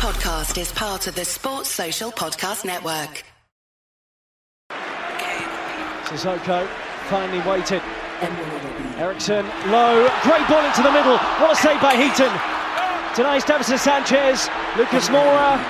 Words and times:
podcast 0.00 0.56
is 0.56 0.72
part 0.72 1.06
of 1.08 1.14
the 1.14 1.26
Sports 1.26 1.68
Social 1.68 2.10
Podcast 2.10 2.64
Network. 2.64 3.22
Sissoko 6.08 6.64
finally 7.12 7.44
waited. 7.44 7.84
Eriksen 8.96 9.44
low, 9.68 10.08
great 10.24 10.48
ball 10.48 10.64
into 10.64 10.80
the 10.80 10.88
middle. 10.88 11.20
What 11.36 11.52
a 11.52 11.54
save 11.54 11.84
by 11.84 12.00
Heaton. 12.00 12.32
Denies 13.12 13.44
Davinson 13.44 13.76
Sanchez, 13.76 14.48
Lucas 14.80 15.12
Moura, 15.12 15.60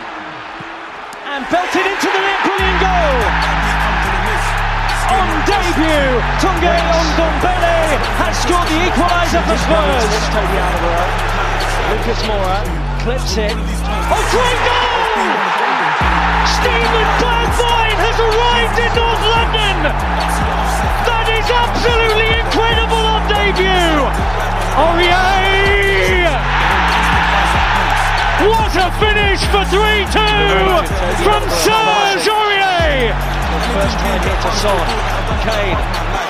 and 1.27 1.43
belted 1.51 1.83
into 1.91 2.07
the 2.07 2.23
net. 2.23 2.39
Brilliant 2.47 2.79
goal. 2.87 3.19
On 5.11 5.27
debut, 5.43 6.07
Tanguy 6.39 6.79
Ndombele 7.19 7.99
has 8.23 8.39
scored 8.47 8.71
the 8.71 8.79
equaliser 8.95 9.43
for 9.43 9.59
Spurs. 9.59 10.15
Lucas 11.91 12.23
Moura 12.31 12.62
clips 13.03 13.37
it. 13.37 13.80
Oh, 14.12 14.24
great 14.34 14.61
goal! 14.66 14.90
Steven 16.59 17.09
Bergwijn 17.23 17.95
has 17.95 18.18
arrived 18.18 18.78
in 18.82 18.91
North 18.98 19.23
London. 19.23 19.77
That 21.06 21.27
is 21.30 21.46
absolutely 21.46 22.28
incredible 22.42 23.04
on 23.06 23.23
debut. 23.30 24.02
Aurier! 24.82 26.34
What 28.51 28.74
a 28.74 28.91
finish 28.98 29.41
for 29.54 29.62
3-2 29.70 30.82
from 31.23 31.42
Serge 31.62 32.27
Aurier! 32.27 33.15
First 33.79 33.96
time 33.98 34.23
hit 34.27 34.38
to 34.42 34.51
Son. 34.59 34.87
Kane. 35.46 36.30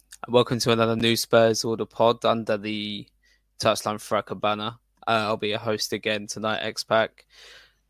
Welcome 0.29 0.59
to 0.59 0.71
another 0.71 0.95
new 0.95 1.15
Spurs 1.15 1.63
Order 1.63 1.87
pod 1.87 2.23
under 2.25 2.55
the 2.55 3.07
Touchline 3.59 3.99
Fracas 3.99 4.37
banner. 4.37 4.75
Uh, 5.07 5.25
I'll 5.25 5.35
be 5.35 5.47
your 5.47 5.57
host 5.57 5.93
again 5.93 6.27
tonight, 6.27 6.59
X-Pac. 6.59 7.25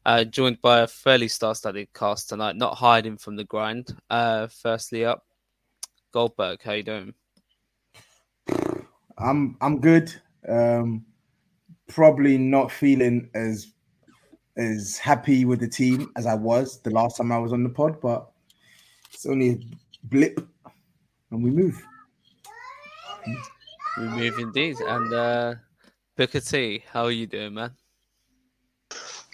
Uh, 0.06 0.24
joined 0.24 0.62
by 0.62 0.80
a 0.80 0.88
fairly 0.88 1.28
star-studded 1.28 1.90
cast 1.94 2.30
tonight, 2.30 2.56
not 2.56 2.76
hiding 2.78 3.18
from 3.18 3.36
the 3.36 3.44
grind. 3.44 3.94
Uh, 4.10 4.48
firstly 4.48 5.04
up, 5.04 5.26
Goldberg, 6.14 6.64
how 6.64 6.72
you 6.72 6.84
doing? 6.84 7.14
I'm 9.18 9.58
I'm 9.60 9.82
good. 9.82 10.14
Um, 10.48 11.06
probably 11.90 12.38
not 12.38 12.72
feeling 12.72 13.30
as 13.36 13.74
as 14.56 14.98
happy 14.98 15.44
with 15.44 15.60
the 15.60 15.68
team 15.68 16.10
as 16.16 16.26
I 16.26 16.36
was 16.36 16.80
the 16.82 16.92
last 16.92 17.18
time 17.18 17.34
I 17.34 17.40
was 17.40 17.52
on 17.52 17.64
the 17.64 17.70
pod, 17.70 18.00
but 18.00 18.32
it's 19.14 19.26
only 19.26 19.50
a 19.50 19.60
blip, 20.06 20.48
and 21.30 21.44
we 21.44 21.52
move. 21.52 21.86
We 23.98 24.04
move 24.04 24.40
indeed. 24.40 24.78
And 24.80 25.14
uh, 25.14 25.56
Booker 26.18 26.40
T, 26.40 26.84
how 26.92 27.06
are 27.06 27.12
you 27.12 27.28
doing, 27.28 27.54
man? 27.54 27.72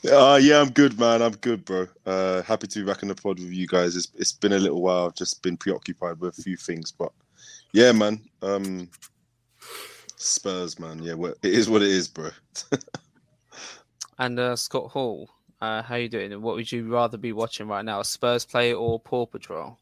Uh, 0.10 0.40
yeah, 0.42 0.62
I'm 0.62 0.70
good, 0.70 1.00
man. 1.00 1.22
I'm 1.22 1.34
good, 1.34 1.66
bro. 1.66 1.88
Uh, 2.06 2.42
happy 2.44 2.68
to 2.68 2.80
be 2.80 2.86
back 2.86 3.02
in 3.02 3.10
the 3.10 3.16
pod 3.16 3.40
with 3.40 3.52
you 3.52 3.68
guys. 3.68 3.96
It's, 3.96 4.12
it's 4.16 4.32
been 4.32 4.54
a 4.54 4.60
little 4.60 4.82
while. 4.82 5.08
I've 5.08 5.16
just 5.16 5.42
been 5.42 5.58
preoccupied 5.58 6.20
with 6.20 6.38
a 6.38 6.42
few 6.42 6.56
things, 6.56 6.92
but 6.92 7.12
yeah, 7.74 7.92
man. 7.92 8.22
Um, 8.42 8.90
Spurs, 10.16 10.80
man. 10.80 11.02
Yeah, 11.02 11.14
well, 11.14 11.34
it 11.42 11.54
is 11.54 11.70
what 11.70 11.82
it 11.82 11.90
is, 11.90 12.08
bro. 12.08 12.30
and 14.20 14.40
uh, 14.40 14.56
Scott 14.56 14.92
Hall, 14.92 15.30
uh, 15.62 15.82
how 15.82 15.96
you 15.96 16.10
doing? 16.10 16.32
And 16.32 16.42
what 16.42 16.56
would 16.56 16.72
you 16.72 16.88
rather 16.92 17.18
be 17.18 17.34
watching 17.34 17.68
right 17.68 17.86
now, 17.86 18.02
Spurs 18.02 18.46
play 18.46 18.74
or 18.74 19.00
Paw 19.00 19.26
Patrol? 19.26 19.78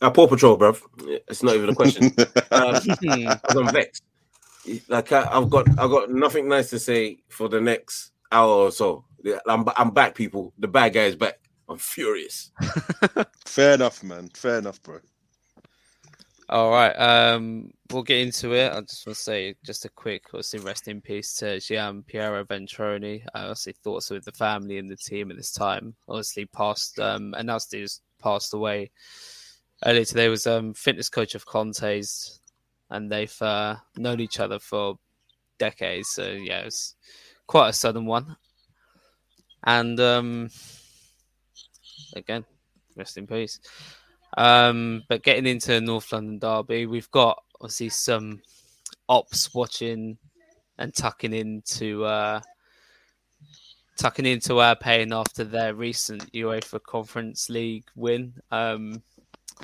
Uh, 0.00 0.10
Paw 0.10 0.26
Patrol, 0.26 0.58
bruv. 0.58 0.80
It's 1.28 1.42
not 1.42 1.54
even 1.54 1.70
a 1.70 1.74
question. 1.74 2.12
um, 2.50 2.80
I'm 3.50 3.72
vexed. 3.72 4.02
Like 4.88 5.12
I, 5.12 5.22
have 5.32 5.48
got, 5.48 5.68
I've 5.78 5.90
got 5.90 6.10
nothing 6.10 6.48
nice 6.48 6.70
to 6.70 6.78
say 6.78 7.18
for 7.28 7.48
the 7.48 7.60
next 7.60 8.12
hour 8.32 8.50
or 8.50 8.70
so. 8.70 9.04
I'm, 9.46 9.64
I'm 9.76 9.90
back, 9.90 10.14
people. 10.14 10.52
The 10.58 10.68
bad 10.68 10.92
guy 10.92 11.04
is 11.04 11.16
back. 11.16 11.38
I'm 11.68 11.78
furious. 11.78 12.50
Fair 13.44 13.74
enough, 13.74 14.02
man. 14.02 14.28
Fair 14.34 14.58
enough, 14.58 14.82
bro. 14.82 15.00
All 16.48 16.70
right. 16.70 16.92
Um, 16.92 17.70
we'll 17.90 18.04
get 18.04 18.20
into 18.20 18.54
it. 18.54 18.72
I 18.72 18.80
just 18.82 19.06
want 19.06 19.16
to 19.16 19.22
say 19.22 19.54
just 19.64 19.84
a 19.84 19.88
quick, 19.88 20.26
obviously, 20.28 20.60
rest 20.60 20.86
in 20.86 21.00
peace 21.00 21.34
to 21.36 21.58
Gian 21.58 22.04
Piero 22.04 22.44
Ventrone. 22.44 23.22
I 23.34 23.40
obviously 23.40 23.74
thoughts 23.82 24.10
with 24.10 24.24
the 24.24 24.32
family 24.32 24.78
and 24.78 24.90
the 24.90 24.96
team 24.96 25.30
at 25.30 25.36
this 25.36 25.52
time. 25.52 25.94
Obviously, 26.08 26.46
passed, 26.46 27.00
um, 27.00 27.34
announced 27.36 27.72
he 27.72 27.82
was 27.82 28.00
passed 28.22 28.54
away 28.54 28.90
earlier 29.84 30.04
today. 30.04 30.28
Was 30.28 30.46
um, 30.46 30.74
fitness 30.74 31.08
coach 31.08 31.34
of 31.34 31.46
Conte's, 31.46 32.40
and 32.90 33.10
they've 33.10 33.42
uh, 33.42 33.76
known 33.96 34.20
each 34.20 34.40
other 34.40 34.58
for 34.58 34.98
decades. 35.58 36.10
So 36.10 36.30
yeah, 36.30 36.60
it's 36.60 36.94
quite 37.46 37.68
a 37.68 37.72
sudden 37.72 38.06
one. 38.06 38.36
And 39.64 39.98
um, 40.00 40.50
again, 42.14 42.44
rest 42.96 43.18
in 43.18 43.26
peace. 43.26 43.60
Um, 44.36 45.02
but 45.08 45.22
getting 45.22 45.46
into 45.46 45.80
North 45.80 46.12
London 46.12 46.38
Derby, 46.38 46.86
we've 46.86 47.10
got 47.10 47.42
obviously 47.60 47.88
some 47.88 48.42
ops 49.08 49.54
watching 49.54 50.18
and 50.78 50.94
tucking 50.94 51.32
into 51.32 52.04
uh, 52.04 52.40
tucking 53.96 54.26
into 54.26 54.60
our 54.60 54.76
pain 54.76 55.12
after 55.12 55.42
their 55.42 55.74
recent 55.74 56.30
UEFA 56.32 56.82
Conference 56.82 57.48
League 57.48 57.86
win. 57.94 58.34
Um, 58.50 59.02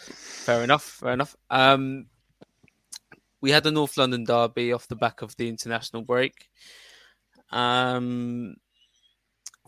fair 0.00 0.62
enough, 0.62 0.84
fair 0.84 1.12
enough. 1.12 1.36
Um, 1.50 2.06
we 3.40 3.50
had 3.50 3.64
the 3.64 3.72
North 3.72 3.96
London 3.96 4.24
Derby 4.24 4.72
off 4.72 4.88
the 4.88 4.96
back 4.96 5.22
of 5.22 5.36
the 5.36 5.48
international 5.48 6.02
break. 6.02 6.48
Um, 7.50 8.56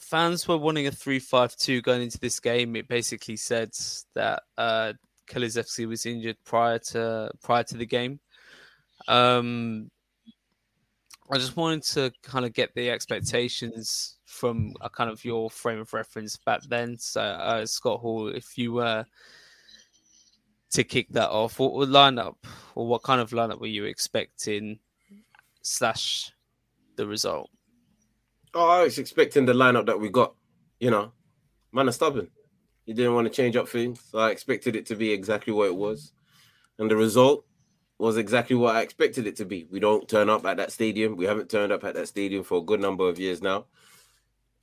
fans 0.00 0.46
were 0.46 0.56
wanting 0.56 0.86
a 0.86 0.90
3-5-2 0.90 1.82
going 1.82 2.02
into 2.02 2.18
this 2.18 2.40
game. 2.40 2.76
It 2.76 2.88
basically 2.88 3.36
said 3.36 3.70
that 4.14 4.42
uh, 4.56 4.92
Kulusevski 5.28 5.86
was 5.86 6.06
injured 6.06 6.36
prior 6.44 6.78
to 6.90 7.30
prior 7.42 7.64
to 7.64 7.76
the 7.76 7.86
game. 7.86 8.20
Um, 9.08 9.90
I 11.30 11.38
just 11.38 11.56
wanted 11.56 11.82
to 11.94 12.12
kind 12.22 12.44
of 12.44 12.52
get 12.52 12.74
the 12.74 12.90
expectations 12.90 14.18
from 14.26 14.74
a 14.80 14.90
kind 14.90 15.10
of 15.10 15.24
your 15.24 15.50
frame 15.50 15.80
of 15.80 15.92
reference 15.92 16.36
back 16.36 16.62
then. 16.68 16.98
So, 16.98 17.22
uh, 17.22 17.66
Scott 17.66 18.00
Hall, 18.00 18.28
if 18.28 18.58
you 18.58 18.74
were 18.74 19.06
to 20.74 20.84
kick 20.84 21.08
that 21.10 21.30
off, 21.30 21.58
what 21.58 21.72
would 21.74 21.88
lineup 21.88 22.36
or 22.74 22.86
what 22.86 23.02
kind 23.02 23.20
of 23.20 23.30
lineup 23.30 23.60
were 23.60 23.66
you 23.66 23.84
expecting? 23.84 24.78
Slash 25.62 26.30
the 26.96 27.06
result. 27.06 27.50
Oh, 28.52 28.68
I 28.68 28.84
was 28.84 28.98
expecting 28.98 29.46
the 29.46 29.54
lineup 29.54 29.86
that 29.86 29.98
we 29.98 30.10
got. 30.10 30.34
You 30.78 30.90
know, 30.90 31.12
man 31.72 31.88
are 31.88 31.92
stubborn. 31.92 32.28
He 32.84 32.92
didn't 32.92 33.14
want 33.14 33.26
to 33.26 33.32
change 33.32 33.56
up 33.56 33.68
things. 33.68 34.00
So 34.10 34.18
I 34.18 34.30
expected 34.30 34.76
it 34.76 34.86
to 34.86 34.96
be 34.96 35.10
exactly 35.10 35.52
what 35.52 35.68
it 35.68 35.76
was. 35.76 36.12
And 36.78 36.90
the 36.90 36.96
result 36.96 37.46
was 37.98 38.16
exactly 38.16 38.56
what 38.56 38.76
I 38.76 38.82
expected 38.82 39.26
it 39.26 39.36
to 39.36 39.44
be. 39.44 39.66
We 39.70 39.80
don't 39.80 40.08
turn 40.08 40.28
up 40.28 40.44
at 40.44 40.58
that 40.58 40.72
stadium. 40.72 41.16
We 41.16 41.24
haven't 41.24 41.48
turned 41.48 41.72
up 41.72 41.84
at 41.84 41.94
that 41.94 42.08
stadium 42.08 42.42
for 42.42 42.58
a 42.58 42.62
good 42.62 42.80
number 42.80 43.08
of 43.08 43.18
years 43.18 43.40
now, 43.40 43.66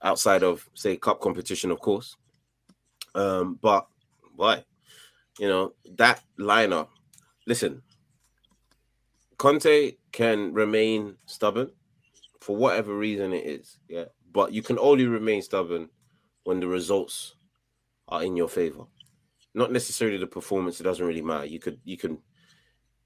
outside 0.03 0.43
of, 0.43 0.69
say, 0.73 0.97
cup 0.97 1.21
competition, 1.21 1.71
of 1.71 1.79
course. 1.79 2.15
Um, 3.15 3.57
but 3.61 3.87
why? 4.35 4.65
You 5.39 5.47
know, 5.47 5.73
that 5.97 6.21
lineup, 6.39 6.89
listen, 7.47 7.81
Conte 9.37 9.93
can 10.11 10.53
remain 10.53 11.15
stubborn 11.25 11.71
for 12.41 12.55
whatever 12.55 12.95
reason 12.95 13.33
it 13.33 13.45
is. 13.45 13.77
Yeah. 13.87 14.05
But 14.31 14.53
you 14.53 14.61
can 14.61 14.77
only 14.77 15.07
remain 15.07 15.41
stubborn 15.41 15.89
when 16.43 16.59
the 16.59 16.67
results 16.67 17.35
are 18.07 18.23
in 18.23 18.35
your 18.35 18.49
favor. 18.49 18.83
Not 19.53 19.71
necessarily 19.71 20.17
the 20.17 20.27
performance, 20.27 20.79
it 20.79 20.83
doesn't 20.83 21.05
really 21.05 21.21
matter. 21.21 21.45
You 21.45 21.59
could 21.59 21.79
you 21.83 21.97
can 21.97 22.19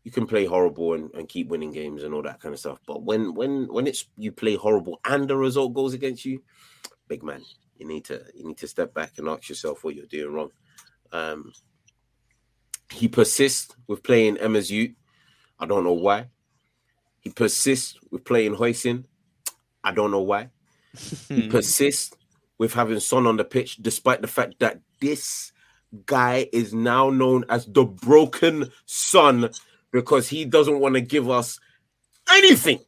you 0.03 0.11
can 0.11 0.27
play 0.27 0.45
horrible 0.45 0.93
and, 0.93 1.09
and 1.15 1.27
keep 1.27 1.47
winning 1.47 1.71
games 1.71 2.03
and 2.03 2.13
all 2.13 2.21
that 2.21 2.39
kind 2.39 2.53
of 2.53 2.59
stuff. 2.59 2.79
But 2.85 3.03
when 3.03 3.33
when 3.33 3.67
when 3.71 3.87
it's 3.87 4.05
you 4.17 4.31
play 4.31 4.55
horrible 4.55 4.99
and 5.05 5.27
the 5.27 5.35
result 5.35 5.73
goes 5.73 5.93
against 5.93 6.25
you, 6.25 6.43
big 7.07 7.23
man, 7.23 7.43
you 7.77 7.87
need 7.87 8.05
to 8.05 8.23
you 8.35 8.45
need 8.45 8.57
to 8.57 8.67
step 8.67 8.93
back 8.93 9.13
and 9.17 9.27
ask 9.27 9.49
yourself 9.49 9.83
what 9.83 9.95
you're 9.95 10.05
doing 10.05 10.33
wrong. 10.33 10.51
Um 11.11 11.53
he 12.91 13.07
persists 13.07 13.75
with 13.87 14.03
playing 14.03 14.37
Emma's 14.37 14.71
Youth. 14.71 14.95
I 15.59 15.65
don't 15.65 15.83
know 15.83 15.93
why. 15.93 16.27
He 17.19 17.29
persists 17.29 17.97
with 18.11 18.23
playing 18.23 18.55
Huijsen. 18.55 19.05
I 19.83 19.91
don't 19.91 20.11
know 20.11 20.21
why. 20.21 20.49
he 21.29 21.47
persists 21.49 22.15
with 22.57 22.73
having 22.73 22.99
Son 22.99 23.27
on 23.27 23.37
the 23.37 23.43
pitch, 23.43 23.77
despite 23.77 24.21
the 24.21 24.27
fact 24.27 24.55
that 24.59 24.79
this 25.01 25.51
guy 26.05 26.47
is 26.51 26.73
now 26.73 27.09
known 27.09 27.45
as 27.49 27.65
the 27.65 27.85
broken 27.85 28.69
son 28.85 29.49
because 29.91 30.27
he 30.27 30.45
doesn't 30.45 30.79
want 30.79 30.95
to 30.95 31.01
give 31.01 31.29
us 31.29 31.59
anything 32.31 32.81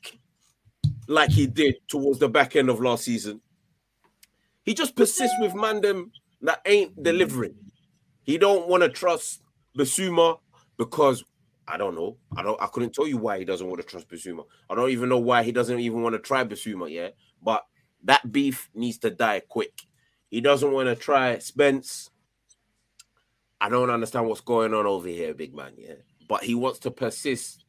like 1.08 1.30
he 1.32 1.48
did 1.48 1.76
towards 1.88 2.20
the 2.20 2.28
back 2.28 2.56
end 2.56 2.70
of 2.70 2.82
last 2.82 3.06
season. 3.06 3.42
He 4.64 4.74
just 4.74 4.96
persists 4.96 5.36
with 5.40 5.54
Mandem 5.54 6.12
that 6.42 6.62
ain't 6.66 7.02
delivering. 7.02 7.56
He 8.24 8.38
don't 8.38 8.68
want 8.68 8.84
to 8.84 8.90
trust 8.90 9.42
Bissouma 9.78 10.40
because 10.78 11.24
I 11.68 11.78
don't 11.78 11.96
know. 11.96 12.18
I 12.36 12.44
don't. 12.44 12.62
I 12.62 12.68
couldn't 12.68 12.94
tell 12.94 13.08
you 13.08 13.18
why 13.18 13.40
he 13.40 13.46
doesn't 13.46 13.68
want 13.68 13.82
to 13.82 13.88
trust 13.88 14.10
Bissouma. 14.10 14.46
I 14.70 14.76
don't 14.76 14.90
even 14.90 15.10
know 15.10 15.20
why 15.20 15.44
he 15.44 15.52
doesn't 15.52 15.80
even 15.80 16.02
want 16.02 16.14
to 16.14 16.20
try 16.20 16.44
Bissouma 16.44 16.92
yet. 16.92 17.16
But 17.42 17.64
that 18.04 18.32
beef 18.32 18.70
needs 18.74 18.98
to 19.00 19.10
die 19.10 19.42
quick. 19.48 19.74
He 20.30 20.42
doesn't 20.42 20.72
want 20.72 20.88
to 20.88 20.96
try 20.96 21.38
Spence. 21.40 22.10
I 23.60 23.70
don't 23.70 23.90
understand 23.90 24.28
what's 24.28 24.42
going 24.42 24.74
on 24.74 24.86
over 24.86 25.08
here, 25.08 25.34
big 25.34 25.54
man. 25.54 25.74
Yeah, 25.78 25.96
but 26.30 26.44
he 26.44 26.56
wants 26.56 26.80
to 26.80 26.92
persist 26.92 27.66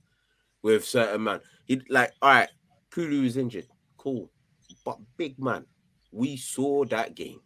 with 0.62 0.84
certain 0.84 1.25
man. 1.25 1.40
He 1.64 1.81
like, 1.88 2.12
all 2.22 2.31
right, 2.31 2.49
Kulu 2.90 3.25
is 3.25 3.37
injured, 3.37 3.66
cool, 3.96 4.31
but 4.84 4.99
big 5.16 5.38
man, 5.38 5.64
we 6.12 6.37
saw 6.37 6.84
that 6.87 7.14
game. 7.14 7.40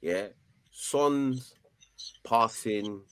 Yeah, 0.00 0.28
Son's 0.70 1.54
passing, 2.24 3.02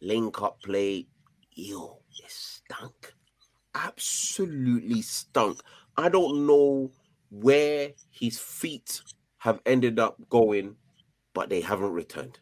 link 0.00 0.42
up 0.42 0.60
play, 0.62 1.06
yo, 1.52 2.00
it 2.18 2.30
stunk, 2.30 3.14
absolutely 3.74 5.02
stunk. 5.02 5.60
I 5.96 6.08
don't 6.08 6.46
know 6.46 6.90
where 7.30 7.90
his 8.10 8.38
feet 8.38 9.00
have 9.38 9.60
ended 9.66 9.98
up 9.98 10.16
going, 10.28 10.76
but 11.34 11.48
they 11.48 11.60
haven't 11.60 11.92
returned. 11.92 12.38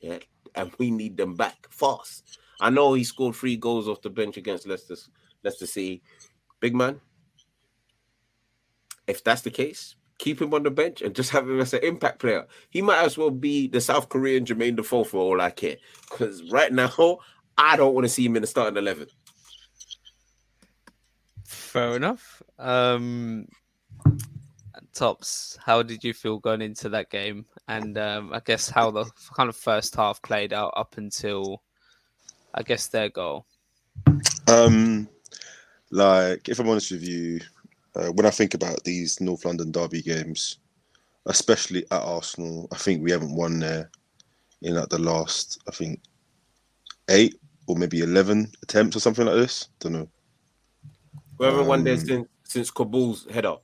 Yeah, 0.00 0.18
and 0.54 0.72
we 0.78 0.90
need 0.90 1.16
them 1.16 1.34
back 1.34 1.66
fast. 1.70 2.38
I 2.60 2.70
know 2.70 2.94
he 2.94 3.04
scored 3.04 3.34
three 3.34 3.56
goals 3.56 3.88
off 3.88 4.02
the 4.02 4.10
bench 4.10 4.36
against 4.36 4.66
Leicester, 4.66 4.96
Leicester 5.42 5.66
City. 5.66 6.02
Big 6.60 6.74
man, 6.74 7.00
if 9.06 9.24
that's 9.24 9.42
the 9.42 9.50
case, 9.50 9.96
keep 10.22 10.40
him 10.40 10.54
on 10.54 10.62
the 10.62 10.70
bench 10.70 11.02
and 11.02 11.16
just 11.16 11.30
have 11.30 11.48
him 11.48 11.60
as 11.60 11.74
an 11.74 11.82
impact 11.82 12.20
player. 12.20 12.46
He 12.70 12.80
might 12.80 13.02
as 13.04 13.18
well 13.18 13.30
be 13.30 13.66
the 13.66 13.80
South 13.80 14.08
Korean 14.08 14.44
Jermaine 14.44 14.76
Defoe 14.76 15.02
for 15.02 15.18
all 15.18 15.40
I 15.40 15.50
care. 15.50 15.78
Because 16.08 16.48
right 16.50 16.72
now, 16.72 17.18
I 17.58 17.76
don't 17.76 17.92
want 17.92 18.04
to 18.04 18.08
see 18.08 18.24
him 18.24 18.36
in 18.36 18.42
the 18.42 18.46
starting 18.46 18.76
11. 18.76 19.08
Fair 21.44 21.96
enough. 21.96 22.40
Um, 22.58 23.48
Tops, 24.94 25.58
how 25.64 25.82
did 25.82 26.04
you 26.04 26.14
feel 26.14 26.38
going 26.38 26.62
into 26.62 26.88
that 26.90 27.10
game? 27.10 27.44
And 27.66 27.98
um, 27.98 28.32
I 28.32 28.40
guess 28.44 28.70
how 28.70 28.92
the 28.92 29.10
kind 29.36 29.48
of 29.48 29.56
first 29.56 29.96
half 29.96 30.22
played 30.22 30.52
out 30.52 30.72
up 30.76 30.98
until, 30.98 31.62
I 32.54 32.62
guess, 32.62 32.86
their 32.86 33.08
goal. 33.08 33.46
Um, 34.46 35.08
like, 35.90 36.48
if 36.48 36.60
I'm 36.60 36.68
honest 36.68 36.92
with 36.92 37.02
you, 37.02 37.40
uh, 37.94 38.08
when 38.08 38.26
I 38.26 38.30
think 38.30 38.54
about 38.54 38.84
these 38.84 39.20
North 39.20 39.44
London 39.44 39.70
derby 39.70 40.02
games, 40.02 40.58
especially 41.26 41.84
at 41.90 42.02
Arsenal, 42.02 42.68
I 42.72 42.76
think 42.76 43.02
we 43.02 43.10
haven't 43.10 43.34
won 43.34 43.58
there 43.58 43.90
in 44.62 44.74
like 44.74 44.88
the 44.88 44.98
last, 44.98 45.60
I 45.68 45.72
think, 45.72 46.00
eight 47.10 47.38
or 47.66 47.76
maybe 47.76 48.00
eleven 48.00 48.50
attempts 48.62 48.96
or 48.96 49.00
something 49.00 49.26
like 49.26 49.34
this. 49.36 49.68
Don't 49.80 49.92
know. 49.92 50.08
We 51.38 51.46
haven't 51.46 51.66
won 51.66 51.84
there 51.84 51.94
Um, 51.94 52.00
since 52.00 52.28
since 52.44 52.70
Kaboul's 52.70 53.26
header. 53.30 53.56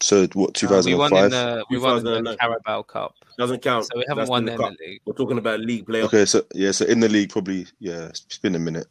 So 0.00 0.26
what? 0.34 0.54
Two 0.54 0.66
thousand 0.66 0.92
we 0.92 0.98
won 0.98 1.14
in 1.16 1.30
the 1.30 1.64
we 1.70 1.78
won 1.78 2.04
in 2.06 2.24
the 2.24 2.36
Carabao 2.36 2.82
Cup, 2.82 3.14
Doesn't 3.38 3.62
count. 3.62 3.84
so 3.84 3.96
we 3.96 4.04
haven't 4.08 4.22
That's 4.22 4.30
won 4.30 4.44
the, 4.44 4.56
the 4.56 4.76
league. 4.80 5.00
We're 5.04 5.14
talking 5.14 5.38
about 5.38 5.60
league 5.60 5.86
playoff. 5.86 6.04
Okay, 6.04 6.24
so 6.24 6.42
yeah, 6.54 6.72
so 6.72 6.84
in 6.86 6.98
the 7.00 7.08
league 7.08 7.30
probably 7.30 7.66
yeah, 7.78 8.06
it's 8.06 8.38
been 8.38 8.56
a 8.56 8.58
minute. 8.58 8.86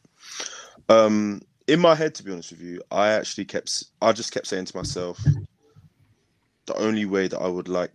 Um, 0.87 1.41
in 1.67 1.79
my 1.79 1.95
head, 1.95 2.15
to 2.15 2.23
be 2.23 2.31
honest 2.31 2.51
with 2.51 2.61
you, 2.61 2.81
I 2.91 3.09
actually 3.09 3.45
kept 3.45 3.83
I 4.01 4.11
just 4.11 4.31
kept 4.31 4.47
saying 4.47 4.65
to 4.65 4.77
myself, 4.77 5.19
the 6.65 6.75
only 6.77 7.05
way 7.05 7.27
that 7.27 7.39
I 7.39 7.47
would 7.47 7.67
like 7.67 7.91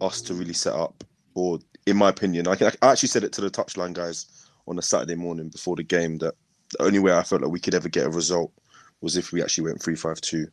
us 0.00 0.20
to 0.22 0.34
really 0.34 0.52
set 0.54 0.74
up, 0.74 1.04
or 1.34 1.58
in 1.86 1.96
my 1.96 2.08
opinion, 2.08 2.46
I, 2.46 2.56
can, 2.56 2.72
I 2.82 2.92
actually 2.92 3.08
said 3.08 3.24
it 3.24 3.32
to 3.34 3.40
the 3.40 3.50
touchline 3.50 3.92
guys 3.92 4.26
on 4.66 4.78
a 4.78 4.82
Saturday 4.82 5.14
morning 5.14 5.48
before 5.48 5.76
the 5.76 5.82
game 5.82 6.18
that 6.18 6.34
the 6.70 6.82
only 6.84 6.98
way 6.98 7.12
I 7.12 7.22
felt 7.22 7.42
like 7.42 7.50
we 7.50 7.60
could 7.60 7.74
ever 7.74 7.88
get 7.88 8.06
a 8.06 8.10
result 8.10 8.52
was 9.00 9.16
if 9.16 9.32
we 9.32 9.42
actually 9.42 9.64
went 9.64 9.82
three 9.82 9.96
five 9.96 10.20
two, 10.20 10.46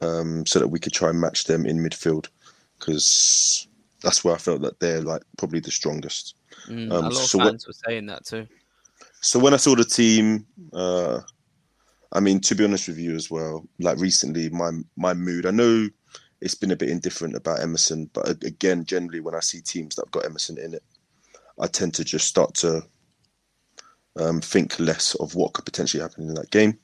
um, 0.00 0.44
so 0.46 0.58
that 0.58 0.68
we 0.68 0.78
could 0.78 0.92
try 0.92 1.10
and 1.10 1.20
match 1.20 1.44
them 1.44 1.66
in 1.66 1.78
midfield, 1.78 2.28
because 2.78 3.66
that's 4.02 4.22
where 4.24 4.34
I 4.34 4.38
felt 4.38 4.62
that 4.62 4.78
they're 4.80 5.02
like 5.02 5.22
probably 5.38 5.60
the 5.60 5.70
strongest. 5.70 6.36
Mm, 6.68 6.92
Um, 6.92 7.04
a 7.04 7.08
lot 7.08 7.12
of 7.12 7.16
so 7.16 7.38
what- 7.38 7.48
fans 7.48 7.66
were 7.66 7.72
saying 7.86 8.06
that 8.06 8.24
too. 8.24 8.46
So 9.20 9.38
when 9.38 9.54
I 9.54 9.58
saw 9.58 9.74
the 9.74 9.84
team, 9.84 10.46
uh, 10.72 11.20
I 12.12 12.20
mean, 12.20 12.40
to 12.40 12.54
be 12.54 12.64
honest 12.64 12.88
with 12.88 12.98
you 12.98 13.14
as 13.14 13.30
well, 13.30 13.66
like 13.80 13.98
recently, 13.98 14.48
my 14.50 14.70
my 14.96 15.14
mood. 15.14 15.46
I 15.46 15.50
know 15.50 15.88
it's 16.40 16.54
been 16.54 16.70
a 16.70 16.76
bit 16.76 16.90
indifferent 16.90 17.34
about 17.34 17.60
Emerson, 17.60 18.10
but 18.12 18.42
again, 18.44 18.84
generally, 18.84 19.20
when 19.20 19.34
I 19.34 19.40
see 19.40 19.60
teams 19.60 19.96
that 19.96 20.06
have 20.06 20.12
got 20.12 20.24
Emerson 20.24 20.58
in 20.58 20.74
it, 20.74 20.82
I 21.60 21.66
tend 21.66 21.94
to 21.94 22.04
just 22.04 22.28
start 22.28 22.54
to 22.56 22.82
um, 24.18 24.40
think 24.40 24.78
less 24.78 25.14
of 25.16 25.34
what 25.34 25.54
could 25.54 25.64
potentially 25.64 26.02
happen 26.02 26.28
in 26.28 26.34
that 26.34 26.50
game. 26.50 26.78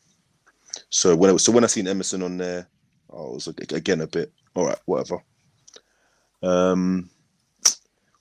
So 0.91 1.15
when 1.15 1.33
was, 1.33 1.45
so 1.45 1.53
when 1.53 1.65
I 1.65 1.69
seen 1.69 1.87
Emerson 1.87 2.23
on 2.23 2.39
there, 2.39 2.67
I 3.11 3.17
was 3.17 3.47
again 3.47 4.01
a 4.01 4.07
bit 4.07 4.33
all 4.55 4.67
right, 4.67 4.79
whatever. 4.85 5.23
Um, 6.43 7.11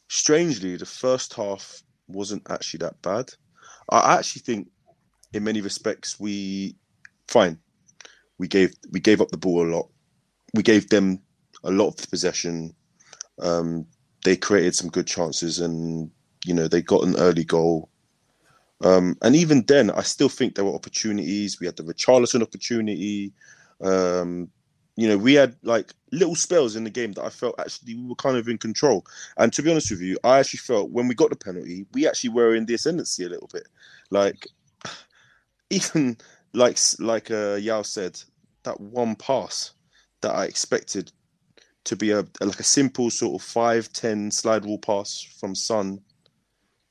strangely, 0.07 0.77
the 0.77 0.85
first 0.85 1.33
half 1.33 1.83
wasn't 2.07 2.49
actually 2.49 2.79
that 2.79 3.01
bad. 3.01 3.31
I 3.91 4.13
actually 4.15 4.41
think, 4.41 4.69
in 5.33 5.43
many 5.43 5.61
respects, 5.61 6.19
we 6.19 6.75
fine. 7.27 7.57
We 8.37 8.47
gave 8.47 8.73
we 8.91 8.99
gave 8.99 9.21
up 9.21 9.29
the 9.29 9.37
ball 9.37 9.65
a 9.65 9.71
lot. 9.73 9.89
We 10.53 10.63
gave 10.63 10.89
them 10.89 11.21
a 11.63 11.71
lot 11.71 11.87
of 11.89 11.95
the 11.97 12.07
possession. 12.07 12.73
Um, 13.39 13.85
they 14.23 14.35
created 14.35 14.75
some 14.75 14.89
good 14.89 15.07
chances, 15.07 15.59
and 15.59 16.11
you 16.45 16.53
know 16.53 16.67
they 16.67 16.81
got 16.81 17.03
an 17.03 17.15
early 17.17 17.43
goal. 17.43 17.89
Um, 18.83 19.15
and 19.21 19.35
even 19.35 19.63
then, 19.67 19.91
I 19.91 20.01
still 20.01 20.29
think 20.29 20.55
there 20.55 20.65
were 20.65 20.73
opportunities. 20.73 21.59
We 21.59 21.67
had 21.67 21.77
the 21.77 21.83
Richarlison 21.83 22.41
opportunity. 22.41 23.31
Um, 23.81 24.49
you 25.01 25.07
know, 25.07 25.17
we 25.17 25.33
had 25.33 25.55
like 25.63 25.93
little 26.11 26.35
spells 26.35 26.75
in 26.75 26.83
the 26.83 26.91
game 26.91 27.13
that 27.13 27.25
I 27.25 27.29
felt 27.29 27.59
actually 27.59 27.95
we 27.95 28.05
were 28.07 28.13
kind 28.13 28.37
of 28.37 28.47
in 28.47 28.59
control. 28.59 29.03
And 29.35 29.51
to 29.51 29.63
be 29.63 29.71
honest 29.71 29.89
with 29.89 29.99
you, 29.99 30.15
I 30.23 30.37
actually 30.37 30.59
felt 30.59 30.91
when 30.91 31.07
we 31.07 31.15
got 31.15 31.31
the 31.31 31.35
penalty, 31.35 31.87
we 31.93 32.07
actually 32.07 32.29
were 32.29 32.53
in 32.53 32.67
the 32.67 32.75
ascendancy 32.75 33.25
a 33.25 33.29
little 33.29 33.49
bit. 33.51 33.67
Like 34.11 34.45
even 35.71 36.19
like 36.53 36.77
like 36.99 37.31
uh, 37.31 37.55
Yaw 37.55 37.81
said, 37.81 38.21
that 38.61 38.79
one 38.79 39.15
pass 39.15 39.71
that 40.21 40.35
I 40.35 40.45
expected 40.45 41.11
to 41.85 41.95
be 41.95 42.11
a 42.11 42.23
like 42.39 42.59
a 42.59 42.63
simple 42.63 43.09
sort 43.09 43.41
of 43.41 43.47
five 43.47 43.91
ten 43.93 44.29
slide 44.29 44.65
rule 44.65 44.77
pass 44.77 45.19
from 45.39 45.55
Son 45.55 45.99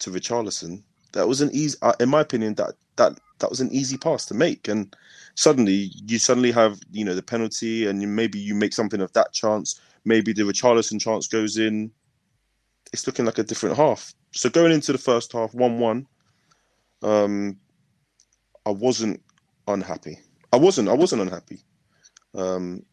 to 0.00 0.10
Richarlison. 0.10 0.82
That 1.12 1.28
was 1.28 1.42
an 1.42 1.50
easy, 1.52 1.78
uh, 1.82 1.92
in 2.00 2.08
my 2.08 2.22
opinion, 2.22 2.56
that 2.56 2.74
that 3.00 3.18
that 3.38 3.50
was 3.50 3.60
an 3.60 3.72
easy 3.72 3.96
pass 3.96 4.26
to 4.26 4.34
make, 4.34 4.68
and 4.68 4.94
suddenly 5.34 5.90
you 6.06 6.18
suddenly 6.18 6.52
have 6.52 6.78
you 6.92 7.04
know 7.04 7.14
the 7.14 7.22
penalty, 7.22 7.86
and 7.86 8.00
you, 8.02 8.08
maybe 8.08 8.38
you 8.38 8.54
make 8.54 8.72
something 8.72 9.00
of 9.00 9.12
that 9.14 9.32
chance. 9.32 9.80
Maybe 10.04 10.32
the 10.32 10.42
Richarlison 10.42 11.00
chance 11.00 11.26
goes 11.26 11.56
in. 11.56 11.90
It's 12.92 13.06
looking 13.06 13.24
like 13.24 13.38
a 13.38 13.42
different 13.42 13.76
half. 13.76 14.14
So 14.32 14.48
going 14.48 14.72
into 14.72 14.92
the 14.92 14.98
first 14.98 15.32
half, 15.32 15.54
one-one, 15.54 16.06
um, 17.02 17.56
I 18.66 18.70
wasn't 18.70 19.22
unhappy. 19.66 20.18
I 20.52 20.56
wasn't. 20.56 20.88
I 20.88 20.94
wasn't 20.94 21.22
unhappy. 21.22 21.60
Um, 22.34 22.84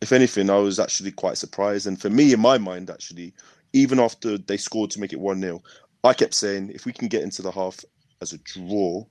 if 0.00 0.12
anything, 0.12 0.50
I 0.50 0.58
was 0.58 0.78
actually 0.78 1.12
quite 1.12 1.38
surprised. 1.38 1.86
And 1.86 2.00
for 2.00 2.10
me, 2.10 2.32
in 2.32 2.40
my 2.40 2.58
mind, 2.58 2.90
actually, 2.90 3.32
even 3.72 3.98
after 3.98 4.36
they 4.36 4.56
scored 4.56 4.90
to 4.90 5.00
make 5.00 5.12
it 5.12 5.20
one 5.20 5.40
0 5.40 5.62
I 6.04 6.12
kept 6.12 6.34
saying 6.34 6.70
if 6.74 6.84
we 6.84 6.92
can 6.92 7.08
get 7.08 7.22
into 7.22 7.40
the 7.40 7.50
half 7.50 7.80
as 8.20 8.34
a 8.34 8.38
draw, 8.38 9.04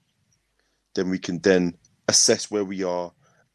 then 0.95 1.09
we 1.09 1.19
can 1.19 1.39
then 1.39 1.75
assess 2.07 2.51
where 2.51 2.65
we 2.65 2.83
are 2.83 3.12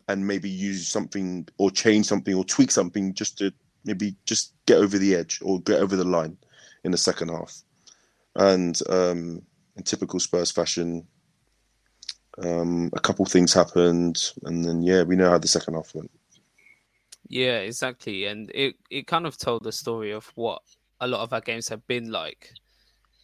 and 0.09 0.27
maybe 0.27 0.49
use 0.49 0.89
something 0.89 1.47
or 1.59 1.71
change 1.71 2.07
something 2.07 2.35
or 2.35 2.45
tweak 2.45 2.71
something 2.71 3.15
just 3.15 3.39
to 3.39 3.53
maybe 3.85 4.17
just 4.25 4.55
get 4.67 4.79
over 4.79 4.99
the 4.99 5.15
edge 5.15 5.41
or 5.43 5.61
get 5.61 5.81
over 5.81 5.97
the 5.97 6.05
line 6.05 6.37
in 6.85 6.91
the 6.91 6.99
second 6.99 7.29
half. 7.29 7.63
And 8.37 8.81
um, 8.89 9.43
in 9.77 9.83
typical 9.83 10.21
Spurs 10.21 10.51
fashion, 10.51 11.07
um, 12.39 12.91
a 12.93 13.01
couple 13.01 13.25
things 13.25 13.53
happened, 13.53 14.33
and 14.45 14.65
then 14.65 14.83
yeah, 14.83 15.03
we 15.03 15.17
know 15.17 15.31
how 15.31 15.39
the 15.39 15.49
second 15.49 15.75
half 15.75 15.95
went. 15.95 16.11
Yeah, 17.29 17.59
exactly. 17.59 18.27
And 18.27 18.51
it, 18.55 18.77
it 18.91 19.07
kind 19.07 19.27
of 19.27 19.37
told 19.37 19.65
the 19.65 19.73
story 19.73 20.13
of 20.13 20.31
what 20.35 20.63
a 21.01 21.07
lot 21.07 21.21
of 21.21 21.33
our 21.33 21.41
games 21.41 21.69
have 21.69 21.87
been 21.87 22.11
like 22.11 22.53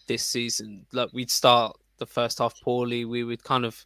this 0.09 0.25
season. 0.25 0.85
Like 0.93 1.11
we'd 1.13 1.31
start 1.31 1.77
the 1.99 2.07
first 2.07 2.39
half 2.39 2.61
poorly, 2.61 3.05
we 3.05 3.25
would 3.25 3.43
kind 3.45 3.65
of 3.65 3.83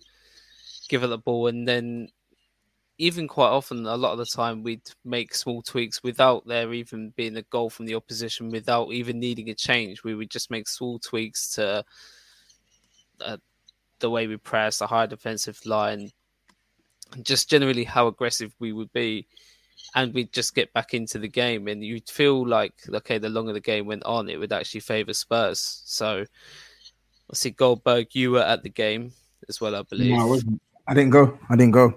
give 0.88 1.02
it 1.04 1.09
the 1.09 1.18
ball 1.18 1.47
and 1.47 1.66
then 1.66 2.09
even 2.99 3.28
quite 3.28 3.49
often, 3.49 3.87
a 3.87 3.97
lot 3.97 4.12
of 4.12 4.18
the 4.18 4.26
time, 4.26 4.64
we'd 4.64 4.90
make 5.04 5.33
small 5.33 5.62
tweaks 5.62 6.02
without 6.02 6.45
there 6.47 6.73
even 6.73 7.11
being 7.16 7.37
a 7.37 7.42
goal 7.42 7.71
from 7.71 7.87
the 7.87 7.95
opposition, 7.95 8.50
without 8.50 8.92
even 8.92 9.21
needing 9.21 9.50
a 9.50 9.54
change. 9.54 10.02
We 10.02 10.16
would 10.16 10.30
just 10.30 10.50
make 10.50 10.66
small 10.66 10.99
tweaks 10.99 11.52
to 11.54 11.85
uh, 13.21 13.37
the 14.00 14.11
way 14.11 14.26
we 14.26 14.37
press, 14.37 14.78
the 14.78 14.88
high 14.88 15.07
defensive 15.07 15.64
line, 15.64 16.11
just 17.23 17.49
generally 17.49 17.85
how 17.85 18.09
aggressive 18.09 18.52
we 18.59 18.73
would 18.73 18.92
be. 18.92 19.28
And 19.95 20.12
we'd 20.12 20.33
just 20.33 20.57
get 20.57 20.73
back 20.73 20.92
into 20.92 21.21
the 21.21 21.28
game, 21.28 21.68
and 21.68 21.85
you'd 21.85 22.11
feel 22.11 22.45
like, 22.45 22.75
okay, 22.92 23.18
the 23.18 23.28
longer 23.28 23.52
the 23.52 23.61
game 23.61 23.87
went 23.87 24.02
on, 24.02 24.28
it 24.28 24.40
would 24.40 24.52
actually 24.52 24.80
favour 24.80 25.12
Spurs. 25.12 25.83
So, 25.85 26.25
I 27.30 27.35
see 27.35 27.50
Goldberg, 27.50 28.09
you 28.12 28.33
were 28.33 28.42
at 28.42 28.64
the 28.64 28.71
game 28.71 29.12
as 29.49 29.61
well, 29.61 29.76
I 29.76 29.83
believe. 29.83 30.16
No, 30.16 30.23
I 30.23 30.25
wasn't. 30.25 30.61
I 30.88 30.95
didn't 30.95 31.11
go. 31.11 31.38
I 31.50 31.57
didn't 31.57 31.73
go. 31.73 31.95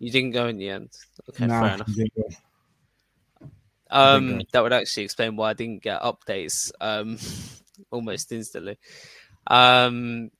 You 0.00 0.10
didn't 0.10 0.32
go 0.32 0.48
in 0.48 0.58
the 0.58 0.68
end. 0.68 0.90
Okay, 1.28 1.46
fair 1.46 1.74
enough. 1.74 1.88
I 1.88 1.92
didn't 1.92 2.14
go. 2.16 2.28
Um, 3.92 4.42
that 4.52 4.62
would 4.62 4.72
actually 4.72 5.04
explain 5.04 5.36
why 5.36 5.50
I 5.50 5.54
didn't 5.54 5.82
get 5.82 6.02
updates 6.02 6.72
um, 6.80 7.18
almost 7.92 8.32
instantly. 8.32 8.78
Um, 9.46 10.30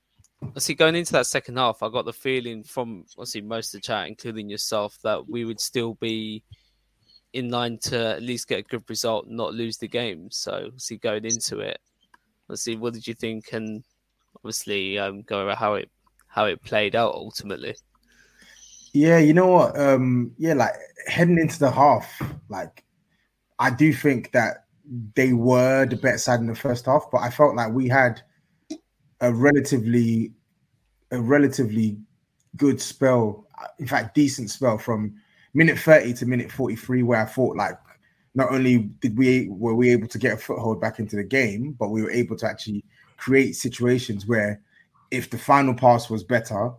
see, 0.57 0.73
going 0.73 0.95
into 0.95 1.13
that 1.13 1.27
second 1.27 1.57
half, 1.57 1.81
I 1.81 1.89
got 1.89 2.03
the 2.03 2.13
feeling 2.13 2.63
from 2.63 3.05
obviously 3.17 3.41
most 3.41 3.73
of 3.73 3.81
the 3.81 3.85
chat, 3.85 4.07
including 4.07 4.49
yourself, 4.49 4.97
that 5.03 5.29
we 5.29 5.45
would 5.45 5.59
still 5.59 5.93
be 5.95 6.43
in 7.31 7.49
line 7.49 7.77
to 7.83 7.97
at 7.97 8.21
least 8.21 8.49
get 8.49 8.59
a 8.59 8.63
good 8.63 8.83
result, 8.89 9.27
not 9.29 9.53
lose 9.53 9.77
the 9.77 9.87
game. 9.87 10.29
So, 10.29 10.71
see, 10.75 10.97
going 10.97 11.23
into 11.23 11.59
it, 11.59 11.79
let's 12.49 12.63
see, 12.63 12.75
what 12.75 12.93
did 12.93 13.07
you 13.07 13.13
think? 13.13 13.53
And 13.53 13.83
obviously, 14.35 14.99
um, 14.99 15.21
go 15.21 15.41
over 15.41 15.55
how 15.55 15.75
it 15.75 15.89
how 16.31 16.45
it 16.45 16.63
played 16.63 16.95
out 16.95 17.13
ultimately. 17.13 17.75
Yeah, 18.93 19.19
you 19.19 19.33
know 19.33 19.47
what? 19.47 19.79
Um, 19.79 20.31
yeah, 20.37 20.53
like 20.53 20.73
heading 21.07 21.37
into 21.37 21.59
the 21.59 21.71
half, 21.71 22.21
like 22.49 22.83
I 23.59 23.69
do 23.69 23.93
think 23.93 24.31
that 24.31 24.65
they 25.15 25.33
were 25.33 25.85
the 25.85 25.95
better 25.95 26.17
side 26.17 26.39
in 26.39 26.47
the 26.47 26.55
first 26.55 26.85
half, 26.85 27.05
but 27.11 27.19
I 27.19 27.29
felt 27.29 27.55
like 27.55 27.71
we 27.71 27.87
had 27.87 28.21
a 29.19 29.33
relatively 29.33 30.31
a 31.11 31.21
relatively 31.21 31.97
good 32.55 32.81
spell, 32.81 33.45
in 33.79 33.87
fact, 33.87 34.15
decent 34.15 34.49
spell 34.49 34.77
from 34.77 35.15
minute 35.53 35.77
30 35.77 36.13
to 36.13 36.25
minute 36.25 36.51
43, 36.51 37.03
where 37.03 37.21
I 37.21 37.25
thought 37.25 37.57
like 37.57 37.77
not 38.35 38.51
only 38.51 38.77
did 39.01 39.17
we 39.17 39.49
were 39.49 39.75
we 39.75 39.91
able 39.91 40.07
to 40.07 40.17
get 40.17 40.33
a 40.33 40.37
foothold 40.37 40.79
back 40.79 40.99
into 40.99 41.17
the 41.17 41.23
game, 41.23 41.75
but 41.77 41.89
we 41.89 42.01
were 42.01 42.11
able 42.11 42.37
to 42.37 42.47
actually 42.47 42.85
create 43.17 43.55
situations 43.55 44.25
where 44.25 44.61
if 45.11 45.29
the 45.29 45.37
final 45.37 45.73
pass 45.73 46.09
was 46.09 46.23
better, 46.23 46.71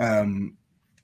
um, 0.00 0.56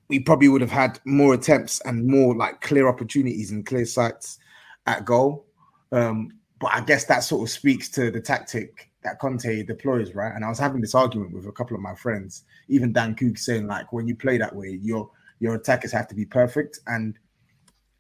we 0.09 0.19
probably 0.19 0.49
would 0.49 0.61
have 0.61 0.71
had 0.71 0.99
more 1.05 1.35
attempts 1.35 1.81
and 1.85 2.07
more 2.07 2.35
like 2.35 2.61
clear 2.61 2.89
opportunities 2.89 3.53
and 3.53 3.65
clear 3.65 3.85
sights 3.85 4.39
at 4.87 5.05
goal. 5.05 5.47
Um, 5.93 6.33
but 6.59 6.73
I 6.75 6.81
guess 6.81 7.05
that 7.05 7.21
sort 7.21 7.43
of 7.43 7.51
speaks 7.51 7.89
to 7.91 8.11
the 8.11 8.21
tactic 8.21 8.91
that 9.03 9.19
Conte 9.19 9.63
deploys, 9.63 10.15
right? 10.15 10.35
And 10.35 10.45
I 10.45 10.49
was 10.49 10.59
having 10.59 10.81
this 10.81 10.95
argument 10.95 11.33
with 11.33 11.47
a 11.47 11.53
couple 11.53 11.75
of 11.77 11.83
my 11.83 11.95
friends, 11.95 12.45
even 12.69 12.93
Dan 12.93 13.15
Cook 13.15 13.39
saying 13.39 13.67
like 13.67 13.93
when 13.93 14.07
you 14.07 14.15
play 14.15 14.37
that 14.39 14.55
way, 14.55 14.79
your 14.83 15.11
your 15.39 15.55
attackers 15.55 15.93
have 15.93 16.09
to 16.09 16.15
be 16.15 16.27
perfect. 16.27 16.81
And 16.87 17.19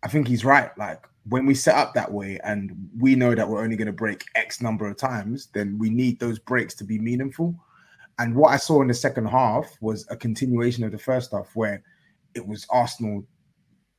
I 0.02 0.08
think 0.08 0.28
he's 0.28 0.44
right. 0.44 0.76
Like 0.76 1.06
when 1.28 1.46
we 1.46 1.54
set 1.54 1.76
up 1.76 1.94
that 1.94 2.12
way 2.12 2.38
and 2.44 2.90
we 2.98 3.14
know 3.14 3.34
that 3.34 3.48
we're 3.48 3.62
only 3.62 3.76
going 3.76 3.86
to 3.86 3.92
break 3.92 4.24
X 4.34 4.60
number 4.60 4.86
of 4.86 4.96
times, 4.96 5.48
then 5.54 5.78
we 5.78 5.90
need 5.90 6.20
those 6.20 6.38
breaks 6.38 6.74
to 6.74 6.84
be 6.84 6.98
meaningful. 6.98 7.54
And 8.20 8.36
what 8.36 8.52
I 8.52 8.58
saw 8.58 8.82
in 8.82 8.88
the 8.88 8.94
second 8.94 9.26
half 9.26 9.78
was 9.80 10.06
a 10.10 10.16
continuation 10.16 10.84
of 10.84 10.92
the 10.92 10.98
first 10.98 11.32
half 11.32 11.48
where 11.54 11.82
it 12.34 12.46
was 12.46 12.66
Arsenal 12.68 13.24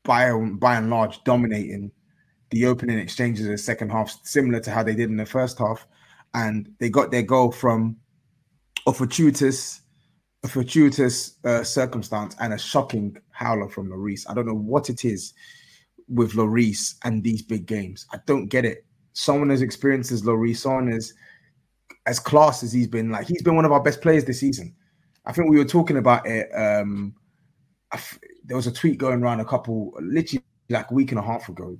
by 0.03 0.31
by 0.31 0.75
and 0.75 0.91
large 0.91 1.23
dominating 1.23 1.91
the 2.51 2.67
opening 2.67 2.99
exchanges 2.99 3.47
of 3.47 3.51
the 3.51 3.57
second 3.57 3.89
half, 3.89 4.15
similar 4.23 4.59
to 4.59 4.69
how 4.69 4.83
they 4.83 4.93
did 4.93 5.09
in 5.09 5.17
the 5.17 5.25
first 5.25 5.57
half. 5.57 5.87
And 6.35 6.71
they 6.79 6.89
got 6.89 7.09
their 7.09 7.23
goal 7.23 7.51
from 7.51 7.97
a 8.85 8.93
fortuitous, 8.93 9.81
a 10.43 10.47
fortuitous 10.47 11.37
uh, 11.43 11.63
circumstance 11.63 12.35
and 12.39 12.53
a 12.53 12.59
shocking 12.59 13.17
howler 13.31 13.69
from 13.69 13.89
Lloris. 13.89 14.29
I 14.29 14.35
don't 14.35 14.45
know 14.45 14.53
what 14.53 14.91
it 14.91 15.03
is 15.03 15.33
with 16.07 16.33
Lloris 16.33 16.93
and 17.05 17.23
these 17.23 17.41
big 17.41 17.65
games. 17.65 18.05
I 18.13 18.19
don't 18.27 18.49
get 18.49 18.65
it. 18.65 18.85
Someone 19.13 19.49
as 19.49 19.63
experienced 19.63 20.11
as 20.11 20.21
Lloris, 20.21 20.57
someone 20.57 20.93
as 20.93 21.11
as 22.05 22.19
class 22.19 22.63
as 22.63 22.71
he's 22.71 22.87
been, 22.87 23.09
like 23.09 23.27
he's 23.27 23.43
been 23.43 23.55
one 23.55 23.65
of 23.65 23.71
our 23.71 23.81
best 23.81 24.01
players 24.01 24.25
this 24.25 24.39
season. 24.39 24.75
I 25.25 25.31
think 25.31 25.49
we 25.49 25.57
were 25.57 25.65
talking 25.65 25.97
about 25.97 26.25
it. 26.25 26.49
Um, 26.55 27.15
there 28.43 28.57
was 28.57 28.67
a 28.67 28.71
tweet 28.71 28.97
going 28.97 29.21
around 29.21 29.39
a 29.39 29.45
couple, 29.45 29.93
literally 30.01 30.43
like 30.69 30.89
a 30.89 30.93
week 30.93 31.11
and 31.11 31.19
a 31.19 31.23
half 31.23 31.49
ago, 31.49 31.77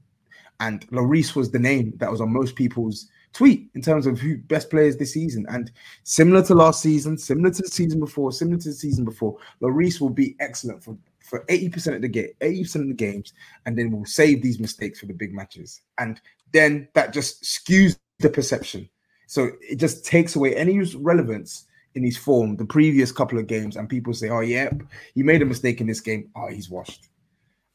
and 0.59 0.87
Lloris 0.89 1.35
was 1.35 1.51
the 1.51 1.59
name 1.59 1.93
that 1.97 2.11
was 2.11 2.21
on 2.21 2.31
most 2.31 2.55
people's 2.55 3.09
tweet 3.33 3.69
in 3.75 3.81
terms 3.81 4.05
of 4.05 4.19
who 4.19 4.37
best 4.37 4.69
players 4.69 4.97
this 4.97 5.13
season. 5.13 5.45
And 5.49 5.71
similar 6.03 6.43
to 6.43 6.55
last 6.55 6.81
season, 6.81 7.17
similar 7.17 7.49
to 7.49 7.61
the 7.63 7.69
season 7.69 7.99
before, 7.99 8.31
similar 8.31 8.57
to 8.59 8.69
the 8.69 8.75
season 8.75 9.05
before, 9.05 9.37
Lloris 9.61 9.99
will 9.99 10.09
be 10.09 10.35
excellent 10.39 10.83
for 10.83 10.97
for 11.31 11.45
80% 11.45 11.95
of 11.95 12.01
the 12.01 12.09
game, 12.09 12.29
80% 12.41 12.75
of 12.75 12.87
the 12.87 12.93
games, 12.93 13.31
and 13.65 13.77
then 13.77 13.89
we'll 13.89 14.05
save 14.05 14.41
these 14.41 14.59
mistakes 14.59 14.99
for 14.99 15.05
the 15.05 15.13
big 15.13 15.33
matches. 15.33 15.81
And 15.97 16.19
then 16.51 16.89
that 16.93 17.13
just 17.13 17.43
skews 17.43 17.97
the 18.19 18.29
perception. 18.29 18.89
So 19.31 19.51
it 19.61 19.77
just 19.77 20.03
takes 20.03 20.35
away 20.35 20.53
any 20.57 20.77
relevance 20.97 21.65
in 21.95 22.03
his 22.03 22.17
form 22.17 22.57
the 22.57 22.65
previous 22.65 23.13
couple 23.13 23.39
of 23.39 23.47
games, 23.47 23.77
and 23.77 23.87
people 23.87 24.13
say, 24.13 24.27
"Oh, 24.27 24.41
yeah, 24.41 24.69
he 25.15 25.23
made 25.23 25.41
a 25.41 25.45
mistake 25.45 25.79
in 25.79 25.87
this 25.87 26.01
game. 26.01 26.29
Oh, 26.35 26.49
he's 26.49 26.69
washed," 26.69 27.07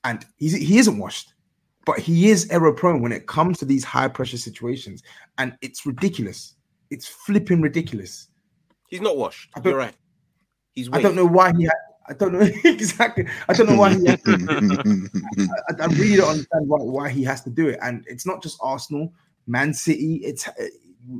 and 0.05 0.23
he's 0.37 0.53
he 0.53 0.77
isn't 0.77 0.99
washed, 0.99 1.33
but 1.87 1.99
he 1.99 2.29
is 2.29 2.47
error 2.51 2.75
prone 2.75 3.01
when 3.01 3.11
it 3.11 3.27
comes 3.27 3.59
to 3.61 3.65
these 3.65 3.85
high 3.85 4.07
pressure 4.07 4.37
situations, 4.37 5.03
and 5.39 5.57
it's 5.63 5.87
ridiculous. 5.87 6.57
It's 6.91 7.07
flipping 7.07 7.63
ridiculous. 7.63 8.29
He's 8.91 9.01
not 9.01 9.17
washed. 9.17 9.49
I 9.57 9.61
You're 9.67 9.79
right. 9.79 9.97
He's. 10.75 10.91
I 10.93 11.01
don't 11.01 11.17
know 11.17 11.25
why 11.25 11.55
he. 11.57 11.63
Had, 11.63 11.73
I 12.07 12.13
don't 12.13 12.35
know 12.35 12.47
exactly. 12.65 13.27
I 13.49 13.55
don't 13.55 13.71
know 13.71 13.79
why 13.79 13.95
he. 13.95 14.05
Has 14.05 14.21
to, 14.25 15.09
I, 15.71 15.85
I 15.85 15.87
really 15.87 16.17
don't 16.17 16.29
understand 16.29 16.69
why, 16.69 16.83
why 16.83 17.09
he 17.09 17.25
has 17.25 17.43
to 17.45 17.51
do 17.51 17.69
it. 17.69 17.79
And 17.81 18.05
it's 18.07 18.27
not 18.27 18.43
just 18.43 18.59
Arsenal, 18.61 19.15
Man 19.47 19.73
City. 19.73 20.17
It's 20.17 20.47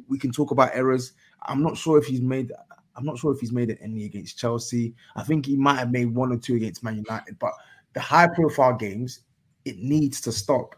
we 0.09 0.19
can 0.19 0.33
talk 0.33 0.51
about 0.51 0.75
errors. 0.75 1.13
I'm 1.43 1.63
not 1.63 1.77
sure 1.77 1.99
if 1.99 2.07
he's 2.07 2.21
made. 2.21 2.53
I'm 2.97 3.05
not 3.05 3.19
sure 3.19 3.33
if 3.33 3.41
he's 3.41 3.53
made 3.53 3.77
any 3.81 4.05
against 4.05 4.39
Chelsea. 4.39 4.95
I 5.17 5.23
think 5.23 5.47
he 5.47 5.57
might 5.57 5.79
have 5.79 5.91
made 5.91 6.07
one 6.07 6.33
or 6.33 6.39
two 6.39 6.55
against 6.55 6.83
Man 6.83 6.97
United. 6.97 7.39
But 7.39 7.53
the 7.93 8.01
high 8.01 8.29
profile 8.29 8.75
games, 8.75 9.21
it 9.65 9.79
needs 9.79 10.21
to 10.23 10.33
stop. 10.33 10.75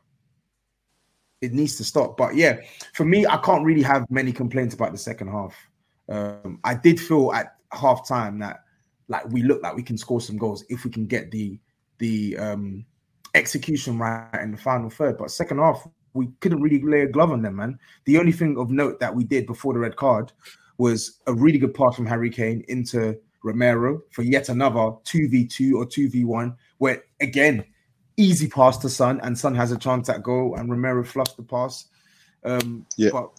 It 1.40 1.52
needs 1.52 1.76
to 1.76 1.84
stop. 1.84 2.16
But 2.16 2.34
yeah, 2.34 2.58
for 2.94 3.04
me, 3.04 3.24
I 3.26 3.36
can't 3.38 3.64
really 3.64 3.82
have 3.82 4.04
many 4.10 4.32
complaints 4.32 4.74
about 4.74 4.92
the 4.92 4.98
second 4.98 5.28
half. 5.28 5.54
Um, 6.08 6.58
I 6.64 6.74
did 6.74 6.98
feel 7.00 7.32
at 7.32 7.54
half 7.72 8.08
time 8.08 8.38
that 8.40 8.60
like 9.08 9.26
we 9.28 9.42
look 9.42 9.62
like 9.62 9.76
we 9.76 9.82
can 9.82 9.98
score 9.98 10.20
some 10.20 10.38
goals 10.38 10.64
if 10.68 10.84
we 10.84 10.90
can 10.90 11.06
get 11.06 11.30
the 11.30 11.58
the 11.98 12.36
um 12.38 12.84
execution 13.34 13.98
right 13.98 14.40
in 14.42 14.50
the 14.52 14.56
final 14.56 14.90
third. 14.90 15.18
But 15.18 15.30
second 15.30 15.58
half, 15.58 15.86
we 16.14 16.28
couldn't 16.40 16.62
really 16.62 16.80
lay 16.82 17.02
a 17.02 17.08
glove 17.08 17.30
on 17.30 17.42
them, 17.42 17.56
man. 17.56 17.78
The 18.04 18.18
only 18.18 18.32
thing 18.32 18.58
of 18.58 18.70
note 18.70 19.00
that 19.00 19.14
we 19.14 19.24
did 19.24 19.46
before 19.46 19.72
the 19.72 19.80
red 19.80 19.96
card 19.96 20.32
was 20.78 21.20
a 21.26 21.34
really 21.34 21.58
good 21.58 21.74
pass 21.74 21.96
from 21.96 22.06
Harry 22.06 22.30
Kane 22.30 22.64
into 22.68 23.18
Romero 23.42 24.02
for 24.12 24.22
yet 24.22 24.48
another 24.48 24.92
2v2 25.04 25.74
or 25.74 25.86
2v1, 25.86 26.56
where 26.78 27.02
again, 27.20 27.64
easy 28.16 28.48
pass 28.48 28.78
to 28.78 28.88
Son, 28.88 29.20
and 29.22 29.38
Son 29.38 29.54
has 29.54 29.72
a 29.72 29.78
chance 29.78 30.08
at 30.08 30.22
goal, 30.22 30.56
and 30.56 30.70
Romero 30.70 31.04
fluffs 31.04 31.34
the 31.34 31.42
pass. 31.42 31.86
Um, 32.44 32.86
Yeah. 32.96 33.10
But 33.12 33.30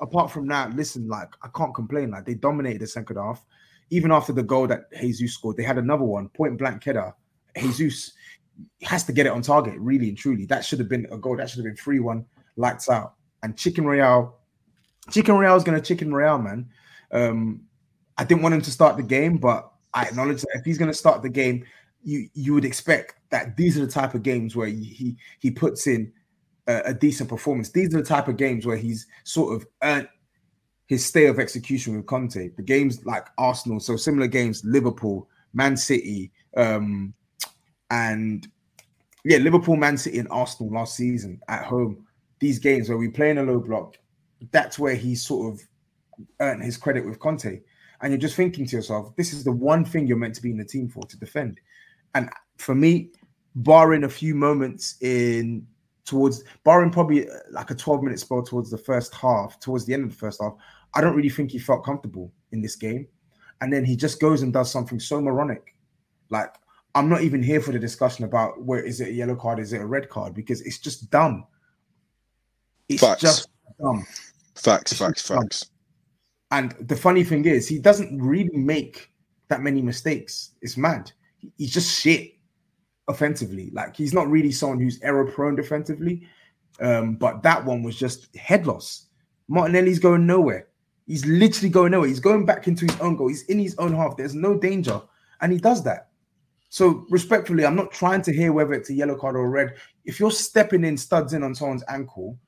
apart 0.00 0.30
from 0.30 0.46
that, 0.48 0.74
listen, 0.76 1.08
like 1.08 1.30
I 1.42 1.48
can't 1.56 1.74
complain. 1.74 2.10
Like 2.10 2.26
they 2.26 2.34
dominated 2.34 2.82
the 2.82 2.86
second 2.86 3.16
half. 3.16 3.44
Even 3.90 4.12
after 4.12 4.32
the 4.34 4.42
goal 4.42 4.66
that 4.66 4.92
Jesus 4.92 5.32
scored, 5.32 5.56
they 5.56 5.62
had 5.62 5.78
another 5.78 6.04
one, 6.04 6.28
point 6.28 6.58
blank 6.58 6.84
header. 6.84 7.14
Jesus 7.56 8.12
has 8.82 9.04
to 9.04 9.12
get 9.12 9.26
it 9.26 9.32
on 9.32 9.42
target, 9.42 9.74
really 9.78 10.08
and 10.08 10.18
truly. 10.18 10.46
That 10.46 10.64
should 10.64 10.78
have 10.78 10.88
been 10.88 11.06
a 11.10 11.18
goal. 11.18 11.36
That 11.36 11.48
should 11.50 11.58
have 11.58 11.64
been 11.64 11.76
3 11.76 12.00
1, 12.00 12.24
lights 12.56 12.88
out. 12.88 13.14
And 13.42 13.56
Chicken 13.56 13.84
Royale, 13.84 14.38
Chicken 15.10 15.36
Royale 15.36 15.56
is 15.56 15.64
going 15.64 15.80
to 15.80 15.86
Chicken 15.86 16.12
Royale, 16.12 16.38
man. 16.38 16.68
Um, 17.12 17.62
I 18.16 18.24
didn't 18.24 18.42
want 18.42 18.54
him 18.54 18.62
to 18.62 18.70
start 18.70 18.96
the 18.96 19.02
game, 19.02 19.38
but 19.38 19.70
I 19.94 20.04
acknowledge 20.04 20.42
that 20.42 20.50
if 20.54 20.64
he's 20.64 20.78
going 20.78 20.90
to 20.90 20.96
start 20.96 21.22
the 21.22 21.28
game, 21.28 21.64
you 22.02 22.28
you 22.34 22.54
would 22.54 22.64
expect 22.64 23.14
that 23.30 23.56
these 23.56 23.76
are 23.76 23.84
the 23.84 23.92
type 23.92 24.14
of 24.14 24.22
games 24.22 24.56
where 24.56 24.68
he 24.68 25.16
he 25.38 25.50
puts 25.50 25.86
in 25.86 26.12
a, 26.66 26.82
a 26.86 26.94
decent 26.94 27.28
performance. 27.28 27.70
These 27.70 27.94
are 27.94 27.98
the 27.98 28.04
type 28.04 28.28
of 28.28 28.36
games 28.36 28.66
where 28.66 28.76
he's 28.76 29.06
sort 29.24 29.54
of 29.54 29.66
earned 29.82 30.08
his 30.86 31.04
stay 31.04 31.26
of 31.26 31.38
execution 31.38 31.96
with 31.96 32.06
Conte. 32.06 32.50
The 32.56 32.62
games 32.62 33.04
like 33.04 33.28
Arsenal, 33.36 33.78
so 33.78 33.96
similar 33.96 34.26
games, 34.26 34.64
Liverpool, 34.64 35.28
Man 35.52 35.76
City, 35.76 36.32
um, 36.56 37.14
and 37.90 38.46
yeah, 39.24 39.38
Liverpool, 39.38 39.76
Man 39.76 39.96
City, 39.96 40.18
and 40.18 40.28
Arsenal 40.30 40.72
last 40.72 40.96
season 40.96 41.40
at 41.48 41.64
home. 41.64 42.06
These 42.40 42.58
games 42.58 42.88
where 42.88 42.98
we 42.98 43.08
play 43.08 43.30
in 43.30 43.38
a 43.38 43.42
low 43.42 43.58
block, 43.58 43.96
that's 44.52 44.78
where 44.78 44.94
he 44.94 45.14
sort 45.14 45.52
of 45.52 45.60
earned 46.40 46.62
his 46.62 46.76
credit 46.76 47.04
with 47.04 47.18
Conte. 47.18 47.60
And 48.00 48.12
you're 48.12 48.20
just 48.20 48.36
thinking 48.36 48.64
to 48.66 48.76
yourself, 48.76 49.14
this 49.16 49.32
is 49.32 49.42
the 49.42 49.52
one 49.52 49.84
thing 49.84 50.06
you're 50.06 50.16
meant 50.16 50.34
to 50.36 50.42
be 50.42 50.50
in 50.50 50.58
the 50.58 50.64
team 50.64 50.88
for 50.88 51.02
to 51.02 51.18
defend. 51.18 51.60
And 52.14 52.30
for 52.56 52.74
me, 52.74 53.10
barring 53.56 54.04
a 54.04 54.08
few 54.08 54.34
moments 54.34 54.96
in 55.00 55.66
towards 56.04 56.42
barring 56.64 56.90
probably 56.90 57.28
uh, 57.28 57.34
like 57.50 57.70
a 57.70 57.74
12 57.74 58.02
minute 58.02 58.20
spell 58.20 58.42
towards 58.42 58.70
the 58.70 58.78
first 58.78 59.14
half, 59.14 59.58
towards 59.60 59.84
the 59.84 59.92
end 59.92 60.04
of 60.04 60.10
the 60.10 60.16
first 60.16 60.40
half, 60.40 60.54
I 60.94 61.00
don't 61.00 61.14
really 61.14 61.28
think 61.28 61.50
he 61.50 61.58
felt 61.58 61.84
comfortable 61.84 62.32
in 62.52 62.62
this 62.62 62.76
game. 62.76 63.06
And 63.60 63.72
then 63.72 63.84
he 63.84 63.96
just 63.96 64.20
goes 64.20 64.42
and 64.42 64.52
does 64.52 64.70
something 64.70 65.00
so 65.00 65.20
moronic. 65.20 65.74
Like, 66.30 66.54
I'm 66.98 67.08
not 67.08 67.22
even 67.22 67.42
here 67.42 67.60
for 67.60 67.72
the 67.72 67.78
discussion 67.78 68.24
about 68.24 68.62
where 68.62 68.80
is 68.82 69.00
it 69.00 69.08
a 69.08 69.12
yellow 69.12 69.36
card, 69.36 69.58
is 69.60 69.72
it 69.72 69.80
a 69.80 69.86
red 69.86 70.08
card, 70.08 70.34
because 70.34 70.60
it's 70.62 70.78
just 70.78 71.10
dumb. 71.10 71.46
It's 72.88 73.00
Facts. 73.00 73.20
just 73.20 73.48
dumb. 73.80 74.04
Facts, 74.54 74.92
It's 74.92 75.00
facts, 75.00 75.20
just 75.22 75.28
dumb. 75.28 75.42
facts. 75.42 75.70
And 76.50 76.72
the 76.80 76.96
funny 76.96 77.22
thing 77.24 77.44
is, 77.44 77.68
he 77.68 77.78
doesn't 77.78 78.20
really 78.20 78.56
make 78.56 79.10
that 79.48 79.60
many 79.60 79.80
mistakes. 79.82 80.52
It's 80.60 80.76
mad. 80.76 81.12
He's 81.56 81.72
just 81.72 82.00
shit 82.00 82.32
offensively. 83.06 83.70
Like 83.72 83.96
he's 83.96 84.12
not 84.14 84.28
really 84.28 84.50
someone 84.50 84.80
who's 84.80 85.00
error 85.02 85.24
prone 85.26 85.54
defensively. 85.56 86.26
Um, 86.80 87.14
but 87.16 87.42
that 87.42 87.64
one 87.64 87.82
was 87.82 87.96
just 87.98 88.34
head 88.36 88.66
loss. 88.66 89.06
Martinelli's 89.48 89.98
going 89.98 90.26
nowhere. 90.26 90.68
He's 91.06 91.24
literally 91.26 91.70
going 91.70 91.92
nowhere. 91.92 92.08
He's 92.08 92.20
going 92.20 92.44
back 92.44 92.66
into 92.68 92.86
his 92.86 93.00
own 93.00 93.16
goal. 93.16 93.28
He's 93.28 93.44
in 93.44 93.58
his 93.58 93.74
own 93.78 93.94
half. 93.94 94.16
There's 94.16 94.34
no 94.34 94.58
danger, 94.58 95.00
and 95.40 95.52
he 95.52 95.58
does 95.58 95.82
that. 95.84 96.07
So 96.70 97.06
respectfully, 97.10 97.64
I'm 97.64 97.76
not 97.76 97.92
trying 97.92 98.22
to 98.22 98.32
hear 98.32 98.52
whether 98.52 98.74
it's 98.74 98.90
a 98.90 98.94
yellow 98.94 99.16
card 99.16 99.36
or 99.36 99.46
a 99.46 99.48
red. 99.48 99.76
If 100.04 100.20
you're 100.20 100.30
stepping 100.30 100.84
in 100.84 100.96
studs 100.96 101.32
in 101.32 101.42
on 101.42 101.54
someone's 101.54 101.84
ankle, 101.88 102.38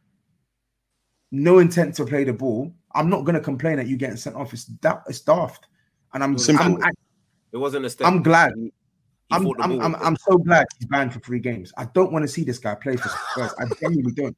no 1.30 1.58
intent 1.58 1.94
to 1.96 2.04
play 2.04 2.24
the 2.24 2.32
ball, 2.32 2.72
I'm 2.94 3.08
not 3.08 3.24
going 3.24 3.34
to 3.34 3.40
complain 3.40 3.76
that 3.76 3.86
you 3.86 3.96
getting 3.96 4.16
sent 4.16 4.36
off. 4.36 4.52
It's 4.52 4.66
that 4.82 5.02
it's 5.08 5.20
daft, 5.20 5.66
and 6.12 6.22
I'm 6.22 6.36
Simple. 6.36 6.78
I'm, 6.82 6.92
It 7.52 7.56
wasn't 7.56 7.86
a 7.86 7.90
step. 7.90 8.06
I'm 8.06 8.22
glad. 8.22 8.52
He- 8.56 8.64
he 8.64 9.36
I'm, 9.36 9.46
I'm, 9.60 9.80
I'm, 9.80 9.94
I'm 9.94 10.16
so 10.16 10.38
glad 10.38 10.66
he's 10.76 10.88
banned 10.88 11.12
for 11.12 11.20
three 11.20 11.38
games. 11.38 11.72
I 11.76 11.84
don't 11.84 12.10
want 12.12 12.24
to 12.24 12.28
see 12.28 12.42
this 12.42 12.58
guy 12.58 12.74
play 12.74 12.96
for 12.96 13.08
Spurs. 13.08 13.54
I 13.60 13.66
genuinely 13.80 14.12
don't. 14.12 14.36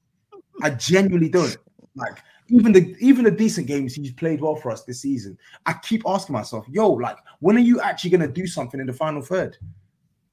I 0.62 0.68
genuinely 0.68 1.30
don't. 1.30 1.56
Like 1.94 2.18
even 2.52 2.72
the 2.72 2.94
even 3.00 3.24
the 3.24 3.30
decent 3.30 3.66
games 3.66 3.94
he's 3.94 4.12
played 4.12 4.40
well 4.40 4.54
for 4.54 4.70
us 4.70 4.84
this 4.84 5.00
season. 5.00 5.38
I 5.66 5.74
keep 5.82 6.02
asking 6.06 6.34
myself, 6.34 6.66
yo, 6.68 6.90
like 6.90 7.16
when 7.40 7.56
are 7.56 7.60
you 7.60 7.80
actually 7.80 8.10
gonna 8.10 8.28
do 8.28 8.46
something 8.46 8.78
in 8.78 8.86
the 8.86 8.92
final 8.92 9.22
third? 9.22 9.56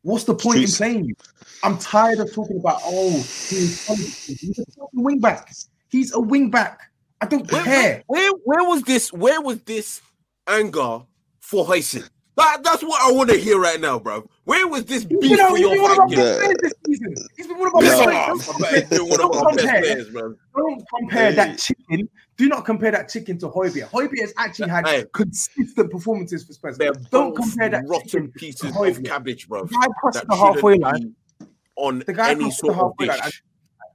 What's 0.01 0.25
the 0.25 0.35
point 0.35 0.59
in 0.59 0.67
Streets. 0.67 0.77
playing 0.77 1.05
you? 1.05 1.15
I'm 1.63 1.77
tired 1.77 2.19
of 2.19 2.33
talking 2.33 2.59
about 2.59 2.79
oh 2.83 3.11
he's, 3.11 3.85
he's 3.87 4.59
a 4.59 4.65
fucking 4.65 5.03
wing 5.03 5.19
back. 5.19 5.51
He's 5.89 6.13
a 6.13 6.19
wing 6.19 6.51
back. 6.51 6.91
I 7.21 7.25
don't 7.25 7.49
Where, 7.51 7.63
care. 7.63 8.03
where, 8.07 8.31
where 8.43 8.63
was 8.63 8.83
this? 8.83 9.11
Where 9.11 9.41
was 9.41 9.61
this 9.61 10.01
anger 10.47 11.01
for 11.39 11.65
Hoyson? 11.65 12.09
That, 12.39 12.63
that's 12.63 12.81
what 12.83 13.01
I 13.01 13.11
want 13.11 13.29
to 13.29 13.37
hear 13.37 13.59
right 13.59 13.79
now, 13.79 13.99
bro. 13.99 14.27
Where 14.45 14.67
was 14.67 14.85
this 14.85 15.03
He's 15.03 15.19
beef 15.19 15.37
been, 15.37 15.37
for 15.49 15.57
he's 15.57 15.59
your 15.59 15.71
been 15.73 15.81
one 15.81 15.91
of 15.91 15.99
our 15.99 16.07
best 16.07 16.39
players 16.39 16.57
this 16.61 16.73
season. 16.85 17.15
He's 17.37 17.47
been 17.47 17.57
one 17.59 17.67
of 17.67 17.75
our 17.75 17.83
Yeah. 17.83 17.89
best 18.33 18.49
players. 18.49 18.59
bet 18.59 18.89
he's 18.89 18.99
been 18.99 19.09
one 19.09 19.11
of 19.21 19.31
Don't 19.31 19.47
compare. 19.57 19.81
players, 19.81 20.11
man. 20.11 20.37
Don't 20.55 20.83
compare 20.99 21.29
Hey. 21.29 21.35
that 21.35 21.57
chicken. 21.59 22.09
Do 22.37 22.47
not 22.47 22.65
compare 22.65 22.91
that 22.91 23.09
chicken 23.09 23.37
to 23.39 23.49
Højbjerg. 23.49 23.89
Højbjerg 23.89 24.19
has 24.21 24.33
actually 24.37 24.69
had 24.69 24.87
Hey. 24.87 25.05
consistent 25.13 25.91
performances 25.91 26.45
for 26.45 26.53
Spurs. 26.53 26.77
They're 26.77 26.91
Don't 27.11 27.35
compare 27.35 27.69
that 27.69 27.83
rotten 27.87 28.07
chicken 28.07 28.31
pieces 28.31 28.71
to 28.71 28.83
of 28.83 29.03
cabbage, 29.03 29.47
bro. 29.49 29.65
The 29.65 29.73
guy 29.73 29.87
crossed 29.99 30.27
the 30.27 30.35
halfway 30.35 30.77
line, 30.77 31.15
on 31.75 31.99
The 32.07 32.13
guy 32.13 32.31
any 32.31 32.41
crossed 32.45 32.61
the 32.61 32.67
sort 32.67 32.77
of 32.79 32.91
halfway 32.97 33.07
line, 33.07 33.31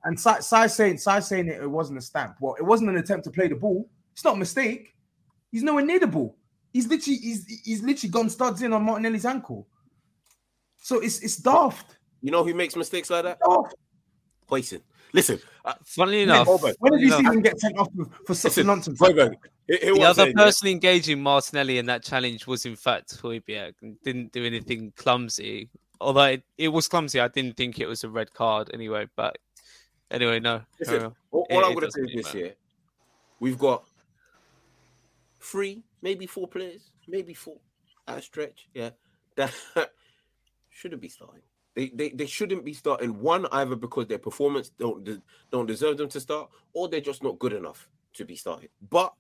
and 0.05 0.21
Sai 0.21 0.41
Sai 0.41 0.67
saying 0.67 0.99
Sai 0.99 1.21
saying 1.21 1.49
it, 1.49 1.63
it 1.63 1.71
wasn't 1.71 1.99
a 1.99 2.03
stamp. 2.03 2.37
Well, 2.41 2.55
it 2.59 2.63
wasn't 2.65 2.91
an 2.91 2.97
attempt 2.99 3.25
to 3.25 3.31
play 3.31 3.49
the 3.49 3.55
ball. 3.57 3.89
It's 4.13 4.23
not 4.25 4.35
a 4.35 4.39
mistake. 4.39 4.95
He's 5.51 5.63
nowhere 5.63 5.85
near 5.85 5.99
the 6.01 6.07
ball. 6.07 6.37
He's 6.75 6.87
literally 6.89 7.17
he's 7.19 7.47
he's 7.65 7.83
literally 7.83 8.11
gone 8.11 8.29
studs 8.29 8.61
in 8.61 8.73
on 8.75 8.83
Martinelli's 8.83 9.25
ankle. 9.25 9.67
So 10.83 10.99
it's 10.99 11.21
it's 11.21 11.37
daft. 11.37 11.97
You 12.21 12.31
know 12.33 12.45
who 12.45 12.53
makes 12.53 12.77
mistakes 12.77 13.09
like 13.09 13.23
that? 13.23 13.39
daft. 13.49 13.77
Hoyson. 14.51 14.83
Listen, 15.13 15.39
uh, 15.65 15.75
Funnily 15.85 16.23
enough, 16.23 16.49
Højbjerg. 16.49 16.75
When 16.81 16.93
did 16.93 17.01
you 17.03 17.07
you 17.07 17.17
see 17.17 17.23
him 17.23 17.41
get 17.41 17.59
sent 17.61 17.79
off 17.79 17.89
for, 17.97 18.05
for 18.27 18.35
such 18.35 18.51
Listen, 18.51 18.67
nonsense? 18.67 18.99
Højbjerg, 18.99 19.35
here- 19.69 19.79
here 19.81 19.95
the 19.95 20.03
other 20.03 20.25
saying, 20.25 20.35
yeah. 20.37 20.45
person 20.45 20.69
engaging 20.69 21.23
Martinelli 21.23 21.79
in 21.79 21.87
that 21.87 22.03
challenge 22.03 22.47
was 22.49 22.67
in 22.67 22.75
fact 22.75 23.23
Højbjerg 23.23 23.75
and 23.83 23.97
didn't 24.03 24.33
do 24.33 24.45
anything 24.45 24.93
clumsy. 24.97 25.71
Although 26.01 26.25
it, 26.25 26.43
it 26.59 26.69
was 26.69 26.89
clumsy, 26.89 27.21
I 27.21 27.29
didn't 27.29 27.57
think 27.57 27.79
it 27.79 27.87
was 27.87 28.03
a 28.03 28.11
red 28.11 28.35
card 28.35 28.71
anyway. 28.75 29.07
But 29.15 29.39
anyway, 30.11 30.41
no. 30.41 30.63
Listen, 30.81 30.99
carry. 30.99 31.13
All, 31.31 31.47
It- 31.49 31.55
all 31.55 31.65
I'm 31.65 31.75
going 31.75 31.81
to 31.83 31.87
doesn't 31.87 32.09
say 32.09 32.17
this 32.17 32.35
year, 32.35 32.55
we've 33.39 33.59
got 33.59 33.85
three, 35.45 35.85
maybe 36.03 36.27
four 36.27 36.49
players, 36.49 36.91
maybe 37.07 37.35
four 37.35 37.57
at 38.09 38.19
a 38.19 38.23
stretch. 38.23 38.69
Yeah, 38.75 38.91
that 39.37 39.53
shouldn't 40.71 41.03
be 41.03 41.09
starting. 41.09 41.43
They, 41.75 41.91
they 41.95 42.11
they 42.11 42.27
shouldn't 42.27 42.65
be 42.65 42.73
starting. 42.73 43.21
One 43.21 43.47
either 43.53 43.77
because 43.77 44.07
their 44.07 44.19
performance 44.19 44.71
don't 44.71 45.09
don't 45.51 45.67
deserve 45.67 45.99
them 45.99 46.09
to 46.11 46.21
start, 46.21 46.51
or 46.73 46.89
they're 46.89 47.01
just 47.01 47.23
not 47.23 47.39
good 47.39 47.53
enough 47.53 47.89
to 48.15 48.25
be 48.25 48.37
started. 48.37 48.71
But 48.91 49.13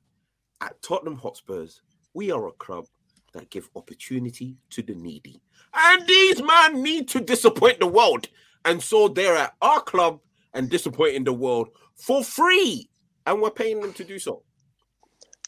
at 0.60 0.80
Tottenham 0.82 1.16
Hotspurs, 1.16 1.82
we 2.14 2.30
are 2.30 2.46
a 2.46 2.52
club 2.52 2.86
that 3.32 3.50
give 3.50 3.68
opportunity 3.74 4.56
to 4.70 4.82
the 4.82 4.94
needy, 4.94 5.40
and 5.74 6.06
these 6.06 6.40
men 6.40 6.82
need 6.82 7.08
to 7.08 7.20
disappoint 7.20 7.80
the 7.80 7.88
world, 7.88 8.28
and 8.64 8.80
so 8.80 9.08
they're 9.08 9.36
at 9.36 9.54
our 9.60 9.80
club 9.80 10.20
and 10.54 10.70
disappointing 10.70 11.24
the 11.24 11.32
world 11.32 11.68
for 11.96 12.22
free, 12.22 12.88
and 13.26 13.42
we're 13.42 13.50
paying 13.50 13.80
them 13.80 13.92
to 13.94 14.04
do 14.04 14.20
so. 14.20 14.44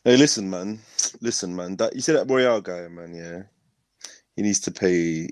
Hey, 0.06 0.18
listen, 0.18 0.50
man. 0.50 0.80
Listen, 1.22 1.56
man. 1.56 1.76
That 1.78 1.96
you 1.96 2.02
see 2.02 2.12
that 2.12 2.30
Royale 2.30 2.62
guy, 2.62 2.88
man. 2.88 3.14
Yeah, 3.14 3.44
he 4.36 4.42
needs 4.42 4.60
to 4.60 4.72
pay. 4.72 5.30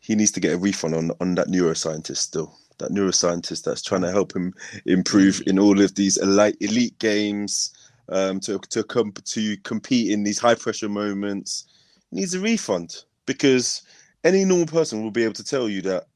He 0.00 0.14
needs 0.16 0.32
to 0.32 0.40
get 0.40 0.54
a 0.54 0.58
refund 0.58 0.94
on 0.94 1.12
on 1.20 1.36
that 1.36 1.48
neuroscientist 1.48 2.18
still. 2.18 2.58
That 2.78 2.92
neuroscientist 2.92 3.64
that's 3.64 3.82
trying 3.82 4.02
to 4.02 4.12
help 4.12 4.36
him 4.36 4.54
improve 4.86 5.42
in 5.46 5.58
all 5.58 5.80
of 5.82 5.96
these 5.96 6.18
elite 6.18 6.58
elite 6.60 6.98
games, 7.00 7.72
um, 8.10 8.40
to 8.42 8.60
to 8.70 8.84
come 8.84 9.12
to 9.12 9.56
compete 9.64 10.12
in 10.12 10.24
these 10.24 10.40
high 10.40 10.56
pressure 10.56 10.90
moments. 10.90 11.66
Needs 12.12 12.34
a 12.34 12.40
refund 12.40 13.04
because 13.26 13.82
any 14.24 14.44
normal 14.44 14.68
person 14.68 15.02
will 15.04 15.12
be 15.12 15.24
able 15.24 15.34
to 15.34 15.44
tell 15.44 15.68
you 15.68 15.82
that 15.82 16.08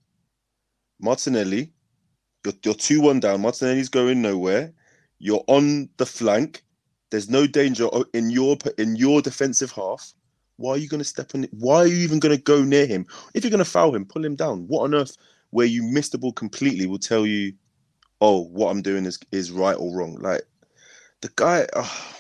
Martinelli, 1.01 1.73
you're 2.45 2.55
you're 2.65 2.75
two 2.75 3.03
one 3.03 3.21
down. 3.21 3.43
Martinelli's 3.43 3.91
going 3.91 4.23
nowhere. 4.23 4.73
You're 5.19 5.45
on 5.49 5.91
the 5.99 6.07
flank. 6.07 6.65
There's 7.13 7.29
no 7.29 7.47
danger 7.47 7.89
in 8.15 8.31
your 8.31 8.57
in 8.79 8.97
your 8.97 9.21
defensive 9.21 9.71
half. 9.71 10.15
Why 10.57 10.73
are 10.73 10.79
you 10.79 10.89
going 10.89 10.99
to 10.99 11.05
step 11.05 11.35
on? 11.35 11.47
Why 11.51 11.81
are 11.81 11.87
you 11.87 11.97
even 11.97 12.21
going 12.21 12.35
to 12.35 12.43
go 12.43 12.65
near 12.65 12.87
him? 12.87 13.07
If 13.35 13.45
you're 13.45 13.51
going 13.51 13.59
to 13.59 13.67
foul 13.67 13.95
him, 13.95 14.07
pull 14.07 14.25
him 14.25 14.35
down. 14.35 14.67
What 14.67 14.85
on 14.85 14.95
earth, 14.95 15.19
where 15.51 15.67
you 15.67 15.83
missed 15.83 16.13
the 16.13 16.19
ball 16.19 16.33
completely, 16.33 16.87
will 16.87 16.99
tell 16.99 17.27
you, 17.27 17.53
oh, 18.23 18.45
what 18.47 18.71
I'm 18.71 18.81
doing 18.81 19.05
is 19.05 19.19
is 19.31 19.51
right 19.51 19.77
or 19.79 19.95
wrong. 19.95 20.15
Like 20.15 20.41
the 21.21 21.31
guy, 21.37 21.67
ah, 21.77 22.17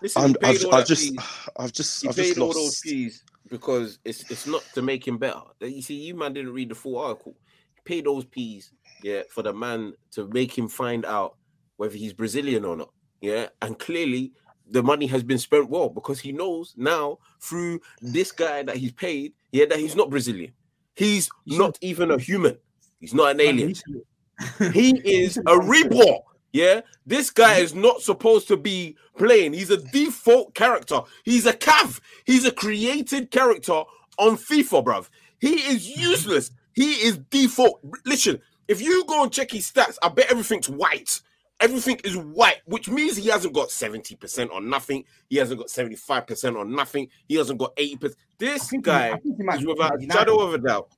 Listen, 0.00 0.22
I'm, 0.22 0.28
he 0.28 0.34
paid 0.58 0.66
I've, 0.72 0.86
just. 0.86 1.12
I've 1.56 1.72
just, 1.72 2.02
He 2.02 2.08
I've 2.08 2.14
just 2.14 2.38
all 2.38 2.52
those 2.52 2.56
lost. 2.56 2.82
fees 2.84 3.24
because 3.48 3.98
it's 4.04 4.30
it's 4.30 4.46
not 4.46 4.62
to 4.74 4.82
make 4.82 5.04
him 5.08 5.18
better. 5.18 5.40
You 5.60 5.82
see, 5.82 5.94
you 5.94 6.14
man 6.14 6.34
didn't 6.34 6.52
read 6.52 6.68
the 6.68 6.76
full 6.76 6.98
article. 6.98 7.34
He 7.74 7.80
paid 7.84 8.04
those 8.04 8.26
fees, 8.30 8.70
yeah, 9.02 9.22
for 9.28 9.42
the 9.42 9.52
man 9.52 9.94
to 10.12 10.28
make 10.28 10.56
him 10.56 10.68
find 10.68 11.04
out 11.04 11.34
whether 11.78 11.96
he's 11.96 12.12
Brazilian 12.12 12.64
or 12.64 12.76
not. 12.76 12.93
Yeah, 13.24 13.48
and 13.62 13.78
clearly 13.78 14.32
the 14.70 14.82
money 14.82 15.06
has 15.06 15.22
been 15.22 15.38
spent 15.38 15.70
well 15.70 15.88
because 15.88 16.20
he 16.20 16.30
knows 16.30 16.74
now 16.76 17.18
through 17.40 17.80
this 18.02 18.30
guy 18.30 18.62
that 18.62 18.76
he's 18.76 18.92
paid, 18.92 19.32
yeah, 19.50 19.64
that 19.64 19.78
he's 19.78 19.96
not 19.96 20.10
Brazilian. 20.10 20.52
He's 20.94 21.30
not 21.46 21.78
even 21.80 22.10
a 22.10 22.18
human. 22.18 22.58
He's 23.00 23.14
not 23.14 23.30
an 23.30 23.40
alien. 23.40 23.74
He 24.72 24.98
is 25.04 25.38
a 25.46 25.58
reborn. 25.58 26.18
Yeah, 26.52 26.82
this 27.06 27.30
guy 27.30 27.58
is 27.58 27.74
not 27.74 28.02
supposed 28.02 28.46
to 28.48 28.58
be 28.58 28.96
playing. 29.16 29.54
He's 29.54 29.70
a 29.70 29.78
default 29.78 30.54
character. 30.54 31.00
He's 31.24 31.46
a 31.46 31.54
cav. 31.54 32.00
He's 32.26 32.44
a 32.44 32.52
created 32.52 33.30
character 33.30 33.84
on 34.18 34.36
FIFA, 34.36 34.84
bruv. 34.84 35.08
He 35.40 35.54
is 35.54 35.88
useless. 35.88 36.50
He 36.74 36.92
is 37.06 37.18
default. 37.30 37.80
Listen, 38.04 38.40
if 38.68 38.82
you 38.82 39.04
go 39.06 39.22
and 39.22 39.32
check 39.32 39.52
his 39.52 39.70
stats, 39.70 39.96
I 40.02 40.10
bet 40.10 40.30
everything's 40.30 40.68
white. 40.68 41.20
Everything 41.64 41.98
is 42.04 42.16
white, 42.16 42.60
which 42.66 42.88
means 42.90 43.16
he 43.16 43.28
hasn't 43.30 43.54
got 43.54 43.68
70% 43.68 44.52
on 44.52 44.68
nothing. 44.68 45.04
He 45.30 45.36
hasn't 45.36 45.58
got 45.58 45.68
75% 45.68 46.60
on 46.60 46.70
nothing. 46.74 47.08
He 47.26 47.36
hasn't 47.36 47.58
got 47.58 47.74
80%. 47.76 48.14
This 48.38 48.68
he- 48.68 48.78
guy 48.78 49.12
I 49.12 49.18
he 49.22 49.30
is 49.30 49.66
without 49.66 50.02
a 50.02 50.06
shadow 50.06 50.40
of 50.40 50.54
a 50.54 50.58
doubt. 50.58 50.88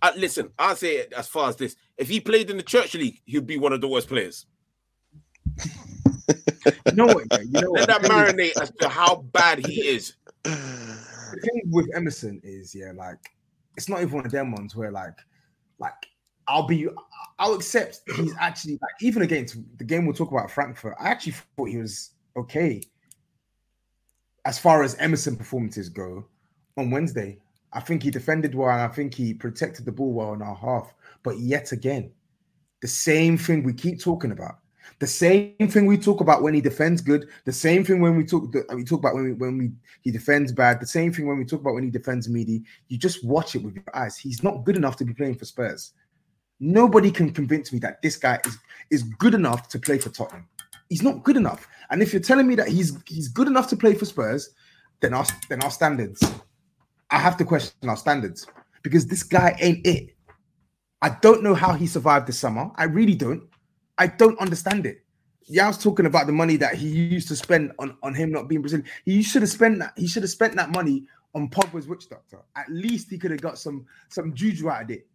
Uh, 0.00 0.12
listen, 0.16 0.50
I'll 0.58 0.76
say 0.76 0.98
it 0.98 1.12
as 1.12 1.26
far 1.26 1.48
as 1.48 1.56
this. 1.56 1.74
If 1.98 2.08
he 2.08 2.20
played 2.20 2.48
in 2.50 2.56
the 2.58 2.62
church 2.62 2.94
league, 2.94 3.20
he'd 3.24 3.46
be 3.46 3.56
one 3.58 3.72
of 3.72 3.80
the 3.80 3.88
worst 3.88 4.08
players. 4.08 4.46
You 6.86 6.92
know 6.94 7.06
what? 7.06 7.24
You 7.44 7.60
know 7.60 7.70
Let 7.70 7.70
what? 7.70 7.86
that 7.88 8.02
thing 8.02 8.10
is- 8.12 8.52
marinate 8.56 8.62
as 8.62 8.70
to 8.80 8.88
how 8.88 9.16
bad 9.32 9.64
he 9.66 9.86
is. 9.88 10.14
the 10.44 10.50
thing 11.42 11.62
with 11.70 11.88
Emerson 11.94 12.40
is, 12.44 12.74
yeah, 12.74 12.92
like 12.94 13.18
it's 13.76 13.88
not 13.88 14.00
even 14.00 14.14
one 14.14 14.26
of 14.26 14.32
them 14.32 14.52
ones 14.52 14.74
where 14.76 14.90
like, 14.92 15.16
like 15.78 15.92
I'll 16.48 16.66
be, 16.66 16.88
I'll 17.38 17.54
accept 17.54 18.00
he's 18.16 18.34
actually 18.38 18.78
like 18.80 18.92
even 19.00 19.22
against 19.22 19.56
the 19.78 19.84
game 19.84 20.06
we'll 20.06 20.14
talk 20.14 20.30
about 20.30 20.50
Frankfurt. 20.50 20.96
I 21.00 21.08
actually 21.08 21.34
thought 21.56 21.68
he 21.68 21.78
was 21.78 22.10
okay 22.36 22.82
as 24.46 24.58
far 24.58 24.82
as 24.82 24.94
Emerson 24.96 25.36
performances 25.36 25.88
go 25.88 26.24
on 26.76 26.90
Wednesday. 26.90 27.38
I 27.72 27.80
think 27.80 28.02
he 28.02 28.10
defended 28.10 28.54
well, 28.54 28.70
and 28.70 28.80
I 28.80 28.88
think 28.88 29.12
he 29.12 29.34
protected 29.34 29.84
the 29.84 29.92
ball 29.92 30.12
well 30.12 30.32
in 30.32 30.40
our 30.40 30.54
half. 30.54 30.94
But 31.22 31.40
yet 31.40 31.72
again, 31.72 32.12
the 32.80 32.88
same 32.88 33.36
thing 33.36 33.64
we 33.64 33.74
keep 33.74 34.00
talking 34.00 34.30
about. 34.30 34.58
The 35.00 35.06
same 35.06 35.68
thing 35.68 35.86
we 35.86 35.98
talk 35.98 36.20
about 36.20 36.42
when 36.42 36.54
he 36.54 36.60
defends 36.60 37.02
good. 37.02 37.28
The 37.44 37.52
same 37.52 37.84
thing 37.84 38.00
when 38.00 38.16
we 38.16 38.24
talk 38.24 38.54
we 38.72 38.84
talk 38.84 39.00
about 39.00 39.14
when 39.14 39.24
we, 39.24 39.32
when 39.32 39.58
we 39.58 39.72
he 40.02 40.12
defends 40.12 40.52
bad. 40.52 40.80
The 40.80 40.86
same 40.86 41.12
thing 41.12 41.26
when 41.26 41.38
we 41.38 41.44
talk 41.44 41.60
about 41.60 41.74
when 41.74 41.84
he 41.84 41.90
defends 41.90 42.28
meaty. 42.28 42.62
You 42.88 42.96
just 42.96 43.24
watch 43.24 43.56
it 43.56 43.62
with 43.64 43.74
your 43.74 43.84
eyes. 43.94 44.16
He's 44.16 44.44
not 44.44 44.64
good 44.64 44.76
enough 44.76 44.96
to 44.98 45.04
be 45.04 45.12
playing 45.12 45.34
for 45.34 45.44
Spurs. 45.44 45.92
Nobody 46.58 47.10
can 47.10 47.32
convince 47.32 47.72
me 47.72 47.78
that 47.80 48.00
this 48.02 48.16
guy 48.16 48.40
is 48.46 48.58
is 48.90 49.02
good 49.02 49.34
enough 49.34 49.68
to 49.68 49.78
play 49.78 49.98
for 49.98 50.10
Tottenham. 50.10 50.48
He's 50.88 51.02
not 51.02 51.24
good 51.24 51.36
enough. 51.36 51.66
And 51.90 52.02
if 52.02 52.12
you're 52.12 52.22
telling 52.22 52.46
me 52.46 52.54
that 52.54 52.68
he's 52.68 52.96
he's 53.06 53.28
good 53.28 53.48
enough 53.48 53.68
to 53.68 53.76
play 53.76 53.94
for 53.94 54.04
Spurs, 54.04 54.50
then 55.00 55.14
our 55.14 55.26
then 55.48 55.62
our 55.62 55.70
standards. 55.70 56.22
I 57.10 57.18
have 57.18 57.36
to 57.38 57.44
question 57.44 57.88
our 57.88 57.96
standards 57.96 58.46
because 58.82 59.06
this 59.06 59.22
guy 59.22 59.56
ain't 59.60 59.86
it. 59.86 60.16
I 61.02 61.10
don't 61.20 61.42
know 61.42 61.54
how 61.54 61.72
he 61.72 61.86
survived 61.86 62.26
this 62.26 62.38
summer. 62.38 62.70
I 62.76 62.84
really 62.84 63.14
don't. 63.14 63.42
I 63.98 64.06
don't 64.06 64.38
understand 64.38 64.86
it. 64.86 65.04
Yeah, 65.48 65.66
I 65.66 65.68
was 65.68 65.78
talking 65.78 66.06
about 66.06 66.26
the 66.26 66.32
money 66.32 66.56
that 66.56 66.74
he 66.74 66.88
used 66.88 67.28
to 67.28 67.36
spend 67.36 67.72
on, 67.78 67.96
on 68.02 68.14
him 68.14 68.32
not 68.32 68.48
being 68.48 68.62
Brazilian. 68.62 68.88
He 69.04 69.22
should 69.22 69.42
have 69.42 69.50
spent 69.50 69.78
that. 69.78 69.92
He 69.96 70.08
should 70.08 70.24
have 70.24 70.30
spent 70.30 70.56
that 70.56 70.70
money 70.70 71.04
on 71.34 71.48
Pogba's 71.48 71.86
witch 71.86 72.08
doctor. 72.08 72.42
At 72.56 72.68
least 72.68 73.10
he 73.10 73.18
could 73.18 73.30
have 73.30 73.40
got 73.40 73.58
some 73.58 73.86
some 74.08 74.34
juju 74.34 74.68
out 74.68 74.82
of 74.82 74.90
it. 74.90 75.06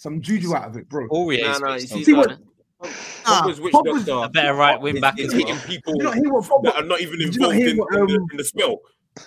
Some 0.00 0.22
juju 0.22 0.54
out 0.54 0.66
of 0.66 0.76
it, 0.78 0.88
bro. 0.88 1.06
Always. 1.08 1.42
Nah, 1.42 1.58
nah, 1.58 1.74
you 1.74 1.80
see, 1.80 2.04
See 2.04 2.14
what- 2.14 2.30
Pogba's 2.80 3.20
Ah, 3.26 3.44
witch 3.62 3.74
Pogba's- 3.74 4.06
doctor 4.06 4.24
A 4.24 4.28
better 4.30 4.54
right 4.54 4.80
wing 4.80 4.98
back 4.98 5.18
is 5.18 5.30
hitting 5.30 5.58
people 5.58 5.92
you 5.98 6.02
not 6.04 6.14
hear 6.14 6.32
what 6.32 6.44
Pogba- 6.44 6.62
that 6.64 6.76
are 6.76 6.84
not 6.86 7.02
even 7.02 7.18
did 7.18 7.34
you 7.34 7.40
not 7.42 7.50
involved 7.54 7.68
in, 7.68 7.76
what, 7.76 7.92
in 7.94 8.06
the, 8.06 8.14
um, 8.16 8.26
in 8.30 8.36
the 8.38 8.44
spell. 8.44 8.78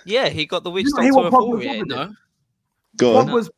Yeah, 0.03 0.29
he 0.29 0.47
got 0.47 0.63
the 0.63 0.71
witch 0.71 0.87
You 0.87 1.11
know, 1.11 1.21
doctor 1.21 1.29
what 1.29 1.31
Pogba 1.31 1.53
infuriated, 1.53 1.87
no? 1.89 2.13
Go 2.97 3.17
on. 3.17 3.27
Pogba's, 3.27 3.51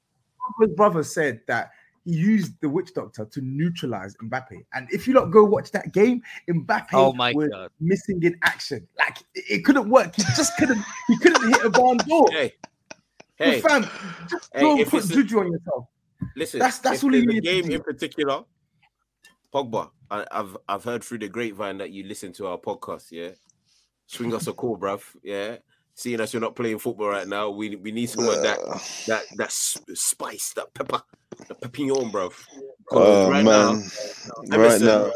Pogba's 0.59 0.73
brother 0.75 1.03
said 1.03 1.39
that 1.47 1.71
he 2.03 2.11
used 2.11 2.51
the 2.59 2.67
witch 2.67 2.93
doctor 2.93 3.23
to 3.23 3.39
neutralize 3.41 4.17
Mbappe. 4.17 4.65
And 4.73 4.89
if 4.91 5.07
you 5.07 5.13
not 5.13 5.31
go 5.31 5.45
watch 5.45 5.71
that 5.71 5.93
game, 5.93 6.21
Mbappe 6.49 6.87
Oh 6.91 7.13
my 7.13 7.31
was 7.31 7.47
God. 7.47 7.71
missing 7.79 8.21
in 8.23 8.37
action. 8.43 8.85
Like 8.99 9.19
it, 9.35 9.45
it 9.49 9.59
couldn't 9.63 9.89
work. 9.89 10.13
He 10.17 10.23
just 10.35 10.57
couldn't. 10.57 10.83
He 11.07 11.17
couldn't 11.19 11.47
hit 11.47 11.63
a 11.63 11.69
barn 11.69 11.95
door. 11.99 12.27
Hey, 12.31 12.51
hey, 13.37 13.61
fam, 13.61 13.83
just 14.29 14.49
Hey, 14.53 14.59
don't 14.59 14.89
put 14.89 15.03
it's 15.03 15.09
a- 15.11 15.13
juju 15.13 15.39
on 15.39 15.53
yourself. 15.53 15.85
Listen. 16.35 16.59
that's- 16.59 16.79
that's 16.79 16.97
if 16.99 17.03
all 17.03 17.11
he 17.11 17.19
there's 17.21 17.23
a 17.23 17.27
needed 17.27 17.43
to 17.43 17.51
game 17.61 17.69
do. 17.69 17.75
in 17.75 17.81
particular. 17.81 18.43
Pogba, 19.53 19.89
I, 20.11 20.25
I've 20.31 20.57
I've 20.67 20.83
heard 20.83 21.03
through 21.03 21.19
the 21.19 21.29
grapevine 21.29 21.77
that 21.77 21.91
you 21.91 22.03
listen 22.03 22.33
to 22.33 22.47
our 22.47 22.57
podcast. 22.57 23.11
Yeah, 23.11 23.29
swing 24.05 24.33
us 24.35 24.47
a 24.47 24.53
call, 24.53 24.77
bruv. 24.77 25.01
Yeah, 25.23 25.57
seeing 25.93 26.19
as 26.19 26.33
you're 26.33 26.41
not 26.41 26.55
playing 26.57 26.79
football 26.79 27.07
right 27.07 27.27
now, 27.27 27.49
we 27.51 27.75
we 27.77 27.91
need 27.93 28.07
some 28.07 28.27
of 28.27 28.41
that 28.41 28.59
that 29.07 29.23
that 29.37 29.51
spice, 29.53 30.51
that 30.55 30.73
pepper, 30.73 31.01
the 31.47 31.55
pepignon, 31.55 32.11
bruv. 32.11 32.33
Oh 32.91 33.29
right 33.31 33.45
man, 33.45 33.81
now, 34.47 34.57
right 34.57 34.81
Emerson- 34.81 34.87
now, 34.87 35.11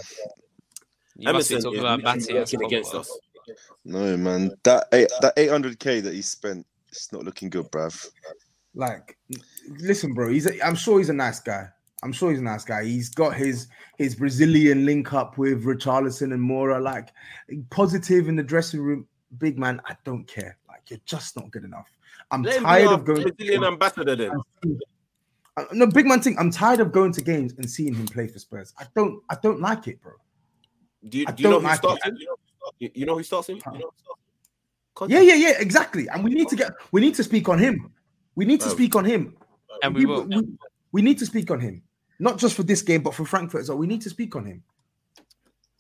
You 1.17 1.33
must 1.33 1.49
be 1.49 1.55
talking 1.59 1.73
is 1.73 1.79
about 1.79 2.01
literally 2.03 2.39
working 2.39 2.63
against 2.63 2.95
us. 2.95 3.19
no 3.83 4.15
man, 4.15 4.51
that 4.63 4.87
eight, 4.93 5.11
that 5.19 5.33
eight 5.35 5.49
hundred 5.49 5.77
k 5.79 5.99
that 5.99 6.13
he 6.13 6.21
spent, 6.21 6.65
it's 6.87 7.11
not 7.11 7.25
looking 7.25 7.49
good, 7.49 7.69
bruv. 7.71 8.09
Like, 8.75 9.17
listen, 9.67 10.13
bro. 10.13 10.29
He's. 10.29 10.45
A, 10.45 10.65
I'm 10.65 10.75
sure 10.75 10.99
he's 10.99 11.10
a 11.10 11.13
nice 11.13 11.39
guy. 11.39 11.67
I'm 12.01 12.13
sure 12.13 12.29
he's 12.32 12.39
a 12.39 12.43
nice 12.43 12.63
guy. 12.63 12.86
He's 12.86 13.10
got 13.10 13.36
his 13.36 13.67
his 13.97 14.15
Brazilian 14.15 14.86
link 14.86 15.12
up 15.13 15.38
with 15.38 15.63
Richarlison 15.63 16.34
and 16.34 16.41
Moura. 16.41 16.82
Like, 16.82 17.10
positive 17.71 18.29
in 18.29 18.36
the 18.36 18.43
dressing 18.43 18.82
room. 18.82 19.08
Big 19.38 19.60
man, 19.60 19.82
I 19.86 19.95
don't 20.05 20.25
care. 20.25 20.58
Like, 20.67 20.82
you're 20.89 20.99
just 21.05 21.36
not 21.36 21.51
good 21.51 21.63
enough. 21.63 21.89
I'm 22.32 22.43
Let 22.43 22.62
tired 22.62 22.89
of 22.89 23.05
going. 23.05 23.23
Brazilian 23.23 23.63
ambassador 23.63 24.15
then. 24.15 24.32
Uh, 25.58 25.65
no, 25.73 25.88
big 25.88 26.05
man 26.05 26.21
thing. 26.21 26.38
I'm 26.39 26.51
tired 26.51 26.79
of 26.79 26.91
going 26.91 27.12
to 27.13 27.21
games 27.21 27.53
and 27.58 27.69
seeing 27.69 27.93
him 27.93 28.05
play 28.05 28.27
for 28.27 28.39
Spurs. 28.39 28.73
I 28.77 28.86
don't. 28.95 29.21
I 29.29 29.36
don't 29.41 29.60
like 29.60 29.88
it, 29.88 30.01
bro. 30.01 30.13
Do 31.08 31.17
you, 31.17 31.25
do 31.25 31.43
you 31.43 31.49
know 31.49 31.60
who 31.60 31.65
like 31.65 31.77
starts 31.77 32.05
it. 32.05 32.10
him? 32.10 32.17
You, 32.77 32.91
you 32.93 33.05
know 33.05 33.15
who 33.15 33.23
starts 33.23 33.49
him? 33.49 33.58
You 33.58 33.79
know 33.79 33.91
who 33.91 33.91
starts 34.95 35.12
him? 35.12 35.25
Yeah, 35.25 35.34
yeah, 35.34 35.49
yeah. 35.49 35.60
Exactly. 35.60 36.08
And 36.08 36.23
we 36.23 36.29
need 36.32 36.47
to 36.49 36.55
get. 36.55 36.71
We 36.91 37.01
need 37.01 37.15
to 37.15 37.23
speak 37.23 37.49
on 37.49 37.60
him. 37.60 37.91
We 38.39 38.45
need 38.45 38.62
to 38.62 38.69
speak 38.69 38.95
on 38.95 39.04
him. 39.04 39.36
And 39.84 39.93
we 39.93 40.06
will. 40.06 40.23
we, 40.23 40.47
we 40.93 41.02
need 41.02 41.19
to 41.19 41.25
speak 41.25 41.52
on 41.52 41.60
him, 41.60 41.84
not 42.19 42.38
just 42.38 42.56
for 42.56 42.63
this 42.63 42.82
game, 42.82 43.04
but 43.04 43.13
for 43.13 43.25
Frankfurt 43.25 43.60
as 43.60 43.69
well. 43.69 43.78
We 43.78 43.86
need 43.86 44.02
to 44.04 44.10
speak 44.10 44.34
on 44.34 44.45
him. 44.45 44.63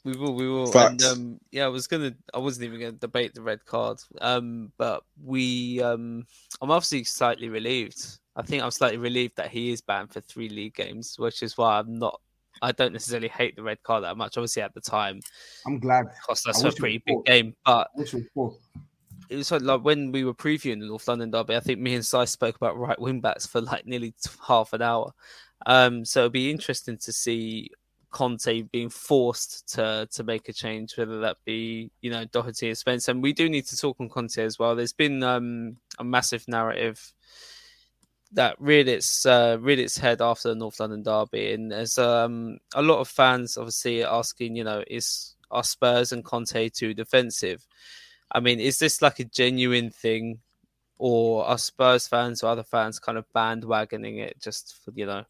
We 0.03 0.11
will, 0.17 0.35
we 0.35 0.49
will. 0.49 0.69
Facts. 0.69 0.89
And 0.89 1.03
um, 1.03 1.39
yeah, 1.51 1.63
I 1.63 1.69
was 1.69 1.87
gonna, 1.87 2.13
I 2.33 2.37
wasn't 2.37 2.65
even 2.65 2.81
gonna 2.81 2.91
debate 2.91 3.33
the 3.33 3.41
red 3.41 3.63
card. 3.63 4.01
Um, 4.19 4.73
but 4.77 5.03
we, 5.23 5.81
um, 5.81 6.25
I'm 6.61 6.69
obviously 6.69 7.05
slightly 7.05 7.47
relieved. 7.47 8.05
I 8.35 8.41
think 8.41 8.61
I'm 8.61 8.71
slightly 8.71 8.97
relieved 8.97 9.37
that 9.37 9.51
he 9.51 9.71
is 9.71 9.79
banned 9.79 10.11
for 10.11 10.19
three 10.19 10.49
league 10.49 10.75
games, 10.75 11.15
which 11.17 11.41
is 11.43 11.57
why 11.57 11.79
I'm 11.79 11.97
not. 11.97 12.19
I 12.61 12.73
don't 12.73 12.91
necessarily 12.91 13.29
hate 13.29 13.55
the 13.55 13.63
red 13.63 13.81
card 13.83 14.03
that 14.03 14.17
much. 14.17 14.35
Obviously, 14.35 14.63
at 14.63 14.73
the 14.73 14.81
time, 14.81 15.21
I'm 15.65 15.79
glad. 15.79 16.07
it 16.07 16.11
cost 16.27 16.45
us 16.45 16.57
I 16.57 16.59
a 16.59 16.63
wish 16.65 16.73
it 16.73 16.79
pretty 16.79 17.03
big 17.05 17.23
game. 17.23 17.55
But 17.65 17.87
Which 17.93 18.11
was 18.11 18.23
four. 18.33 18.53
It 19.29 19.35
was 19.35 19.51
like, 19.51 19.83
when 19.83 20.11
we 20.11 20.23
were 20.23 20.33
previewing 20.33 20.79
the 20.79 20.87
North 20.87 21.07
London 21.07 21.31
derby. 21.31 21.55
I 21.55 21.59
think 21.59 21.79
me 21.79 21.95
and 21.95 22.05
Si 22.05 22.25
spoke 22.25 22.55
about 22.55 22.77
right 22.77 22.99
wing 22.99 23.21
backs 23.21 23.45
for 23.45 23.61
like 23.61 23.85
nearly 23.85 24.13
half 24.45 24.73
an 24.73 24.81
hour. 24.81 25.13
Um, 25.65 26.05
so 26.05 26.21
it'll 26.21 26.29
be 26.31 26.49
interesting 26.49 26.97
to 26.97 27.11
see 27.11 27.71
Conte 28.11 28.63
being 28.63 28.89
forced 28.89 29.73
to 29.75 30.07
to 30.11 30.23
make 30.23 30.49
a 30.49 30.53
change, 30.53 30.97
whether 30.97 31.19
that 31.19 31.37
be 31.45 31.91
you 32.01 32.09
know 32.09 32.25
Doherty 32.25 32.69
and 32.69 32.77
Spence. 32.77 33.07
And 33.07 33.21
we 33.21 33.33
do 33.33 33.49
need 33.49 33.67
to 33.67 33.77
talk 33.77 33.97
on 33.99 34.09
Conte 34.09 34.43
as 34.43 34.57
well. 34.57 34.75
There's 34.75 34.93
been 34.93 35.21
um, 35.21 35.77
a 35.99 36.03
massive 36.03 36.47
narrative 36.47 37.13
that 38.31 38.55
reared 38.59 38.87
its 38.87 39.25
uh, 39.25 39.57
reared 39.59 39.79
its 39.79 39.97
head 39.97 40.21
after 40.21 40.49
the 40.49 40.55
North 40.55 40.79
London 40.79 41.03
derby, 41.03 41.53
and 41.53 41.71
there's 41.71 41.97
um, 41.97 42.57
a 42.73 42.81
lot 42.81 42.99
of 42.99 43.07
fans 43.07 43.57
obviously 43.57 44.03
asking, 44.03 44.55
you 44.55 44.63
know, 44.63 44.83
is 44.87 45.35
are 45.51 45.63
Spurs 45.63 46.11
and 46.11 46.25
Conte 46.25 46.69
too 46.69 46.93
defensive? 46.93 47.65
I 48.31 48.39
mean, 48.39 48.59
is 48.59 48.79
this 48.79 49.01
like 49.01 49.19
a 49.19 49.25
genuine 49.25 49.89
thing, 49.89 50.39
or 50.97 51.45
are 51.45 51.57
Spurs 51.57 52.07
fans 52.07 52.43
or 52.43 52.51
other 52.51 52.63
fans 52.63 52.99
kind 52.99 53.17
of 53.17 53.25
bandwagoning 53.35 54.19
it 54.19 54.39
just 54.41 54.75
for 54.83 54.91
you 54.95 55.05
know, 55.05 55.23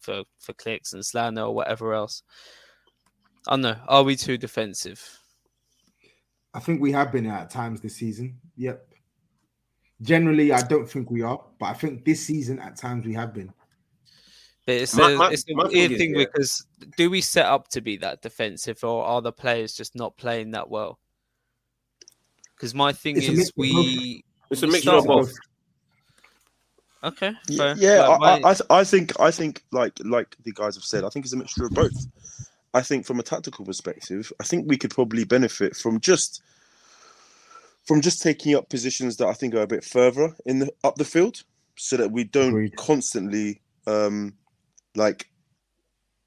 for 0.00 0.22
for 0.38 0.52
clicks 0.54 0.92
and 0.92 1.04
slander 1.04 1.42
or 1.42 1.54
whatever 1.54 1.94
else? 1.94 2.22
I 3.46 3.52
don't 3.52 3.62
know. 3.62 3.76
Are 3.86 4.02
we 4.02 4.16
too 4.16 4.38
defensive? 4.38 5.18
I 6.52 6.58
think 6.60 6.80
we 6.80 6.90
have 6.92 7.12
been 7.12 7.26
at 7.26 7.50
times 7.50 7.80
this 7.80 7.96
season. 7.96 8.38
Yep. 8.56 8.82
Generally, 10.02 10.52
I 10.52 10.62
don't 10.62 10.88
think 10.90 11.10
we 11.10 11.22
are, 11.22 11.40
but 11.58 11.66
I 11.66 11.72
think 11.74 12.04
this 12.04 12.26
season 12.26 12.58
at 12.58 12.76
times 12.76 13.06
we 13.06 13.14
have 13.14 13.32
been. 13.32 13.52
But 14.66 14.74
it's 14.76 14.94
My- 14.96 15.12
a, 15.12 15.16
my- 15.16 15.30
it's 15.30 15.44
a 15.48 15.54
weird 15.54 15.70
thing 15.70 15.92
is, 15.92 15.98
thing 15.98 16.10
yeah. 16.16 16.24
because 16.24 16.66
do 16.96 17.08
we 17.08 17.20
set 17.20 17.46
up 17.46 17.68
to 17.68 17.80
be 17.80 17.98
that 17.98 18.20
defensive, 18.22 18.82
or 18.82 19.04
are 19.04 19.22
the 19.22 19.32
players 19.32 19.74
just 19.74 19.94
not 19.94 20.16
playing 20.16 20.50
that 20.52 20.68
well? 20.68 20.98
Because 22.56 22.74
my 22.74 22.92
thing 22.92 23.16
It's 23.16 23.28
is, 23.28 23.36
mix 23.36 23.48
of 23.50 23.54
we 23.56 24.24
It's 24.50 24.62
a 24.62 24.66
mixture 24.66 24.92
of 24.92 25.06
both. 25.06 25.32
Okay, 27.04 27.32
Yeah, 27.48 27.74
fair. 27.74 27.74
yeah 27.76 28.08
Like, 28.08 28.44
I, 28.44 28.48
I, 28.48 28.52
I, 28.52 28.80
I 28.80 28.84
think, 28.84 29.20
I 29.20 29.30
think, 29.30 29.62
like, 29.70 29.92
like 30.04 30.34
the 30.44 30.52
guys 30.52 30.74
have 30.74 30.84
said, 30.84 31.04
I 31.04 31.08
think 31.08 31.24
it's 31.24 31.34
a 31.34 31.36
mixture 31.36 31.66
of 31.66 31.72
both. 31.72 32.06
I 32.74 32.80
think, 32.80 33.06
from 33.06 33.20
a 33.20 33.22
tactical 33.22 33.64
perspective, 33.64 34.32
I 34.40 34.44
think 34.44 34.66
we 34.66 34.76
could 34.76 34.90
probably 34.90 35.24
benefit 35.24 35.76
from 35.76 36.00
just, 36.00 36.42
from 37.84 38.00
just 38.00 38.22
taking 38.22 38.54
up 38.56 38.68
positions 38.68 39.18
that 39.18 39.28
I 39.28 39.34
think 39.34 39.54
are 39.54 39.62
a 39.62 39.66
bit 39.66 39.84
further 39.84 40.34
in 40.46 40.58
the 40.58 40.72
up 40.82 40.96
the 40.96 41.04
field, 41.04 41.42
so 41.76 41.96
that 41.96 42.10
we 42.10 42.24
don't 42.24 42.48
Agreed. 42.48 42.76
constantly, 42.76 43.60
um, 43.86 44.34
like, 44.96 45.28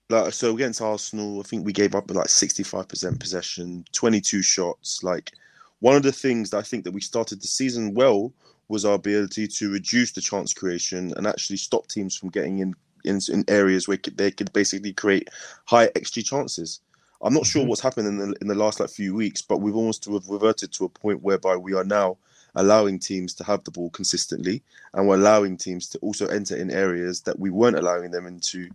like 0.09 0.31
so 0.33 0.53
against 0.55 0.81
Arsenal, 0.81 1.39
I 1.39 1.43
think 1.43 1.65
we 1.65 1.73
gave 1.73 1.93
up 1.93 2.09
like 2.09 2.29
sixty-five 2.29 2.87
percent 2.87 3.19
possession, 3.19 3.83
twenty-two 3.91 4.41
shots. 4.43 5.03
Like, 5.03 5.33
one 5.79 5.95
of 5.95 6.03
the 6.03 6.11
things 6.11 6.51
that 6.51 6.57
I 6.59 6.61
think 6.63 6.83
that 6.85 6.93
we 6.93 7.01
started 7.01 7.41
the 7.41 7.47
season 7.47 7.93
well 7.93 8.33
was 8.69 8.85
our 8.85 8.95
ability 8.95 9.47
to 9.47 9.71
reduce 9.71 10.11
the 10.13 10.21
chance 10.21 10.53
creation 10.53 11.13
and 11.17 11.27
actually 11.27 11.57
stop 11.57 11.87
teams 11.87 12.15
from 12.15 12.29
getting 12.29 12.59
in 12.59 12.75
in, 13.05 13.19
in 13.31 13.45
areas 13.47 13.87
where 13.87 13.99
they 14.15 14.31
could 14.31 14.51
basically 14.53 14.93
create 14.93 15.29
high 15.65 15.87
xG 15.89 16.25
chances. 16.25 16.81
I'm 17.23 17.33
not 17.33 17.45
sure 17.45 17.63
Mhm. 17.63 17.67
what's 17.67 17.81
happened 17.81 18.07
in 18.07 18.17
the 18.17 18.35
in 18.41 18.47
the 18.47 18.55
last 18.55 18.79
like 18.79 18.89
few 18.89 19.15
weeks, 19.15 19.41
but 19.41 19.59
we've 19.61 19.75
almost 19.75 20.07
re- 20.07 20.19
reverted 20.29 20.73
to 20.73 20.85
a 20.85 20.89
point 20.89 21.23
whereby 21.23 21.55
we 21.57 21.73
are 21.73 21.85
now 21.85 22.17
allowing 22.55 22.99
teams 22.99 23.33
to 23.35 23.43
have 23.45 23.63
the 23.63 23.71
ball 23.71 23.89
consistently, 23.91 24.63
and 24.93 25.07
we're 25.07 25.15
allowing 25.15 25.57
teams 25.57 25.87
to 25.89 25.99
also 25.99 26.27
enter 26.27 26.55
in 26.57 26.71
areas 26.71 27.21
that 27.21 27.39
we 27.39 27.49
weren't 27.51 27.77
allowing 27.77 28.11
them 28.11 28.27
into 28.27 28.69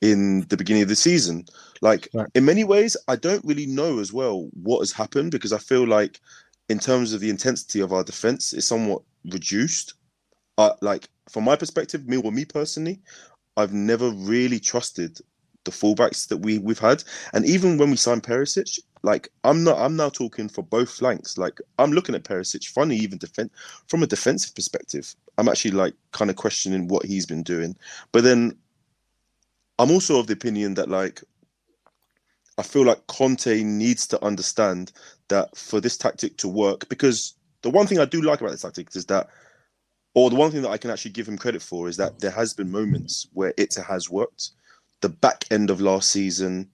in 0.00 0.46
the 0.48 0.56
beginning 0.56 0.82
of 0.82 0.88
the 0.88 0.96
season. 0.96 1.44
Like 1.80 2.08
Right. 2.12 2.28
in 2.34 2.44
many 2.44 2.64
ways, 2.64 2.96
I 3.08 3.16
don't 3.16 3.44
really 3.44 3.66
know 3.66 3.98
as 3.98 4.12
well 4.12 4.48
what 4.54 4.80
has 4.80 4.92
happened 4.92 5.30
because 5.32 5.52
I 5.52 5.58
feel 5.58 5.86
like 5.86 6.20
in 6.68 6.78
terms 6.78 7.12
of 7.12 7.20
the 7.20 7.30
intensity 7.30 7.80
of 7.80 7.92
our 7.92 8.04
defense 8.04 8.52
is 8.52 8.64
somewhat 8.66 9.02
reduced. 9.24 9.94
Uh, 10.58 10.72
like 10.80 11.08
from 11.30 11.44
my 11.44 11.56
perspective, 11.56 12.06
me 12.08 12.16
or 12.18 12.32
me 12.32 12.44
personally, 12.44 13.00
I've 13.56 13.72
never 13.72 14.10
really 14.10 14.60
trusted 14.60 15.18
the 15.64 15.70
fullbacks 15.70 16.28
that 16.28 16.38
we 16.38 16.58
we've 16.58 16.78
had, 16.78 17.04
and 17.34 17.44
even 17.46 17.76
when 17.78 17.90
we 17.90 17.96
signed 17.96 18.22
Perisic, 18.22 18.80
like 19.02 19.28
I'm 19.44 19.64
not 19.64 19.78
I'm 19.78 19.96
now 19.96 20.08
talking 20.08 20.48
for 20.48 20.62
both 20.62 20.90
flanks. 20.90 21.38
Like 21.38 21.60
I'm 21.78 21.92
looking 21.92 22.14
at 22.14 22.24
Perisic, 22.24 22.66
funny 22.68 22.96
even 22.96 23.18
defend 23.18 23.50
from 23.88 24.02
a 24.02 24.06
defensive 24.06 24.54
perspective. 24.54 25.14
I'm 25.38 25.48
actually 25.48 25.72
like 25.72 25.94
kind 26.12 26.30
of 26.30 26.36
questioning 26.36 26.88
what 26.88 27.04
he's 27.06 27.26
been 27.26 27.42
doing. 27.42 27.76
But 28.12 28.24
then 28.24 28.56
I'm 29.80 29.90
also 29.90 30.20
of 30.20 30.26
the 30.26 30.34
opinion 30.34 30.74
that 30.74 30.90
like 30.90 31.22
I 32.58 32.62
feel 32.62 32.84
like 32.84 33.06
Conte 33.06 33.62
needs 33.62 34.06
to 34.08 34.22
understand 34.22 34.92
that 35.28 35.56
for 35.56 35.80
this 35.80 35.96
tactic 35.96 36.36
to 36.38 36.48
work, 36.48 36.86
because 36.90 37.34
the 37.62 37.70
one 37.70 37.86
thing 37.86 37.98
I 37.98 38.04
do 38.04 38.20
like 38.20 38.42
about 38.42 38.50
this 38.50 38.60
tactic 38.60 38.94
is 38.94 39.06
that 39.06 39.28
or 40.12 40.28
the 40.28 40.36
one 40.36 40.50
thing 40.50 40.60
that 40.62 40.70
I 40.70 40.76
can 40.76 40.90
actually 40.90 41.12
give 41.12 41.26
him 41.26 41.38
credit 41.38 41.62
for 41.62 41.88
is 41.88 41.96
that 41.96 42.20
there 42.20 42.30
has 42.30 42.52
been 42.52 42.70
moments 42.70 43.26
where 43.32 43.54
it 43.56 43.74
has 43.74 44.10
worked. 44.10 44.50
The 45.00 45.08
back 45.08 45.46
end 45.50 45.70
of 45.70 45.80
last 45.80 46.10
season, 46.10 46.68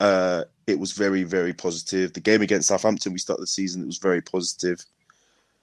uh, 0.00 0.44
it 0.66 0.78
was 0.78 0.92
very, 0.92 1.22
very 1.22 1.54
positive. 1.54 2.12
The 2.12 2.20
game 2.20 2.42
against 2.42 2.68
Southampton, 2.68 3.14
we 3.14 3.20
started 3.20 3.42
the 3.42 3.46
season, 3.46 3.82
it 3.82 3.86
was 3.86 3.98
very 3.98 4.20
positive. 4.20 4.84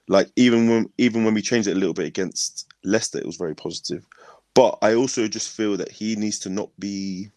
Like 0.07 0.31
even 0.35 0.67
when 0.67 0.89
even 0.97 1.25
when 1.25 1.35
we 1.35 1.43
changed 1.43 1.67
it 1.67 1.75
a 1.75 1.79
little 1.79 1.93
bit 1.93 2.07
against 2.07 2.67
Leicester, 2.83 3.19
it 3.19 3.25
was 3.25 3.37
very 3.37 3.55
positive. 3.55 4.07
But 4.55 4.79
I 4.81 4.95
also 4.95 5.27
just 5.27 5.55
feel 5.55 5.77
that 5.77 5.91
he 5.91 6.15
needs 6.15 6.39
to 6.39 6.49
not 6.49 6.69
be, 6.79 7.29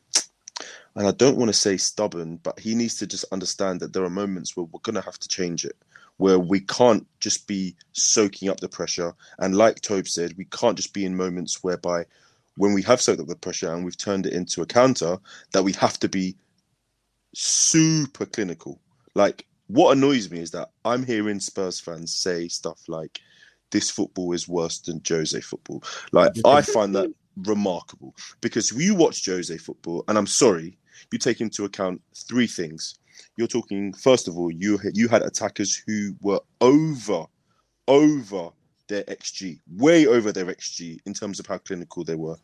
and 0.95 1.07
I 1.07 1.11
don't 1.11 1.37
want 1.37 1.49
to 1.51 1.53
say 1.53 1.77
stubborn, 1.77 2.37
but 2.43 2.59
he 2.59 2.75
needs 2.75 2.95
to 2.99 3.07
just 3.07 3.27
understand 3.33 3.81
that 3.81 3.93
there 3.93 4.05
are 4.05 4.11
moments 4.11 4.57
where 4.57 4.65
we're 4.65 4.81
gonna 4.81 5.03
have 5.03 5.19
to 5.19 5.29
change 5.29 5.65
it, 5.65 5.77
where 6.17 6.39
we 6.39 6.61
can't 6.61 7.07
just 7.21 7.47
be 7.47 7.77
soaking 7.93 8.49
up 8.49 8.61
the 8.61 8.69
pressure. 8.69 9.13
And 9.41 9.57
like 9.57 9.81
Tobe 9.81 10.09
said, 10.09 10.35
we 10.39 10.47
can't 10.47 10.77
just 10.77 10.95
be 10.95 11.05
in 11.05 11.17
moments 11.17 11.63
whereby 11.63 12.05
when 12.57 12.73
we 12.73 12.83
have 12.83 13.01
soaked 13.01 13.21
up 13.21 13.27
the 13.27 13.37
pressure 13.37 13.75
and 13.75 13.85
we've 13.85 13.97
turned 13.97 14.27
it 14.27 14.33
into 14.33 14.63
a 14.63 14.67
counter, 14.67 15.19
that 15.53 15.63
we 15.65 15.73
have 15.73 15.99
to 16.01 16.09
be 16.09 16.37
super 17.35 18.27
clinical. 18.27 18.81
Like 19.15 19.45
what 19.69 19.97
annoys 19.97 20.31
me 20.31 20.41
is 20.41 20.51
that 20.53 20.71
I'm 20.85 21.05
hearing 21.05 21.41
Spurs 21.41 21.79
fans 21.81 22.15
say 22.15 22.49
stuff 22.49 22.81
like, 22.89 23.21
"This 23.71 23.91
football 23.91 24.33
is 24.33 24.49
worse 24.49 24.79
than 24.79 25.01
Jose 25.07 25.41
football." 25.41 25.83
Like 26.13 26.33
I 26.45 26.63
find 26.63 26.95
that 26.95 27.13
remarkable 27.37 28.15
because 28.41 28.73
you 28.73 28.95
watch 28.95 29.25
Jose 29.27 29.57
football, 29.59 30.05
and 30.09 30.19
I'm 30.19 30.27
sorry, 30.27 30.79
you 31.13 31.19
take 31.19 31.41
into 31.41 31.65
account 31.65 32.03
three 32.15 32.47
things. 32.47 32.99
You're 33.37 33.49
talking 33.49 33.93
first 33.93 34.29
of 34.29 34.37
all, 34.37 34.51
you 34.51 34.79
you 34.95 35.09
had 35.09 35.23
attackers 35.23 35.83
who 35.87 36.15
were 36.21 36.41
over, 36.61 37.25
over 37.87 38.51
their 38.89 39.05
xG, 39.05 39.61
way 39.77 40.07
over 40.07 40.33
their 40.33 40.47
xG 40.47 40.99
in 41.07 41.15
terms 41.15 41.39
of 41.39 41.47
how 41.47 41.59
clinical 41.59 42.05
they 42.05 42.15
were. 42.15 42.37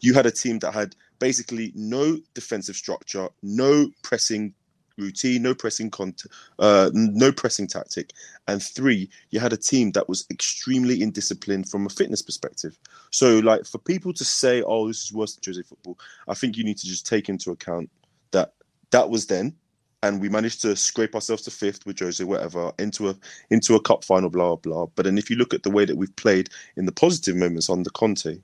You 0.00 0.14
had 0.14 0.26
a 0.26 0.30
team 0.30 0.58
that 0.60 0.72
had 0.72 0.94
basically 1.18 1.72
no 1.74 2.18
defensive 2.34 2.76
structure, 2.76 3.28
no 3.42 3.90
pressing 4.02 4.54
routine, 4.98 5.42
no 5.42 5.54
pressing 5.54 5.90
cont- 5.90 6.26
uh, 6.58 6.90
no 6.94 7.32
pressing 7.32 7.66
tactic, 7.66 8.12
and 8.48 8.62
three, 8.62 9.08
you 9.30 9.40
had 9.40 9.52
a 9.52 9.56
team 9.56 9.92
that 9.92 10.08
was 10.08 10.26
extremely 10.30 11.00
indisciplined 11.00 11.70
from 11.70 11.86
a 11.86 11.90
fitness 11.90 12.22
perspective. 12.22 12.78
So, 13.10 13.38
like 13.40 13.64
for 13.64 13.78
people 13.78 14.12
to 14.14 14.24
say, 14.24 14.62
"Oh, 14.62 14.88
this 14.88 15.04
is 15.04 15.12
worse 15.12 15.34
than 15.34 15.42
Jose 15.46 15.62
football," 15.62 15.98
I 16.28 16.34
think 16.34 16.56
you 16.56 16.64
need 16.64 16.78
to 16.78 16.86
just 16.86 17.06
take 17.06 17.28
into 17.28 17.50
account 17.50 17.90
that 18.32 18.54
that 18.90 19.10
was 19.10 19.26
then, 19.26 19.54
and 20.02 20.20
we 20.20 20.28
managed 20.28 20.62
to 20.62 20.76
scrape 20.76 21.14
ourselves 21.14 21.42
to 21.42 21.50
fifth 21.50 21.86
with 21.86 21.98
Jose, 21.98 22.22
whatever, 22.22 22.72
into 22.78 23.08
a 23.08 23.16
into 23.50 23.74
a 23.74 23.82
cup 23.82 24.04
final, 24.04 24.30
blah 24.30 24.56
blah. 24.56 24.86
But 24.94 25.04
then 25.04 25.18
if 25.18 25.30
you 25.30 25.36
look 25.36 25.54
at 25.54 25.62
the 25.62 25.70
way 25.70 25.84
that 25.84 25.96
we've 25.96 26.14
played 26.16 26.50
in 26.76 26.86
the 26.86 26.92
positive 26.92 27.36
moments 27.36 27.70
under 27.70 27.90
Conte, 27.90 28.38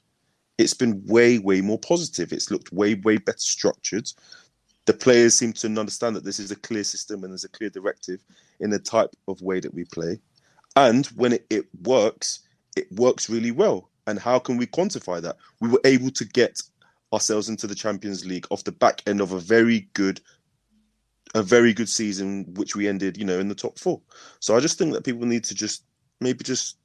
it's 0.59 0.75
been 0.75 1.05
way 1.07 1.38
way 1.38 1.61
more 1.61 1.79
positive. 1.79 2.33
It's 2.33 2.51
looked 2.51 2.73
way 2.73 2.95
way 2.95 3.19
better 3.19 3.38
structured 3.38 4.11
the 4.87 4.92
players 4.92 5.35
seem 5.35 5.53
to 5.55 5.66
understand 5.66 6.14
that 6.16 6.25
this 6.25 6.38
is 6.38 6.51
a 6.51 6.57
clear 6.57 6.85
system 6.85 7.25
and 7.25 7.33
there's 7.33 7.44
a 7.44 7.49
clear 7.49 7.70
directive 7.70 8.20
in 8.61 8.70
the 8.70 8.79
type 8.79 9.11
of 9.29 9.40
way 9.40 9.61
that 9.61 9.73
we 9.73 9.85
play. 9.85 10.20
And 10.77 11.07
when 11.09 11.35
it, 11.35 11.47
it 11.51 11.66
works, 11.83 12.40
it 12.77 12.90
works 12.92 13.31
really 13.31 13.51
well. 13.51 13.90
And 14.07 14.18
how 14.18 14.38
can 14.38 14.57
we 14.57 14.66
quantify 14.66 15.23
that? 15.23 15.37
We 15.61 15.68
were 15.68 15.81
able 15.85 16.11
to 16.11 16.25
get 16.25 16.61
ourselves 17.12 17.49
into 17.49 17.66
the 17.66 17.75
Champions 17.75 18.27
League 18.27 18.47
off 18.51 18.64
the 18.64 18.73
back 18.73 19.03
end 19.07 19.20
of 19.20 19.33
a 19.33 19.40
very 19.40 19.88
good 19.94 20.20
a 21.35 21.42
very 21.42 21.73
good 21.73 21.88
season 21.88 22.44
which 22.55 22.77
we 22.77 22.87
ended, 22.87 23.16
you 23.16 23.25
know, 23.25 23.40
in 23.40 23.49
the 23.49 23.55
top 23.57 23.77
4. 23.79 24.01
So 24.38 24.57
I 24.57 24.61
just 24.61 24.79
think 24.79 24.92
that 24.92 25.05
people 25.05 25.27
need 25.27 25.42
to 25.44 25.55
just 25.55 25.85
maybe 26.20 26.44
just 26.44 26.77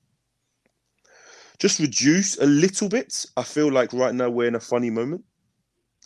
just 1.59 1.79
reduce 1.79 2.37
a 2.39 2.45
little 2.45 2.89
bit. 2.89 3.25
I 3.37 3.43
feel 3.43 3.71
like 3.71 3.93
right 3.93 4.15
now 4.15 4.29
we're 4.29 4.47
in 4.47 4.55
a 4.55 4.59
funny 4.59 4.89
moment. 4.89 5.23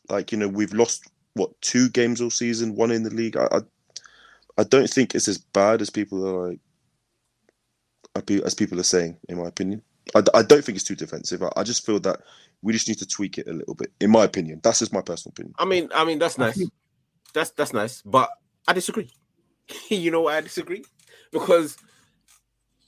Like, 0.09 0.31
you 0.31 0.37
know, 0.37 0.47
we've 0.47 0.73
lost 0.73 1.09
what 1.35 1.59
two 1.61 1.89
games 1.89 2.21
all 2.21 2.29
season, 2.29 2.75
one 2.75 2.91
in 2.91 3.03
the 3.03 3.09
league. 3.09 3.37
I, 3.37 3.47
I, 3.51 3.59
I 4.57 4.63
don't 4.63 4.89
think 4.89 5.15
it's 5.15 5.27
as 5.27 5.37
bad 5.37 5.81
as 5.81 5.89
people 5.89 6.27
are 6.27 6.55
like 8.15 8.29
as 8.31 8.53
people 8.53 8.79
are 8.79 8.83
saying. 8.83 9.17
In 9.29 9.37
my 9.37 9.47
opinion, 9.47 9.81
I, 10.15 10.23
I 10.33 10.43
don't 10.43 10.63
think 10.63 10.75
it's 10.75 10.83
too 10.83 10.95
defensive. 10.95 11.43
I, 11.43 11.49
I 11.57 11.63
just 11.63 11.85
feel 11.85 11.99
that 12.01 12.21
we 12.61 12.73
just 12.73 12.87
need 12.87 12.99
to 12.99 13.07
tweak 13.07 13.37
it 13.37 13.47
a 13.47 13.53
little 13.53 13.75
bit. 13.75 13.91
In 13.99 14.11
my 14.11 14.23
opinion, 14.23 14.61
that's 14.63 14.79
just 14.79 14.93
my 14.93 15.01
personal 15.01 15.33
opinion. 15.33 15.55
I 15.57 15.65
mean, 15.65 15.89
I 15.93 16.05
mean 16.05 16.19
that's 16.19 16.37
nice. 16.37 16.61
That's 17.33 17.51
that's 17.51 17.73
nice, 17.73 18.01
but 18.03 18.29
I 18.67 18.73
disagree. 18.73 19.11
you 19.89 20.11
know 20.11 20.21
why 20.21 20.37
I 20.37 20.41
disagree? 20.41 20.85
Because 21.31 21.77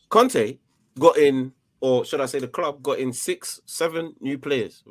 Conte 0.09 0.59
got 0.99 1.17
in, 1.17 1.51
or 1.81 2.05
should 2.05 2.21
I 2.21 2.25
say, 2.27 2.39
the 2.39 2.47
club 2.47 2.83
got 2.83 2.99
in 2.99 3.11
six, 3.11 3.59
seven 3.65 4.15
new 4.19 4.37
players, 4.37 4.83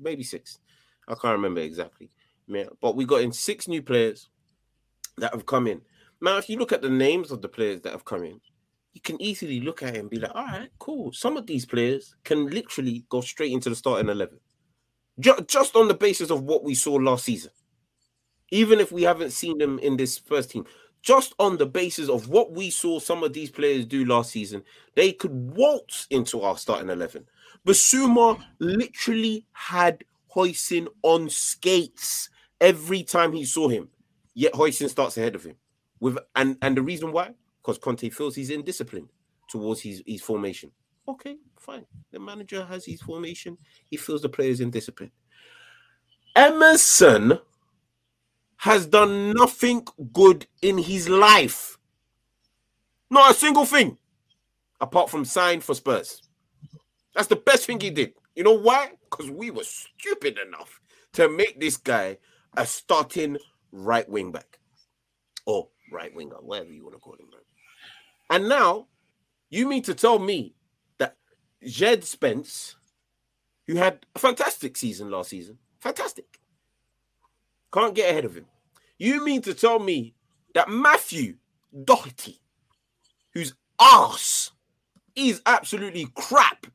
maybe 0.00 0.22
six. 0.22 0.58
I 1.06 1.14
can't 1.14 1.32
remember 1.32 1.60
exactly. 1.60 2.10
Yeah, 2.46 2.66
but 2.80 2.96
we 2.96 3.04
got 3.04 3.22
in 3.22 3.32
six 3.32 3.68
new 3.68 3.82
players 3.82 4.28
that 5.18 5.32
have 5.32 5.46
come 5.46 5.66
in. 5.66 5.80
Now, 6.20 6.38
if 6.38 6.48
you 6.48 6.58
look 6.58 6.72
at 6.72 6.82
the 6.82 6.90
names 6.90 7.30
of 7.30 7.42
the 7.42 7.48
players 7.48 7.80
that 7.82 7.92
have 7.92 8.04
come 8.04 8.24
in, 8.24 8.40
you 8.92 9.00
can 9.00 9.20
easily 9.20 9.60
look 9.60 9.82
at 9.82 9.96
it 9.96 10.00
and 10.00 10.10
be 10.10 10.18
like, 10.18 10.34
all 10.34 10.44
right, 10.44 10.70
cool. 10.78 11.12
Some 11.12 11.36
of 11.36 11.46
these 11.46 11.66
players 11.66 12.14
can 12.24 12.46
literally 12.46 13.04
go 13.08 13.20
straight 13.20 13.52
into 13.52 13.68
the 13.68 13.76
starting 13.76 14.08
11 14.08 14.38
just 15.20 15.76
on 15.76 15.88
the 15.88 15.94
basis 15.94 16.30
of 16.30 16.42
what 16.42 16.64
we 16.64 16.74
saw 16.74 16.94
last 16.94 17.24
season. 17.24 17.50
Even 18.50 18.80
if 18.80 18.92
we 18.92 19.02
haven't 19.02 19.30
seen 19.30 19.58
them 19.58 19.78
in 19.78 19.96
this 19.96 20.18
first 20.18 20.50
team, 20.50 20.64
just 21.02 21.34
on 21.38 21.56
the 21.56 21.66
basis 21.66 22.08
of 22.08 22.28
what 22.28 22.52
we 22.52 22.70
saw 22.70 22.98
some 22.98 23.22
of 23.22 23.32
these 23.32 23.50
players 23.50 23.84
do 23.84 24.04
last 24.04 24.30
season, 24.30 24.62
they 24.94 25.12
could 25.12 25.32
waltz 25.32 26.06
into 26.10 26.40
our 26.42 26.56
starting 26.56 26.90
11. 26.90 27.26
Bissouma 27.66 28.42
literally 28.58 29.46
had 29.52 30.04
Hojsund 30.34 30.88
on 31.02 31.28
skates 31.28 32.30
every 32.60 33.02
time 33.02 33.32
he 33.32 33.44
saw 33.44 33.68
him. 33.68 33.88
Yet 34.34 34.52
Hojsund 34.52 34.90
starts 34.90 35.16
ahead 35.16 35.34
of 35.34 35.44
him. 35.44 35.56
With 36.00 36.18
and 36.34 36.56
and 36.62 36.76
the 36.76 36.82
reason 36.82 37.12
why? 37.12 37.34
Because 37.62 37.78
Conte 37.78 38.08
feels 38.10 38.34
he's 38.34 38.50
indisciplined 38.50 39.08
towards 39.48 39.80
his, 39.80 40.02
his 40.06 40.20
formation. 40.22 40.70
Okay, 41.06 41.36
fine. 41.58 41.86
The 42.12 42.18
manager 42.18 42.64
has 42.64 42.84
his 42.84 43.00
formation. 43.00 43.58
He 43.90 43.96
feels 43.96 44.22
the 44.22 44.28
players 44.28 44.60
indisciplined. 44.60 45.12
Emerson 46.34 47.38
has 48.56 48.86
done 48.86 49.32
nothing 49.32 49.86
good 50.12 50.46
in 50.62 50.78
his 50.78 51.08
life. 51.08 51.78
Not 53.10 53.30
a 53.30 53.34
single 53.34 53.66
thing. 53.66 53.98
Apart 54.80 55.10
from 55.10 55.24
sign 55.24 55.60
for 55.60 55.74
Spurs. 55.74 56.22
That's 57.14 57.28
the 57.28 57.36
best 57.36 57.66
thing 57.66 57.78
he 57.78 57.90
did. 57.90 58.14
You 58.34 58.42
know 58.42 58.58
why? 58.58 58.92
Because 59.08 59.30
we 59.30 59.50
were 59.50 59.64
stupid 59.64 60.38
enough 60.38 60.80
to 61.12 61.28
make 61.28 61.60
this 61.60 61.76
guy 61.76 62.18
a 62.56 62.66
starting 62.66 63.38
right 63.72 64.08
wing 64.08 64.32
back 64.32 64.58
or 65.46 65.68
right 65.92 66.14
winger, 66.14 66.36
whatever 66.40 66.72
you 66.72 66.84
want 66.84 66.94
to 66.94 67.00
call 67.00 67.14
him. 67.14 67.28
And 68.30 68.48
now 68.48 68.86
you 69.50 69.68
mean 69.68 69.82
to 69.82 69.94
tell 69.94 70.18
me 70.18 70.54
that 70.98 71.16
Jed 71.64 72.04
Spence, 72.04 72.76
who 73.66 73.76
had 73.76 74.06
a 74.14 74.18
fantastic 74.18 74.76
season 74.76 75.10
last 75.10 75.30
season, 75.30 75.58
fantastic, 75.80 76.40
can't 77.72 77.94
get 77.94 78.10
ahead 78.10 78.24
of 78.24 78.36
him. 78.36 78.46
You 78.98 79.24
mean 79.24 79.42
to 79.42 79.54
tell 79.54 79.78
me 79.78 80.14
that 80.54 80.68
Matthew 80.68 81.36
Doherty, 81.84 82.40
whose 83.32 83.54
ass 83.80 84.52
is 85.16 85.42
absolutely 85.46 86.06
crap, 86.14 86.66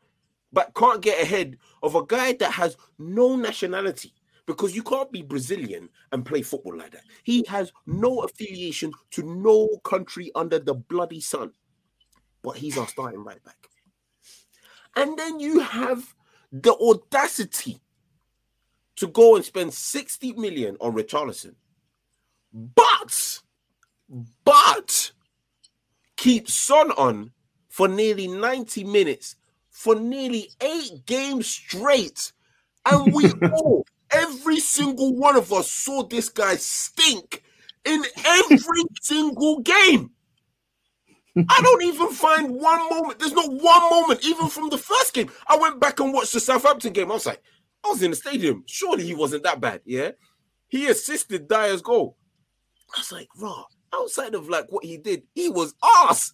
but 0.51 0.73
can't 0.75 1.01
get 1.01 1.21
ahead 1.21 1.57
of 1.81 1.95
a 1.95 2.05
guy 2.05 2.33
that 2.33 2.51
has 2.51 2.75
no 2.97 3.35
nationality 3.35 4.13
because 4.49 4.75
you 4.75 4.81
can't 4.81 5.11
be 5.11 5.21
Brazilian 5.21 5.87
and 6.11 6.25
play 6.25 6.41
football 6.41 6.75
like 6.75 6.89
that. 6.89 7.03
He 7.21 7.45
has 7.47 7.71
no 7.85 8.21
affiliation 8.21 8.91
to 9.11 9.21
no 9.21 9.77
country 9.83 10.31
under 10.33 10.57
the 10.57 10.73
bloody 10.73 11.21
sun, 11.21 11.51
but 12.41 12.57
he's 12.57 12.75
our 12.75 12.87
starting 12.87 13.23
right 13.23 13.43
back. 13.43 13.67
And 14.95 15.19
then 15.19 15.39
you 15.39 15.59
have 15.59 16.15
the 16.51 16.73
audacity 16.73 17.79
to 18.95 19.07
go 19.09 19.35
and 19.35 19.45
spend 19.45 19.71
60 19.71 20.33
million 20.33 20.77
on 20.81 20.95
Richarlison, 20.95 21.53
but, 22.51 23.41
but 24.43 25.11
keep 26.17 26.49
Son 26.49 26.89
on 26.93 27.33
for 27.67 27.87
nearly 27.87 28.27
90 28.27 28.83
minutes 28.85 29.35
for 29.69 29.93
nearly 29.93 30.49
eight 30.59 31.05
games 31.05 31.45
straight. 31.45 32.33
And 32.89 33.13
we 33.13 33.31
all, 33.53 33.85
every 34.11 34.59
single 34.59 35.15
one 35.15 35.35
of 35.35 35.51
us 35.53 35.71
saw 35.71 36.03
this 36.03 36.29
guy 36.29 36.55
stink 36.55 37.43
in 37.85 38.03
every 38.25 38.83
single 39.01 39.59
game. 39.59 40.11
I 41.47 41.61
don't 41.61 41.83
even 41.83 42.09
find 42.09 42.49
one 42.49 42.89
moment. 42.89 43.19
There's 43.19 43.33
not 43.33 43.51
one 43.51 43.89
moment, 43.89 44.25
even 44.25 44.49
from 44.49 44.69
the 44.69 44.77
first 44.77 45.13
game. 45.13 45.29
I 45.47 45.57
went 45.57 45.79
back 45.79 45.99
and 45.99 46.13
watched 46.13 46.33
the 46.33 46.39
Southampton 46.39 46.91
game. 46.91 47.11
I 47.11 47.13
was 47.13 47.25
like, 47.25 47.41
I 47.85 47.89
was 47.89 48.03
in 48.03 48.11
the 48.11 48.17
stadium. 48.17 48.63
Surely 48.65 49.05
he 49.05 49.13
wasn't 49.13 49.43
that 49.43 49.61
bad. 49.61 49.81
Yeah. 49.85 50.11
He 50.67 50.87
assisted 50.87 51.47
Dier's 51.47 51.81
goal. 51.81 52.17
I 52.93 52.99
was 52.99 53.11
like, 53.11 53.29
raw. 53.37 53.63
Outside 53.93 54.35
of 54.35 54.49
like 54.49 54.65
what 54.69 54.83
he 54.83 54.97
did, 54.97 55.23
he 55.33 55.49
was 55.49 55.73
ass. 55.83 56.33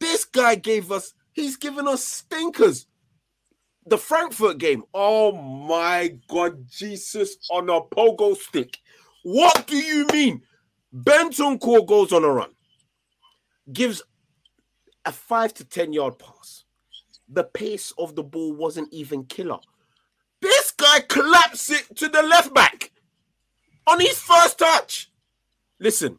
This 0.00 0.24
guy 0.24 0.54
gave 0.54 0.90
us, 0.90 1.12
he's 1.32 1.56
given 1.56 1.86
us 1.86 2.04
stinkers. 2.04 2.86
The 3.88 3.96
Frankfurt 3.96 4.58
game, 4.58 4.84
oh 4.92 5.32
my 5.32 6.18
God, 6.28 6.68
Jesus 6.68 7.38
on 7.50 7.70
a 7.70 7.80
pogo 7.80 8.36
stick. 8.36 8.76
What 9.22 9.66
do 9.66 9.76
you 9.76 10.06
mean? 10.12 10.42
Bentancur 10.94 11.86
goes 11.86 12.12
on 12.12 12.22
a 12.22 12.28
run, 12.28 12.50
gives 13.72 14.02
a 15.06 15.12
five 15.12 15.54
to 15.54 15.64
10 15.64 15.94
yard 15.94 16.18
pass. 16.18 16.64
The 17.30 17.44
pace 17.44 17.94
of 17.96 18.14
the 18.14 18.22
ball 18.22 18.52
wasn't 18.54 18.92
even 18.92 19.24
killer. 19.24 19.58
This 20.42 20.70
guy 20.72 21.00
claps 21.00 21.70
it 21.70 21.96
to 21.96 22.08
the 22.08 22.22
left 22.22 22.52
back 22.52 22.90
on 23.86 24.00
his 24.00 24.20
first 24.20 24.58
touch. 24.58 25.10
Listen, 25.80 26.18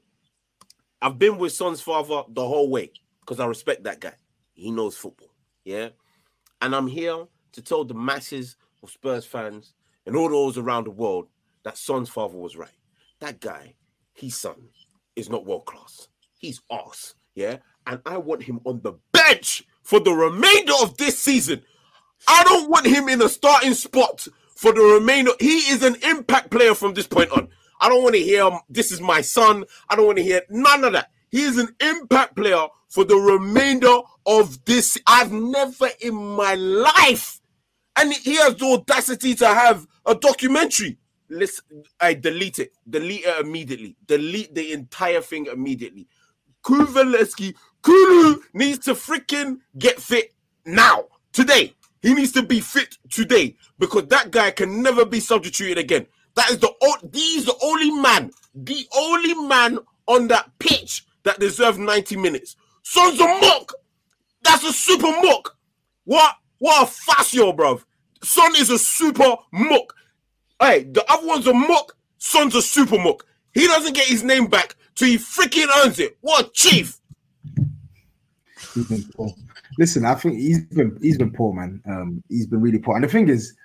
I've 1.01 1.19
been 1.19 1.37
with 1.37 1.51
Son's 1.51 1.81
father 1.81 2.23
the 2.29 2.47
whole 2.47 2.69
way 2.69 2.91
because 3.19 3.39
I 3.39 3.45
respect 3.45 3.83
that 3.83 3.99
guy. 3.99 4.13
He 4.53 4.71
knows 4.71 4.97
football. 4.97 5.29
Yeah. 5.63 5.89
And 6.61 6.75
I'm 6.75 6.87
here 6.87 7.25
to 7.53 7.61
tell 7.61 7.83
the 7.83 7.93
masses 7.93 8.55
of 8.83 8.89
Spurs 8.89 9.25
fans 9.25 9.73
and 10.05 10.15
all 10.15 10.29
those 10.29 10.57
around 10.57 10.85
the 10.85 10.91
world 10.91 11.27
that 11.63 11.77
Son's 11.77 12.09
father 12.09 12.37
was 12.37 12.55
right. 12.55 12.69
That 13.19 13.39
guy, 13.39 13.75
his 14.13 14.35
son, 14.35 14.69
is 15.15 15.29
not 15.29 15.45
world 15.45 15.65
class. 15.65 16.07
He's 16.37 16.61
us. 16.69 17.15
Yeah. 17.35 17.57
And 17.85 18.01
I 18.05 18.17
want 18.17 18.43
him 18.43 18.59
on 18.65 18.81
the 18.81 18.93
bench 19.11 19.63
for 19.83 19.99
the 19.99 20.11
remainder 20.13 20.73
of 20.81 20.97
this 20.97 21.19
season. 21.19 21.63
I 22.27 22.43
don't 22.43 22.69
want 22.69 22.85
him 22.85 23.09
in 23.09 23.21
a 23.21 23.29
starting 23.29 23.73
spot 23.73 24.27
for 24.55 24.73
the 24.73 24.81
remainder. 24.81 25.31
He 25.39 25.57
is 25.71 25.83
an 25.83 25.95
impact 26.03 26.51
player 26.51 26.75
from 26.75 26.93
this 26.93 27.07
point 27.07 27.31
on. 27.31 27.47
I 27.79 27.87
don't 27.87 28.03
want 28.03 28.15
to 28.15 28.21
hear 28.21 28.43
um, 28.43 28.59
this 28.69 28.91
is 28.91 28.99
my 28.99 29.21
son. 29.21 29.63
I 29.89 29.95
don't 29.95 30.05
want 30.05 30.17
to 30.17 30.23
hear 30.23 30.41
none 30.49 30.83
of 30.83 30.93
that. 30.93 31.11
He 31.31 31.43
is 31.43 31.57
an 31.57 31.75
impact 31.79 32.35
player 32.35 32.67
for 32.89 33.05
the 33.05 33.15
remainder 33.15 33.99
of 34.25 34.63
this. 34.65 34.97
I've 35.07 35.31
never 35.31 35.89
in 36.01 36.15
my 36.15 36.55
life, 36.55 37.38
and 37.99 38.13
he 38.13 38.35
has 38.37 38.55
the 38.55 38.65
audacity 38.65 39.35
to 39.35 39.47
have 39.47 39.85
a 40.05 40.15
documentary. 40.15 40.97
Listen, 41.29 41.83
I 41.99 42.13
delete 42.13 42.59
it. 42.59 42.71
Delete 42.89 43.25
it 43.25 43.45
immediately. 43.45 43.95
Delete 44.07 44.55
the 44.55 44.71
entire 44.71 45.21
thing 45.21 45.47
immediately. 45.47 46.07
Kulusevski, 46.63 47.53
Kulu 47.81 48.41
needs 48.53 48.79
to 48.85 48.93
freaking 48.93 49.57
get 49.77 49.99
fit 49.99 50.33
now, 50.65 51.05
today. 51.33 51.75
He 52.01 52.13
needs 52.13 52.31
to 52.33 52.43
be 52.43 52.61
fit 52.61 52.97
today 53.09 53.55
because 53.77 54.07
that 54.07 54.31
guy 54.31 54.51
can 54.51 54.81
never 54.81 55.05
be 55.05 55.19
substituted 55.19 55.77
again. 55.77 56.07
That 56.35 56.51
is 56.51 56.59
the 56.59 56.71
he's 57.13 57.45
the 57.45 57.55
only 57.61 57.91
man, 57.91 58.31
the 58.55 58.87
only 58.95 59.33
man 59.33 59.79
on 60.07 60.27
that 60.29 60.51
pitch 60.59 61.05
that 61.23 61.39
deserves 61.39 61.77
90 61.77 62.15
minutes. 62.15 62.55
Son's 62.83 63.19
a 63.19 63.25
muck. 63.25 63.73
That's 64.43 64.63
a 64.63 64.71
super 64.71 65.11
muck. 65.21 65.57
What 66.05 66.35
what 66.59 66.87
a 66.87 66.91
fascio, 66.91 67.55
bro. 67.55 67.81
Son 68.23 68.53
is 68.57 68.69
a 68.69 68.77
super 68.77 69.35
muck. 69.51 69.93
Hey, 70.59 70.83
the 70.83 71.05
other 71.09 71.27
one's 71.27 71.47
a 71.47 71.53
muck. 71.53 71.95
Son's 72.17 72.55
a 72.55 72.61
super 72.61 72.99
muck. 72.99 73.25
He 73.53 73.65
doesn't 73.67 73.93
get 73.93 74.07
his 74.07 74.23
name 74.23 74.47
back 74.47 74.75
till 74.95 75.07
he 75.07 75.17
freaking 75.17 75.67
earns 75.83 75.99
it. 75.99 76.17
What 76.21 76.53
chief. 76.53 76.99
Listen, 79.77 80.05
I 80.05 80.15
think 80.15 80.37
he's 80.37 80.65
been 80.65 80.97
he's 81.01 81.17
been 81.17 81.31
poor, 81.31 81.53
man. 81.53 81.81
Um, 81.85 82.23
he's 82.29 82.45
been 82.45 82.61
really 82.61 82.79
poor. 82.79 82.95
And 82.95 83.03
the 83.03 83.07
thing 83.07 83.29
is, 83.29 83.55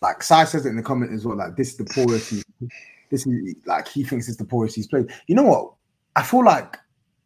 like 0.00 0.22
Sai 0.22 0.44
says 0.44 0.66
it 0.66 0.70
in 0.70 0.76
the 0.76 0.82
comment 0.82 1.12
as 1.12 1.26
well, 1.26 1.36
like 1.36 1.56
this 1.56 1.70
is 1.70 1.76
the 1.76 1.84
poorest 1.84 2.30
he, 2.30 2.42
this 3.10 3.26
is 3.26 3.54
like 3.66 3.86
he 3.86 4.02
thinks 4.02 4.28
it's 4.28 4.38
the 4.38 4.44
poorest 4.44 4.74
he's 4.74 4.88
played. 4.88 5.10
You 5.26 5.34
know 5.34 5.42
what? 5.42 5.72
I 6.16 6.22
feel 6.22 6.44
like 6.44 6.78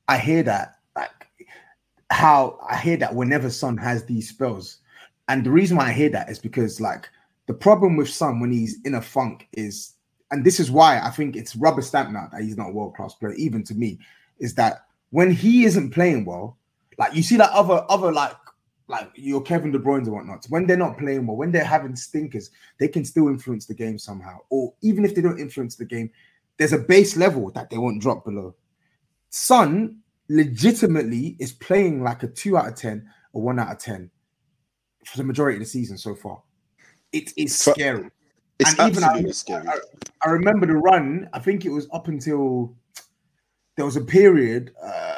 I 0.08 0.18
hear 0.18 0.42
that, 0.42 0.76
like 0.94 1.10
how 2.10 2.58
I 2.68 2.76
hear 2.76 2.96
that 2.98 3.14
whenever 3.14 3.50
Son 3.50 3.76
has 3.78 4.04
these 4.04 4.28
spells. 4.28 4.78
And 5.28 5.44
the 5.44 5.50
reason 5.50 5.76
why 5.76 5.88
I 5.88 5.92
hear 5.92 6.08
that 6.10 6.30
is 6.30 6.38
because 6.38 6.80
like 6.80 7.08
the 7.46 7.54
problem 7.54 7.96
with 7.96 8.08
Son 8.08 8.40
when 8.40 8.52
he's 8.52 8.78
in 8.84 8.94
a 8.94 9.02
funk 9.02 9.48
is, 9.52 9.94
and 10.30 10.44
this 10.44 10.60
is 10.60 10.70
why 10.70 11.00
I 11.00 11.10
think 11.10 11.36
it's 11.36 11.56
rubber 11.56 11.82
stamp 11.82 12.10
now 12.10 12.28
that 12.32 12.42
he's 12.42 12.56
not 12.56 12.70
a 12.70 12.72
world-class 12.72 13.14
player, 13.14 13.34
even 13.34 13.62
to 13.64 13.74
me, 13.74 13.98
is 14.38 14.54
that 14.54 14.86
when 15.10 15.30
he 15.30 15.64
isn't 15.64 15.90
playing 15.90 16.24
well, 16.24 16.58
like 16.98 17.14
you 17.14 17.22
see 17.22 17.36
that 17.36 17.50
other 17.50 17.84
other 17.88 18.12
like 18.12 18.34
like 18.88 19.10
your 19.14 19.42
Kevin 19.42 19.72
De 19.72 19.78
Bruyne 19.78 20.04
and 20.04 20.12
whatnot, 20.12 20.46
when 20.48 20.66
they're 20.66 20.76
not 20.76 20.98
playing 20.98 21.26
well, 21.26 21.36
when 21.36 21.50
they're 21.50 21.64
having 21.64 21.96
stinkers, 21.96 22.50
they 22.78 22.88
can 22.88 23.04
still 23.04 23.28
influence 23.28 23.66
the 23.66 23.74
game 23.74 23.98
somehow. 23.98 24.38
Or 24.50 24.72
even 24.82 25.04
if 25.04 25.14
they 25.14 25.22
don't 25.22 25.40
influence 25.40 25.74
the 25.74 25.84
game, 25.84 26.10
there's 26.56 26.72
a 26.72 26.78
base 26.78 27.16
level 27.16 27.50
that 27.52 27.68
they 27.68 27.78
won't 27.78 28.00
drop 28.00 28.24
below. 28.24 28.54
Son 29.30 29.98
legitimately 30.28 31.36
is 31.38 31.52
playing 31.52 32.02
like 32.02 32.22
a 32.22 32.28
two 32.28 32.56
out 32.56 32.68
of 32.68 32.74
ten 32.74 33.08
or 33.32 33.42
one 33.42 33.58
out 33.58 33.72
of 33.72 33.78
ten 33.78 34.10
for 35.06 35.18
the 35.18 35.24
majority 35.24 35.56
of 35.56 35.60
the 35.60 35.66
season 35.66 35.96
so 35.96 36.14
far. 36.14 36.42
It 37.12 37.32
is 37.36 37.56
scary. 37.56 38.10
It's 38.58 38.78
and 38.78 38.90
even 38.90 39.04
I, 39.04 39.08
absolutely 39.08 39.32
scary. 39.32 39.68
I, 39.68 39.78
I 40.24 40.30
remember 40.30 40.66
the 40.66 40.76
run. 40.76 41.28
I 41.32 41.38
think 41.38 41.64
it 41.64 41.70
was 41.70 41.88
up 41.92 42.08
until 42.08 42.74
there 43.76 43.84
was 43.84 43.96
a 43.96 44.00
period, 44.00 44.72
uh, 44.82 45.14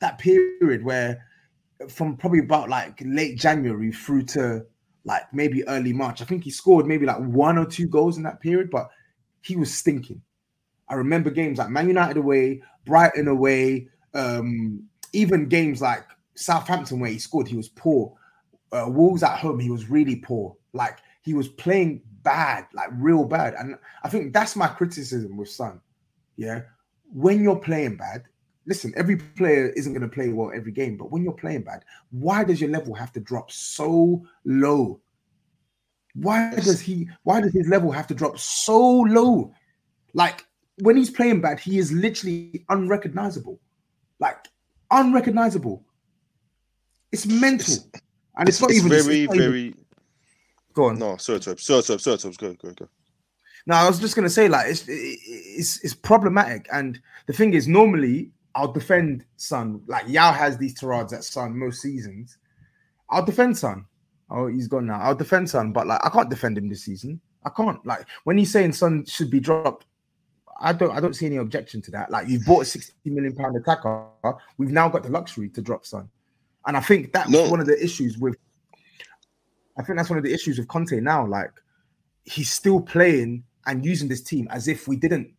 that 0.00 0.18
period 0.18 0.84
where 0.84 1.24
from 1.88 2.16
probably 2.16 2.40
about 2.40 2.68
like 2.68 3.00
late 3.04 3.38
January 3.38 3.92
through 3.92 4.24
to 4.24 4.64
like 5.04 5.22
maybe 5.32 5.66
early 5.68 5.92
March. 5.92 6.22
I 6.22 6.24
think 6.24 6.44
he 6.44 6.50
scored 6.50 6.86
maybe 6.86 7.06
like 7.06 7.18
one 7.18 7.58
or 7.58 7.66
two 7.66 7.86
goals 7.86 8.16
in 8.16 8.22
that 8.24 8.40
period, 8.40 8.70
but 8.70 8.88
he 9.42 9.56
was 9.56 9.72
stinking. 9.72 10.20
I 10.88 10.94
remember 10.94 11.30
games 11.30 11.58
like 11.58 11.70
Man 11.70 11.88
United 11.88 12.16
away, 12.16 12.62
Brighton 12.84 13.28
away, 13.28 13.88
um, 14.14 14.82
even 15.12 15.48
games 15.48 15.80
like 15.80 16.04
Southampton 16.34 17.00
where 17.00 17.10
he 17.10 17.18
scored, 17.18 17.48
he 17.48 17.56
was 17.56 17.68
poor. 17.68 18.12
Uh, 18.74 18.88
Wolves 18.88 19.22
at 19.22 19.38
home, 19.38 19.60
he 19.60 19.70
was 19.70 19.88
really 19.88 20.16
poor. 20.16 20.56
Like 20.72 20.98
he 21.22 21.32
was 21.32 21.48
playing 21.48 22.02
bad, 22.22 22.66
like 22.74 22.88
real 22.92 23.24
bad. 23.24 23.54
And 23.54 23.78
I 24.02 24.08
think 24.08 24.32
that's 24.32 24.56
my 24.56 24.66
criticism 24.66 25.36
with 25.36 25.48
Son. 25.48 25.80
Yeah. 26.36 26.62
When 27.12 27.42
you're 27.42 27.56
playing 27.56 27.96
bad, 27.96 28.24
listen, 28.66 28.92
every 28.96 29.16
player 29.16 29.68
isn't 29.68 29.92
going 29.92 30.02
to 30.02 30.12
play 30.14 30.30
well 30.30 30.50
every 30.54 30.72
game, 30.72 30.96
but 30.96 31.12
when 31.12 31.22
you're 31.22 31.32
playing 31.32 31.62
bad, 31.62 31.84
why 32.10 32.42
does 32.42 32.60
your 32.60 32.70
level 32.70 32.94
have 32.94 33.12
to 33.12 33.20
drop 33.20 33.52
so 33.52 34.26
low? 34.44 35.00
Why 36.14 36.54
does 36.54 36.80
he 36.80 37.08
why 37.24 37.40
does 37.40 37.52
his 37.52 37.68
level 37.68 37.90
have 37.90 38.06
to 38.08 38.14
drop 38.14 38.38
so 38.38 39.00
low? 39.00 39.52
Like 40.14 40.46
when 40.78 40.96
he's 40.96 41.10
playing 41.10 41.40
bad, 41.40 41.60
he 41.60 41.78
is 41.78 41.92
literally 41.92 42.64
unrecognizable. 42.68 43.60
Like 44.20 44.48
unrecognizable. 44.90 45.84
It's 47.12 47.26
mental. 47.26 47.74
It's, 47.74 48.02
and 48.36 48.48
it's, 48.48 48.60
not 48.60 48.70
it's 48.70 48.78
even 48.80 48.90
very, 48.90 49.16
even- 49.20 49.38
very. 49.38 49.74
go 50.72 50.84
on. 50.86 50.98
No, 50.98 51.16
sorry, 51.16 51.40
sorry, 51.42 51.58
sorry, 51.58 51.82
sorry, 51.82 51.98
sorry, 51.98 52.18
sorry, 52.18 52.34
go, 52.34 52.54
go, 52.54 52.72
go. 52.72 52.88
No, 53.66 53.76
I 53.76 53.86
was 53.88 53.98
just 53.98 54.14
gonna 54.14 54.28
say 54.28 54.48
like 54.48 54.66
it's 54.68 54.84
it's 54.88 55.82
it's 55.82 55.94
problematic, 55.94 56.66
and 56.72 57.00
the 57.26 57.32
thing 57.32 57.54
is, 57.54 57.66
normally 57.66 58.30
I'll 58.54 58.72
defend 58.72 59.24
Son. 59.36 59.80
Like 59.86 60.06
Yaw 60.06 60.32
has 60.32 60.58
these 60.58 60.74
tirades 60.78 61.12
at 61.12 61.24
Son 61.24 61.58
most 61.58 61.80
seasons. 61.80 62.38
I'll 63.10 63.24
defend 63.24 63.56
Son. 63.56 63.86
Oh, 64.30 64.46
he's 64.48 64.68
gone 64.68 64.86
now. 64.86 65.00
I'll 65.00 65.14
defend 65.14 65.48
Son, 65.48 65.72
but 65.72 65.86
like 65.86 66.00
I 66.04 66.10
can't 66.10 66.28
defend 66.28 66.58
him 66.58 66.68
this 66.68 66.84
season. 66.84 67.20
I 67.44 67.50
can't. 67.50 67.84
Like 67.86 68.06
when 68.24 68.36
he's 68.36 68.52
saying 68.52 68.72
Son 68.72 69.04
should 69.06 69.30
be 69.30 69.40
dropped, 69.40 69.86
I 70.60 70.72
don't. 70.74 70.90
I 70.92 71.00
don't 71.00 71.14
see 71.14 71.26
any 71.26 71.36
objection 71.36 71.80
to 71.82 71.90
that. 71.92 72.10
Like 72.10 72.28
you've 72.28 72.44
bought 72.44 72.62
a 72.62 72.64
sixty 72.66 73.10
million 73.10 73.34
pound 73.34 73.56
attacker, 73.56 74.06
we've 74.58 74.72
now 74.72 74.88
got 74.90 75.04
the 75.04 75.10
luxury 75.10 75.48
to 75.50 75.62
drop 75.62 75.86
Son, 75.86 76.08
and 76.66 76.76
I 76.76 76.80
think 76.80 77.12
that's 77.12 77.30
No. 77.30 77.48
one 77.50 77.60
of 77.60 77.66
the 77.66 77.82
issues 77.82 78.18
with. 78.18 78.36
I 79.76 79.82
think 79.82 79.98
that's 79.98 80.08
one 80.10 80.18
of 80.18 80.24
the 80.24 80.32
issues 80.32 80.58
with 80.58 80.68
Conte 80.68 81.00
now. 81.00 81.26
Like 81.26 81.50
he's 82.24 82.50
still 82.50 82.80
playing 82.80 83.44
and 83.66 83.84
using 83.84 84.08
this 84.08 84.22
team 84.22 84.48
as 84.50 84.68
if 84.68 84.88
we 84.88 84.96
didn't 84.96 85.30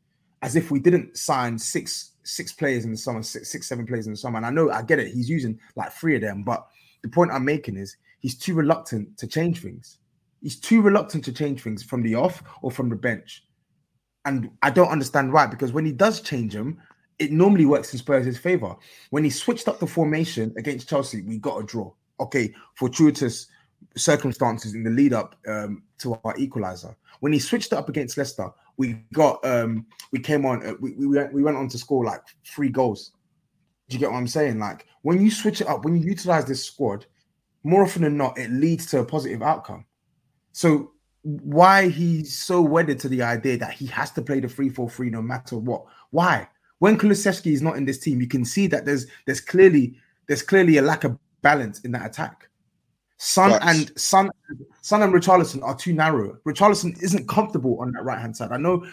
as 0.41 0.55
if 0.55 0.71
we 0.71 0.79
didn't 0.79 1.17
sign 1.17 1.57
six 1.57 2.11
six 2.23 2.51
players 2.51 2.85
in 2.85 2.91
the 2.91 2.97
summer 2.97 3.23
six, 3.23 3.51
six 3.51 3.67
seven 3.67 3.85
players 3.85 4.07
in 4.07 4.13
the 4.13 4.17
summer 4.17 4.37
and 4.37 4.45
i 4.45 4.49
know 4.49 4.69
i 4.71 4.81
get 4.81 4.99
it 4.99 5.11
he's 5.13 5.29
using 5.29 5.59
like 5.75 5.91
three 5.91 6.15
of 6.15 6.21
them 6.21 6.43
but 6.43 6.67
the 7.03 7.09
point 7.09 7.31
i'm 7.31 7.45
making 7.45 7.77
is 7.77 7.97
he's 8.19 8.37
too 8.37 8.53
reluctant 8.53 9.15
to 9.17 9.27
change 9.27 9.61
things 9.61 9.99
he's 10.41 10.59
too 10.59 10.81
reluctant 10.81 11.23
to 11.23 11.31
change 11.31 11.61
things 11.61 11.83
from 11.83 12.01
the 12.01 12.15
off 12.15 12.43
or 12.61 12.71
from 12.71 12.89
the 12.89 12.95
bench 12.95 13.43
and 14.25 14.49
i 14.61 14.69
don't 14.69 14.89
understand 14.89 15.31
why 15.31 15.45
because 15.45 15.71
when 15.71 15.85
he 15.85 15.91
does 15.91 16.19
change 16.21 16.53
them 16.53 16.79
it 17.17 17.31
normally 17.31 17.65
works 17.65 17.93
in 17.93 17.99
spurs' 17.99 18.37
favor 18.37 18.75
when 19.09 19.23
he 19.23 19.29
switched 19.29 19.67
up 19.67 19.79
the 19.79 19.87
formation 19.87 20.53
against 20.57 20.89
chelsea 20.89 21.21
we 21.21 21.37
got 21.37 21.57
a 21.57 21.63
draw 21.63 21.91
okay 22.19 22.53
fortuitous 22.75 23.47
circumstances 23.95 24.73
in 24.73 24.83
the 24.83 24.89
lead 24.89 25.13
up 25.13 25.35
um, 25.47 25.83
to 25.97 26.19
our 26.23 26.35
equalizer 26.37 26.95
when 27.19 27.33
he 27.33 27.39
switched 27.39 27.71
it 27.71 27.77
up 27.77 27.89
against 27.89 28.17
Leicester, 28.17 28.49
we 28.77 29.01
got 29.13 29.43
um 29.45 29.85
we 30.11 30.19
came 30.19 30.45
on 30.45 30.65
uh, 30.65 30.73
we, 30.79 30.91
we 30.93 31.07
went 31.07 31.33
we 31.33 31.43
went 31.43 31.57
on 31.57 31.67
to 31.69 31.77
score 31.77 32.05
like 32.05 32.21
three 32.45 32.69
goals. 32.69 33.11
Do 33.89 33.95
you 33.95 33.99
get 33.99 34.11
what 34.11 34.17
I'm 34.17 34.27
saying? 34.27 34.59
Like 34.59 34.85
when 35.01 35.21
you 35.21 35.31
switch 35.31 35.61
it 35.61 35.67
up, 35.67 35.85
when 35.85 35.95
you 35.95 36.07
utilize 36.07 36.45
this 36.45 36.63
squad, 36.63 37.05
more 37.63 37.83
often 37.83 38.01
than 38.01 38.17
not, 38.17 38.37
it 38.37 38.51
leads 38.51 38.87
to 38.87 38.99
a 38.99 39.05
positive 39.05 39.41
outcome. 39.41 39.85
So 40.51 40.91
why 41.21 41.89
he's 41.89 42.37
so 42.37 42.61
wedded 42.61 42.99
to 42.99 43.09
the 43.09 43.23
idea 43.23 43.57
that 43.57 43.73
he 43.73 43.87
has 43.87 44.11
to 44.11 44.21
play 44.21 44.39
the 44.39 44.47
3-4-3 44.47 45.11
no 45.11 45.21
matter 45.21 45.57
what? 45.57 45.85
Why? 46.11 46.47
When 46.79 46.97
Kulusevski 46.97 47.53
is 47.53 47.61
not 47.61 47.77
in 47.77 47.85
this 47.85 47.99
team, 47.99 48.21
you 48.21 48.27
can 48.27 48.43
see 48.45 48.67
that 48.67 48.85
there's 48.85 49.07
there's 49.25 49.41
clearly 49.41 49.95
there's 50.27 50.41
clearly 50.43 50.77
a 50.77 50.81
lack 50.81 51.03
of 51.03 51.17
balance 51.41 51.79
in 51.81 51.91
that 51.91 52.05
attack. 52.05 52.49
Son 53.17 53.57
and 53.61 53.97
Son, 53.97 54.29
Son 54.81 55.01
and 55.01 55.13
Richarlison 55.13 55.63
are 55.63 55.75
too 55.75 55.93
narrow. 55.93 56.37
Richarlison 56.45 57.01
isn't 57.01 57.29
comfortable 57.29 57.79
on 57.79 57.91
that 57.93 58.03
right 58.03 58.19
hand 58.19 58.35
side. 58.35 58.51
I 58.51 58.57
know, 58.57 58.85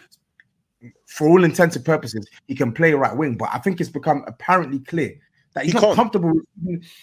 for 1.07 1.29
all 1.29 1.43
intents 1.43 1.75
and 1.77 1.85
purposes, 1.85 2.27
he 2.47 2.55
can 2.55 2.73
play 2.73 2.93
right 2.93 3.17
wing, 3.17 3.37
but 3.37 3.49
I 3.53 3.59
think 3.59 3.81
it's 3.81 3.91
become 3.91 4.25
apparently 4.29 4.79
clear 4.79 5.19
that 5.55 5.65
he's 5.65 5.73
He 5.73 5.75
not 5.75 5.83
can't. 5.83 5.97
comfortable. 5.97 6.33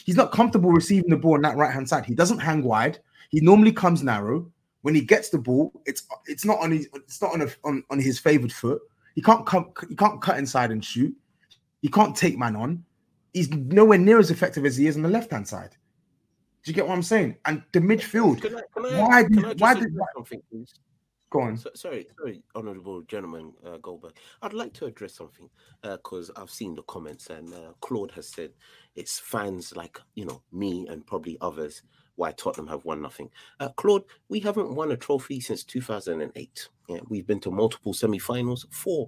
He's 0.06 0.16
not 0.16 0.32
comfortable 0.32 0.72
receiving 0.72 1.10
the 1.10 1.18
ball 1.18 1.34
on 1.36 1.42
that 1.42 1.58
right 1.58 1.74
hand 1.74 1.90
side. 1.90 2.06
He 2.06 2.16
doesn't 2.16 2.40
hang 2.40 2.64
wide. 2.64 3.00
He 3.32 3.42
normally 3.42 3.74
comes 3.74 4.02
narrow. 4.02 4.50
When 4.82 4.96
he 4.96 5.02
gets 5.02 5.28
the 5.30 5.40
ball, 5.40 5.74
it's 5.86 6.08
it's 6.26 6.46
not 6.46 6.60
on 6.60 6.72
his 6.72 6.88
it's 6.96 7.22
not 7.22 7.34
on 7.34 7.42
a, 7.42 7.48
on, 7.66 7.84
on 7.90 8.00
his 8.00 8.18
favored 8.18 8.54
foot. 8.54 8.82
He 9.16 9.22
can't 9.22 9.46
come. 9.46 9.72
He 9.90 9.96
can't 9.96 10.22
cut 10.22 10.38
inside 10.38 10.72
and 10.72 10.84
shoot. 10.84 11.16
He 11.82 11.88
can't 11.90 12.16
take 12.16 12.38
man 12.38 12.56
on. 12.56 12.84
He's 13.34 13.50
nowhere 13.52 13.98
near 13.98 14.20
as 14.20 14.32
effective 14.32 14.66
as 14.66 14.76
he 14.78 14.88
is 14.88 14.96
on 14.96 15.02
the 15.04 15.10
left 15.10 15.32
hand 15.32 15.48
side. 15.48 15.72
Do 16.64 16.72
you 16.72 16.76
get 16.76 16.88
what 16.88 16.94
I'm 16.94 17.04
saying? 17.04 17.38
And 17.46 17.64
the 17.72 17.80
midfield. 17.80 18.42
Can 18.42 18.56
I, 18.58 18.62
can 18.74 18.86
I, 18.86 19.00
Why 19.02 19.24
did- 19.24 19.60
why 19.62 19.74
did- 19.76 19.96
something, 20.16 20.42
please? 20.52 20.74
Go 21.32 21.42
on. 21.42 21.58
So, 21.58 21.70
sorry, 21.76 22.08
sorry, 22.20 22.42
honourable 22.56 23.04
gentleman 23.04 23.54
uh, 23.64 23.78
Goldberg. 23.78 24.14
I'd 24.42 24.54
like 24.54 24.74
to 24.74 24.88
address 24.88 25.14
something 25.14 25.48
because 25.84 26.32
I've 26.36 26.50
seen 26.50 26.74
the 26.74 26.82
comments 26.84 27.30
and 27.30 27.54
uh, 27.54 27.74
Claude 27.82 28.10
has 28.12 28.28
said 28.30 28.50
it's 28.96 29.20
fans 29.20 29.76
like 29.76 30.00
you 30.16 30.26
know 30.26 30.42
me 30.52 30.88
and 30.90 31.06
probably 31.06 31.38
others 31.40 31.84
why 32.20 32.34
Tottenham 32.34 32.68
have 32.68 32.84
won 32.84 33.02
nothing. 33.02 33.30
Uh, 33.62 33.70
Claude, 33.70 34.04
we 34.28 34.42
haven't 34.42 34.76
won 34.76 34.92
a 34.92 34.98
trophy 34.98 35.40
since 35.40 35.64
2008. 35.64 36.70
Yeah, 36.90 37.00
we've 37.08 37.26
been 37.26 37.40
to 37.40 37.50
multiple 37.50 37.94
semi-finals, 37.94 38.68
four 38.72 39.08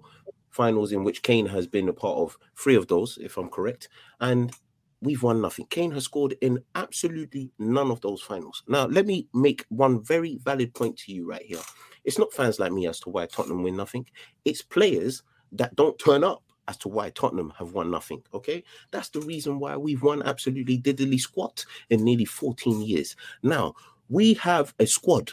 finals 0.49 0.93
in 0.93 1.03
which 1.03 1.21
Kane 1.21 1.45
has 1.45 1.67
been 1.67 1.89
a 1.89 1.93
part 1.93 2.17
of, 2.17 2.37
three 2.55 2.75
of 2.75 2.87
those, 2.87 3.17
if 3.21 3.37
I'm 3.37 3.49
correct, 3.49 3.89
and 4.21 4.53
we've 5.01 5.23
won 5.23 5.41
nothing. 5.41 5.65
Kane 5.69 5.91
has 5.91 6.05
scored 6.05 6.37
in 6.41 6.63
absolutely 6.75 7.51
none 7.59 7.91
of 7.91 7.99
those 7.99 8.21
finals. 8.21 8.63
Now, 8.67 8.85
let 8.85 9.05
me 9.05 9.27
make 9.33 9.65
one 9.67 10.01
very 10.01 10.39
valid 10.43 10.73
point 10.73 10.97
to 10.99 11.11
you 11.11 11.27
right 11.27 11.43
here. 11.43 11.59
It's 12.05 12.17
not 12.17 12.33
fans 12.33 12.59
like 12.59 12.71
me 12.71 12.87
as 12.87 13.01
to 13.01 13.09
why 13.09 13.25
Tottenham 13.25 13.61
win 13.61 13.75
nothing. 13.75 14.05
It's 14.45 14.61
players 14.61 15.23
that 15.51 15.75
don't 15.75 15.99
turn 15.99 16.23
up 16.23 16.43
as 16.67 16.77
to 16.77 16.87
why 16.89 17.09
Tottenham 17.09 17.53
have 17.57 17.73
won 17.73 17.91
nothing. 17.91 18.23
Okay, 18.33 18.63
that's 18.91 19.09
the 19.09 19.21
reason 19.21 19.59
why 19.59 19.77
we've 19.77 20.01
won 20.01 20.23
absolutely 20.23 20.77
diddly 20.77 21.19
squat 21.19 21.65
in 21.89 22.03
nearly 22.03 22.25
14 22.25 22.81
years. 22.81 23.15
Now 23.43 23.73
we 24.09 24.33
have 24.35 24.73
a 24.79 24.85
squad. 24.85 25.31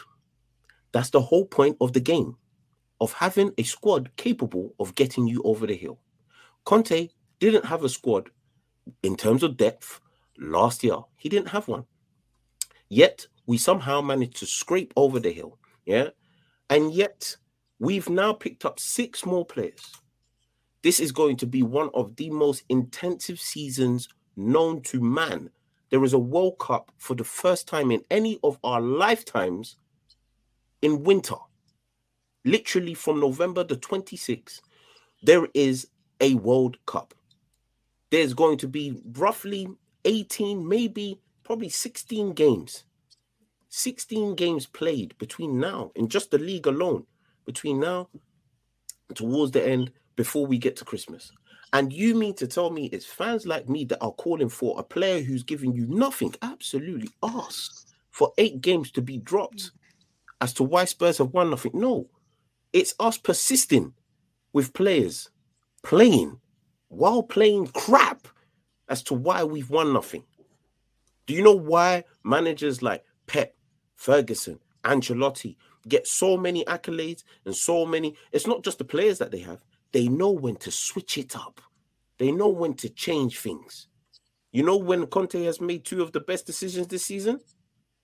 That's 0.91 1.11
the 1.11 1.21
whole 1.21 1.45
point 1.45 1.77
of 1.81 1.93
the 1.93 1.99
game, 1.99 2.35
of 2.99 3.13
having 3.13 3.51
a 3.57 3.63
squad 3.63 4.15
capable 4.15 4.73
of 4.79 4.95
getting 4.95 5.27
you 5.27 5.41
over 5.43 5.67
the 5.67 5.75
hill. 5.75 5.99
Conte 6.65 7.09
didn't 7.39 7.65
have 7.65 7.83
a 7.83 7.89
squad 7.89 8.29
in 9.03 9.15
terms 9.15 9.43
of 9.43 9.57
depth 9.57 9.99
last 10.37 10.83
year. 10.83 10.97
He 11.15 11.29
didn't 11.29 11.49
have 11.49 11.67
one. 11.67 11.85
Yet 12.89 13.27
we 13.45 13.57
somehow 13.57 14.01
managed 14.01 14.37
to 14.37 14.45
scrape 14.45 14.93
over 14.95 15.19
the 15.19 15.31
hill. 15.31 15.57
Yeah. 15.85 16.09
And 16.69 16.93
yet 16.93 17.35
we've 17.79 18.09
now 18.09 18.33
picked 18.33 18.65
up 18.65 18.79
six 18.79 19.25
more 19.25 19.45
players. 19.45 19.81
This 20.81 20.99
is 20.99 21.11
going 21.11 21.37
to 21.37 21.45
be 21.45 21.63
one 21.63 21.89
of 21.93 22.15
the 22.15 22.29
most 22.29 22.63
intensive 22.69 23.39
seasons 23.39 24.07
known 24.35 24.81
to 24.83 25.01
man. 25.01 25.49
There 25.89 26.03
is 26.03 26.13
a 26.13 26.19
World 26.19 26.59
Cup 26.59 26.91
for 26.97 27.15
the 27.15 27.23
first 27.23 27.67
time 27.67 27.91
in 27.91 28.03
any 28.09 28.39
of 28.43 28.57
our 28.63 28.79
lifetimes 28.79 29.75
in 30.81 31.03
winter. 31.03 31.35
Literally 32.45 32.93
from 32.93 33.19
November 33.19 33.63
the 33.63 33.75
26th, 33.75 34.61
there 35.21 35.47
is 35.53 35.87
a 36.21 36.35
World 36.35 36.77
Cup. 36.85 37.13
There's 38.11 38.33
going 38.33 38.57
to 38.59 38.67
be 38.67 39.01
roughly 39.13 39.67
18, 40.05 40.67
maybe 40.67 41.19
probably 41.43 41.69
16 41.69 42.33
games 42.33 42.83
16 43.69 44.35
games 44.35 44.65
played 44.65 45.15
between 45.19 45.59
now 45.59 45.91
in 45.95 46.07
just 46.07 46.31
the 46.31 46.37
league 46.37 46.65
alone 46.65 47.05
between 47.45 47.79
now 47.79 48.09
towards 49.13 49.51
the 49.51 49.65
end 49.65 49.91
before 50.19 50.45
we 50.45 50.57
get 50.57 50.75
to 50.75 50.83
Christmas. 50.83 51.31
And 51.71 51.93
you 51.93 52.13
mean 52.13 52.33
to 52.33 52.45
tell 52.45 52.71
me 52.71 52.87
it's 52.87 53.05
fans 53.05 53.47
like 53.47 53.69
me 53.69 53.85
that 53.85 54.03
are 54.03 54.11
calling 54.11 54.49
for 54.49 54.77
a 54.77 54.83
player 54.83 55.21
who's 55.21 55.43
giving 55.43 55.71
you 55.71 55.87
nothing, 55.87 56.35
absolutely 56.41 57.07
ask 57.23 57.87
for 58.11 58.33
eight 58.37 58.59
games 58.59 58.91
to 58.91 59.01
be 59.01 59.17
dropped 59.17 59.71
as 60.41 60.51
to 60.55 60.63
why 60.63 60.83
Spurs 60.83 61.19
have 61.19 61.29
won 61.29 61.49
nothing? 61.49 61.71
No, 61.73 62.09
it's 62.73 62.95
us 62.99 63.17
persisting 63.17 63.93
with 64.51 64.73
players 64.73 65.29
playing 65.83 66.37
while 66.89 67.23
playing 67.23 67.67
crap 67.67 68.27
as 68.89 69.01
to 69.03 69.13
why 69.13 69.45
we've 69.45 69.69
won 69.69 69.93
nothing. 69.93 70.25
Do 71.27 71.33
you 71.33 71.41
know 71.41 71.55
why 71.55 72.03
managers 72.25 72.81
like 72.81 73.05
Pep, 73.25 73.55
Ferguson, 73.95 74.59
Ancelotti 74.83 75.55
get 75.87 76.07
so 76.07 76.35
many 76.35 76.65
accolades 76.65 77.23
and 77.45 77.55
so 77.55 77.85
many? 77.85 78.17
It's 78.33 78.47
not 78.47 78.65
just 78.65 78.79
the 78.79 78.83
players 78.83 79.17
that 79.19 79.31
they 79.31 79.39
have, 79.39 79.63
they 79.91 80.07
know 80.07 80.31
when 80.31 80.55
to 80.57 80.71
switch 80.71 81.17
it 81.17 81.35
up, 81.35 81.61
they 82.17 82.31
know 82.31 82.49
when 82.49 82.73
to 82.75 82.89
change 82.89 83.39
things. 83.39 83.87
You 84.51 84.63
know 84.63 84.77
when 84.77 85.05
Conte 85.07 85.43
has 85.43 85.61
made 85.61 85.85
two 85.85 86.01
of 86.01 86.11
the 86.11 86.19
best 86.19 86.45
decisions 86.45 86.87
this 86.87 87.05
season? 87.05 87.39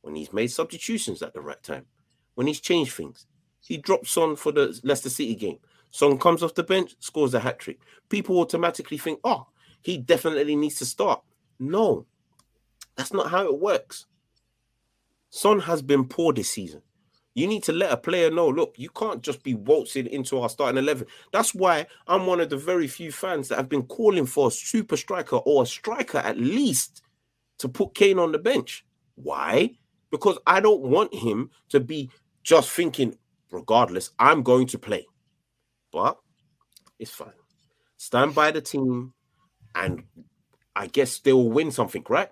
When 0.02 0.16
he's 0.16 0.32
made 0.32 0.48
substitutions 0.48 1.22
at 1.24 1.34
the 1.34 1.42
right 1.42 1.62
time, 1.64 1.86
when 2.36 2.48
he's 2.48 2.60
changed 2.60 2.94
things. 2.94 3.26
He 3.60 3.78
drops 3.78 4.12
Son 4.12 4.36
for 4.36 4.52
the 4.52 4.80
Leicester 4.84 5.10
City 5.10 5.34
game. 5.34 5.58
Son 5.90 6.20
comes 6.20 6.44
off 6.44 6.54
the 6.54 6.64
bench, 6.64 6.96
scores 7.00 7.34
a 7.34 7.40
hat 7.40 7.58
trick. 7.58 7.80
People 8.10 8.40
automatically 8.40 8.98
think, 8.98 9.20
oh, 9.24 9.48
he 9.82 9.98
definitely 9.98 10.56
needs 10.56 10.76
to 10.76 10.86
start. 10.86 11.24
No, 11.58 12.06
that's 12.96 13.14
not 13.14 13.32
how 13.32 13.46
it 13.46 13.60
works. 13.60 14.06
Son 15.32 15.60
has 15.62 15.82
been 15.82 16.06
poor 16.06 16.32
this 16.32 16.50
season. 16.50 16.82
You 17.36 17.48
need 17.48 17.64
to 17.64 17.74
let 17.74 17.92
a 17.92 17.98
player 17.98 18.32
know, 18.32 18.48
look, 18.48 18.76
you 18.78 18.90
can't 18.90 19.22
just 19.22 19.44
be 19.44 19.54
waltzing 19.54 20.08
into 20.08 20.40
our 20.40 20.48
starting 20.48 20.78
11. 20.78 21.06
That's 21.34 21.54
why 21.54 21.86
I'm 22.08 22.26
one 22.26 22.40
of 22.40 22.50
the 22.50 22.58
very 22.58 22.88
few 22.88 23.12
fans 23.12 23.50
that 23.50 23.58
have 23.58 23.68
been 23.68 23.84
calling 23.84 24.26
for 24.26 24.48
a 24.48 24.52
super 24.52 24.96
striker 24.96 25.36
or 25.36 25.64
a 25.64 25.66
striker 25.66 26.20
at 26.20 26.38
least 26.40 27.02
to 27.60 27.68
put 27.68 27.94
Kane 27.94 28.20
on 28.20 28.32
the 28.32 28.40
bench. 28.40 28.86
Why? 29.16 29.72
Because 30.12 30.38
I 30.48 30.62
don't 30.62 30.82
want 30.82 31.14
him 31.14 31.52
to 31.70 31.82
be 31.82 32.10
just 32.44 32.72
thinking, 32.72 33.18
regardless, 33.52 34.12
I'm 34.18 34.42
going 34.42 34.68
to 34.68 34.80
play. 34.80 35.06
But 35.92 36.18
it's 36.98 37.12
fine. 37.12 37.34
Stand 37.98 38.34
by 38.34 38.52
the 38.52 38.62
team, 38.62 39.14
and 39.74 40.04
I 40.76 40.88
guess 40.88 41.20
they 41.20 41.34
will 41.34 41.52
win 41.52 41.72
something, 41.72 42.06
right? 42.08 42.32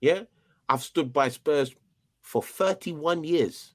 Yeah. 0.00 0.24
I've 0.68 0.82
stood 0.82 1.12
by 1.12 1.28
Spurs 1.28 1.74
for 2.22 2.42
31 2.42 3.24
years. 3.24 3.74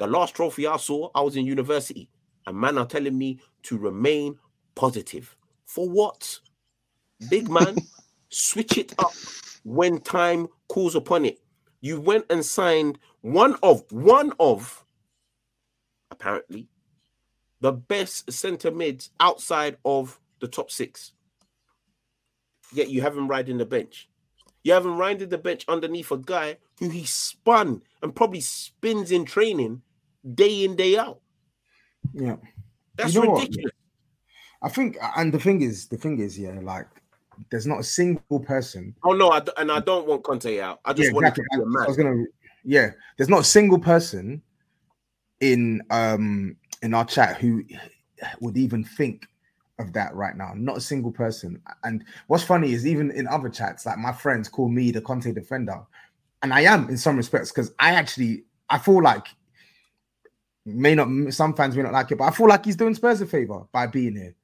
The 0.00 0.06
last 0.06 0.34
trophy 0.34 0.66
I 0.66 0.78
saw, 0.78 1.10
I 1.14 1.20
was 1.20 1.36
in 1.36 1.44
university, 1.44 2.08
and 2.46 2.56
man 2.56 2.78
are 2.78 2.86
telling 2.86 3.18
me 3.18 3.38
to 3.64 3.76
remain 3.76 4.38
positive. 4.74 5.36
For 5.66 5.90
what? 5.90 6.38
Big 7.28 7.50
man, 7.50 7.76
switch 8.30 8.78
it 8.78 8.94
up 8.98 9.12
when 9.62 10.00
time 10.00 10.48
calls 10.68 10.94
upon 10.94 11.26
it. 11.26 11.38
You 11.82 12.00
went 12.00 12.24
and 12.30 12.42
signed 12.42 12.98
one 13.20 13.56
of 13.62 13.84
one 13.92 14.32
of 14.40 14.86
apparently 16.10 16.68
the 17.60 17.72
best 17.72 18.32
centre 18.32 18.70
mids 18.70 19.10
outside 19.20 19.76
of 19.84 20.18
the 20.40 20.48
top 20.48 20.70
six. 20.70 21.12
Yet 22.72 22.88
you 22.88 23.02
haven't 23.02 23.28
riding 23.28 23.58
the 23.58 23.66
bench. 23.66 24.08
You 24.62 24.72
haven't 24.72 24.96
riding 24.96 25.28
the 25.28 25.36
bench 25.36 25.66
underneath 25.68 26.10
a 26.10 26.16
guy 26.16 26.56
who 26.78 26.88
he 26.88 27.04
spun 27.04 27.82
and 28.02 28.16
probably 28.16 28.40
spins 28.40 29.12
in 29.12 29.26
training 29.26 29.82
day 30.34 30.64
in, 30.64 30.76
day 30.76 30.98
out. 30.98 31.20
Yeah. 32.12 32.36
That's 32.96 33.14
You 33.14 33.22
know 33.22 33.30
what? 33.30 33.42
ridiculous. 33.42 33.72
I 34.62 34.68
think, 34.68 34.96
and 35.16 35.32
the 35.32 35.40
thing 35.40 35.62
is, 35.62 35.88
the 35.88 35.96
thing 35.96 36.18
is, 36.20 36.38
yeah, 36.38 36.58
like 36.62 36.86
there's 37.50 37.66
not 37.66 37.80
a 37.80 37.84
single 37.84 38.40
person. 38.40 38.94
Oh 39.04 39.12
no, 39.12 39.30
I 39.30 39.42
and 39.56 39.72
I 39.72 39.80
don't 39.80 40.06
want 40.06 40.22
Conte 40.22 40.60
out. 40.60 40.80
I 40.84 40.92
just 40.92 41.08
yeah, 41.08 41.14
want 41.14 41.26
exactly. 41.26 41.44
to 41.52 41.64
be 41.64 41.76
a 41.76 41.80
I, 41.80 41.84
I 41.84 41.88
was 41.88 41.96
gonna, 41.96 42.24
yeah, 42.64 42.90
there's 43.16 43.30
not 43.30 43.40
a 43.40 43.44
single 43.44 43.78
person 43.78 44.42
in 45.40 45.80
um 45.90 46.56
in 46.82 46.92
our 46.92 47.04
chat 47.04 47.38
who 47.38 47.64
would 48.40 48.58
even 48.58 48.84
think 48.84 49.26
of 49.78 49.94
that 49.94 50.14
right 50.14 50.36
now. 50.36 50.52
Not 50.54 50.76
a 50.76 50.80
single 50.80 51.10
person. 51.10 51.60
And 51.84 52.04
what's 52.26 52.44
funny 52.44 52.72
is 52.72 52.86
even 52.86 53.10
in 53.12 53.26
other 53.26 53.48
chats, 53.48 53.86
like 53.86 53.96
my 53.96 54.12
friends 54.12 54.48
call 54.48 54.68
me 54.68 54.90
the 54.90 55.00
Conte 55.00 55.32
defender, 55.32 55.80
and 56.42 56.52
I 56.52 56.60
am 56.62 56.88
in 56.90 56.98
some 56.98 57.16
respects 57.16 57.50
because 57.50 57.72
I 57.78 57.94
actually 57.94 58.44
I 58.68 58.78
feel 58.78 59.02
like 59.02 59.28
May 60.66 60.94
not 60.94 61.32
some 61.32 61.54
fans 61.54 61.76
may 61.76 61.82
not 61.82 61.92
like 61.92 62.10
it, 62.12 62.18
but 62.18 62.24
I 62.24 62.30
feel 62.30 62.48
like 62.48 62.64
he's 62.64 62.76
doing 62.76 62.94
Spurs 62.94 63.20
a 63.20 63.26
favor 63.26 63.62
by 63.72 63.86
being 63.86 64.14
here. 64.14 64.34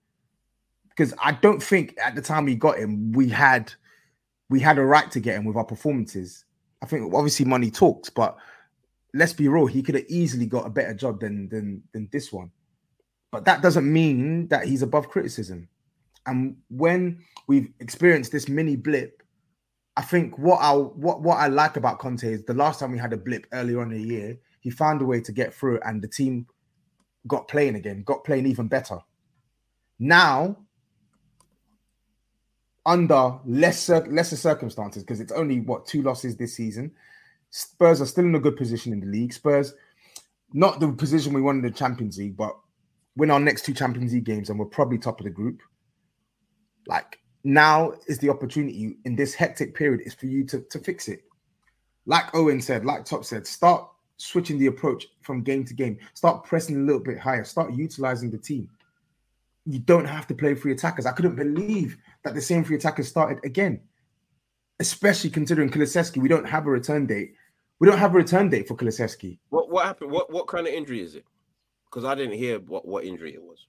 Because 0.89 1.13
I 1.23 1.33
don't 1.33 1.63
think 1.63 1.95
at 2.03 2.15
the 2.15 2.23
time 2.23 2.47
we 2.47 2.55
got 2.55 2.79
him, 2.79 3.13
we 3.13 3.29
had 3.29 3.73
we 4.49 4.61
had 4.61 4.79
a 4.79 4.85
right 4.85 5.11
to 5.11 5.21
get 5.21 5.37
him 5.37 5.45
with 5.45 5.57
our 5.57 5.65
performances. 5.65 6.45
I 6.83 6.87
think 6.87 7.13
obviously 7.13 7.45
money 7.45 7.71
talks, 7.71 8.09
but 8.09 8.37
let's 9.13 9.33
be 9.33 9.49
real, 9.49 9.67
he 9.67 9.83
could 9.83 9.95
have 9.95 10.05
easily 10.09 10.47
got 10.47 10.67
a 10.67 10.71
better 10.71 10.95
job 10.95 11.21
than 11.21 11.49
than 11.49 11.83
than 11.93 12.09
this 12.13 12.33
one. 12.33 12.51
But 13.31 13.45
that 13.45 13.61
doesn't 13.61 13.91
mean 13.91 14.49
that 14.49 14.67
he's 14.67 14.83
above 14.83 15.09
criticism. 15.09 15.69
And 16.27 16.57
when 16.69 17.23
we've 17.47 17.73
experienced 17.81 18.33
this 18.33 18.49
mini 18.49 18.77
blip, 18.77 19.23
I 19.97 20.03
think 20.03 20.39
what 20.39 20.59
I 20.61 20.73
what 20.73 21.23
what 21.23 21.37
I 21.39 21.49
like 21.49 21.77
about 21.77 21.99
Conte 21.99 22.27
is 22.27 22.45
the 22.45 22.55
last 22.55 22.81
time 22.81 22.93
we 22.93 22.99
had 22.99 23.13
a 23.13 23.19
blip 23.19 23.47
earlier 23.53 23.81
on 23.81 23.93
in 23.93 24.03
the 24.03 24.09
year, 24.09 24.39
he 24.67 24.71
found 24.71 25.01
a 25.01 25.05
way 25.05 25.21
to 25.21 25.31
get 25.31 25.55
through, 25.55 25.79
and 25.85 26.03
the 26.03 26.09
team 26.09 26.45
got 27.29 27.47
playing 27.47 27.77
again, 27.77 28.03
got 28.03 28.25
playing 28.25 28.47
even 28.47 28.67
better. 28.67 28.99
Now, 30.01 30.57
under 32.85 33.39
lesser 33.45 34.05
lesser 34.09 34.35
circumstances, 34.35 35.05
because 35.05 35.21
it's 35.21 35.31
only 35.31 35.61
what 35.61 35.87
two 35.87 36.03
losses 36.03 36.37
this 36.37 36.57
season, 36.57 36.91
Spurs 37.51 38.01
are 38.01 38.07
still 38.07 38.25
in 38.25 38.35
a 38.35 38.41
good 38.41 38.57
position 38.57 38.93
in 38.93 38.99
the 38.99 39.07
league. 39.07 39.33
Spurs, 39.33 39.73
not 40.53 40.81
the 40.81 40.91
position 40.91 41.33
we 41.33 41.41
won 41.41 41.59
in 41.59 41.63
the 41.63 41.71
Champions 41.71 42.19
League, 42.19 42.37
but 42.37 42.59
win 43.17 43.31
our 43.31 43.39
next 43.39 43.65
two 43.65 43.73
Champions 43.73 44.13
League 44.13 44.25
games, 44.25 44.51
and 44.51 44.59
we're 44.59 44.67
probably 44.67 44.99
top 44.99 45.21
of 45.21 45.25
the 45.25 45.31
group. 45.31 45.63
Like 46.89 47.21
now 47.45 47.93
is 48.09 48.19
the 48.19 48.31
opportunity 48.31 48.97
in 49.05 49.15
this 49.15 49.33
hectic 49.33 49.77
period 49.77 50.01
is 50.05 50.15
for 50.15 50.27
you 50.27 50.45
to, 50.47 50.59
to 50.71 50.81
fix 50.81 51.07
it. 51.07 51.23
Like 52.05 52.35
Owen 52.35 52.61
said, 52.61 52.85
like 52.85 53.05
Top 53.05 53.25
said, 53.25 53.47
start 53.47 53.89
switching 54.17 54.59
the 54.59 54.67
approach 54.67 55.07
from 55.23 55.43
game 55.43 55.65
to 55.65 55.75
game. 55.75 55.99
Start 56.15 56.45
pressing 56.45 56.77
a 56.77 56.81
little 56.81 57.01
bit 57.01 57.19
higher. 57.19 57.45
Start 57.45 57.75
utilizing 57.75 58.31
the 58.31 58.39
team. 58.39 58.69
You 59.67 59.79
don't 59.81 60.05
have 60.05 60.27
to 60.29 60.35
play 60.35 60.55
free 60.55 60.73
attackers. 60.73 61.07
I 61.07 61.13
couldn't 61.13 61.37
believe 61.37 61.99
that 62.25 62.35
the 62.35 62.41
same 62.41 62.65
free 62.65 62.77
attackers 62.77 63.09
started 63.09 63.45
again, 63.45 63.81
especially 64.81 65.31
considering 65.31 65.71
Kulusevski. 65.71 66.19
We 66.19 66.29
don't 66.29 66.49
have 66.49 66.67
a 66.67 66.71
return 66.71 67.07
date. 67.07 67.35
We 67.79 67.89
don't 67.89 67.99
have 67.99 68.15
a 68.15 68.19
return 68.19 68.49
date 68.49 68.69
for 68.69 68.77
Kulusevski. 68.77 69.39
What 69.51 69.71
what 69.71 69.85
happened? 69.85 70.13
What 70.13 70.33
what 70.33 70.47
kind 70.47 70.67
of 70.67 70.73
injury 70.73 71.03
is 71.03 71.15
it? 71.15 71.25
Because 71.91 72.05
I 72.05 72.15
didn't 72.15 72.39
hear 72.39 72.61
what, 72.61 72.87
what 72.87 73.05
injury 73.05 73.35
it 73.35 73.43
was. 73.43 73.67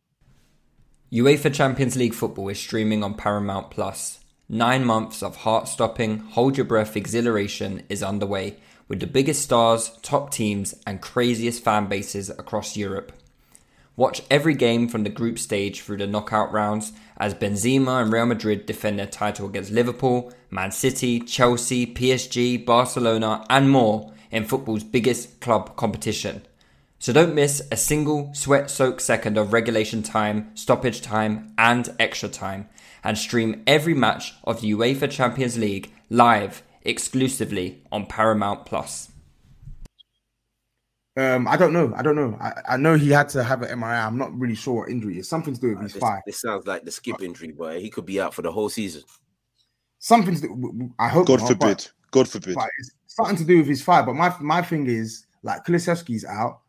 UEFA 1.11 1.53
Champions 1.53 1.95
League 1.95 2.13
football 2.13 2.49
is 2.49 2.59
streaming 2.59 3.03
on 3.03 3.13
Paramount 3.13 3.71
Plus. 3.71 4.19
Nine 4.49 4.85
months 4.85 5.23
of 5.23 5.37
heart 5.37 5.67
stopping, 5.67 6.19
hold 6.19 6.57
your 6.57 6.65
breath 6.65 6.95
exhilaration 6.95 7.83
is 7.89 8.03
underway 8.03 8.57
with 8.87 8.99
the 8.99 9.07
biggest 9.07 9.41
stars, 9.41 9.97
top 10.01 10.31
teams, 10.31 10.75
and 10.85 11.01
craziest 11.01 11.63
fan 11.63 11.87
bases 11.87 12.29
across 12.29 12.77
Europe. 12.77 13.11
Watch 13.95 14.21
every 14.29 14.53
game 14.53 14.87
from 14.87 15.03
the 15.03 15.09
group 15.09 15.39
stage 15.39 15.81
through 15.81 15.97
the 15.97 16.05
knockout 16.05 16.51
rounds 16.51 16.93
as 17.17 17.33
Benzema 17.33 18.01
and 18.01 18.13
Real 18.13 18.27
Madrid 18.27 18.67
defend 18.67 18.99
their 18.99 19.07
title 19.07 19.47
against 19.47 19.71
Liverpool, 19.71 20.31
Man 20.51 20.71
City, 20.71 21.19
Chelsea, 21.19 21.87
PSG, 21.87 22.63
Barcelona, 22.63 23.43
and 23.49 23.71
more 23.71 24.13
in 24.29 24.45
football's 24.45 24.83
biggest 24.83 25.39
club 25.39 25.75
competition. 25.75 26.43
So 26.99 27.11
don't 27.11 27.33
miss 27.33 27.61
a 27.71 27.77
single 27.77 28.33
sweat 28.33 28.69
soaked 28.69 29.01
second 29.01 29.37
of 29.37 29.53
regulation 29.53 30.03
time, 30.03 30.51
stoppage 30.55 31.01
time, 31.01 31.53
and 31.57 31.89
extra 31.99 32.29
time, 32.29 32.69
and 33.03 33.17
stream 33.17 33.63
every 33.65 33.93
match 33.93 34.33
of 34.43 34.61
the 34.61 34.73
UEFA 34.73 35.09
Champions 35.09 35.57
League 35.57 35.91
live 36.09 36.61
exclusively 36.87 37.83
on 37.91 38.07
Paramount 38.07 38.65
Plus. 38.65 39.11
Um, 41.17 41.47
I 41.47 41.57
don't 41.57 41.73
know. 41.73 41.93
I 41.95 42.03
don't 42.03 42.15
know. 42.15 42.37
I, 42.39 42.53
I 42.69 42.77
know 42.77 42.95
he 42.95 43.09
had 43.09 43.27
to 43.29 43.43
have 43.43 43.63
an 43.63 43.79
MRI. 43.79 44.05
I'm 44.05 44.17
not 44.17 44.37
really 44.37 44.55
sure 44.55 44.81
what 44.81 44.89
injury 44.89 45.17
is. 45.17 45.27
Something 45.27 45.53
to 45.55 45.59
do 45.59 45.69
with 45.69 45.81
his 45.81 45.93
this, 45.93 46.01
thigh. 46.01 46.21
This 46.25 46.41
sounds 46.41 46.67
like 46.67 46.85
the 46.85 46.91
skip 46.91 47.21
injury, 47.21 47.51
but 47.51 47.81
he 47.81 47.89
could 47.89 48.05
be 48.05 48.21
out 48.21 48.33
for 48.33 48.43
the 48.43 48.51
whole 48.51 48.69
season. 48.69 49.01
Something 49.99 50.35
to 50.35 50.41
do, 50.41 50.93
I 50.99 51.09
hope. 51.09 51.27
God 51.27 51.39
not, 51.39 51.47
forbid. 51.49 51.59
But, 51.59 51.91
God 52.11 52.29
forbid. 52.29 52.55
it's 52.77 52.91
something 53.07 53.35
to 53.35 53.45
do 53.45 53.57
with 53.57 53.67
his 53.67 53.83
thigh. 53.83 54.03
But 54.03 54.13
my 54.13 54.33
my 54.39 54.61
thing 54.61 54.85
is 54.85 55.25
like 55.41 55.65
Kulusevski's 55.65 56.23
out. 56.23 56.61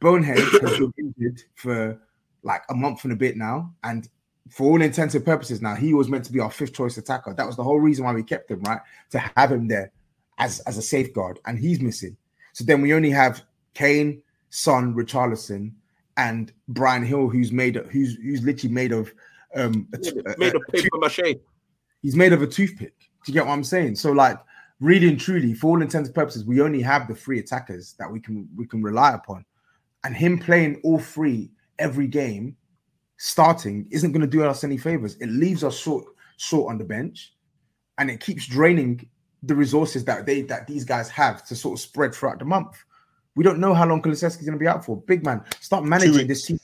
Bonehead 0.00 0.38
has 0.38 0.78
been 0.78 0.92
injured 0.96 1.42
for 1.56 2.00
like 2.44 2.62
a 2.68 2.74
month 2.74 3.02
and 3.02 3.12
a 3.12 3.16
bit 3.16 3.36
now, 3.36 3.74
and 3.82 4.08
for 4.50 4.70
all 4.70 4.82
intents 4.82 5.14
and 5.14 5.24
purposes, 5.24 5.62
now 5.62 5.74
he 5.74 5.94
was 5.94 6.08
meant 6.08 6.24
to 6.26 6.32
be 6.32 6.40
our 6.40 6.50
fifth 6.50 6.74
choice 6.74 6.96
attacker. 6.98 7.32
That 7.34 7.46
was 7.46 7.56
the 7.56 7.64
whole 7.64 7.80
reason 7.80 8.04
why 8.04 8.12
we 8.12 8.22
kept 8.22 8.50
him, 8.50 8.60
right? 8.62 8.80
To 9.12 9.18
have 9.36 9.50
him 9.52 9.68
there 9.68 9.90
as 10.38 10.60
as 10.60 10.76
a 10.78 10.82
safeguard, 10.82 11.38
and 11.46 11.58
he's 11.58 11.80
missing. 11.80 12.16
So 12.52 12.64
then 12.64 12.82
we 12.82 12.92
only 12.94 13.10
have 13.10 13.42
Kane, 13.74 14.22
Son, 14.50 14.94
Richarlison, 14.94 15.72
and 16.16 16.52
Bryan 16.68 17.06
Gil, 17.06 17.28
who's 17.28 17.52
made 17.52 17.76
who's 17.76 18.16
who's 18.16 18.42
literally 18.42 18.74
made 18.74 18.92
of 18.92 19.12
um 19.56 19.88
a, 19.94 19.98
a- 20.32 20.38
made 20.38 20.52
a- 20.54 20.56
of 20.56 20.62
paper 20.72 20.98
mache. 20.98 21.36
he's 22.02 22.16
made 22.16 22.32
of 22.32 22.42
a 22.42 22.46
toothpick. 22.46 22.94
Do 23.24 23.32
you 23.32 23.34
get 23.34 23.46
what 23.46 23.52
I'm 23.52 23.64
saying? 23.64 23.96
So 23.96 24.12
like 24.12 24.38
really 24.80 25.08
and 25.08 25.18
truly, 25.18 25.54
for 25.54 25.68
all 25.68 25.82
intents 25.82 26.08
and 26.08 26.14
purposes, 26.14 26.44
we 26.44 26.60
only 26.60 26.82
have 26.82 27.08
the 27.08 27.14
three 27.14 27.38
attackers 27.38 27.94
that 27.98 28.10
we 28.10 28.20
can 28.20 28.48
we 28.54 28.66
can 28.66 28.82
rely 28.82 29.14
upon. 29.14 29.44
And 30.04 30.14
him 30.14 30.38
playing 30.38 30.80
all 30.84 30.98
three 30.98 31.50
every 31.78 32.06
game, 32.06 32.56
starting, 33.16 33.86
isn't 33.90 34.12
going 34.12 34.20
to 34.22 34.26
do 34.26 34.44
us 34.44 34.64
any 34.64 34.76
favors. 34.76 35.16
It 35.16 35.28
leaves 35.28 35.64
us 35.64 35.78
short 35.78 36.04
short 36.36 36.70
on 36.70 36.78
the 36.78 36.84
bench, 36.84 37.32
and 37.98 38.10
it 38.10 38.20
keeps 38.20 38.46
draining 38.46 39.08
the 39.42 39.54
resources 39.54 40.04
that 40.04 40.26
they 40.26 40.42
that 40.42 40.66
these 40.66 40.84
guys 40.84 41.08
have 41.10 41.44
to 41.46 41.54
sort 41.56 41.78
of 41.78 41.80
spread 41.80 42.14
throughout 42.14 42.38
the 42.38 42.44
month. 42.44 42.76
We 43.36 43.44
don't 43.44 43.58
know 43.58 43.74
how 43.74 43.86
long 43.86 44.00
Kulusevski's 44.00 44.44
going 44.46 44.58
to 44.58 44.62
be 44.62 44.68
out 44.68 44.84
for. 44.84 44.96
Big 44.96 45.24
man, 45.24 45.42
start 45.60 45.84
managing 45.84 46.26
this 46.28 46.46
team. 46.46 46.58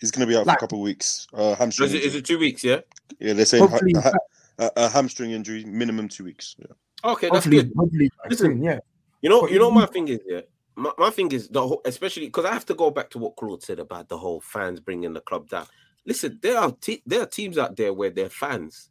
He's 0.00 0.10
going 0.10 0.26
to 0.26 0.32
be 0.32 0.36
out 0.36 0.46
Like- 0.46 0.58
for 0.58 0.64
a 0.64 0.68
couple 0.68 0.78
of 0.78 0.84
weeks. 0.84 1.26
Uh, 1.34 1.54
hamstring. 1.56 1.88
Is 1.88 1.94
it, 1.94 2.02
is 2.04 2.14
it 2.14 2.24
two 2.24 2.38
weeks? 2.38 2.64
Yeah. 2.64 2.80
yeah, 3.18 3.34
they're 3.34 3.44
saying 3.44 3.64
ha- 3.64 3.68
Hopefully, 3.70 3.92
ha- 3.94 4.12
a, 4.58 4.70
a 4.76 4.88
hamstring 4.88 5.32
injury, 5.32 5.64
minimum 5.64 6.08
two 6.08 6.24
weeks. 6.24 6.56
Yeah. 6.58 6.66
Okay, 7.04 7.26
that's 7.28 7.44
hopefully, 7.44 7.56
good. 7.64 7.72
hopefully, 7.76 8.10
Listen, 8.28 8.62
yeah. 8.62 8.78
You 9.22 9.28
know, 9.28 9.42
But 9.42 9.50
you 9.52 9.58
know, 9.58 9.70
my 9.70 9.86
thing 9.86 10.08
is, 10.08 10.20
yeah, 10.26 10.40
my, 10.80 10.92
my 10.96 11.10
thing 11.10 11.30
is 11.32 11.48
the 11.48 11.66
whole, 11.66 11.82
especially 11.84 12.26
because 12.26 12.46
I 12.46 12.52
have 12.52 12.66
to 12.66 12.74
go 12.74 12.90
back 12.90 13.10
to 13.10 13.18
what 13.18 13.36
Claude 13.36 13.62
said 13.62 13.78
about 13.78 14.08
the 14.08 14.16
whole 14.16 14.40
fans 14.40 14.80
bringing 14.80 15.12
the 15.12 15.20
club 15.20 15.48
down. 15.48 15.66
Listen, 16.06 16.38
there 16.42 16.58
are 16.58 16.72
te- 16.72 17.02
there 17.06 17.22
are 17.22 17.26
teams 17.26 17.58
out 17.58 17.76
there 17.76 17.92
where 17.92 18.10
their 18.10 18.30
fans 18.30 18.90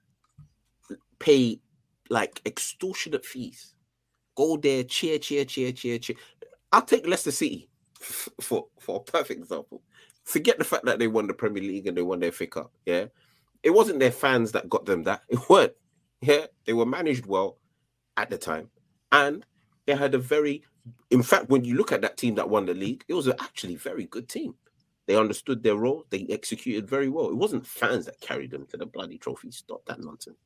pay 1.17 1.59
like 2.09 2.41
extortionate 2.45 3.25
fees, 3.25 3.73
go 4.35 4.57
there, 4.57 4.83
cheer, 4.83 5.17
cheer, 5.17 5.45
cheer, 5.45 5.71
cheer, 5.71 5.97
cheer. 5.97 6.15
I'll 6.71 6.83
take 6.83 7.07
Leicester 7.07 7.31
City 7.31 7.69
for 7.99 8.67
for 8.79 8.97
a 8.97 9.11
perfect 9.11 9.39
example. 9.39 9.81
Forget 10.23 10.59
the 10.59 10.63
fact 10.63 10.85
that 10.85 10.99
they 10.99 11.07
won 11.07 11.25
the 11.25 11.33
Premier 11.33 11.63
League 11.63 11.87
and 11.87 11.97
they 11.97 12.03
won 12.03 12.19
their 12.19 12.31
FA 12.31 12.45
Cup. 12.45 12.71
Yeah, 12.85 13.05
it 13.63 13.71
wasn't 13.71 13.99
their 13.99 14.11
fans 14.11 14.51
that 14.51 14.69
got 14.69 14.85
them 14.85 15.03
that. 15.03 15.23
It 15.29 15.49
weren't. 15.49 15.73
Yeah, 16.21 16.45
they 16.65 16.73
were 16.73 16.85
managed 16.85 17.25
well 17.25 17.57
at 18.17 18.29
the 18.29 18.37
time, 18.37 18.69
and 19.11 19.43
they 19.87 19.95
had 19.95 20.13
a 20.13 20.19
very 20.19 20.63
in 21.09 21.23
fact, 21.23 21.49
when 21.49 21.63
you 21.63 21.75
look 21.75 21.91
at 21.91 22.01
that 22.01 22.17
team 22.17 22.35
that 22.35 22.49
won 22.49 22.65
the 22.65 22.73
league, 22.73 23.03
it 23.07 23.13
was 23.13 23.27
actually 23.27 23.75
very 23.75 24.05
good 24.05 24.29
team. 24.29 24.55
They 25.07 25.15
understood 25.15 25.63
their 25.63 25.75
role, 25.75 26.05
they 26.11 26.27
executed 26.29 26.87
very 26.87 27.09
well. 27.09 27.29
It 27.29 27.35
wasn't 27.35 27.65
fans 27.65 28.05
that 28.05 28.21
carried 28.21 28.51
them 28.51 28.67
to 28.67 28.77
the 28.77 28.85
bloody 28.85 29.17
trophy. 29.17 29.49
Stop 29.51 29.83
that 29.85 29.99
nonsense. 29.99 30.37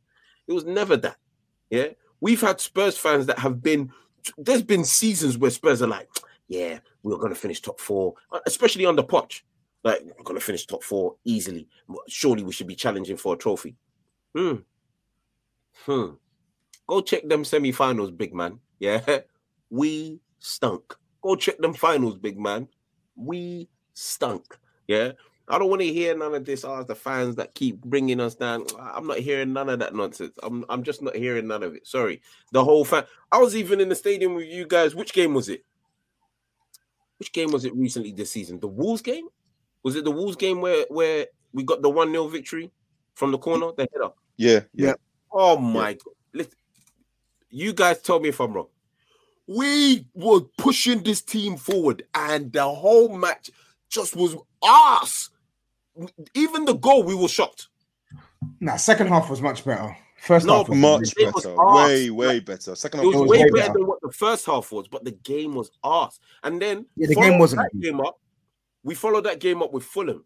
It 0.48 0.54
was 0.54 0.64
never 0.64 0.96
that. 0.98 1.18
Yeah. 1.70 1.90
We've 2.22 2.40
had 2.40 2.62
Spurs 2.62 2.98
fans 2.98 3.26
that 3.26 3.40
have 3.40 3.62
been, 3.62 3.92
there's 4.38 4.64
been 4.64 4.86
seasons 4.86 5.38
where 5.38 5.52
Spurs 5.52 5.82
are 5.82 5.88
like, 5.88 6.08
yeah, 6.48 6.80
we're 7.04 7.18
going 7.18 7.34
to 7.34 7.40
finish 7.40 7.60
top 7.60 7.80
four, 7.80 8.14
especially 8.46 8.86
under 8.86 9.04
Poch. 9.04 9.42
Like, 9.84 10.02
we're 10.04 10.24
going 10.24 10.40
to 10.40 10.46
finish 10.46 10.66
top 10.66 10.84
four 10.84 11.16
easily. 11.26 11.68
Surely 12.08 12.44
we 12.44 12.54
should 12.54 12.68
be 12.68 12.76
challenging 12.76 13.18
for 13.18 13.34
a 13.34 13.38
trophy. 13.38 13.76
Hmm. 14.34 14.56
Hmm. 15.86 16.12
Go 16.88 17.02
check 17.02 17.28
them 17.28 17.44
semi 17.44 17.74
finals, 17.74 18.12
big 18.12 18.34
man. 18.34 18.60
Yeah. 18.80 19.20
We 19.74 20.20
stunk. 20.38 20.96
Go 21.24 21.36
check 21.36 21.58
them 21.58 21.74
finals, 21.74 22.20
big 22.20 22.40
man. 22.40 22.68
We 23.16 23.70
stunk. 23.96 24.56
Yeah. 24.88 25.14
I 25.48 25.58
don't 25.58 25.72
want 25.72 25.82
to 25.82 25.92
hear 25.92 26.16
none 26.16 26.36
of 26.36 26.46
this. 26.46 26.64
Oh, 26.64 26.84
the 26.84 26.94
fans 26.94 27.38
that 27.38 27.56
keep 27.56 27.82
bringing 27.82 28.20
us 28.20 28.36
down. 28.36 28.68
I'm 28.80 29.08
not 29.08 29.18
hearing 29.18 29.52
none 29.52 29.70
of 29.70 29.80
that 29.80 29.96
nonsense. 29.96 30.38
I'm, 30.44 30.64
I'm 30.70 30.84
just 30.84 31.02
not 31.02 31.16
hearing 31.16 31.48
none 31.48 31.64
of 31.64 31.74
it. 31.74 31.88
Sorry. 31.88 32.22
The 32.52 32.64
whole 32.64 32.86
fan. 32.86 33.06
I 33.32 33.40
was 33.40 33.56
even 33.56 33.82
in 33.82 33.90
the 33.90 33.96
stadium 33.96 34.36
with 34.36 34.46
you 34.46 34.68
guys. 34.68 34.94
Which 34.94 35.12
game 35.12 35.34
was 35.34 35.50
it? 35.50 35.66
Which 37.18 37.34
game 37.34 37.52
was 37.52 37.66
it 37.66 37.76
recently 37.76 38.12
this 38.12 38.30
season? 38.30 38.60
The 38.60 38.68
Wolves 38.68 39.02
game? 39.02 39.28
Was 39.82 39.96
it 39.96 40.04
the 40.04 40.12
Wolves 40.12 40.36
game 40.36 40.62
where 40.62 40.86
where 40.90 41.26
we 41.52 41.64
got 41.64 41.82
the 41.82 41.90
1 41.90 42.12
0 42.12 42.28
victory 42.28 42.72
from 43.16 43.32
the 43.32 43.40
corner? 43.40 43.72
The 43.76 43.90
header. 43.92 44.14
Yeah, 44.38 44.60
yeah. 44.72 44.88
Yeah. 44.90 44.94
Oh 45.32 45.58
my 45.58 45.94
god. 45.94 46.14
Listen, 46.32 46.54
you 47.50 47.74
guys 47.74 48.02
tell 48.04 48.20
me 48.20 48.30
if 48.30 48.40
I'm 48.40 48.54
wrong. 48.54 48.68
We 49.48 50.08
were 50.14 50.42
pushing 50.58 51.04
this 51.04 51.22
team 51.22 51.58
forward, 51.58 52.04
and 52.16 52.52
the 52.52 52.64
whole 52.64 53.16
match 53.18 53.50
just 53.90 54.16
was 54.16 54.36
us. 54.62 55.30
Even 56.34 56.66
the 56.66 56.74
goal, 56.74 57.04
we 57.04 57.16
were 57.16 57.28
shocked. 57.28 57.68
Nah, 58.60 58.78
second 58.78 59.08
half 59.08 59.30
was 59.30 59.42
much 59.42 59.66
better. 59.66 59.96
First 60.24 60.46
No, 60.46 60.60
half 60.60 60.70
was 60.70 60.78
Much 60.78 61.14
It 61.18 61.34
was 61.34 61.44
better, 61.44 61.56
way, 61.58 62.10
way 62.10 62.40
better. 62.40 62.76
Second 62.76 63.02
It 63.02 63.04
half 63.04 63.14
was 63.14 63.22
was 63.24 63.30
way 63.32 63.38
way 63.40 63.50
better 63.50 63.58
better. 63.58 63.74
than 63.74 63.88
what 63.88 64.00
the 64.02 64.12
first 64.14 64.46
half 64.46 64.72
was, 64.72 64.88
but 64.88 65.04
the 65.04 65.12
game 65.12 65.54
was 65.54 65.70
arse. 65.84 66.18
And 66.44 66.62
then 66.62 66.86
Yeah, 66.96 67.08
the 67.08 67.16
game 67.16 67.40
wasn't 67.40 67.64
that 67.64 67.82
game 67.82 68.00
up. 68.00 68.18
We 68.86 68.96
followed 68.96 69.26
that 69.26 69.42
game 69.42 69.62
up 69.62 69.74
with 69.74 69.84
Fulham, 69.84 70.24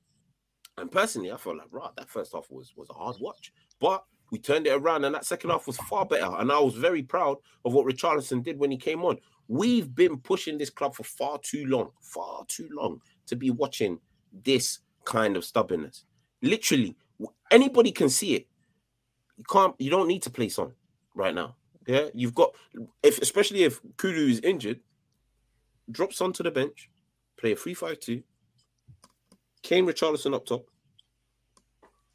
and 0.78 0.92
personally, 0.92 1.32
I 1.32 1.38
felt 1.38 1.58
like 1.58 1.68
right 1.72 1.90
that 1.98 2.10
first 2.10 2.34
half 2.34 2.46
was 2.52 2.74
was 2.76 2.90
a 2.92 2.94
hard 2.94 3.16
watch, 3.20 3.52
but 3.80 4.04
we 4.32 4.40
turned 4.40 4.68
it 4.68 4.72
around, 4.72 5.06
and 5.06 5.16
that 5.16 5.26
second 5.26 5.50
half 5.50 5.68
was 5.68 5.78
far 5.78 6.06
better. 6.06 6.30
And 6.38 6.52
I 6.52 6.60
was 6.60 6.76
very 6.76 7.04
proud 7.04 7.38
of 7.64 7.74
what 7.74 7.86
Richarlison 7.86 8.44
did 8.44 8.60
when 8.60 8.72
he 8.72 8.78
came 8.78 9.04
on. 9.06 9.18
We've 9.48 9.94
been 9.94 10.18
pushing 10.18 10.58
this 10.58 10.70
club 10.70 10.96
for 10.96 11.04
far 11.04 11.40
too 11.42 11.66
long, 11.66 11.92
far 12.02 12.44
too 12.48 12.70
long 12.72 13.02
to 13.28 13.36
be 13.36 13.52
watching 13.52 14.00
this 14.44 14.80
kind 15.06 15.38
of 15.38 15.46
stubbornness. 15.46 16.04
Literally, 16.42 16.96
anybody 17.50 17.92
can 17.92 18.10
see 18.10 18.36
it. 18.36 18.48
You 19.38 19.46
can't. 19.50 19.76
You 19.80 19.90
don't 19.90 20.08
need 20.08 20.24
to 20.24 20.30
play 20.30 20.50
Son 20.50 20.74
right 21.16 21.34
now. 21.34 21.56
Yeah, 21.88 22.08
you've 22.14 22.36
got 22.36 22.54
if 23.02 23.22
especially 23.22 23.64
if 23.64 23.80
Kulu 23.96 24.28
is 24.28 24.42
injured, 24.42 24.82
drop 25.90 26.12
Son 26.12 26.34
to 26.34 26.44
the 26.44 26.52
bench, 26.52 26.90
play 27.40 27.54
a 27.54 27.56
3-5-2. 27.56 28.24
Kane 29.64 29.86
Richarlison 29.86 30.34
up 30.34 30.46
top. 30.46 30.66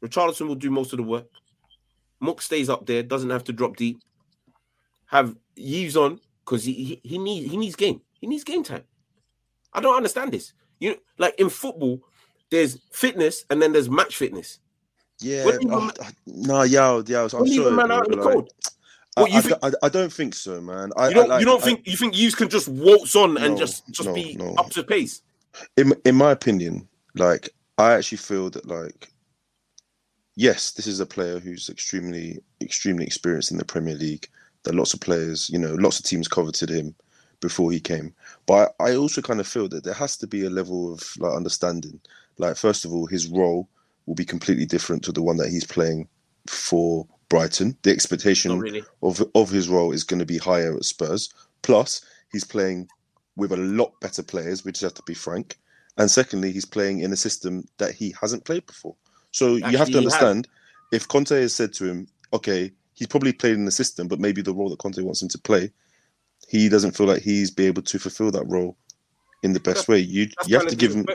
Richarlison 0.03 0.47
will 0.47 0.55
do 0.55 0.69
most 0.69 0.93
of 0.93 0.97
the 0.97 1.03
work. 1.03 1.27
Mook 2.23 2.41
stays 2.41 2.69
up 2.69 2.85
there, 2.85 3.03
doesn't 3.03 3.29
have 3.29 3.43
to 3.45 3.53
drop 3.53 3.75
deep. 3.75 3.99
Have 5.07 5.35
Yves 5.57 5.97
on 5.97 6.19
because 6.45 6.63
he, 6.63 6.73
he 6.73 7.01
he 7.03 7.17
needs 7.17 7.51
he 7.51 7.57
needs 7.57 7.75
game. 7.75 8.01
He 8.21 8.27
needs 8.27 8.43
game 8.43 8.63
time. 8.63 8.83
I 9.73 9.81
don't 9.81 9.95
understand 9.97 10.31
this. 10.31 10.53
You 10.79 10.91
know, 10.91 10.95
like 11.17 11.35
in 11.39 11.49
football, 11.49 11.99
there's 12.49 12.79
fitness 12.91 13.45
and 13.49 13.61
then 13.61 13.73
there's 13.73 13.89
match 13.89 14.15
fitness. 14.15 14.59
Yeah, 15.19 15.43
rem- 15.45 15.69
uh, 15.69 15.91
no, 16.25 16.63
yeah, 16.63 17.01
yeah. 17.05 17.23
I'm 17.23 17.29
sorry, 17.29 17.71
man 17.71 17.91
out 17.91 18.07
in 18.11 18.17
the 18.17 18.23
cold, 18.23 18.49
I, 19.15 19.21
What, 19.21 19.31
I, 19.31 19.41
don't- 19.41 19.63
I, 19.65 19.71
I 19.83 19.89
don't 19.89 20.11
think 20.11 20.33
so, 20.33 20.59
man. 20.59 20.91
I, 20.97 21.09
you 21.09 21.13
don't 21.13 21.25
I, 21.25 21.35
like, 21.35 21.39
you 21.41 21.45
don't 21.45 21.61
I- 21.61 21.65
think 21.65 21.87
you 21.87 21.95
think 21.97 22.15
Yves 22.15 22.35
can 22.35 22.49
just 22.49 22.67
waltz 22.67 23.15
on 23.15 23.37
and 23.37 23.53
No, 23.53 23.57
just 23.59 23.87
just 23.91 24.07
no, 24.09 24.15
be 24.15 24.35
no. 24.35 24.55
up 24.55 24.69
to 24.71 24.83
pace. 24.83 25.21
in 25.77 25.93
in 26.05 26.15
my 26.15 26.31
opinion, 26.31 26.87
like 27.15 27.49
I 27.77 27.93
actually 27.93 28.17
feel 28.19 28.49
that 28.51 28.65
like 28.67 29.12
yes, 30.35 30.71
this 30.71 30.87
is 30.87 30.99
a 30.99 31.05
player 31.05 31.39
who's 31.39 31.69
extremely 31.69 32.39
extremely 32.61 33.05
experienced 33.05 33.51
in 33.51 33.57
the 33.57 33.65
Premier 33.65 33.95
League. 33.95 34.27
That 34.63 34.75
lots 34.75 34.93
of 34.93 35.01
players, 35.01 35.49
you 35.49 35.59
know, 35.59 35.73
lots 35.73 35.99
of 35.99 36.05
teams 36.05 36.29
coveted 36.29 36.69
him 36.69 36.95
before 37.41 37.71
he 37.71 37.81
came. 37.81 38.13
But 38.45 38.73
I 38.79 38.95
also 38.95 39.21
kind 39.21 39.41
of 39.41 39.47
feel 39.47 39.67
that 39.69 39.83
there 39.83 39.93
has 39.93 40.15
to 40.17 40.27
be 40.27 40.45
a 40.45 40.49
level 40.49 40.93
of 40.93 41.03
like 41.19 41.35
understanding. 41.35 41.99
Like 42.37 42.55
first 42.55 42.85
of 42.85 42.93
all, 42.93 43.05
his 43.05 43.27
role 43.27 43.67
will 44.05 44.15
be 44.15 44.25
completely 44.25 44.65
different 44.65 45.03
to 45.03 45.11
the 45.11 45.21
one 45.21 45.37
that 45.37 45.49
he's 45.49 45.65
playing 45.65 46.07
for 46.47 47.05
Brighton. 47.27 47.77
The 47.83 47.91
expectation 47.91 48.57
really. 48.59 48.83
of 49.01 49.21
of 49.35 49.49
his 49.49 49.67
role 49.67 49.91
is 49.91 50.03
going 50.03 50.19
to 50.19 50.25
be 50.25 50.37
higher 50.37 50.75
at 50.75 50.85
Spurs. 50.85 51.29
Plus, 51.61 52.01
he's 52.31 52.45
playing 52.45 52.87
with 53.35 53.51
a 53.51 53.57
lot 53.57 53.99
better 53.99 54.23
players, 54.23 54.63
which 54.63 54.79
have 54.79 54.93
to 54.93 55.03
be 55.05 55.13
frank. 55.13 55.57
And 55.97 56.09
secondly, 56.09 56.51
he's 56.51 56.65
playing 56.65 56.99
in 56.99 57.11
a 57.11 57.17
system 57.17 57.67
that 57.77 57.93
he 57.93 58.15
hasn't 58.19 58.45
played 58.45 58.65
before. 58.65 58.95
So 59.33 59.55
you 59.55 59.77
have 59.77 59.87
to 59.87 59.99
he 59.99 60.03
has. 60.03 60.13
understand 60.13 60.47
if 60.91 61.07
Conte 61.07 61.31
has 61.35 61.53
said 61.53 61.73
to 61.73 61.85
him, 61.85 62.07
okay, 62.31 62.71
he's 62.93 63.07
probably 63.07 63.33
played 63.33 63.55
in 63.55 63.65
the 63.65 63.71
system, 63.71 64.07
but 64.07 64.19
maybe 64.19 64.41
the 64.41 64.53
role 64.53 64.69
that 64.69 64.79
Conte 64.79 65.01
wants 65.01 65.21
him 65.21 65.27
to 65.29 65.37
play, 65.39 65.71
he 66.47 66.69
doesn't 66.69 66.95
feel 66.95 67.07
like 67.07 67.21
he's 67.21 67.51
be 67.51 67.65
able 67.65 67.81
to 67.81 67.99
fulfill 67.99 68.31
that 68.31 68.45
role 68.45 68.77
in 69.43 69.53
the 69.53 69.59
best 69.59 69.87
That's- 69.87 69.87
way. 69.89 69.99
You 69.99 70.27
That's 70.37 70.47
you 70.49 70.57
have 70.57 70.67
to 70.67 70.75
give 70.75 70.93
him 70.93 71.05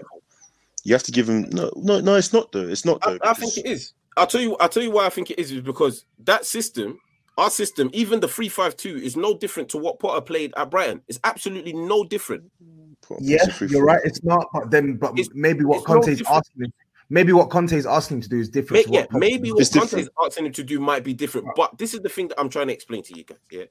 you 0.84 0.94
have 0.94 1.02
to 1.04 1.12
give 1.12 1.28
him 1.28 1.42
no 1.50 1.70
no 1.76 2.00
no 2.00 2.14
it's 2.16 2.32
not 2.32 2.52
though. 2.52 2.66
It's 2.68 2.84
not 2.84 2.98
I, 3.02 3.10
though. 3.10 3.18
I 3.22 3.32
because- 3.32 3.54
think 3.54 3.66
it 3.66 3.70
is. 3.70 3.92
I'll 4.16 4.26
tell 4.26 4.40
you. 4.40 4.56
I'll 4.56 4.68
tell 4.68 4.82
you 4.82 4.90
why 4.90 5.06
I 5.06 5.10
think 5.10 5.30
it 5.30 5.38
is. 5.38 5.52
Is 5.52 5.60
because 5.60 6.04
that 6.24 6.44
system, 6.44 6.98
our 7.36 7.50
system, 7.50 7.88
even 7.92 8.18
the 8.18 8.26
three-five-two, 8.26 8.96
is 8.96 9.16
no 9.16 9.38
different 9.38 9.68
to 9.68 9.78
what 9.78 10.00
Potter 10.00 10.20
played 10.20 10.52
at 10.56 10.70
Brighton. 10.72 11.02
It's 11.06 11.20
absolutely 11.22 11.72
no 11.72 12.02
different. 12.02 12.50
Yeah, 13.20 13.36
It's 13.36 13.46
a 13.46 13.52
free 13.52 13.68
you're 13.68 13.84
right. 13.84 14.00
It's 14.04 14.24
not, 14.24 14.48
but 14.52 14.72
then, 14.72 14.96
but 14.96 15.12
It's- 15.12 15.28
maybe 15.34 15.62
what 15.64 15.84
Conte 15.84 15.88
no 15.88 16.00
Conte's 16.02 16.18
different. 16.18 16.36
asking, 16.48 16.72
maybe 17.10 17.32
what 17.32 17.50
Conte 17.50 17.72
is 17.76 17.86
asking 17.86 18.20
to 18.22 18.28
do 18.28 18.38
is 18.38 18.48
different. 18.48 18.86
May- 18.86 18.92
to 18.92 18.92
yeah, 19.00 19.06
what 19.10 19.20
maybe 19.20 19.50
what 19.52 19.70
Conte 19.72 19.94
is 20.00 20.10
asking 20.22 20.46
him 20.46 20.52
to 20.52 20.64
do 20.64 20.78
might 20.80 21.04
be 21.04 21.14
different, 21.14 21.48
but 21.56 21.76
this 21.78 21.94
is 21.94 22.00
the 22.00 22.08
thing 22.08 22.28
that 22.28 22.40
I'm 22.40 22.48
trying 22.48 22.68
to 22.68 22.72
explain 22.72 23.02
to 23.04 23.16
you 23.16 23.24
guys. 23.24 23.38
Yeah, 23.50 23.64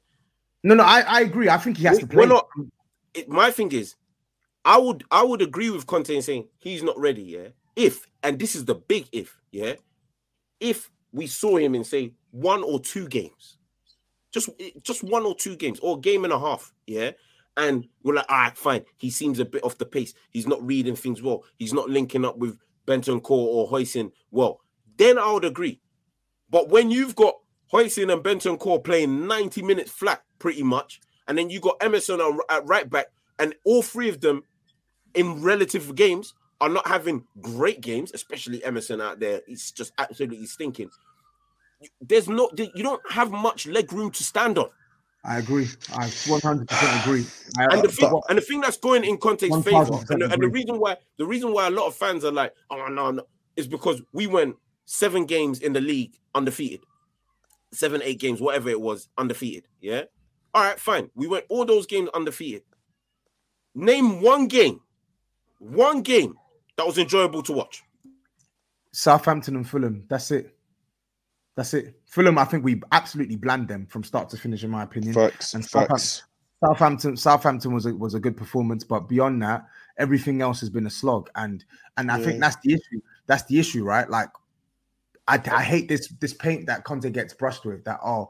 No, 0.63 0.75
no, 0.75 0.83
I, 0.83 1.01
I 1.01 1.21
agree. 1.21 1.49
I 1.49 1.57
think 1.57 1.77
he 1.77 1.85
has 1.85 1.97
We- 1.97 2.01
to 2.01 2.07
play. 2.07 2.17
we're 2.17 2.27
not- 2.27 2.47
it, 3.13 3.27
my 3.29 3.51
thing 3.51 3.71
is, 3.71 3.95
I 4.65 4.77
would 4.77 5.03
I 5.11 5.23
would 5.23 5.41
agree 5.41 5.69
with 5.69 5.87
Conte 5.87 6.13
in 6.15 6.21
saying 6.21 6.47
he's 6.57 6.83
not 6.83 6.97
ready. 6.99 7.23
Yeah, 7.23 7.47
if 7.75 8.05
and 8.23 8.37
this 8.39 8.55
is 8.55 8.65
the 8.65 8.75
big 8.75 9.07
if. 9.11 9.39
Yeah, 9.51 9.73
if 10.59 10.89
we 11.13 11.25
saw 11.27 11.57
him 11.57 11.73
in 11.75 11.83
say 11.83 12.13
one 12.31 12.63
or 12.63 12.79
two 12.79 13.07
games, 13.07 13.57
just 14.31 14.49
eh, 14.59 14.71
just 14.81 15.03
one 15.03 15.23
or 15.25 15.33
two 15.35 15.55
games 15.55 15.79
or 15.79 15.97
a 15.97 15.99
game 15.99 16.25
and 16.25 16.33
a 16.33 16.39
half. 16.39 16.73
Yeah, 16.85 17.11
and 17.55 17.87
we're 18.03 18.15
like, 18.15 18.25
all 18.29 18.37
right, 18.37 18.57
fine. 18.57 18.83
He 18.97 19.09
seems 19.09 19.39
a 19.39 19.45
bit 19.45 19.63
off 19.63 19.77
the 19.77 19.85
pace. 19.85 20.13
He's 20.31 20.47
not 20.47 20.61
reading 20.65 20.95
things 20.95 21.21
well. 21.21 21.43
He's 21.57 21.73
not 21.73 21.89
linking 21.89 22.25
up 22.25 22.37
with 22.37 22.57
Bentancur 22.87 23.31
or 23.31 23.69
Hoyson 23.69 24.11
well. 24.31 24.61
Then 24.97 25.19
I 25.19 25.31
would 25.31 25.45
agree. 25.45 25.79
But 26.49 26.69
when 26.69 26.89
you've 26.89 27.15
got 27.15 27.35
Hoyson 27.71 28.11
and 28.11 28.23
Bentancur 28.23 28.83
playing 28.83 29.27
90 29.27 29.61
minutes 29.61 29.91
flat, 29.91 30.23
pretty 30.39 30.63
much, 30.63 31.01
and 31.27 31.37
then 31.37 31.49
you 31.49 31.59
got 31.59 31.77
Emerson 31.81 32.21
on- 32.21 32.39
at 32.49 32.65
right 32.65 32.89
back, 32.89 33.07
and 33.37 33.53
all 33.65 33.81
three 33.81 34.09
of 34.09 34.21
them 34.21 34.43
in 35.13 35.43
relative 35.43 35.93
games 35.95 36.33
are 36.59 36.69
not 36.69 36.87
having 36.87 37.25
great 37.41 37.81
games, 37.81 38.11
especially 38.13 38.63
Emerson 38.63 39.01
out 39.01 39.19
there. 39.19 39.41
It's 39.47 39.71
just 39.71 39.91
absolutely 39.97 40.45
stinking. 40.45 40.89
There's 42.01 42.27
not, 42.27 42.57
you 42.57 42.83
don't 42.83 43.11
have 43.11 43.29
much 43.29 43.67
leg 43.67 43.93
room 43.93 44.09
to 44.11 44.23
stand 44.23 44.57
on. 44.57 44.69
I 45.23 45.39
agree. 45.39 45.67
I 45.93 46.07
100 46.07 46.67
percent 46.67 47.05
agree. 47.05 47.25
I, 47.57 47.75
And 47.75 47.83
the 47.83 47.89
uh, 47.89 47.91
thing, 47.91 48.21
and 48.29 48.37
the 48.37 48.41
thing 48.41 48.61
that's 48.61 48.77
going 48.77 49.03
in 49.03 49.17
Conte's 49.17 49.53
favor, 49.63 49.99
and 50.09 50.21
the, 50.21 50.29
and 50.31 50.41
the 50.41 50.47
reason 50.47 50.79
why 50.79 50.97
the 51.17 51.25
reason 51.25 51.51
why 51.51 51.67
a 51.67 51.71
lot 51.71 51.87
of 51.87 51.95
fans 51.95 52.23
are 52.23 52.31
like, 52.31 52.53
oh 52.69 52.87
no, 52.87 53.11
no, 53.11 53.23
is 53.55 53.67
because 53.67 54.01
we 54.13 54.27
went 54.27 54.55
seven 54.85 55.25
games 55.25 55.59
in 55.59 55.73
the 55.73 55.81
league 55.81 56.17
undefeated, 56.33 56.81
seven, 57.73 58.01
eight 58.03 58.19
games, 58.19 58.39
whatever 58.39 58.69
it 58.69 58.79
was, 58.79 59.09
undefeated. 59.17 59.67
Yeah, 59.81 60.03
all 60.53 60.63
right, 60.63 60.79
fine. 60.79 61.09
We 61.13 61.27
went 61.27 61.45
all 61.49 61.65
those 61.65 61.87
games 61.87 62.09
undefeated. 62.13 62.63
Name 63.75 64.21
one 64.21 64.47
game, 64.47 64.79
one 65.59 66.01
game 66.01 66.35
that 66.77 66.87
was 66.87 66.97
enjoyable 66.97 67.43
to 67.43 67.53
watch. 67.53 67.83
Southampton 68.91 69.55
and 69.55 69.67
Fulham. 69.67 70.05
That's 70.07 70.31
it. 70.31 70.56
That's 71.57 71.73
it. 71.73 71.99
Fulham, 72.05 72.37
I 72.37 72.45
think 72.45 72.63
we 72.63 72.81
absolutely 72.91 73.35
bland 73.35 73.67
them 73.67 73.87
from 73.87 74.03
start 74.03 74.29
to 74.29 74.37
finish, 74.37 74.63
in 74.63 74.69
my 74.69 74.83
opinion. 74.83 75.13
Facts, 75.13 75.55
And 75.55 75.67
facts. 75.67 76.23
Southampton, 76.63 77.17
Southampton 77.17 77.73
was 77.73 77.87
a 77.87 77.95
was 77.95 78.13
a 78.13 78.19
good 78.19 78.37
performance, 78.37 78.83
but 78.83 79.09
beyond 79.09 79.41
that, 79.41 79.65
everything 79.97 80.41
else 80.41 80.59
has 80.59 80.69
been 80.69 80.85
a 80.85 80.89
slog. 80.91 81.31
And 81.35 81.65
and 81.97 82.11
I 82.11 82.23
think 82.23 82.39
that's 82.39 82.57
the 82.63 82.73
issue. 82.73 83.01
That's 83.25 83.43
the 83.45 83.59
issue, 83.59 83.83
right? 83.83 84.07
Like, 84.07 84.29
I, 85.27 85.41
I 85.51 85.63
hate 85.63 85.87
this 85.89 86.07
this 86.19 86.33
paint 86.33 86.67
that 86.67 86.83
Conte 86.83 87.09
gets 87.09 87.33
brushed 87.33 87.65
with. 87.65 87.83
That 87.85 87.99
oh, 88.05 88.29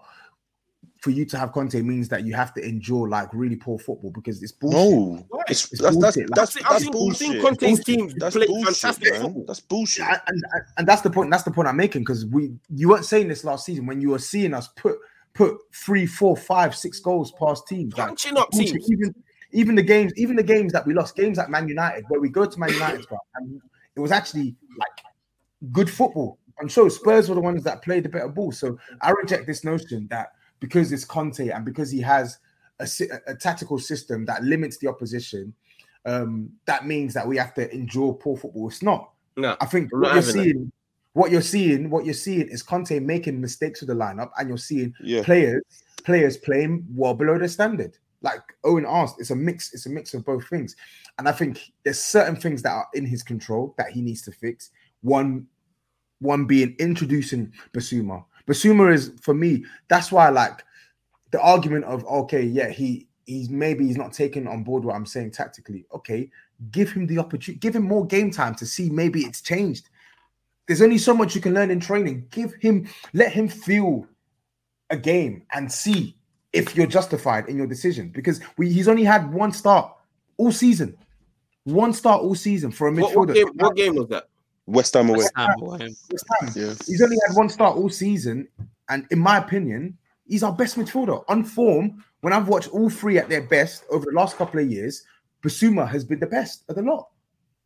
for 0.99 1.11
you 1.11 1.25
to 1.25 1.37
have 1.37 1.51
Conte 1.51 1.79
means 1.81 2.09
that 2.09 2.25
you 2.25 2.33
have 2.33 2.53
to 2.55 2.61
endure 2.67 3.07
like 3.07 3.29
really 3.33 3.55
poor 3.55 3.77
football 3.77 4.11
because 4.11 4.41
it's 4.41 4.51
bullshit. 4.51 4.79
No, 4.79 5.25
it's, 5.47 5.71
It's 5.71 5.81
that's 5.81 5.95
that's 5.97 6.15
bullshit. 6.17 6.29
that's, 6.35 6.57
I've 6.57 6.63
that's 6.63 6.79
seen, 6.83 6.87
I've 6.87 6.91
bullshit. 6.91 7.17
seen 7.17 7.41
Conte's 7.41 7.83
teams 7.83 8.13
That's 8.15 8.35
play 8.35 8.47
bullshit, 8.47 8.75
fantastic 8.75 9.11
man. 9.13 9.21
football. 9.21 9.43
That's 9.47 9.59
bullshit. 9.59 10.05
and, 10.05 10.19
and, 10.27 10.43
and 10.77 10.87
that's 10.87 11.01
the 11.01 11.09
point. 11.09 11.29
That's 11.31 11.43
the 11.43 11.51
point 11.51 11.67
I'm 11.67 11.77
making 11.77 12.01
because 12.01 12.25
we 12.25 12.51
you 12.73 12.89
weren't 12.89 13.05
saying 13.05 13.27
this 13.27 13.43
last 13.43 13.65
season 13.65 13.85
when 13.85 14.01
you 14.01 14.09
were 14.09 14.19
seeing 14.19 14.53
us 14.53 14.69
put 14.69 14.97
put 15.33 15.55
three, 15.73 16.05
four, 16.07 16.35
five, 16.35 16.75
six 16.75 16.99
goals 16.99 17.31
past 17.33 17.67
teams. 17.67 17.95
Like, 17.97 18.07
Punching 18.07 18.37
up 18.37 18.49
bullshit. 18.51 18.73
teams. 18.73 18.91
Even 18.91 19.15
even 19.51 19.75
the 19.75 19.83
games, 19.83 20.11
even 20.17 20.35
the 20.35 20.43
games 20.43 20.73
that 20.73 20.85
we 20.85 20.93
lost, 20.93 21.15
games 21.15 21.39
at 21.39 21.49
Man 21.49 21.67
United, 21.67 22.05
where 22.09 22.19
we 22.19 22.29
go 22.29 22.45
to 22.45 22.59
Man 22.59 22.69
United, 22.73 23.07
bro, 23.07 23.17
and 23.35 23.61
it 23.95 23.99
was 23.99 24.11
actually 24.11 24.55
like 24.77 25.03
good 25.71 25.89
football. 25.89 26.37
I'm 26.59 26.67
sure 26.67 26.89
Spurs 26.89 27.29
were 27.29 27.35
the 27.35 27.41
ones 27.41 27.63
that 27.65 27.83
played 27.83 28.03
the 28.03 28.09
better 28.09 28.27
ball. 28.29 28.51
So 28.51 28.79
I 29.01 29.11
reject 29.11 29.45
this 29.45 29.63
notion 29.63 30.07
that 30.09 30.29
because 30.59 30.91
it's 30.91 31.05
Conte 31.05 31.49
and 31.49 31.65
because 31.65 31.91
he 31.91 32.01
has 32.01 32.39
a, 32.79 32.87
a 33.27 33.35
tactical 33.35 33.79
system 33.79 34.25
that 34.25 34.43
limits 34.43 34.77
the 34.77 34.87
opposition, 34.87 35.53
um, 36.05 36.49
that 36.65 36.85
means 36.85 37.13
that 37.13 37.27
we 37.27 37.37
have 37.37 37.53
to 37.55 37.71
endure 37.73 38.13
poor 38.13 38.37
football. 38.37 38.69
It's 38.69 38.81
not. 38.81 39.11
No, 39.35 39.55
I 39.61 39.65
think 39.65 39.91
what 39.93 40.13
you're 40.13 40.23
seeing, 40.23 40.71
what 41.13 41.31
you're 41.31 41.41
seeing, 41.41 41.89
what 41.89 42.05
you're 42.05 42.13
seeing 42.13 42.47
is 42.47 42.63
Conte 42.63 42.97
making 42.99 43.39
mistakes 43.39 43.81
with 43.81 43.89
the 43.89 43.95
lineup, 43.95 44.31
and 44.37 44.47
you're 44.49 44.57
seeing 44.57 44.93
Yeah. 45.01 45.23
players 45.23 45.63
players 46.03 46.37
playing 46.37 46.85
well 46.95 47.13
below 47.13 47.37
their 47.37 47.49
standard. 47.49 47.97
Like 48.21 48.41
Owen 48.63 48.85
asked, 48.87 49.19
it's 49.19 49.31
a 49.31 49.35
mix. 49.35 49.73
It's 49.73 49.85
a 49.85 49.89
mix 49.89 50.13
of 50.13 50.25
both 50.25 50.47
things, 50.47 50.75
and 51.19 51.27
I 51.27 51.31
think 51.31 51.71
there's 51.83 52.01
certain 52.01 52.35
things 52.35 52.63
that 52.63 52.71
are 52.71 52.87
in 52.93 53.05
his 53.05 53.21
control 53.21 53.75
that 53.77 53.91
he 53.91 54.01
needs 54.01 54.23
to 54.23 54.31
fix. 54.31 54.71
One, 55.01 55.45
one 56.19 56.45
being 56.45 56.75
introducing 56.79 57.53
Bissouma. 57.73 58.23
Bissouma 58.47 58.93
is 58.93 59.11
for 59.21 59.33
me. 59.33 59.65
That's 59.89 60.11
why 60.11 60.27
I 60.27 60.29
like 60.29 60.63
the 61.31 61.41
argument 61.41 61.85
of 61.85 62.05
okay, 62.05 62.43
yeah, 62.43 62.69
he 62.69 63.07
he's 63.25 63.49
maybe 63.49 63.85
he's 63.85 63.97
not 63.97 64.13
taking 64.13 64.47
on 64.47 64.63
board 64.63 64.83
what 64.83 64.95
I'm 64.95 65.05
saying 65.05 65.31
tactically. 65.31 65.85
Okay, 65.93 66.29
give 66.71 66.91
him 66.91 67.05
the 67.07 67.19
opportunity, 67.19 67.59
give 67.59 67.75
him 67.75 67.83
more 67.83 68.05
game 68.05 68.31
time 68.31 68.55
to 68.55 68.65
see 68.65 68.89
maybe 68.89 69.21
it's 69.21 69.41
changed. 69.41 69.89
There's 70.67 70.81
only 70.81 70.97
so 70.97 71.13
much 71.13 71.33
you 71.35 71.41
can 71.41 71.53
learn 71.53 71.71
in 71.71 71.79
training. 71.79 72.27
Give 72.29 72.53
him, 72.55 72.89
let 73.13 73.31
him 73.31 73.47
feel 73.47 74.05
a 74.89 74.97
game 74.97 75.43
and 75.53 75.71
see 75.71 76.17
if 76.51 76.75
you're 76.75 76.87
justified 76.87 77.47
in 77.47 77.57
your 77.57 77.67
decision 77.67 78.09
because 78.09 78.41
we, 78.57 78.71
he's 78.71 78.87
only 78.87 79.03
had 79.03 79.31
one 79.33 79.51
start 79.51 79.93
all 80.37 80.51
season. 80.51 80.97
One 81.63 81.93
start 81.93 82.21
all 82.21 82.35
season 82.35 82.71
for 82.71 82.87
a 82.87 82.91
What, 82.91 83.13
midfielder. 83.13 83.15
what 83.15 83.33
game? 83.33 83.47
What 83.55 83.75
game 83.75 83.95
was 83.95 84.07
that? 84.09 84.27
West 84.67 84.93
Ham 84.93 85.09
away. 85.09 85.17
West 85.19 85.31
Ham. 85.35 85.49
Ham. 85.59 85.95
West 86.11 86.25
Ham. 86.39 86.51
Yeah. 86.55 86.73
He's 86.85 87.01
only 87.01 87.17
had 87.27 87.35
one 87.35 87.49
start 87.49 87.75
all 87.77 87.89
season, 87.89 88.47
and 88.89 89.07
in 89.11 89.19
my 89.19 89.37
opinion, 89.37 89.97
he's 90.27 90.43
our 90.43 90.53
best 90.53 90.77
midfielder. 90.77 91.23
On 91.29 91.43
form, 91.43 92.03
when 92.21 92.33
I've 92.33 92.47
watched 92.47 92.69
all 92.69 92.89
three 92.89 93.17
at 93.17 93.29
their 93.29 93.41
best 93.43 93.83
over 93.89 94.05
the 94.05 94.11
last 94.15 94.37
couple 94.37 94.59
of 94.59 94.69
years, 94.69 95.03
Bissouma 95.41 95.87
has 95.87 96.03
been 96.03 96.19
the 96.19 96.27
best 96.27 96.63
of 96.69 96.75
the 96.75 96.81
lot. 96.81 97.07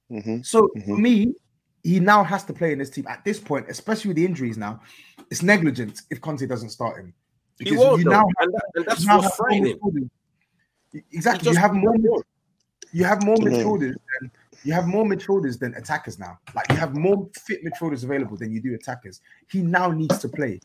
hmm 0.10 0.42
So 0.44 0.70
for 0.86 0.96
Mhm. 0.98 1.00
me, 1.00 1.36
he 1.84 2.00
now 2.00 2.24
has 2.24 2.44
to 2.46 2.54
play 2.54 2.72
in 2.74 2.80
this 2.80 2.90
team 2.92 3.08
at 3.08 3.24
this 3.26 3.40
point, 3.40 3.66
especially 3.70 4.10
with 4.10 4.18
the 4.18 4.26
injuries 4.26 4.58
now. 4.58 4.82
It's 5.32 5.42
negligent 5.42 6.02
if 6.12 6.22
Conte 6.22 6.46
doesn't 6.46 6.70
start 6.70 6.98
him. 7.00 7.14
He 7.60 7.72
won't. 7.76 8.00
you 8.00 8.04
though. 8.06 8.12
now 8.12 8.26
and, 8.40 8.54
that, 8.54 8.64
and 8.76 8.86
that's 8.86 9.02
you 9.02 9.08
now 9.08 9.20
what's 9.22 9.36
frightening. 9.36 10.10
Exactly, 11.12 11.52
you 11.52 11.58
have 11.58 11.74
more. 11.74 11.94
won't. 11.98 12.26
You 12.92 13.06
have 13.06 13.24
more 13.24 13.38
Dunno. 13.38 13.52
midfielders 13.52 13.96
than 14.20 14.32
you 14.64 14.74
have 14.74 14.88
more 14.88 15.06
midfielders 15.06 15.58
than 15.60 15.74
attackers 15.76 16.20
now. 16.20 16.40
Like 16.56 16.70
you 16.70 16.76
have 16.76 16.96
more 16.96 17.30
fit 17.46 17.64
midfielders 17.66 18.04
available 18.04 18.38
than 18.38 18.52
you 18.52 18.62
do 18.62 18.74
attackers. 18.76 19.22
He 19.50 19.62
now 19.62 19.92
needs 19.92 20.20
to 20.20 20.30
play. 20.30 20.60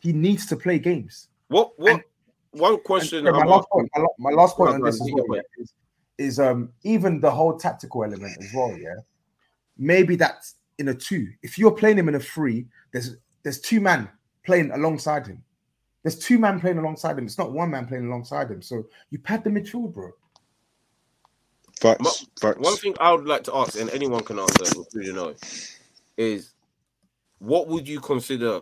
He 0.00 0.12
needs 0.12 0.46
to 0.46 0.56
play 0.56 0.78
games. 0.78 1.28
What? 1.48 1.78
What? 1.78 1.92
And- 1.92 2.02
one 2.52 2.74
And, 2.74 2.84
question. 2.84 3.24
sorry, 3.24 3.38
my 3.38 3.44
last 3.46 3.68
point. 3.70 3.90
My, 3.96 4.04
my 4.18 4.30
last 4.30 4.56
point 4.56 4.70
on 4.70 4.74
on, 4.76 4.82
this 4.82 5.00
as 5.00 5.08
well 5.10 5.24
yeah, 5.36 5.40
is, 5.58 5.72
is 6.18 6.38
um 6.38 6.70
even 6.82 7.18
the 7.18 7.30
whole 7.30 7.58
tactical 7.58 8.04
element 8.04 8.36
as 8.38 8.50
well. 8.54 8.76
Yeah, 8.76 8.96
maybe 9.78 10.16
that's 10.16 10.56
in 10.78 10.88
a 10.88 10.94
two. 10.94 11.28
If 11.42 11.58
you're 11.58 11.70
playing 11.72 11.98
him 11.98 12.08
in 12.08 12.14
a 12.14 12.20
three, 12.20 12.66
there's 12.92 13.16
there's 13.42 13.58
two 13.58 13.80
man 13.80 14.08
playing 14.44 14.70
alongside 14.72 15.26
him. 15.26 15.42
There's 16.02 16.18
two 16.18 16.38
man 16.38 16.60
playing 16.60 16.76
alongside 16.78 17.16
him. 17.18 17.24
It's 17.24 17.38
not 17.38 17.52
one 17.52 17.70
man 17.70 17.86
playing 17.86 18.06
alongside 18.06 18.50
him. 18.50 18.60
So 18.60 18.86
you 19.10 19.18
pad 19.18 19.44
the 19.44 19.50
midfield, 19.50 19.94
bro. 19.94 20.10
Facts. 21.82 22.26
Facts. 22.40 22.60
One 22.60 22.76
thing 22.76 22.94
I 23.00 23.12
would 23.12 23.26
like 23.26 23.42
to 23.44 23.56
ask, 23.56 23.78
and 23.78 23.90
anyone 23.90 24.22
can 24.22 24.38
answer, 24.38 24.64
including 24.76 25.18
I, 25.18 25.34
is 26.16 26.52
what 27.40 27.66
would 27.66 27.88
you 27.88 28.00
consider 28.00 28.60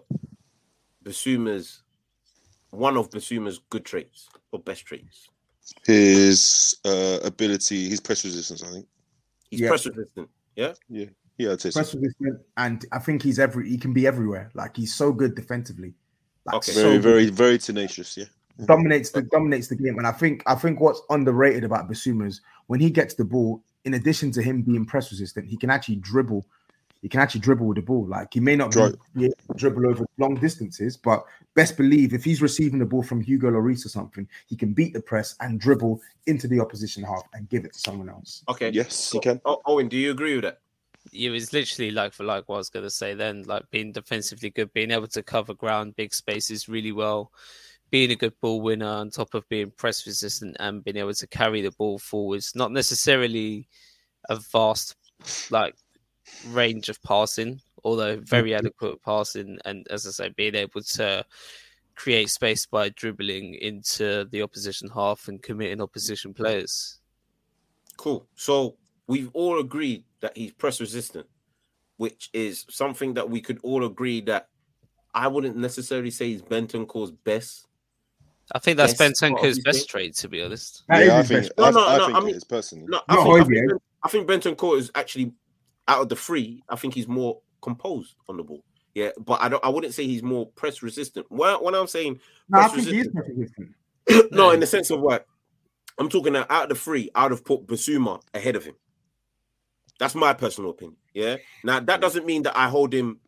Bissouma's 1.04 1.82
one 2.70 2.96
of 2.96 3.10
Bissouma's 3.10 3.60
good 3.68 3.84
traits 3.84 4.28
or 4.52 4.58
best 4.58 4.86
traits? 4.86 5.28
His 5.84 6.76
uh, 6.86 7.18
ability, 7.22 7.90
his 7.90 8.00
press 8.00 8.24
resistance. 8.24 8.62
I 8.62 8.70
think. 8.70 8.86
He's 9.50 9.60
Yeah. 9.60 9.68
press 9.68 9.86
resistant. 9.86 10.30
Yeah. 10.56 10.72
Yeah, 10.88 11.52
I'd 11.52 11.60
say 11.60 11.70
so. 11.70 11.80
Press 11.80 11.94
resistant, 11.94 12.40
and 12.56 12.86
I 12.92 12.98
think 13.00 13.22
he's 13.22 13.38
every 13.38 13.68
he 13.68 13.76
can 13.76 13.92
be 13.92 14.06
everywhere. 14.06 14.50
Like 14.54 14.76
he's 14.76 14.94
so 14.94 15.12
good 15.12 15.34
defensively. 15.34 15.94
Like 16.46 16.56
Okay. 16.56 16.72
so 16.72 16.82
Very, 16.82 16.94
good. 16.96 17.02
very, 17.02 17.26
very 17.26 17.58
tenacious. 17.58 18.16
Yeah. 18.16 18.24
Dominates 18.66 19.11
the 19.11 19.22
dominates 19.22 19.68
the 19.68 19.76
game. 19.76 19.98
And 19.98 20.06
I 20.06 20.12
think 20.12 20.42
I 20.46 20.54
think 20.54 20.80
what's 20.80 21.02
underrated 21.11 21.64
about 21.64 21.88
Bissouma 21.90 22.26
is 22.26 22.40
when 22.66 22.80
he 22.80 22.90
gets 22.90 23.14
the 23.14 23.24
ball, 23.24 23.62
in 23.84 23.94
addition 23.94 24.30
to 24.32 24.42
him 24.42 24.62
being 24.62 24.84
press 24.84 25.11
resistant, 25.11 25.48
he 25.48 25.56
can 25.56 25.70
actually 25.70 25.96
dribble. 25.96 26.46
He 27.02 27.08
can 27.08 27.20
actually 27.20 27.40
dribble 27.40 27.66
with 27.66 27.76
the 27.76 27.82
ball. 27.82 28.06
Like 28.06 28.34
he 28.34 28.40
may 28.40 28.56
not 28.56 28.72
be, 28.72 28.92
be 29.14 29.24
able 29.26 29.34
to 29.52 29.54
dribble 29.56 29.88
over 29.88 30.04
long 30.18 30.34
distances, 30.34 30.96
but 30.96 31.24
best 31.54 31.76
believe 31.76 32.12
if 32.12 32.22
he's 32.22 32.42
receiving 32.42 32.78
the 32.78 32.84
ball 32.84 33.02
from 33.02 33.22
Hugo 33.22 33.50
Lloris 33.50 33.86
or 33.86 33.88
something, 33.88 34.28
he 34.46 34.56
can 34.56 34.74
beat 34.74 34.92
the 34.92 35.00
press 35.00 35.34
and 35.40 35.58
dribble 35.58 36.00
into 36.26 36.46
the 36.46 36.61
opposition 36.61 37.02
half 37.02 37.22
and 37.32 37.48
give 37.48 37.64
it 37.64 37.72
to 37.72 37.78
someone 37.78 38.11
else. 38.11 38.44
Okay. 38.48 38.70
Yes, 38.70 39.12
he 39.12 39.20
can. 39.20 39.40
Oh, 39.46 39.62
Owen, 39.64 39.88
do 39.88 39.96
you 39.96 40.11
agree 40.11 40.34
with 40.34 40.44
that? 40.44 40.61
it 41.12 41.30
was 41.30 41.52
literally 41.52 41.90
like 41.90 42.12
for 42.12 42.24
like 42.24 42.48
what 42.48 42.56
I 42.56 42.58
was 42.58 42.70
going 42.70 42.84
to 42.84 42.90
say 42.90 43.14
then, 43.14 43.44
like 43.44 43.70
being 43.70 43.92
defensively 43.92 44.50
good, 44.50 44.72
being 44.72 44.90
able 44.90 45.08
to 45.08 45.22
cover 45.22 45.54
ground, 45.54 45.96
big 45.96 46.14
spaces 46.14 46.68
really 46.68 46.92
well, 46.92 47.32
being 47.91 48.11
a 48.11 48.16
good 48.16 48.38
ball 48.41 48.61
winner 48.61 48.86
on 48.86 49.11
top 49.11 49.34
of 49.34 49.49
being 49.49 49.70
press 49.70 50.07
resistant 50.07 50.57
and 50.61 50.84
being 50.84 50.97
able 50.97 51.14
to 51.14 51.26
carry 51.26 51.61
the 51.62 51.72
ball 51.72 51.99
forwards. 51.99 52.53
Not 52.55 52.72
necessarily 52.72 53.68
a 54.28 54.36
vast 54.53 54.97
like 55.51 55.74
range 56.49 56.88
of 56.88 57.03
passing, 57.03 57.61
although 57.84 58.20
very 58.20 58.51
mm-hmm. 58.51 58.66
adequate 58.66 59.03
passing, 59.03 59.59
and 59.64 59.86
as 59.91 60.07
I 60.07 60.11
say, 60.11 60.28
being 60.36 60.55
able 60.55 60.82
to 60.82 61.24
create 61.95 62.30
space 62.30 62.66
by 62.66 62.88
dribbling 62.91 63.55
into 63.55 64.24
the 64.30 64.43
opposition 64.43 64.88
half 64.88 65.28
and 65.28 65.43
committing 65.43 65.82
opposition 65.82 66.32
players. 66.32 67.01
Cool. 67.97 68.26
So 68.34 68.76
we've 69.07 69.30
all 69.34 69.61
agreed 69.61 70.05
that 70.20 70.36
he's 70.36 70.53
press 70.53 70.80
resistant, 70.80 71.26
which 71.99 72.30
is 72.32 72.64
something 72.70 73.14
that 73.14 73.28
we 73.28 73.41
could 73.41 73.59
all 73.62 73.84
agree 73.84 74.22
that 74.22 74.49
I 75.14 75.28
wouldn't 75.28 75.57
necessarily 75.57 76.11
say 76.11 76.32
is 76.32 76.43
Bentancur's 76.43 77.11
best. 77.11 77.66
I 78.53 78.59
think 78.59 78.76
that's 78.76 78.98
Yes, 78.98 79.20
Bentancur's 79.20 79.59
best 79.61 79.88
trade, 79.88 80.14
to 80.16 80.28
be 80.28 80.42
honest. 80.42 80.82
That 80.88 81.03
is 81.03 81.09
yeah, 81.09 81.14
I 81.14 81.18
his 81.18 81.28
think. 81.28 81.40
best- 81.42 81.59
No, 81.59 81.64
I, 81.64 81.70
no, 81.70 81.86
I 81.86 81.98
no, 81.98 82.07
think 82.07 82.18
I 82.18 82.20
mean- 82.20 82.34
is 82.34 82.44
personally. 82.44 82.86
No, 82.88 83.01
I 83.09 83.14
Not 83.14 83.46
think, 83.48 83.72
I, 83.72 83.76
I 84.05 84.09
think 84.09 84.28
Bentancur 84.28 84.78
is 84.78 84.90
actually 84.94 85.32
out 85.88 86.03
of 86.03 86.09
the 86.09 86.16
three. 86.16 86.62
I 86.68 86.76
think 86.76 86.94
he's 86.94 87.09
more 87.09 87.40
composed 87.62 88.14
on 88.28 88.36
the 88.36 88.42
ball. 88.42 88.64
Yeah, 88.94 89.11
but 89.24 89.40
I 89.40 89.48
don't. 89.48 89.64
I 89.64 89.68
wouldn't 89.68 89.94
say 89.94 90.05
he's 90.07 90.22
more 90.22 90.46
press 90.46 90.82
resistant. 90.82 91.26
When, 91.30 91.55
when 91.62 91.74
I'm 91.76 91.86
saying 91.86 92.18
No, 92.48 92.59
I 92.61 92.68
press 92.68 92.74
think 92.84 92.88
he 92.88 93.01
is 93.01 93.09
resistant, 93.14 93.14
press 93.14 93.36
resistant. 94.09 94.32
no, 94.32 94.51
in 94.51 94.59
the 94.61 94.66
sense 94.66 94.90
of 94.90 95.01
what 95.01 95.26
I'm 95.98 96.09
talking 96.09 96.34
about, 96.34 96.51
out 96.51 96.64
of 96.64 96.68
the 96.70 96.74
three, 96.74 97.09
I'd 97.14 97.30
have 97.30 97.44
put 97.44 97.66
Bissouma 97.66 98.20
ahead 98.34 98.57
of 98.57 98.64
him. 98.64 98.74
That's 100.01 100.14
my 100.14 100.32
personal 100.32 100.70
opinion. 100.70 100.96
Yeah. 101.14 101.36
Now 101.62 101.78
that 101.80 102.01
doesn't 102.01 102.26
mean 102.26 102.42
that 102.44 102.57
I 102.59 102.68
hold 102.68 102.92
him 102.92 103.20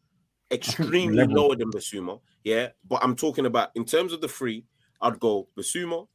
extremely 0.51 1.17
level. 1.19 1.35
lower 1.37 1.55
than 1.57 1.71
Bissouma. 1.71 2.21
Yeah, 2.45 2.69
but 2.89 3.05
I'm 3.05 3.15
talking 3.15 3.47
about 3.47 3.71
in 3.77 3.85
terms 3.85 4.13
of 4.13 4.21
the 4.21 4.29
three, 4.29 4.65
I'd 5.03 5.21
go 5.21 5.49
Bissouma, 5.57 6.07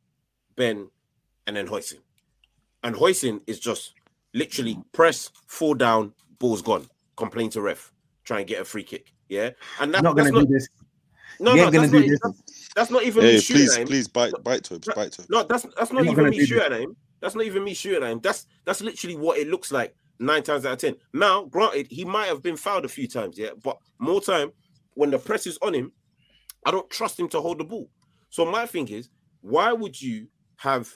Ben, 0.56 0.90
and 1.46 1.56
then 1.56 1.68
Hoisin. 1.68 2.00
And 2.84 2.96
Hoisin 2.96 3.42
is 3.46 3.60
just 3.60 3.94
literally 4.34 4.80
press, 4.94 5.30
fall 5.48 5.74
down, 5.74 6.14
ball's 6.40 6.62
gone. 6.62 6.88
Complain 7.18 7.50
to 7.52 7.62
ref, 7.62 7.92
try 8.24 8.40
and 8.40 8.48
get 8.48 8.62
a 8.62 8.66
free 8.66 8.84
kick. 8.84 9.12
Yeah, 9.28 9.52
and 9.82 9.94
that, 9.94 10.04
not 10.04 10.16
that's 10.16 10.30
gonna 10.32 10.44
not 10.44 10.48
do 10.48 10.54
this. 10.54 10.70
no, 11.40 11.56
no, 11.56 11.64
ain't 11.64 11.74
gonna 11.74 11.88
that's 11.88 11.92
do 11.92 12.00
not, 12.00 12.08
this. 12.08 12.20
that's, 12.24 12.44
that's 12.76 12.92
not 12.92 13.04
even 13.04 13.24
me 13.24 13.32
Hey, 13.32 13.40
shooting 13.40 13.62
please, 13.62 13.74
at 13.74 13.82
him. 13.82 13.88
please 13.88 14.08
bite, 14.08 14.34
bite 14.44 14.64
Tobes, 14.64 14.88
bite 14.96 15.12
Tobes. 15.12 15.30
No, 15.30 15.44
that's 15.44 15.64
that's 15.78 15.92
not 15.92 16.04
He's 16.04 16.06
not 16.08 16.12
even 16.14 16.16
gonna 16.16 16.30
me 16.30 16.46
shooting 16.46 16.74
at 16.74 16.82
him. 16.82 16.96
That's 17.20 17.36
not 17.36 17.44
even 17.46 17.64
me 17.64 17.74
shooting 17.74 18.04
at 18.04 18.12
him. 18.12 18.20
That's 18.22 18.46
that's 18.66 18.82
literally 18.82 19.18
what 19.18 19.38
it 19.38 19.50
looks 19.50 19.72
like 19.72 19.96
nine 20.20 20.44
times 20.44 20.66
out 20.66 20.74
of 20.74 20.80
ten. 20.80 20.96
Now, 21.14 21.46
granted, 21.46 21.88
he 21.90 22.06
might 22.06 22.28
have 22.28 22.42
been 22.42 22.56
fouled 22.56 22.86
a 22.86 22.90
few 22.90 23.08
times, 23.08 23.38
yeah, 23.38 23.50
but 23.62 23.78
more 24.00 24.22
time 24.22 24.52
when 24.94 25.12
the 25.12 25.20
press 25.20 25.46
is 25.46 25.58
on 25.62 25.74
him, 25.74 25.92
I 26.66 26.72
don't 26.72 26.90
trust 26.90 27.20
him 27.20 27.28
to 27.30 27.42
hold 27.42 27.60
the 27.60 27.64
ball. 27.64 27.90
So 28.30 28.46
my 28.46 28.66
thing 28.66 28.88
is, 28.90 29.10
why 29.42 29.72
would 29.72 30.00
you 30.02 30.28
have 30.58 30.90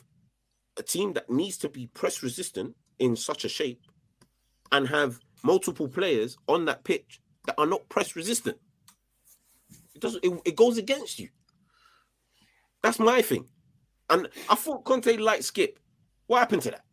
a 0.77 0.83
team 0.83 1.13
that 1.13 1.29
needs 1.29 1.57
to 1.57 1.69
be 1.69 1.87
press 1.87 2.23
resistant 2.23 2.75
in 2.99 3.15
such 3.15 3.45
a 3.45 3.49
shape 3.49 3.81
and 4.71 4.87
have 4.87 5.19
multiple 5.43 5.87
players 5.87 6.37
on 6.47 6.65
that 6.65 6.83
pitch 6.83 7.21
that 7.45 7.55
are 7.57 7.65
not 7.65 7.87
press 7.89 8.15
resistant? 8.15 8.57
It 9.95 10.01
doesn't. 10.01 10.23
It, 10.23 10.41
it 10.45 10.55
goes 10.55 10.77
against 10.77 11.19
you. 11.19 11.29
That's 12.81 12.99
my 12.99 13.21
thing. 13.21 13.45
And 14.09 14.27
I 14.49 14.55
thought 14.55 14.83
Conte 14.83 15.15
liked 15.17 15.43
Skip. 15.43 15.79
What 16.27 16.39
happened 16.39 16.63
to 16.63 16.71
that? 16.71 16.83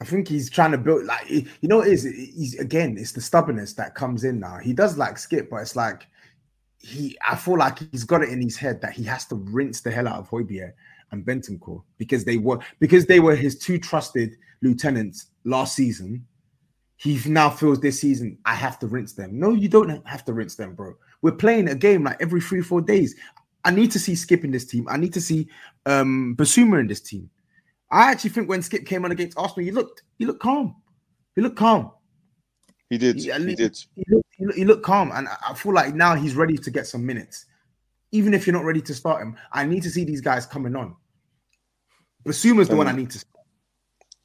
I 0.00 0.04
think 0.04 0.26
he's 0.26 0.50
trying 0.50 0.72
to 0.72 0.78
build 0.78 1.04
like 1.04 1.30
you 1.30 1.46
know 1.62 1.80
is 1.80 2.02
he's 2.02 2.58
again 2.58 2.96
it's 2.98 3.12
the 3.12 3.20
stubbornness 3.20 3.74
that 3.74 3.94
comes 3.94 4.24
in 4.24 4.40
now. 4.40 4.58
He 4.58 4.72
does 4.72 4.98
like 4.98 5.16
skip, 5.16 5.48
but 5.48 5.58
it's 5.58 5.76
like 5.76 6.08
he 6.82 7.16
I 7.26 7.36
feel 7.36 7.56
like 7.58 7.78
he's 7.90 8.04
got 8.04 8.22
it 8.22 8.28
in 8.28 8.42
his 8.42 8.56
head 8.56 8.80
that 8.82 8.92
he 8.92 9.04
has 9.04 9.24
to 9.26 9.36
rinse 9.36 9.80
the 9.80 9.90
hell 9.90 10.08
out 10.08 10.18
of 10.18 10.30
Højbjerg 10.30 10.72
and 11.12 11.24
Bentancur 11.24 11.82
because 11.96 12.24
they 12.24 12.38
were 12.38 12.58
because 12.80 13.06
they 13.06 13.20
were 13.20 13.36
his 13.36 13.58
two 13.58 13.78
trusted 13.78 14.36
lieutenants 14.62 15.26
last 15.44 15.76
season. 15.76 16.26
He 16.96 17.20
now 17.26 17.50
feels 17.50 17.80
this 17.80 18.00
season 18.00 18.38
I 18.44 18.54
have 18.54 18.78
to 18.80 18.88
rinse 18.88 19.12
them. 19.12 19.38
No, 19.38 19.52
you 19.52 19.68
don't 19.68 20.06
have 20.06 20.24
to 20.26 20.32
rinse 20.32 20.56
them, 20.56 20.74
bro. 20.74 20.94
We're 21.22 21.32
playing 21.32 21.68
a 21.68 21.74
game 21.74 22.04
like 22.04 22.20
every 22.20 22.40
three 22.40 22.62
four 22.62 22.80
days. 22.80 23.14
I 23.64 23.70
need 23.70 23.92
to 23.92 24.00
see 24.00 24.16
Skip 24.16 24.44
in 24.44 24.50
this 24.50 24.66
team. 24.66 24.86
I 24.90 24.96
need 24.96 25.12
to 25.12 25.20
see 25.20 25.48
um 25.86 26.34
Bissouma 26.36 26.80
in 26.80 26.88
this 26.88 27.00
team. 27.00 27.30
I 27.92 28.10
actually 28.10 28.30
think 28.30 28.48
when 28.48 28.62
Skip 28.62 28.86
came 28.86 29.04
on 29.04 29.12
against 29.12 29.38
Arsenal, 29.38 29.64
he 29.64 29.70
looked 29.70 30.02
he 30.18 30.26
looked 30.26 30.42
calm. 30.42 30.74
He 31.36 31.42
looked 31.42 31.56
calm. 31.56 31.92
He 32.92 32.98
did. 32.98 33.24
Yeah, 33.24 33.38
He 33.38 33.44
li- 33.44 33.54
did. 33.54 33.82
He 33.96 34.04
looked, 34.10 34.54
he 34.54 34.64
looked, 34.66 34.82
calm, 34.84 35.10
and 35.14 35.26
I- 35.26 35.54
feel 35.54 35.72
like 35.72 35.94
now 35.94 36.14
he's 36.14 36.34
ready 36.34 36.58
to 36.58 36.70
get 36.70 36.86
some 36.86 37.06
minutes. 37.06 37.46
Even 38.10 38.34
if 38.34 38.46
you're 38.46 38.52
not 38.52 38.66
ready 38.66 38.82
to 38.82 38.92
start 38.94 39.22
him, 39.22 39.34
I 39.50 39.64
need 39.64 39.82
to 39.84 39.90
see 39.90 40.04
these 40.04 40.20
guys 40.20 40.44
coming 40.44 40.76
on. 40.76 40.94
Bissouma's 42.26 42.68
the 42.68 42.76
one 42.76 42.86
I 42.88 42.90
Um, 42.90 42.96
need 42.98 43.10
to. 43.12 43.24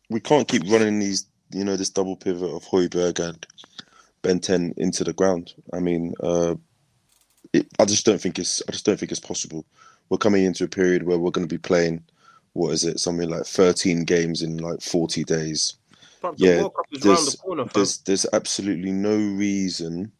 We 0.09 0.20
can't 0.20 0.49
keep 0.49 0.63
running 0.70 0.99
these, 0.99 1.28
you 1.53 1.63
know, 1.63 1.78
this 1.78 1.89
double 1.89 2.18
pivot 2.18 2.51
of 2.53 2.65
Højbjerg 2.65 3.20
and 3.20 3.47
Benten 4.22 4.74
into 4.78 5.05
the 5.05 5.13
ground. 5.13 5.53
I 5.72 5.80
mean, 5.80 6.13
uh, 6.20 6.55
it, 7.53 7.68
I 7.80 7.86
just 7.86 8.05
don't 8.05 8.20
think 8.20 8.38
it's. 8.38 8.61
I 8.68 8.74
just 8.74 8.86
don't 8.86 8.99
think 8.99 9.11
it's 9.13 9.22
possible. 9.22 9.65
We're 10.09 10.18
coming 10.18 10.43
into 10.43 10.65
a 10.65 10.68
period 10.68 11.03
where 11.03 11.18
we're 11.18 11.32
going 11.32 11.47
to 11.47 11.53
be 11.55 11.57
playing. 11.57 12.03
What 12.51 12.74
is 12.74 12.84
it? 12.84 12.99
Something 12.99 13.30
like 13.30 13.45
13 13.45 14.03
games 14.03 14.41
in 14.41 14.57
like 14.57 14.82
40 14.82 15.24
days. 15.24 15.76
But 16.22 16.38
the 16.38 16.45
Yeah, 16.45 16.61
World 16.61 16.74
Cup 16.76 16.86
is 16.91 17.05
around 17.05 17.15
the 17.15 17.22
there's- 17.22 17.36
corner, 17.36 17.63
fam. 17.63 17.72
There's 17.76 17.97
there's 17.99 18.26
absolutely 18.34 18.91
no 18.91 19.15
reason 19.18 20.11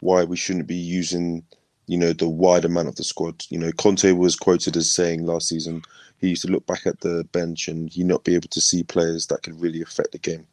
why 0.00 0.24
we 0.24 0.36
shouldn't 0.36 0.66
be 0.66 0.76
using 0.76 1.44
you 1.88 1.96
know, 1.96 2.12
the 2.12 2.28
wide 2.28 2.64
amount 2.64 2.88
of 2.88 2.96
the 2.96 3.04
squad. 3.04 3.44
You 3.48 3.58
know, 3.60 3.70
Conte 3.70 4.10
was 4.10 4.34
quoted 4.34 4.76
as 4.76 4.90
saying 4.90 5.24
last 5.24 5.48
season 5.48 5.82
he 6.18 6.30
used 6.30 6.42
to 6.42 6.50
look 6.50 6.66
back 6.66 6.84
at 6.84 6.98
the 7.00 7.22
bench 7.30 7.68
and 7.68 7.88
he 7.88 8.02
not 8.02 8.24
be 8.24 8.34
able 8.34 8.48
to 8.48 8.60
see 8.60 8.82
players 8.82 9.28
that 9.28 9.44
could 9.44 9.60
really 9.60 9.82
affect 9.82 10.10
the 10.10 10.18
game. 10.18 10.48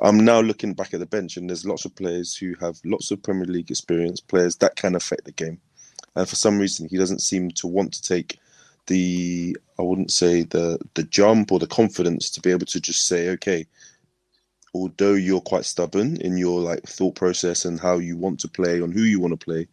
I'm 0.00 0.24
now 0.24 0.40
looking 0.40 0.74
back 0.74 0.94
at 0.94 1.00
the 1.00 1.06
bench 1.06 1.36
and 1.36 1.50
there's 1.50 1.66
lots 1.66 1.84
of 1.84 1.96
players 1.96 2.36
who 2.36 2.54
have 2.60 2.78
lots 2.84 3.10
of 3.10 3.20
Premier 3.24 3.46
League 3.46 3.72
experience, 3.72 4.20
players 4.20 4.54
that 4.58 4.76
can 4.76 4.94
affect 4.94 5.24
the 5.24 5.32
game. 5.32 5.60
And 6.14 6.28
for 6.28 6.36
some 6.36 6.60
reason, 6.60 6.88
he 6.88 6.96
doesn't 6.96 7.22
seem 7.22 7.50
to 7.52 7.66
want 7.66 7.92
to 7.94 8.02
take 8.02 8.38
the 8.86 9.56
I 9.80 9.82
wouldn't 9.82 10.12
say 10.12 10.42
the 10.42 10.78
the 10.94 11.02
jump 11.02 11.50
or 11.50 11.58
the 11.58 11.66
confidence 11.66 12.30
to 12.30 12.40
be 12.40 12.52
able 12.52 12.66
to 12.66 12.80
just 12.80 13.06
say, 13.08 13.30
okay, 13.30 13.66
although 14.74 15.14
you're 15.14 15.40
quite 15.40 15.64
stubborn 15.64 16.16
in 16.20 16.36
your 16.36 16.60
like 16.60 16.82
thought 16.84 17.14
process 17.14 17.64
and 17.64 17.80
how 17.80 17.98
you 17.98 18.16
want 18.16 18.40
to 18.40 18.48
play 18.48 18.80
on 18.80 18.92
who 18.92 19.02
you 19.02 19.20
want 19.20 19.38
to 19.38 19.44
play, 19.44 19.66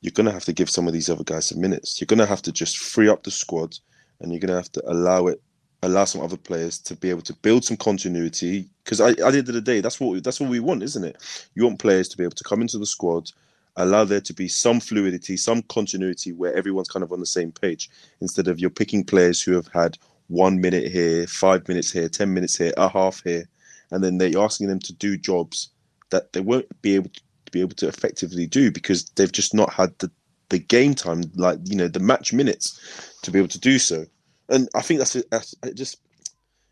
you're 0.00 0.12
gonna 0.12 0.32
have 0.32 0.44
to 0.44 0.52
give 0.52 0.70
some 0.70 0.86
of 0.86 0.92
these 0.92 1.10
other 1.10 1.24
guys 1.24 1.46
some 1.46 1.60
minutes. 1.60 2.00
You're 2.00 2.06
gonna 2.06 2.26
have 2.26 2.42
to 2.42 2.52
just 2.52 2.78
free 2.78 3.08
up 3.08 3.22
the 3.22 3.30
squad 3.30 3.78
and 4.20 4.32
you're 4.32 4.40
gonna 4.40 4.56
have 4.56 4.72
to 4.72 4.90
allow 4.90 5.26
it 5.26 5.42
allow 5.82 6.04
some 6.04 6.20
other 6.20 6.36
players 6.36 6.78
to 6.78 6.94
be 6.94 7.10
able 7.10 7.22
to 7.22 7.34
build 7.34 7.64
some 7.64 7.76
continuity. 7.76 8.68
Because 8.84 9.00
at 9.00 9.16
the 9.16 9.26
end 9.26 9.48
of 9.48 9.54
the 9.54 9.60
day, 9.60 9.80
that's 9.80 10.00
what 10.00 10.22
that's 10.22 10.40
what 10.40 10.50
we 10.50 10.60
want, 10.60 10.82
isn't 10.82 11.04
it? 11.04 11.16
You 11.54 11.64
want 11.64 11.78
players 11.78 12.08
to 12.08 12.16
be 12.16 12.24
able 12.24 12.36
to 12.36 12.44
come 12.44 12.60
into 12.60 12.78
the 12.78 12.86
squad, 12.86 13.30
allow 13.76 14.04
there 14.04 14.20
to 14.20 14.34
be 14.34 14.48
some 14.48 14.80
fluidity, 14.80 15.36
some 15.36 15.62
continuity 15.62 16.32
where 16.32 16.54
everyone's 16.54 16.88
kind 16.88 17.02
of 17.02 17.12
on 17.12 17.20
the 17.20 17.26
same 17.26 17.52
page, 17.52 17.90
instead 18.20 18.48
of 18.48 18.58
you're 18.60 18.70
picking 18.70 19.04
players 19.04 19.42
who 19.42 19.52
have 19.52 19.68
had 19.68 19.96
one 20.28 20.60
minute 20.60 20.90
here, 20.90 21.26
five 21.26 21.66
minutes 21.68 21.90
here, 21.90 22.08
ten 22.08 22.32
minutes 22.32 22.56
here, 22.56 22.72
a 22.76 22.88
half 22.88 23.22
here, 23.24 23.48
and 23.90 24.02
then 24.02 24.18
they're 24.18 24.38
asking 24.38 24.68
them 24.68 24.80
to 24.80 24.92
do 24.92 25.16
jobs 25.16 25.70
that 26.10 26.32
they 26.32 26.40
won't 26.40 26.66
be 26.82 26.94
able 26.94 27.10
to 27.10 27.20
be 27.52 27.60
able 27.60 27.74
to 27.74 27.88
effectively 27.88 28.46
do 28.46 28.70
because 28.70 29.04
they've 29.16 29.32
just 29.32 29.54
not 29.54 29.72
had 29.72 29.96
the 29.98 30.10
the 30.50 30.58
game 30.58 30.94
time, 30.94 31.22
like 31.36 31.58
you 31.64 31.76
know, 31.76 31.88
the 31.88 32.00
match 32.00 32.32
minutes 32.32 32.78
to 33.22 33.30
be 33.30 33.38
able 33.38 33.48
to 33.48 33.58
do 33.58 33.78
so. 33.78 34.04
And 34.48 34.68
I 34.74 34.82
think 34.82 34.98
that's, 34.98 35.16
it. 35.16 35.74
Just 35.74 35.98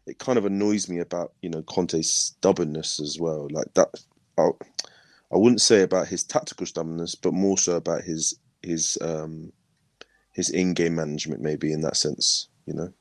it 0.06 0.18
kind 0.18 0.36
of 0.36 0.44
annoys 0.44 0.88
me 0.88 0.98
about 0.98 1.32
you 1.42 1.48
know 1.48 1.62
Conte's 1.62 2.10
stubbornness 2.10 3.00
as 3.00 3.18
well. 3.18 3.48
Like 3.50 3.72
that, 3.74 3.88
I, 4.36 4.50
I 5.32 5.36
wouldn't 5.36 5.60
say 5.60 5.82
about 5.82 6.08
his 6.08 6.24
tactical 6.24 6.66
stubbornness, 6.66 7.14
but 7.14 7.32
more 7.32 7.56
so 7.56 7.76
about 7.76 8.02
his 8.02 8.38
his 8.62 8.98
um 9.00 9.52
his 10.32 10.50
in-game 10.50 10.94
management, 10.94 11.40
maybe 11.40 11.72
in 11.72 11.80
that 11.82 11.96
sense. 11.96 12.48
You 12.66 12.74
know. 12.74 12.92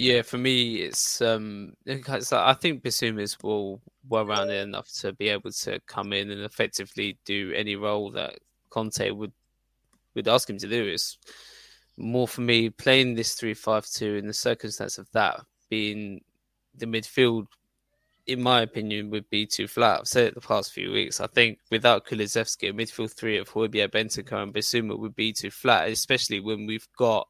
Yeah, 0.00 0.22
for 0.22 0.38
me, 0.38 0.76
it's 0.76 1.20
um, 1.20 1.72
it's 1.84 2.32
I 2.32 2.54
think 2.54 2.84
Bissouma 2.84 3.20
is 3.20 3.36
well 3.42 3.80
rounded 4.08 4.62
enough 4.62 4.88
to 5.00 5.12
be 5.12 5.28
able 5.28 5.50
to 5.50 5.80
come 5.88 6.12
in 6.12 6.30
and 6.30 6.42
effectively 6.42 7.18
do 7.24 7.52
any 7.52 7.74
role 7.74 8.12
that 8.12 8.38
Conte 8.70 9.10
would 9.10 9.32
would 10.14 10.28
ask 10.28 10.48
him 10.48 10.58
to 10.58 10.68
do. 10.68 10.86
Is 10.86 11.18
more 11.96 12.28
for 12.28 12.42
me 12.42 12.70
playing 12.70 13.16
this 13.16 13.34
three 13.34 13.54
five 13.54 13.86
two 13.86 14.14
in 14.14 14.28
the 14.28 14.32
circumstance 14.32 14.98
of 14.98 15.10
that 15.14 15.40
being 15.68 16.20
the 16.76 16.86
midfield. 16.86 17.48
In 18.28 18.40
my 18.40 18.60
opinion, 18.60 19.10
would 19.10 19.28
be 19.30 19.46
too 19.46 19.66
flat. 19.66 19.98
I've 19.98 20.06
said 20.06 20.28
it 20.28 20.34
the 20.36 20.40
past 20.40 20.72
few 20.72 20.92
weeks. 20.92 21.20
I 21.20 21.26
think 21.26 21.58
without 21.72 22.06
Kulusevski, 22.06 22.70
a 22.70 22.72
midfield 22.72 23.14
three 23.14 23.36
of 23.36 23.48
Højbjerg, 23.48 23.90
Bentancur, 23.90 24.44
and 24.44 24.54
Bissouma 24.54 24.96
would 24.96 25.16
be 25.16 25.32
too 25.32 25.50
flat, 25.50 25.88
especially 25.88 26.38
when 26.38 26.66
we've 26.66 26.86
got 26.96 27.26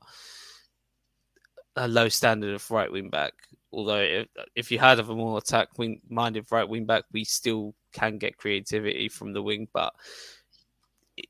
a 1.78 1.88
low 1.88 2.08
standard 2.08 2.54
of 2.54 2.70
right 2.70 2.90
wing 2.90 3.08
back. 3.08 3.32
Although 3.72 4.00
if, 4.00 4.28
if 4.54 4.70
you 4.70 4.78
had 4.78 4.98
a 4.98 5.04
more 5.04 5.38
attack 5.38 5.78
wing 5.78 6.00
minded 6.08 6.46
right 6.50 6.68
wing 6.68 6.86
back, 6.86 7.04
we 7.12 7.24
still 7.24 7.74
can 7.92 8.18
get 8.18 8.36
creativity 8.36 9.08
from 9.08 9.32
the 9.32 9.42
wing. 9.42 9.68
But 9.72 9.94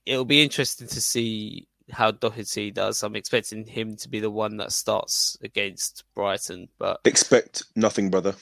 it'll 0.07 0.25
be 0.25 0.43
interesting 0.43 0.89
to 0.89 1.01
see 1.01 1.69
how 1.91 2.11
Doherty 2.11 2.71
does. 2.71 3.03
I'm 3.03 3.17
expecting 3.17 3.67
him 3.67 3.97
to 3.97 4.09
be 4.09 4.21
the 4.21 4.31
one 4.31 4.57
that 4.59 4.73
starts 4.73 5.37
against 5.43 6.05
Brighton. 6.15 6.69
But 6.79 7.01
expect 7.05 7.65
nothing, 7.77 8.11
brother. 8.11 8.35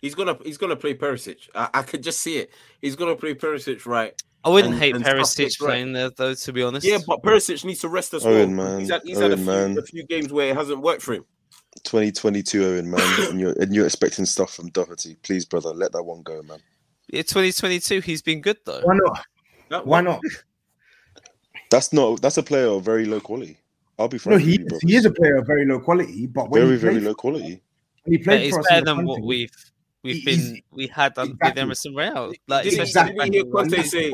He's 0.00 0.14
gonna 0.14 0.38
he's 0.44 0.58
gonna 0.58 0.76
play 0.76 0.94
Perisic. 0.94 1.48
I, 1.54 1.68
I 1.74 1.82
could 1.82 2.02
just 2.02 2.20
see 2.20 2.38
it. 2.38 2.50
He's 2.80 2.96
gonna 2.96 3.16
play 3.16 3.34
Perisic 3.34 3.84
right. 3.86 4.20
I 4.48 4.50
wouldn't 4.50 4.74
and, 4.74 4.82
hate 4.82 4.96
and 4.96 5.04
Perisic 5.04 5.58
playing 5.58 5.92
there 5.92 6.08
though, 6.08 6.32
to 6.32 6.52
be 6.54 6.62
honest. 6.62 6.86
Yeah, 6.86 6.98
but 7.06 7.22
Perisic 7.22 7.64
needs 7.66 7.80
to 7.80 7.88
rest 7.88 8.14
as 8.14 8.24
well. 8.24 8.34
Owen, 8.34 8.56
man. 8.56 8.80
He's 8.80 8.90
had, 8.90 9.02
he's 9.04 9.18
Owen, 9.18 9.30
had 9.30 9.32
a, 9.32 9.36
few, 9.36 9.46
man. 9.46 9.78
a 9.78 9.82
few 9.82 10.06
games 10.06 10.32
where 10.32 10.50
it 10.50 10.56
hasn't 10.56 10.80
worked 10.80 11.02
for 11.02 11.12
him. 11.12 11.26
2022 11.82 12.64
Owen, 12.64 12.90
man, 12.90 13.00
and 13.28 13.38
you're 13.38 13.52
and 13.60 13.74
you're 13.74 13.84
expecting 13.84 14.24
stuff 14.24 14.54
from 14.54 14.70
Doherty. 14.70 15.16
Please, 15.16 15.44
brother, 15.44 15.70
let 15.74 15.92
that 15.92 16.02
one 16.02 16.22
go, 16.22 16.42
man. 16.42 16.60
Yeah, 17.08 17.22
2022, 17.22 18.00
he's 18.00 18.22
been 18.22 18.40
good 18.40 18.56
though. 18.64 18.80
Why 18.82 18.96
not? 19.68 19.86
Why 19.86 20.00
not? 20.00 20.20
That's 21.70 21.92
not. 21.92 22.22
That's 22.22 22.38
a 22.38 22.42
player 22.42 22.68
of 22.68 22.82
very 22.84 23.04
low 23.04 23.20
quality. 23.20 23.58
I'll 23.98 24.08
be 24.08 24.16
frank. 24.16 24.40
No, 24.40 24.46
he 24.46 24.54
is, 24.54 24.80
he 24.80 24.96
is 24.96 25.04
a 25.04 25.10
player 25.10 25.36
of 25.36 25.46
very 25.46 25.66
low 25.66 25.80
quality, 25.80 26.26
but 26.26 26.50
very 26.50 26.76
very 26.76 27.00
low 27.00 27.14
quality. 27.14 27.60
He 28.06 28.16
played, 28.16 28.50
yeah, 28.50 28.58
better 28.70 28.84
than 28.86 29.04
what 29.04 29.20
we've 29.20 29.52
we've 30.02 30.24
been 30.24 30.62
we 30.70 30.86
had 30.86 31.18
um, 31.18 31.30
exactly. 31.32 31.50
with 31.50 31.58
Emerson 31.58 31.94
Royal. 31.94 32.32
Like, 32.46 32.66
exactly. 32.66 33.30
Didn't 33.30 33.34
hear 33.34 33.44
Conte 33.44 33.82
say? 33.82 34.12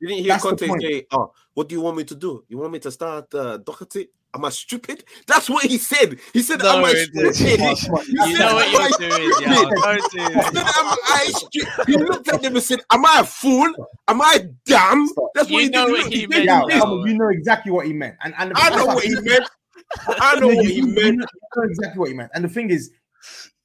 Didn't 0.00 0.24
hear 0.24 0.38
Conte 0.38 0.66
say? 0.80 1.06
Oh, 1.10 1.32
what 1.54 1.68
do 1.68 1.74
you 1.74 1.80
want 1.80 1.96
me 1.96 2.04
to 2.04 2.14
do? 2.14 2.44
You 2.48 2.58
want 2.58 2.72
me 2.72 2.78
to 2.80 2.90
start 2.90 3.32
uh, 3.34 3.58
Doherty? 3.58 4.08
Am 4.34 4.44
I 4.44 4.50
stupid? 4.50 5.02
That's 5.26 5.48
what 5.48 5.64
he 5.64 5.78
said. 5.78 6.18
He 6.34 6.42
said, 6.42 6.58
no, 6.58 6.76
"Am 6.76 6.84
I 6.84 6.92
stupid?" 6.92 7.40
you 7.40 8.38
know 8.38 8.54
what 8.54 9.00
you're 9.00 9.08
doing, 9.08 9.32
yeah. 9.40 9.62
Don't 9.64 10.12
do 10.12 10.18
He 10.18 10.42
said, 10.42 10.56
"Am 10.56 10.96
I 11.04 11.32
stupid?" 11.34 11.86
He 11.86 11.96
looked 11.96 12.28
at 12.28 12.42
them 12.42 12.54
and 12.54 12.62
said, 12.62 12.80
"Am 12.90 13.06
I 13.06 13.20
a 13.20 13.24
fool? 13.24 13.72
Am 14.08 14.20
I 14.20 14.46
dumb?" 14.66 15.08
That's 15.34 15.50
what 15.50 15.58
you 15.58 15.60
he 15.60 15.68
know 15.70 15.86
did. 15.86 15.92
what 15.92 16.12
he, 16.12 16.20
he 16.20 16.26
meant. 16.26 16.44
Yeah, 16.44 16.62
you 17.06 17.14
know 17.16 17.28
exactly 17.30 17.72
what 17.72 17.86
he 17.86 17.94
meant, 17.94 18.16
and 18.22 18.34
and 18.36 18.52
I 18.56 18.76
know 18.76 18.86
what 18.86 19.04
he 19.04 19.14
meant. 19.14 19.48
I 20.06 20.38
know 20.38 20.48
what 20.48 20.66
he 20.66 20.82
meant. 20.82 21.18
know 21.18 21.62
exactly 21.62 21.98
what 21.98 22.08
he 22.08 22.14
meant. 22.14 22.30
And 22.34 22.44
the 22.44 22.48
thing 22.50 22.68
is, 22.68 22.90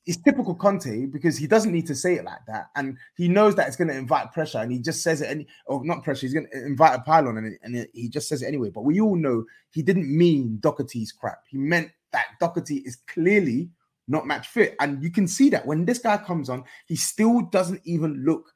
it's 0.06 0.18
typical 0.18 0.56
Conte 0.56 1.06
because 1.06 1.38
he 1.38 1.46
doesn't 1.46 1.72
need 1.72 1.86
to 1.88 1.96
say 1.96 2.16
it 2.16 2.26
like 2.26 2.44
that, 2.48 2.70
and 2.76 2.98
he 3.16 3.28
knows 3.28 3.56
that 3.56 3.68
it's 3.68 3.76
going 3.76 3.88
to 3.90 3.98
invite 3.98 4.32
pressure, 4.32 4.58
and 4.58 4.72
he 4.72 4.80
just 4.80 5.04
says 5.04 5.22
it. 5.22 5.30
Any, 5.30 5.48
or 5.68 5.86
not 5.86 6.04
pressure, 6.04 6.22
he's 6.22 6.34
going 6.34 6.48
to 6.52 6.66
invite 6.66 6.98
a 6.98 7.02
pylon, 7.04 7.38
and, 7.38 7.58
and 7.62 7.88
he 7.94 8.10
just 8.10 8.28
says 8.28 8.42
it 8.42 8.48
anyway. 8.48 8.70
But 8.70 8.84
we 8.84 9.00
all 9.00 9.16
know 9.16 9.46
he 9.72 9.84
didn't 9.84 10.16
mean 10.16 10.58
Doherty's 10.60 11.12
crap. 11.12 11.44
He 11.48 11.58
meant 11.58 11.92
that 12.14 12.26
Doherty 12.40 12.78
is 12.78 12.98
clearly 13.08 13.70
not 14.08 14.26
match 14.26 14.48
fit, 14.48 14.76
and 14.80 15.04
you 15.04 15.12
can 15.12 15.28
see 15.28 15.50
that 15.52 15.66
when 15.66 15.86
this 15.86 16.00
guy 16.00 16.18
comes 16.18 16.50
on, 16.50 16.64
he 16.88 16.96
still 16.96 17.42
doesn't 17.42 17.82
even 17.86 18.26
look 18.26 18.52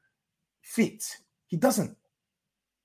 fit. 0.62 1.04
He 1.46 1.58
doesn't. 1.58 1.96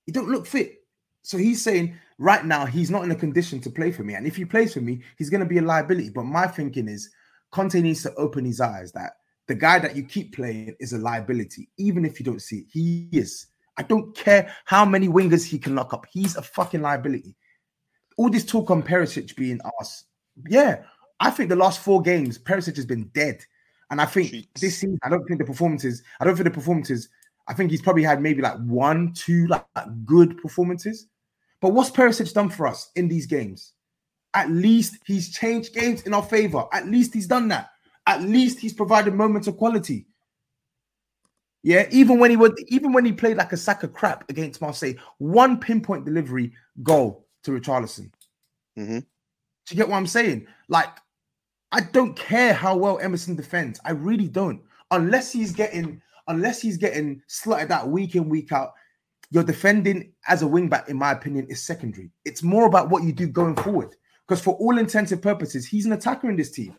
He 0.05 0.11
don't 0.11 0.29
look 0.29 0.45
fit. 0.45 0.83
So 1.23 1.37
he's 1.37 1.63
saying 1.63 1.95
right 2.19 2.45
now 2.45 2.65
he's 2.65 2.91
not 2.91 3.03
in 3.03 3.11
a 3.11 3.15
condition 3.15 3.59
to 3.61 3.71
play 3.71 3.91
for 3.91 4.03
me, 4.03 4.13
and 4.13 4.27
if 4.27 4.35
he 4.35 4.45
plays 4.45 4.75
for 4.75 4.81
me, 4.81 5.01
he's 5.17 5.31
going 5.31 5.41
to 5.41 5.49
be 5.49 5.57
a 5.57 5.63
liability. 5.63 6.11
But 6.11 6.25
my 6.25 6.45
thinking 6.45 6.87
is 6.87 7.09
Conte 7.51 7.81
needs 7.81 8.03
to 8.03 8.13
open 8.15 8.45
his 8.45 8.61
eyes 8.61 8.91
that 8.93 9.13
the 9.47 9.55
guy 9.55 9.79
that 9.79 9.95
you 9.95 10.03
keep 10.03 10.35
playing 10.35 10.75
is 10.79 10.93
a 10.93 10.97
liability, 10.97 11.69
even 11.77 12.05
if 12.05 12.19
you 12.19 12.25
don't 12.25 12.41
see 12.41 12.59
it. 12.59 12.65
He 12.71 13.09
is. 13.11 13.47
I 13.77 13.83
don't 13.83 14.15
care 14.15 14.53
how 14.65 14.85
many 14.85 15.07
wingers 15.07 15.45
he 15.45 15.59
can 15.59 15.75
lock 15.75 15.93
up. 15.93 16.05
He's 16.11 16.35
a 16.35 16.41
fucking 16.41 16.81
liability. 16.81 17.35
All 18.17 18.29
this 18.29 18.45
talk 18.45 18.69
on 18.69 18.83
Perisic 18.83 19.35
being 19.35 19.59
us, 19.79 20.05
yeah, 20.47 20.83
I 21.19 21.29
think 21.29 21.49
the 21.49 21.55
last 21.55 21.79
four 21.79 22.01
games 22.01 22.37
Perisic 22.37 22.75
has 22.75 22.85
been 22.85 23.09
dead, 23.13 23.43
and 23.89 24.01
I 24.01 24.05
think 24.05 24.31
Jeez. 24.31 24.47
this 24.59 24.77
season 24.77 24.99
I 25.03 25.09
don't 25.09 25.25
think 25.25 25.39
the 25.39 25.45
performances. 25.45 26.03
I 26.19 26.25
don't 26.25 26.35
think 26.35 26.45
the 26.45 26.51
performances. 26.51 27.09
I 27.47 27.53
think 27.53 27.71
he's 27.71 27.81
probably 27.81 28.03
had 28.03 28.21
maybe 28.21 28.41
like 28.41 28.57
one, 28.59 29.13
two 29.13 29.47
like 29.47 29.65
good 30.05 30.37
performances. 30.37 31.07
But 31.59 31.73
what's 31.73 31.91
Perisic 31.91 32.33
done 32.33 32.49
for 32.49 32.67
us 32.67 32.91
in 32.95 33.07
these 33.07 33.25
games? 33.25 33.73
At 34.33 34.49
least 34.49 34.97
he's 35.05 35.29
changed 35.29 35.73
games 35.73 36.03
in 36.03 36.13
our 36.13 36.23
favor. 36.23 36.65
At 36.71 36.87
least 36.87 37.13
he's 37.13 37.27
done 37.27 37.47
that. 37.49 37.71
At 38.07 38.21
least 38.21 38.59
he's 38.59 38.73
provided 38.73 39.13
moments 39.13 39.47
of 39.47 39.57
quality. 39.57 40.05
Yeah, 41.63 41.87
even 41.91 42.17
when 42.17 42.31
he 42.31 42.37
would, 42.37 42.57
even 42.67 42.91
when 42.91 43.05
he 43.05 43.11
played 43.11 43.37
like 43.37 43.53
a 43.53 43.57
sack 43.57 43.83
of 43.83 43.93
crap 43.93 44.27
against 44.29 44.61
Marseille, 44.61 44.93
one 45.19 45.59
pinpoint 45.59 46.05
delivery 46.05 46.53
goal 46.81 47.27
to 47.43 47.51
Richarlison. 47.51 48.11
Mm-hmm. 48.77 48.99
Do 48.99 49.05
you 49.69 49.77
get 49.77 49.87
what 49.87 49.97
I'm 49.97 50.07
saying? 50.07 50.47
Like, 50.69 50.89
I 51.71 51.81
don't 51.81 52.15
care 52.15 52.53
how 52.53 52.75
well 52.75 52.99
Emerson 52.99 53.35
defends. 53.35 53.79
I 53.85 53.91
really 53.91 54.27
don't. 54.27 54.61
Unless 54.89 55.31
he's 55.31 55.51
getting, 55.51 56.01
unless 56.27 56.61
he's 56.61 56.77
getting 56.77 57.21
slotted 57.27 57.71
out 57.71 57.89
week 57.89 58.15
in 58.15 58.27
week 58.27 58.51
out, 58.51 58.73
your 59.29 59.43
defending 59.43 60.11
as 60.27 60.41
a 60.41 60.45
wingback, 60.45 60.89
in 60.89 60.97
my 60.97 61.11
opinion, 61.11 61.45
is 61.47 61.61
secondary. 61.61 62.09
It's 62.25 62.43
more 62.43 62.65
about 62.65 62.89
what 62.89 63.03
you 63.03 63.13
do 63.13 63.27
going 63.27 63.55
forward. 63.55 63.95
Because 64.31 64.45
for 64.45 64.53
all 64.53 64.77
intents 64.77 65.11
and 65.11 65.21
purposes, 65.21 65.67
he's 65.67 65.85
an 65.85 65.91
attacker 65.91 66.29
in 66.29 66.37
this 66.37 66.51
team. 66.51 66.73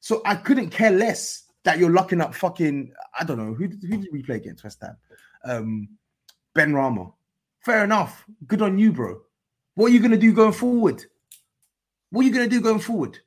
So 0.00 0.20
I 0.26 0.34
couldn't 0.34 0.68
care 0.68 0.90
less 0.90 1.44
that 1.62 1.78
you're 1.78 1.90
locking 1.90 2.20
up 2.20 2.34
fucking, 2.34 2.92
I 3.18 3.24
don't 3.24 3.38
know, 3.38 3.54
who, 3.54 3.64
who 3.64 3.96
did 3.96 4.08
we 4.12 4.22
play 4.22 4.36
against 4.36 4.62
West 4.62 4.82
Ham? 4.82 4.98
Um, 5.42 5.88
Benrahma. 6.54 7.14
Fair 7.64 7.82
enough. 7.82 8.26
Good 8.46 8.60
on 8.60 8.76
you, 8.76 8.92
bro. 8.92 9.22
What 9.74 9.86
are 9.86 9.94
you 9.94 10.00
going 10.00 10.10
to 10.10 10.18
do 10.18 10.34
going 10.34 10.52
forward? 10.52 11.02
What 12.10 12.20
are 12.20 12.28
you 12.28 12.34
going 12.34 12.50
to 12.50 12.54
do 12.54 12.60
going 12.60 12.80
forward? 12.80 13.18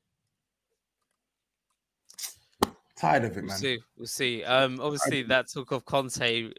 Tired 2.98 3.26
of 3.26 3.32
it, 3.32 3.38
man. 3.38 3.48
We'll 3.48 3.58
see. 3.58 3.80
We'll 3.98 4.06
see. 4.06 4.44
Um, 4.44 4.80
obviously, 4.80 5.24
that 5.24 5.52
talk 5.52 5.72
of 5.72 5.86
Conte 5.86 6.52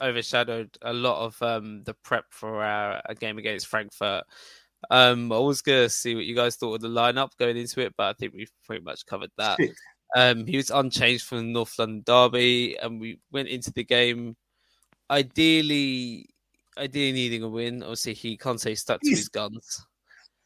overshadowed 0.00 0.76
a 0.82 0.92
lot 0.92 1.24
of 1.24 1.40
um, 1.42 1.84
the 1.84 1.94
prep 1.94 2.24
for 2.30 2.64
our 2.64 3.00
game 3.20 3.38
against 3.38 3.68
Frankfurt. 3.68 4.24
Um, 4.90 5.32
I 5.32 5.38
was 5.38 5.62
gonna 5.62 5.88
see 5.88 6.14
what 6.14 6.24
you 6.24 6.34
guys 6.34 6.56
thought 6.56 6.74
of 6.74 6.80
the 6.80 6.88
lineup 6.88 7.30
going 7.38 7.56
into 7.56 7.80
it, 7.80 7.94
but 7.96 8.04
I 8.04 8.12
think 8.14 8.34
we've 8.34 8.50
pretty 8.66 8.84
much 8.84 9.06
covered 9.06 9.30
that. 9.38 9.58
Um, 10.14 10.46
he 10.46 10.58
was 10.58 10.70
unchanged 10.70 11.24
from 11.24 11.38
the 11.38 11.44
North 11.44 11.78
London 11.78 12.02
derby, 12.04 12.76
and 12.76 13.00
we 13.00 13.18
went 13.30 13.48
into 13.48 13.72
the 13.72 13.82
game 13.82 14.36
ideally, 15.10 16.26
ideally 16.76 17.12
needing 17.12 17.42
a 17.42 17.48
win. 17.48 17.82
Obviously, 17.82 18.12
he 18.12 18.36
can't 18.36 18.60
say 18.60 18.74
stuck 18.74 19.00
to 19.00 19.08
Yes. 19.08 19.20
his 19.20 19.28
guns, 19.28 19.86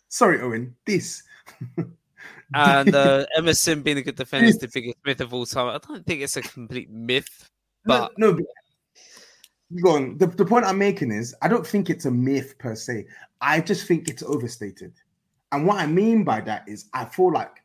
Sorry, 0.08 0.40
Owen. 0.40 0.76
This. 0.86 1.24
and 2.54 2.94
uh, 2.94 3.26
Emerson 3.36 3.82
being 3.82 3.98
a 3.98 4.02
good 4.02 4.14
defender 4.14 4.46
is 4.46 4.58
the 4.58 4.68
biggest 4.72 4.98
myth 5.04 5.20
of 5.20 5.34
all 5.34 5.46
time. 5.46 5.66
I 5.66 5.78
don't 5.78 6.06
think 6.06 6.22
it's 6.22 6.36
a 6.36 6.42
complete 6.42 6.90
myth, 6.90 7.50
but 7.84 8.12
no, 8.18 8.32
no. 8.32 8.44
Go 9.82 9.96
on. 9.96 10.18
The, 10.18 10.26
the 10.26 10.44
point 10.44 10.64
I'm 10.64 10.78
making 10.78 11.10
is 11.10 11.34
I 11.42 11.48
don't 11.48 11.66
think 11.66 11.90
it's 11.90 12.04
a 12.04 12.10
myth 12.10 12.56
per 12.58 12.74
se. 12.74 13.06
I 13.40 13.60
just 13.60 13.86
think 13.86 14.08
it's 14.08 14.22
overstated. 14.22 14.92
And 15.52 15.66
what 15.66 15.78
I 15.78 15.86
mean 15.86 16.24
by 16.24 16.40
that 16.42 16.68
is 16.68 16.86
I 16.94 17.04
feel 17.04 17.32
like 17.32 17.62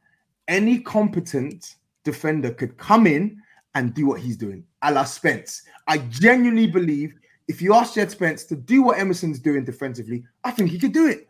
any 0.47 0.79
competent 0.79 1.75
defender 2.03 2.51
could 2.51 2.77
come 2.77 3.07
in 3.07 3.41
and 3.75 3.93
do 3.93 4.07
what 4.07 4.19
he's 4.19 4.35
doing, 4.35 4.63
a 4.81 4.91
la 4.91 5.03
Spence. 5.03 5.63
I 5.87 5.99
genuinely 5.99 6.67
believe 6.67 7.13
if 7.47 7.61
you 7.61 7.73
ask 7.73 7.95
Jed 7.95 8.11
Spence 8.11 8.43
to 8.45 8.55
do 8.55 8.81
what 8.81 8.97
Emerson's 8.97 9.39
doing 9.39 9.63
defensively, 9.63 10.23
I 10.43 10.51
think 10.51 10.69
he 10.69 10.79
could 10.79 10.93
do 10.93 11.07
it. 11.07 11.27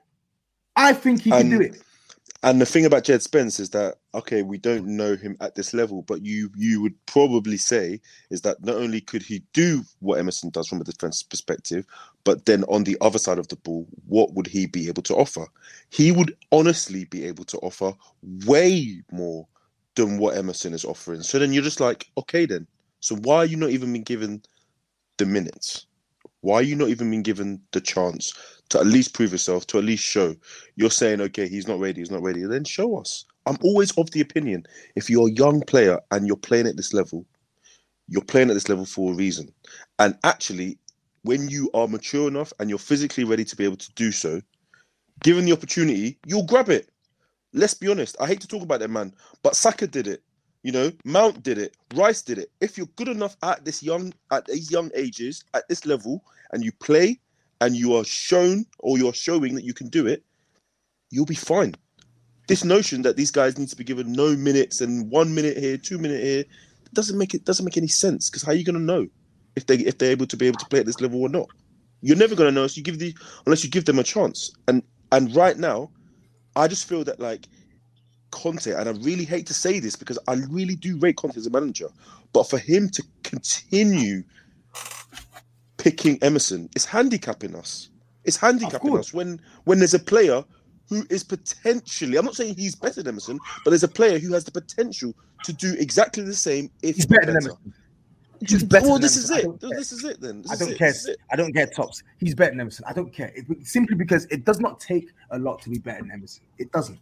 I 0.76 0.93
think 0.93 1.22
he 1.22 1.32
can 1.32 1.49
do 1.49 1.61
it. 1.61 1.82
And 2.43 2.59
the 2.61 2.65
thing 2.65 2.85
about 2.85 3.03
Jed 3.03 3.21
Spence 3.21 3.59
is 3.59 3.69
that 3.71 3.97
okay, 4.15 4.41
we 4.41 4.57
don't 4.57 4.87
know 4.87 5.15
him 5.15 5.37
at 5.41 5.55
this 5.55 5.73
level, 5.73 6.01
but 6.03 6.23
you 6.25 6.49
you 6.55 6.81
would 6.81 6.95
probably 7.05 7.57
say 7.57 8.01
is 8.29 8.41
that 8.41 8.63
not 8.63 8.75
only 8.77 9.01
could 9.01 9.21
he 9.21 9.43
do 9.53 9.83
what 9.99 10.19
Emerson 10.19 10.49
does 10.49 10.67
from 10.67 10.81
a 10.81 10.85
defensive 10.85 11.29
perspective, 11.29 11.85
but 12.23 12.45
then 12.45 12.63
on 12.65 12.83
the 12.83 12.97
other 13.01 13.19
side 13.19 13.37
of 13.39 13.47
the 13.49 13.57
ball, 13.57 13.87
what 14.07 14.33
would 14.33 14.47
he 14.47 14.65
be 14.67 14.87
able 14.87 15.03
to 15.03 15.15
offer? 15.15 15.45
He 15.89 16.11
would 16.11 16.35
honestly 16.51 17.05
be 17.05 17.25
able 17.25 17.43
to 17.45 17.57
offer 17.59 17.93
way 18.45 19.03
more 19.11 19.47
than 19.95 20.17
what 20.17 20.37
Emerson 20.37 20.73
is 20.73 20.85
offering. 20.85 21.21
So 21.21 21.39
then 21.39 21.53
you're 21.53 21.63
just 21.63 21.79
like, 21.81 22.09
okay, 22.17 22.45
then. 22.45 22.67
So 23.01 23.15
why 23.17 23.37
are 23.37 23.45
you 23.45 23.57
not 23.57 23.71
even 23.71 23.91
being 23.93 24.03
given 24.03 24.41
the 25.17 25.25
minutes? 25.25 25.85
Why 26.41 26.55
are 26.55 26.63
you 26.63 26.75
not 26.75 26.89
even 26.89 27.09
being 27.09 27.23
given 27.23 27.61
the 27.71 27.81
chance 27.81 28.33
to 28.72 28.80
at 28.80 28.88
least 28.88 29.13
prove 29.13 29.32
yourself, 29.32 29.67
to 29.67 29.78
at 29.78 29.84
least 29.84 30.03
show? 30.03 30.36
You're 30.76 30.91
saying, 30.91 31.22
okay, 31.22 31.47
he's 31.47 31.67
not 31.67 31.80
ready, 31.80 32.01
he's 32.01 32.11
not 32.11 32.22
ready. 32.22 32.43
Then 32.43 32.63
show 32.63 32.97
us. 32.97 33.26
I'm 33.45 33.57
always 33.63 33.91
of 33.97 34.11
the 34.11 34.22
opinion 34.22 34.65
if 34.95 35.09
you're 35.09 35.28
a 35.28 35.32
young 35.32 35.61
player 35.61 35.99
and 36.11 36.28
you're 36.28 36.38
playing 36.38 36.67
at 36.67 36.78
this 36.78 36.93
level, 36.93 37.26
you're 38.07 38.24
playing 38.24 38.49
at 38.49 38.53
this 38.53 38.69
level 38.69 38.86
for 38.86 39.13
a 39.13 39.15
reason. 39.15 39.51
And 39.99 40.17
actually, 40.24 40.78
when 41.24 41.49
you 41.49 41.69
are 41.74 41.88
mature 41.88 42.28
enough 42.28 42.53
and 42.59 42.69
you're 42.69 42.80
physically 42.80 43.24
ready 43.24 43.43
to 43.45 43.55
be 43.55 43.65
able 43.65 43.78
to 43.78 43.93
do 43.93 44.11
so, 44.11 44.41
given 45.24 45.45
the 45.45 45.53
opportunity, 45.53 46.19
you'll 46.26 46.45
grab 46.45 46.69
it. 46.69 46.89
Let's 47.53 47.74
be 47.74 47.88
honest. 47.89 48.15
I 48.19 48.28
hate 48.28 48.41
to 48.41 48.47
talk 48.47 48.63
about 48.63 48.80
that 48.80 48.89
man, 48.89 49.13
but 49.43 49.55
Saka 49.55 49.88
did 49.88 50.07
it. 50.07 50.24
You 50.63 50.72
know, 50.72 50.91
Mount 51.05 51.41
did 51.41 51.57
it. 51.57 51.76
Rice 51.95 52.22
did 52.22 52.38
it. 52.38 52.51
If 52.61 52.78
you're 52.78 52.88
good 52.95 53.07
enough 53.07 53.36
at 53.41 53.65
this 53.65 53.82
young, 53.82 54.13
at 54.32 54.45
these 54.45 54.69
young 54.72 54.91
ages, 54.93 55.43
at 55.55 55.67
this 55.67 55.86
level, 55.86 56.24
and 56.51 56.63
you 56.63 56.72
play, 56.72 57.19
and 57.62 57.76
you 57.76 57.95
are 57.95 58.03
shown 58.03 58.66
or 58.80 58.97
you're 58.97 59.14
showing 59.14 59.55
that 59.55 59.64
you 59.64 59.74
can 59.74 59.88
do 59.88 60.07
it, 60.07 60.24
you'll 61.12 61.26
be 61.26 61.36
fine. 61.36 61.76
This 62.47 62.66
notion 62.66 63.03
that 63.03 63.16
these 63.16 63.32
guys 63.32 63.57
need 63.57 63.70
to 63.70 63.76
be 63.76 63.84
given 63.84 64.12
no 64.12 64.36
minutes 64.36 64.82
and 64.82 65.09
one 65.09 65.34
minute 65.34 65.55
here, 65.57 65.78
two 65.78 65.97
minute 65.97 66.22
here, 66.22 66.43
doesn't 66.93 67.18
make 67.18 67.34
it 67.34 67.45
doesn't 67.45 67.64
make 67.64 67.78
any 67.78 67.88
sense. 67.88 68.30
Because 68.30 68.43
how 68.43 68.51
are 68.51 68.55
you 68.55 68.66
going 68.66 68.76
to 68.76 68.82
know 68.82 69.07
if 69.55 69.68
they 69.68 69.76
if 69.76 69.97
they're 69.97 70.12
able 70.12 70.26
to 70.26 70.36
be 70.36 70.47
able 70.47 70.59
to 70.59 70.66
play 70.66 70.80
at 70.80 70.86
this 70.86 70.99
level 70.99 71.22
or 71.22 71.30
not? 71.30 71.47
You're 72.01 72.18
never 72.18 72.36
going 72.36 72.49
to 72.49 72.51
know 72.51 72.62
unless 72.62 72.76
you 72.76 72.84
give 72.84 72.99
the 72.99 73.16
unless 73.45 73.64
you 73.64 73.70
give 73.70 73.86
them 73.86 73.99
a 73.99 74.03
chance. 74.03 74.51
And 74.68 74.84
and 75.12 75.34
right 75.36 75.57
now, 75.57 75.91
I 76.55 76.68
just 76.68 76.89
feel 76.89 77.03
that 77.05 77.20
like 77.20 77.47
Conte, 78.32 78.72
and 78.72 78.89
I 78.89 78.91
really 78.93 79.26
hate 79.26 79.45
to 79.47 79.53
say 79.53 79.80
this 79.80 79.95
because 79.95 80.18
I 80.28 80.34
really 80.49 80.76
do 80.76 80.97
rate 80.97 81.18
Conte 81.18 81.38
as 81.38 81.45
a 81.45 81.51
manager, 81.51 81.89
but 82.34 82.49
for 82.49 82.57
him 82.57 82.89
to 82.89 83.03
continue 83.24 84.24
picking 85.82 86.21
Emerson, 86.21 86.69
it's 86.75 86.86
handicapping 86.86 87.55
us. 87.55 87.89
It's 88.23 88.38
handicapping 88.38 88.95
us 88.97 89.13
when 89.13 89.41
when 89.63 89.79
there's 89.79 89.95
a 89.95 89.99
player 89.99 90.45
who 90.88 91.03
is 91.09 91.23
potentially 91.23 92.17
I'm 92.17 92.25
not 92.25 92.36
saying 92.36 92.55
he's 92.55 92.75
better 92.75 93.01
than 93.01 93.15
Emerson, 93.15 93.39
but 93.63 93.71
there's 93.71 93.84
a 93.84 93.88
player 93.88 94.19
who 94.19 94.32
has 94.34 94.43
the 94.43 94.51
potential 94.51 95.13
to 95.43 95.53
do 95.53 95.73
exactly 95.79 96.23
the 96.23 96.36
same 96.36 96.69
if 96.84 96.97
He's 96.97 97.09
not 97.09 97.21
better 97.21 97.34
than. 97.34 97.43
Emerson. 97.43 97.73
He's 98.47 98.63
better 98.63 98.88
well, 98.88 98.99
this 98.99 99.17
is 99.17 99.29
it. 99.29 99.45
This 99.59 99.91
is 99.91 100.03
it 100.03 100.19
then. 100.19 100.41
This 100.43 100.51
I 100.51 100.55
don't 100.55 100.77
care. 100.77 100.89
Is. 100.89 101.09
I 101.32 101.36
don't 101.36 101.53
care 101.53 101.67
tops. 101.67 102.03
He's 102.19 102.36
better 102.36 102.51
than 102.51 102.61
Emerson. 102.61 102.86
I 102.88 102.93
don't 102.93 103.13
care. 103.13 103.32
It, 103.36 103.45
simply 103.65 103.95
because 103.95 104.25
it 104.25 104.45
does 104.45 104.59
not 104.59 104.79
take 104.79 105.09
a 105.32 105.38
lot 105.38 105.61
to 105.63 105.69
be 105.69 105.77
better 105.77 106.01
than 106.01 106.11
Emerson. 106.11 106.43
It 106.57 106.71
doesn't. 106.71 106.99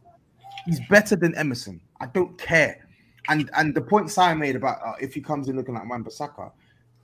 He's 0.66 0.82
better 0.90 1.16
than 1.16 1.36
Emerson. 1.36 1.80
I 2.02 2.08
don't 2.08 2.38
care. 2.38 2.86
And 3.28 3.50
and 3.56 3.74
the 3.76 3.82
point 3.82 4.10
Simon 4.10 4.40
made 4.40 4.56
about 4.56 4.80
uh, 4.86 4.94
if 5.00 5.14
he 5.14 5.22
comes 5.22 5.50
in 5.50 5.56
looking 5.56 5.76
like 5.76 5.88
Wan-Bissaka, 5.90 6.52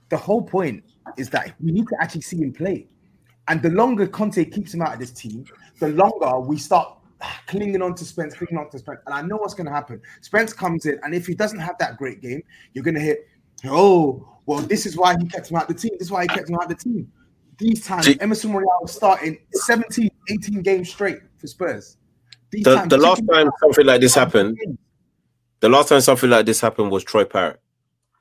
the 0.08 0.16
whole 0.16 0.42
point 0.42 0.84
is 1.16 1.30
that 1.30 1.54
we 1.60 1.72
need 1.72 1.86
to 1.88 1.96
actually 2.00 2.22
see 2.22 2.38
him 2.38 2.52
play. 2.52 2.86
And 3.48 3.62
the 3.62 3.70
longer 3.70 4.06
Conte 4.06 4.44
keeps 4.44 4.74
him 4.74 4.82
out 4.82 4.94
of 4.94 4.98
this 4.98 5.12
team, 5.12 5.44
the 5.78 5.88
longer 5.88 6.40
we 6.40 6.58
start 6.58 6.98
clinging 7.46 7.80
on 7.80 7.94
to 7.94 8.04
Spence, 8.04 8.34
clinging 8.34 8.58
on 8.58 8.70
to 8.70 8.78
Spence. 8.78 9.00
And 9.06 9.14
I 9.14 9.22
know 9.22 9.36
what's 9.36 9.54
going 9.54 9.66
to 9.66 9.72
happen. 9.72 10.00
Spence 10.20 10.52
comes 10.52 10.86
in, 10.86 10.98
and 11.04 11.14
if 11.14 11.26
he 11.26 11.34
doesn't 11.34 11.60
have 11.60 11.78
that 11.78 11.96
great 11.96 12.20
game, 12.20 12.42
you're 12.74 12.84
going 12.84 12.94
to 12.94 13.00
hit, 13.00 13.28
oh, 13.66 14.28
well, 14.46 14.58
this 14.58 14.86
is 14.86 14.96
why 14.96 15.16
he 15.18 15.26
kept 15.26 15.50
him 15.50 15.56
out 15.56 15.70
of 15.70 15.76
the 15.76 15.80
team. 15.80 15.92
This 15.98 16.08
is 16.08 16.12
why 16.12 16.22
he 16.22 16.28
kept 16.28 16.48
him 16.48 16.56
out 16.56 16.64
of 16.64 16.68
the 16.68 16.74
team. 16.76 17.10
These 17.58 17.86
times, 17.86 18.08
Emerson 18.20 18.52
Royal 18.52 18.66
was 18.82 18.92
starting 18.92 19.38
17, 19.52 20.10
18 20.30 20.62
games 20.62 20.90
straight 20.90 21.18
for 21.38 21.46
Spurs. 21.46 21.96
These 22.50 22.64
The, 22.64 22.74
times, 22.76 22.90
the 22.90 22.98
last 22.98 23.22
time 23.30 23.50
something 23.60 23.86
like 23.86 24.00
this 24.00 24.14
happened, 24.14 24.58
the 25.60 25.68
last 25.68 25.88
time 25.88 26.00
something 26.00 26.28
like 26.28 26.46
this 26.46 26.60
happened 26.60 26.90
was 26.90 27.02
Troy 27.02 27.24
Parrott. 27.24 27.60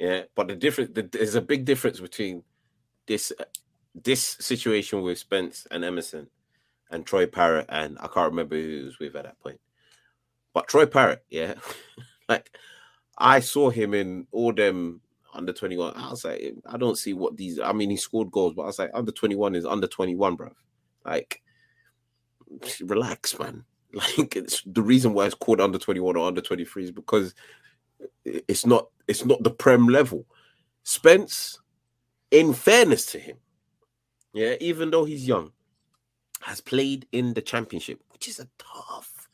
Yeah, 0.05 0.21
but 0.35 0.47
the 0.47 0.55
difference 0.55 0.91
the, 0.93 1.01
there's 1.01 1.33
a 1.33 1.41
big 1.41 1.65
difference 1.65 1.99
between 1.99 2.43
this 3.07 3.33
this 3.95 4.37
situation 4.39 5.01
with 5.01 5.17
Spence 5.17 5.65
and 5.71 5.83
Emerson 5.83 6.27
and 6.91 7.07
Troy 7.07 7.25
Parrott 7.25 7.65
and 7.69 7.97
I 7.99 8.07
can't 8.07 8.29
remember 8.29 8.55
who 8.55 8.85
was 8.85 8.99
with 8.99 9.15
at 9.15 9.23
that 9.23 9.39
point. 9.39 9.59
But 10.53 10.67
Troy 10.67 10.85
Parrott, 10.85 11.23
yeah, 11.31 11.55
like 12.29 12.55
I 13.17 13.39
saw 13.39 13.71
him 13.71 13.95
in 13.95 14.27
all 14.31 14.53
them 14.53 15.01
under 15.33 15.51
21. 15.51 15.93
I 15.95 16.11
was 16.11 16.23
like, 16.23 16.53
I 16.67 16.77
don't 16.77 16.99
see 16.99 17.13
what 17.13 17.35
these 17.35 17.59
I 17.59 17.71
mean, 17.71 17.89
he 17.89 17.97
scored 17.97 18.29
goals, 18.29 18.53
but 18.53 18.61
I 18.61 18.67
was 18.67 18.77
like, 18.77 18.91
under 18.93 19.11
21 19.11 19.55
is 19.55 19.65
under 19.65 19.87
21, 19.87 20.35
bro. 20.35 20.51
Like, 21.03 21.41
relax, 22.81 23.39
man. 23.39 23.65
Like 23.95 24.35
it's 24.35 24.61
the 24.65 24.81
reason 24.81 25.13
why 25.13 25.25
it's 25.25 25.35
called 25.35 25.61
under 25.61 25.77
21 25.77 26.17
or 26.17 26.27
under 26.27 26.41
23 26.41 26.83
is 26.83 26.91
because 26.91 27.33
it's 28.23 28.65
not 28.65 28.87
it's 29.07 29.25
not 29.25 29.43
the 29.43 29.51
prem 29.51 29.87
level. 29.87 30.25
Spence, 30.83 31.59
in 32.31 32.53
fairness 32.53 33.05
to 33.07 33.19
him, 33.19 33.37
yeah, 34.33 34.55
even 34.59 34.91
though 34.91 35.05
he's 35.05 35.27
young, 35.27 35.51
has 36.41 36.61
played 36.61 37.07
in 37.11 37.33
the 37.33 37.41
championship, 37.41 38.01
which 38.11 38.27
is 38.27 38.39
a 38.39 38.47
tough, 38.57 39.27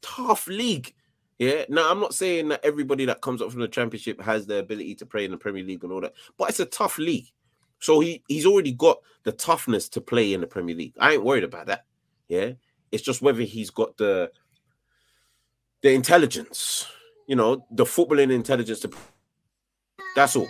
tough 0.00 0.46
league. 0.46 0.94
Yeah. 1.38 1.64
Now 1.68 1.90
I'm 1.90 2.00
not 2.00 2.14
saying 2.14 2.48
that 2.48 2.64
everybody 2.64 3.04
that 3.06 3.20
comes 3.20 3.42
up 3.42 3.50
from 3.50 3.60
the 3.60 3.68
championship 3.68 4.20
has 4.20 4.46
the 4.46 4.58
ability 4.58 4.94
to 4.96 5.06
play 5.06 5.24
in 5.24 5.32
the 5.32 5.36
Premier 5.36 5.64
League 5.64 5.82
and 5.82 5.92
all 5.92 6.00
that, 6.00 6.14
but 6.36 6.48
it's 6.48 6.60
a 6.60 6.66
tough 6.66 6.98
league. 6.98 7.26
So 7.80 7.98
he 7.98 8.22
he's 8.28 8.46
already 8.46 8.72
got 8.72 8.98
the 9.24 9.32
toughness 9.32 9.88
to 9.90 10.00
play 10.00 10.34
in 10.34 10.40
the 10.40 10.46
Premier 10.46 10.76
League. 10.76 10.94
I 11.00 11.14
ain't 11.14 11.24
worried 11.24 11.44
about 11.44 11.66
that. 11.66 11.84
Yeah. 12.28 12.52
It's 12.92 13.02
just 13.02 13.22
whether 13.22 13.42
he's 13.42 13.70
got 13.70 13.96
the 13.96 14.30
the 15.82 15.92
intelligence, 15.92 16.86
you 17.26 17.36
know, 17.36 17.66
the 17.70 17.84
footballing 17.84 18.32
intelligence 18.32 18.80
to. 18.80 18.90
That's 20.14 20.36
all. 20.36 20.48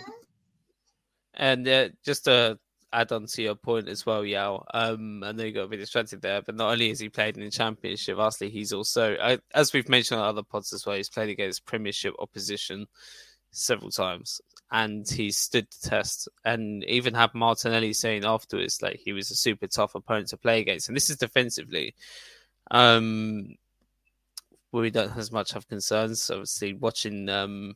And 1.33 1.67
uh, 1.67 1.89
just 2.05 2.25
to 2.25 2.59
add 2.91 3.11
on 3.11 3.25
to 3.25 3.41
your 3.41 3.55
point 3.55 3.87
as 3.87 4.05
well, 4.05 4.23
Yaw, 4.23 4.63
um, 4.73 5.23
I 5.23 5.31
know 5.31 5.43
you 5.43 5.51
got 5.51 5.63
a 5.63 5.67
bit 5.67 5.79
distracted 5.79 6.21
there, 6.21 6.41
but 6.41 6.55
not 6.55 6.71
only 6.71 6.89
has 6.89 6.99
he 6.99 7.09
played 7.09 7.37
in 7.37 7.43
the 7.43 7.49
Championship, 7.49 8.17
lastly, 8.17 8.49
he's 8.49 8.71
also, 8.71 9.37
as 9.53 9.73
we've 9.73 9.89
mentioned 9.89 10.21
on 10.21 10.27
other 10.27 10.43
pods 10.43 10.71
as 10.73 10.85
well, 10.85 10.95
he's 10.95 11.09
played 11.09 11.29
against 11.29 11.65
Premiership 11.65 12.13
opposition 12.19 12.85
several 13.51 13.91
times 13.91 14.41
and 14.71 15.09
he 15.09 15.31
stood 15.31 15.67
the 15.69 15.89
test. 15.89 16.27
And 16.45 16.83
even 16.85 17.13
had 17.13 17.33
Martinelli 17.33 17.93
saying 17.93 18.25
afterwards, 18.25 18.81
like, 18.81 18.99
he 19.03 19.13
was 19.13 19.31
a 19.31 19.35
super 19.35 19.67
tough 19.67 19.95
opponent 19.95 20.27
to 20.29 20.37
play 20.37 20.59
against. 20.61 20.87
And 20.87 20.95
this 20.95 21.09
is 21.09 21.17
defensively. 21.17 21.95
Um, 22.71 23.55
where 24.73 24.81
we 24.81 24.89
don't 24.89 25.15
as 25.15 25.31
much 25.31 25.51
have 25.53 25.67
concerns. 25.67 26.31
Obviously, 26.31 26.73
watching 26.73 27.29
um, 27.29 27.75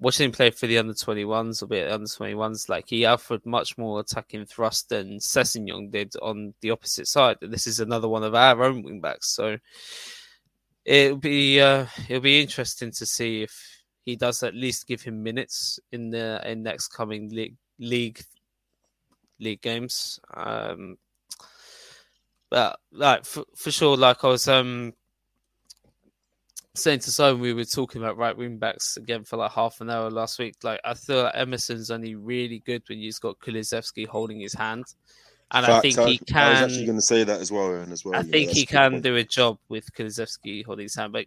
watching 0.00 0.24
him 0.24 0.32
play 0.32 0.50
for 0.50 0.66
the 0.66 0.76
under 0.76 0.92
21s, 0.92 1.62
or 1.62 1.66
bit 1.66 1.88
under 1.88 2.04
21s, 2.04 2.68
like 2.68 2.88
he 2.88 3.04
offered 3.04 3.46
much 3.46 3.78
more 3.78 4.00
attacking 4.00 4.44
thrust 4.44 4.88
than 4.88 5.18
Sessegnon 5.18 5.92
did 5.92 6.12
on 6.20 6.52
the 6.62 6.72
opposite 6.72 7.06
side. 7.06 7.36
And 7.42 7.52
this 7.52 7.68
is 7.68 7.78
another 7.78 8.08
one 8.08 8.24
of 8.24 8.34
our 8.34 8.64
own 8.64 8.82
wing 8.82 9.00
backs. 9.00 9.30
So 9.30 9.58
it'll 10.84 11.16
be 11.16 11.60
uh, 11.60 11.86
it'll 12.08 12.22
be 12.22 12.42
interesting 12.42 12.90
to 12.90 13.06
see 13.06 13.42
if 13.42 13.84
he 14.04 14.16
does 14.16 14.42
at 14.42 14.56
least 14.56 14.88
give 14.88 15.02
him 15.02 15.22
minutes 15.22 15.78
in 15.92 16.10
the 16.10 16.42
in 16.44 16.64
next 16.64 16.88
coming 16.88 17.28
league 17.28 17.56
league 17.78 18.20
league 19.38 19.62
games. 19.62 20.18
Um, 20.34 20.98
but 22.50 22.80
like 22.90 23.24
for, 23.24 23.44
for 23.54 23.70
sure, 23.70 23.96
like 23.96 24.24
I 24.24 24.26
was 24.26 24.48
um 24.48 24.94
saying 26.74 26.98
to 27.00 27.10
Simon, 27.10 27.40
we 27.40 27.52
were 27.52 27.64
talking 27.64 28.02
about 28.02 28.16
right 28.16 28.36
wing 28.36 28.58
backs 28.58 28.96
again 28.96 29.24
for 29.24 29.36
like 29.36 29.52
half 29.52 29.80
an 29.80 29.90
hour 29.90 30.10
last 30.10 30.38
week. 30.38 30.56
Like 30.62 30.80
I 30.84 30.94
feel 30.94 31.22
like 31.24 31.34
Emerson's 31.34 31.90
only 31.90 32.14
really 32.16 32.60
good 32.66 32.82
when 32.88 32.98
you've 32.98 33.20
got 33.20 33.38
Kulusevski 33.38 34.06
holding 34.06 34.40
his 34.40 34.54
hand. 34.54 34.84
And 35.52 35.64
I 35.66 35.80
think 35.80 35.96
Fact, 35.96 36.08
he 36.08 36.14
I 36.14 36.18
was 36.18 36.58
can. 36.58 36.64
actually 36.64 36.86
going 36.86 36.98
to 36.98 37.02
say 37.02 37.22
that 37.22 37.40
as 37.40 37.52
well, 37.52 37.66
Aaron, 37.66 37.92
as 37.92 38.04
well. 38.04 38.14
I 38.16 38.18
Yeah, 38.18 38.22
think 38.24 38.50
he 38.50 38.66
can 38.66 38.92
point. 38.92 39.04
do 39.04 39.16
a 39.16 39.22
job 39.22 39.58
with 39.68 39.92
Kulusevski 39.92 40.64
holding 40.64 40.84
his 40.84 40.96
hand, 40.96 41.12
but 41.12 41.26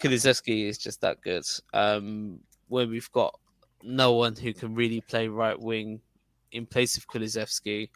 Kulusevski 0.00 0.66
is 0.66 0.78
just 0.78 1.00
that 1.02 1.20
good. 1.20 1.44
Um, 1.72 2.40
when 2.68 2.90
we've 2.90 3.10
got 3.12 3.38
no 3.84 4.14
one 4.14 4.34
who 4.34 4.52
can 4.52 4.74
really 4.74 5.00
play 5.02 5.28
right 5.28 5.58
wing 5.58 6.00
in 6.50 6.66
place 6.66 6.96
of 6.96 7.06
Kulusevski, 7.06 7.90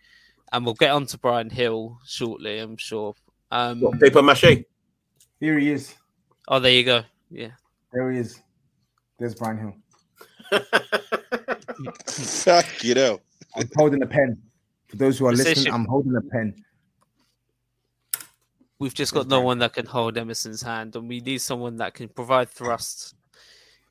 and 0.53 0.65
we'll 0.65 0.75
get 0.75 0.91
on 0.91 1.07
to 1.07 1.19
Bryan 1.19 1.49
Gil 1.49 1.99
shortly, 2.07 2.61
I'm 2.61 2.77
sure. 2.77 3.15
Um, 3.51 3.81
What, 3.81 3.99
paper 3.99 4.23
mache. 4.23 4.65
Here 5.41 5.59
he 5.59 5.71
is. 5.73 5.95
Oh, 6.49 6.59
there 6.59 6.73
you 6.73 6.85
go. 6.85 7.03
Yeah, 7.31 7.51
There 7.93 8.11
he 8.11 8.19
is. 8.19 8.41
There's 9.19 9.35
Bryan 9.35 9.75
Gil. 10.51 10.61
Fuck 12.07 12.85
you 12.85 12.95
know. 12.95 13.21
I'm 13.57 13.69
holding 13.77 14.03
a 14.03 14.07
pen. 14.07 14.41
For 14.89 14.97
those 14.97 15.19
who 15.19 15.27
are 15.27 15.33
listening, 15.33 15.73
I'm 15.73 15.87
holding 15.87 16.15
a 16.17 16.21
pen. 16.21 16.55
we've 18.79 18.95
just 18.95 19.15
got 19.15 19.27
no 19.29 19.41
one 19.41 19.59
that 19.59 19.73
can 19.73 19.87
hold 19.87 20.19
Emerson's 20.19 20.63
hand, 20.63 20.95
and 20.97 21.09
we 21.09 21.21
need 21.21 21.41
someone 21.41 21.77
that 21.79 21.95
can 21.95 22.09
provide 22.09 22.51
thrust 22.51 23.15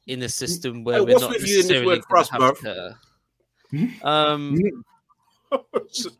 in 0.05 0.21
a 0.21 0.29
system 0.29 0.83
where 0.83 0.99
Hey, 0.99 1.01
we're 1.01 1.19
not 1.19 1.31
with 1.31 1.47
you 1.47 1.55
in 1.55 1.67
this 1.67 1.69
necessarily 1.69 1.85
word 1.87 2.05
thrust, 2.07 2.31
have 2.31 2.59
to. 2.59 2.97
Um, 4.03 4.59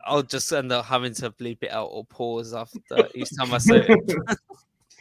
I'll 0.04 0.22
just 0.22 0.52
end 0.52 0.72
up 0.72 0.86
having 0.86 1.14
to 1.14 1.30
bleep 1.30 1.58
it 1.62 1.70
out 1.70 1.88
or 1.92 2.04
pause 2.04 2.54
after 2.54 3.08
each 3.14 3.34
time 3.36 3.52
I 3.52 3.58
say 3.58 3.86
it. 3.88 4.14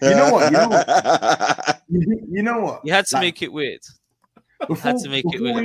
You 0.10 0.16
know 0.16 0.32
what? 0.32 0.51
You 0.51 0.58
know 0.58 0.70
what? 0.70 1.80
You 1.89 2.28
you 2.32 2.43
know 2.43 2.60
what? 2.60 2.82
You 2.86 2.91
had 2.93 3.06
to 3.08 3.16
Like, 3.16 3.22
make 3.24 3.41
it 3.43 3.51
weird. 3.54 3.82
before, 4.68 4.91
had 4.91 4.97
to 4.99 5.10
make 5.10 5.26
it 5.28 5.39
before 5.39 5.62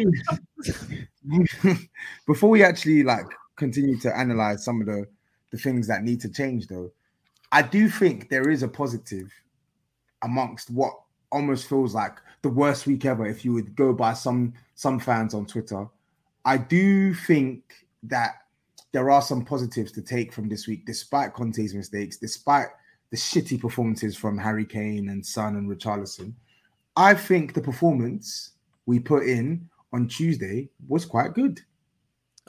we, 1.24 1.88
before 2.26 2.50
we 2.50 2.62
actually 2.62 3.02
like 3.02 3.26
continue 3.56 3.98
to 4.00 4.16
analyze 4.16 4.64
some 4.64 4.80
of 4.80 4.86
the 4.86 5.06
the 5.50 5.58
things 5.58 5.86
that 5.86 6.02
need 6.02 6.20
to 6.20 6.28
change 6.28 6.66
though 6.66 6.90
i 7.52 7.62
do 7.62 7.88
think 7.88 8.28
there 8.28 8.50
is 8.50 8.62
a 8.62 8.68
positive 8.68 9.32
amongst 10.22 10.70
what 10.70 10.92
almost 11.32 11.68
feels 11.68 11.94
like 11.94 12.18
the 12.42 12.48
worst 12.48 12.86
week 12.86 13.04
ever 13.04 13.26
if 13.26 13.44
you 13.44 13.52
would 13.52 13.74
go 13.76 13.92
by 13.92 14.12
some 14.12 14.52
some 14.74 14.98
fans 15.00 15.32
on 15.34 15.46
twitter 15.46 15.86
i 16.44 16.56
do 16.58 17.14
think 17.14 17.62
that 18.02 18.42
there 18.92 19.10
are 19.10 19.22
some 19.22 19.44
positives 19.44 19.92
to 19.92 20.02
take 20.02 20.32
from 20.32 20.48
this 20.48 20.66
week 20.66 20.84
despite 20.86 21.32
conte's 21.34 21.72
mistakes 21.74 22.16
despite 22.16 22.68
the 23.10 23.16
shitty 23.16 23.60
performances 23.60 24.16
from 24.16 24.36
harry 24.38 24.64
kane 24.64 25.08
and 25.08 25.24
son 25.24 25.56
and 25.56 25.68
richarlison 25.68 26.32
i 26.96 27.14
think 27.14 27.54
the 27.54 27.60
performance 27.60 28.52
we 28.88 28.98
put 28.98 29.24
in 29.24 29.68
on 29.92 30.08
Tuesday 30.08 30.68
was 30.88 31.04
quite 31.04 31.34
good. 31.34 31.60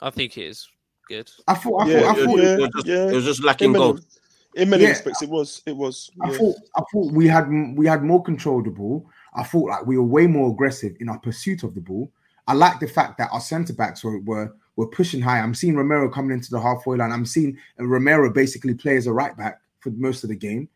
I 0.00 0.10
think 0.10 0.36
it 0.38 0.46
is 0.46 0.68
good. 1.06 1.30
I 1.46 1.54
thought, 1.54 1.82
I 1.82 1.88
Yeah, 1.88 2.00
thought, 2.00 2.18
I 2.18 2.24
thought, 2.24 2.38
yeah. 2.38 2.54
It 2.54 2.60
was 2.60 2.70
just, 2.74 2.88
it 2.88 3.14
was 3.14 3.24
just 3.24 3.44
lacking 3.44 3.66
In 3.66 3.72
many, 3.72 3.84
goals. 3.84 4.06
in 4.54 4.70
many 4.70 4.82
Yeah. 4.84 4.88
respects, 4.90 5.22
it 5.22 5.28
was. 5.28 5.62
It 5.66 5.76
was. 5.76 6.10
I 6.22 6.30
yeah. 6.30 6.38
thought, 6.38 6.56
I 6.76 6.82
thought 6.92 7.12
we 7.12 7.26
had 7.26 7.48
we 7.76 7.86
had 7.86 8.02
more 8.02 8.22
control 8.22 8.58
of 8.60 8.64
the 8.64 8.70
ball. 8.70 9.08
I 9.34 9.42
thought 9.42 9.68
like 9.68 9.86
we 9.86 9.98
were 9.98 10.04
way 10.04 10.26
more 10.26 10.50
aggressive 10.50 10.96
in 11.00 11.08
our 11.08 11.18
pursuit 11.18 11.62
of 11.62 11.74
the 11.74 11.80
ball. 11.82 12.10
I 12.46 12.54
like 12.54 12.80
the 12.80 12.88
fact 12.88 13.18
that 13.18 13.28
our 13.32 13.40
centre 13.40 13.74
backs 13.74 14.02
were, 14.02 14.18
were 14.20 14.54
were 14.76 14.88
pushing 14.88 15.20
high. 15.20 15.40
I'm 15.40 15.54
seeing 15.54 15.76
Romero 15.76 16.08
coming 16.08 16.32
into 16.32 16.50
the 16.50 16.60
halfway 16.60 16.96
line. 16.96 17.12
I'm 17.12 17.26
seeing 17.26 17.58
Romero 17.78 18.32
basically 18.32 18.74
play 18.74 18.96
as 18.96 19.06
a 19.06 19.12
right 19.12 19.36
back 19.36 19.60
for 19.80 19.90
most 19.90 20.22
of 20.24 20.30
the 20.30 20.36
game, 20.36 20.68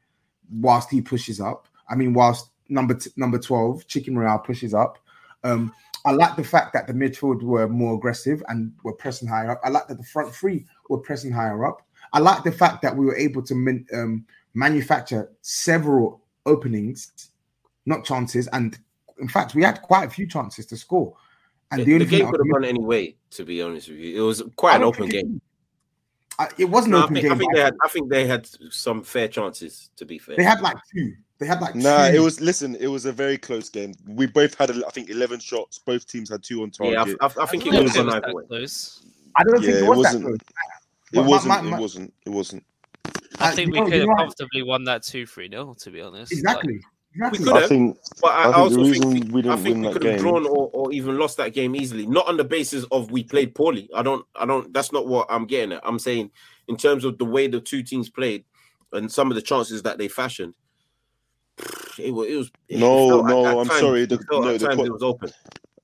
whilst 0.50 0.90
he 0.90 1.00
pushes 1.00 1.40
up. 1.40 1.68
I 1.88 1.94
mean, 1.94 2.14
whilst 2.14 2.50
number 2.68 2.94
t- 2.94 3.10
number 3.16 3.38
twelve 3.38 3.86
Chicken 3.86 4.18
Royale 4.18 4.38
pushes 4.38 4.74
up. 4.74 4.98
Um, 5.42 5.72
I 6.06 6.12
like 6.12 6.36
the 6.36 6.44
fact 6.44 6.74
that 6.74 6.86
the 6.86 6.92
midfield 6.92 7.42
were 7.42 7.66
more 7.68 7.94
aggressive 7.94 8.42
and 8.48 8.72
were 8.82 8.92
pressing 8.92 9.28
higher 9.28 9.52
up. 9.52 9.60
I 9.64 9.70
like 9.70 9.88
that 9.88 9.96
the 9.96 10.04
front 10.04 10.34
three 10.34 10.66
were 10.90 10.98
pressing 10.98 11.32
higher 11.32 11.64
up. 11.64 11.80
I 12.12 12.18
like 12.18 12.44
the 12.44 12.52
fact 12.52 12.82
that 12.82 12.94
we 12.94 13.06
were 13.06 13.16
able 13.16 13.42
to 13.42 13.54
min- 13.54 13.86
um, 13.94 14.26
manufacture 14.52 15.30
several 15.40 16.22
openings, 16.46 17.30
not 17.86 18.04
chances, 18.04 18.48
and 18.48 18.78
in 19.18 19.28
fact, 19.28 19.54
we 19.54 19.62
had 19.62 19.80
quite 19.82 20.06
a 20.06 20.10
few 20.10 20.26
chances 20.26 20.66
to 20.66 20.76
score. 20.76 21.16
And 21.70 21.80
The, 21.80 21.84
the 21.84 21.94
only 21.94 22.04
the 22.04 22.10
thing 22.10 22.18
game 22.20 22.30
could 22.30 22.40
have 22.40 22.52
gone 22.52 22.64
any 22.64 22.84
way, 22.84 23.16
to 23.30 23.44
be 23.44 23.62
honest 23.62 23.88
with 23.88 23.98
you. 23.98 24.22
It 24.22 24.26
was 24.26 24.42
quite 24.56 24.76
an 24.76 24.82
open 24.82 25.08
game. 25.08 25.40
It 26.58 26.64
wasn't 26.66 26.92
No, 26.92 26.98
I 27.00 27.02
open 27.04 27.14
think, 27.14 27.26
I 27.26 27.28
game. 27.30 27.38
think 27.38 27.50
but 27.52 27.56
they 27.56 27.62
had 27.64 27.74
I 27.84 27.88
think 27.88 28.10
they 28.10 28.26
had 28.26 28.48
some 28.70 29.02
fair 29.02 29.28
chances, 29.28 29.90
to 29.96 30.04
be 30.04 30.18
fair. 30.18 30.36
they 30.36 30.42
had 30.44 30.60
like 30.60 30.76
two. 30.94 31.14
They 31.38 31.46
had 31.46 31.60
like 31.60 31.74
Nah, 31.74 32.06
it 32.06 32.20
was. 32.20 32.40
Listen, 32.40 32.76
it 32.76 32.86
was 32.86 33.06
a 33.06 33.12
very 33.12 33.36
close 33.38 33.68
game. 33.68 33.92
We 34.06 34.26
both 34.26 34.56
had, 34.56 34.70
I 34.70 34.88
think, 34.90 35.10
eleven 35.10 35.40
shots. 35.40 35.78
Both 35.78 36.06
teams 36.06 36.30
had 36.30 36.42
two 36.44 36.62
on 36.62 36.70
yeah, 36.80 36.94
target. 36.94 37.16
I, 37.20 37.26
I, 37.26 37.42
I 37.42 37.46
think 37.46 37.66
it 37.66 37.72
don't 37.72 37.82
was 37.84 37.92
think 37.92 38.00
an 38.02 38.06
was 38.06 38.14
either 38.24 38.34
way. 38.34 38.44
close. 38.46 39.02
I 39.36 39.42
don't 39.42 39.54
yeah, 39.62 39.66
think 39.66 39.76
it 39.78 39.82
it 39.84 39.88
was 39.88 39.96
that 39.96 39.96
wasn't. 39.96 40.24
close. 40.24 40.38
It 41.12 41.16
My- 41.16 41.22
my- 41.22 41.28
wasn't. 41.28 41.48
my- 41.48 41.58
It 41.58 41.70
my- 41.70 41.80
wasn't. 41.80 42.14
It 42.26 42.30
wasn't. 42.30 42.64
I 43.40 43.48
Uh, 43.48 43.52
think 43.52 43.72
we 43.72 43.82
could 43.82 43.92
have 43.94 44.08
comfortably 44.16 44.62
won 44.62 44.84
that 44.84 45.02
2 45.02 45.26
3 45.26 45.48
0, 45.50 45.74
to 45.80 45.90
be 45.90 46.00
honest. 46.00 46.32
Like, 46.44 46.62
Exactly. 47.14 47.38
Exactly. 47.38 47.44
could 47.44 47.56
I 47.56 47.60
have. 47.60 47.68
think. 47.68 47.98
But 48.20 48.30
I, 48.30 48.32
I 48.32 48.40
I 48.40 48.44
think 48.44 48.56
also 48.58 48.76
the 48.76 48.92
think 49.00 49.32
we 49.32 49.40
I 49.40 49.42
didn't 49.42 49.56
think 49.58 49.74
win 49.76 49.86
we 49.86 49.92
could 49.92 50.02
have 50.04 50.20
drawn 50.20 50.46
or, 50.46 50.70
or 50.72 50.92
even 50.92 51.18
lost 51.18 51.36
that 51.36 51.54
game 51.54 51.76
easily. 51.76 52.06
Not 52.06 52.26
on 52.28 52.36
the 52.36 52.44
basis 52.44 52.84
of 52.90 53.10
we 53.10 53.22
played 53.24 53.54
poorly. 53.54 53.88
I 53.94 54.02
don't. 54.02 54.24
I 54.34 54.44
don't. 54.46 54.72
That's 54.72 54.92
not 54.92 55.06
what 55.06 55.26
I'm 55.30 55.46
getting 55.46 55.72
at. 55.72 55.82
I'm 55.86 55.98
saying 55.98 56.30
in 56.68 56.76
terms 56.76 57.04
of 57.04 57.18
the 57.18 57.24
way 57.24 57.46
the 57.46 57.60
two 57.60 57.82
teams 57.82 58.08
played 58.10 58.44
and 58.92 59.10
some 59.10 59.30
of 59.30 59.34
the 59.36 59.42
chances 59.42 59.82
that 59.82 59.98
they 59.98 60.08
fashioned. 60.08 60.54
It 61.98 62.12
was. 62.12 62.28
It 62.28 62.36
was 62.36 62.50
it 62.68 62.78
No, 62.80 63.08
felt 63.08 63.26
no, 63.26 63.60
I'm 63.60 63.68
time- 63.68 63.80
sorry, 63.80 64.06
the- 64.06 64.18
felt 64.18 64.44
no, 64.44 64.56
the 64.58 64.66
times 64.66 64.76
co- 64.78 64.84
it 64.86 64.92
was 64.92 65.02
open. 65.02 65.30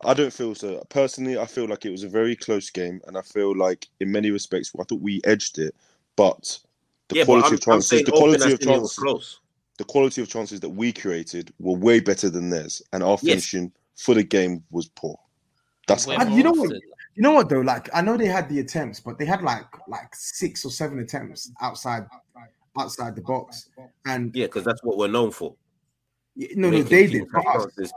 I 0.04 0.14
don't 0.14 0.32
feel 0.32 0.54
so. 0.54 0.82
Personally, 0.88 1.38
I 1.38 1.44
feel 1.46 1.66
like 1.68 1.84
it 1.84 1.90
was 1.90 2.02
a 2.02 2.08
very 2.08 2.34
close 2.34 2.70
game, 2.70 3.00
and 3.06 3.16
I 3.18 3.22
feel 3.22 3.54
like 3.56 3.86
in 4.00 4.10
many 4.10 4.30
respects, 4.30 4.72
I 4.80 4.82
thought 4.84 5.00
we 5.02 5.20
edged 5.24 5.58
it. 5.58 5.74
But 6.16 6.58
the 7.08 7.16
yeah, 7.16 7.22
but 7.22 7.26
quality 7.26 7.46
I'm, 7.48 7.54
of 7.54 7.60
I'm 7.60 7.72
chances, 7.74 8.02
the 8.02 8.10
quality 8.12 8.36
of 8.36 8.46
in 8.46 8.52
it 8.52 8.58
was 8.60 8.66
chances, 8.66 8.96
close. 8.98 9.40
The 9.80 9.84
quality 9.86 10.20
of 10.20 10.28
chances 10.28 10.60
that 10.60 10.68
we 10.68 10.92
created 10.92 11.54
were 11.58 11.74
way 11.74 12.00
better 12.00 12.28
than 12.28 12.50
theirs, 12.50 12.82
and 12.92 13.02
our 13.02 13.16
Yes. 13.22 13.46
finishing 13.46 13.72
for 13.96 14.14
the 14.14 14.22
game 14.22 14.62
was 14.70 14.90
poor. 14.90 15.18
That's 15.86 16.06
way 16.06 16.16
how 16.16 16.26
you 16.36 16.42
know 16.42 16.50
what? 16.52 16.70
You 17.14 17.22
know 17.22 17.32
what 17.32 17.48
though? 17.48 17.62
Like 17.62 17.88
I 17.94 18.02
know 18.02 18.18
they 18.18 18.26
had 18.26 18.50
the 18.50 18.58
attempts, 18.58 19.00
but 19.00 19.18
they 19.18 19.24
had 19.24 19.40
like 19.40 19.64
like 19.88 20.14
six 20.14 20.66
or 20.66 20.70
seven 20.70 20.98
attempts 20.98 21.50
outside 21.62 22.04
outside 22.78 23.16
the 23.16 23.22
box. 23.22 23.70
And 24.04 24.36
Yeah, 24.36 24.46
because 24.48 24.64
that's 24.64 24.82
what 24.82 24.98
we're 24.98 25.08
known 25.08 25.30
for. 25.30 25.54
no, 26.36 26.68
no, 26.68 26.70
Making 26.70 26.84
they 26.84 27.06
did. 27.06 27.24
Not 27.32 27.46
have 27.46 27.56
us. 27.62 27.72
chances. 27.74 27.92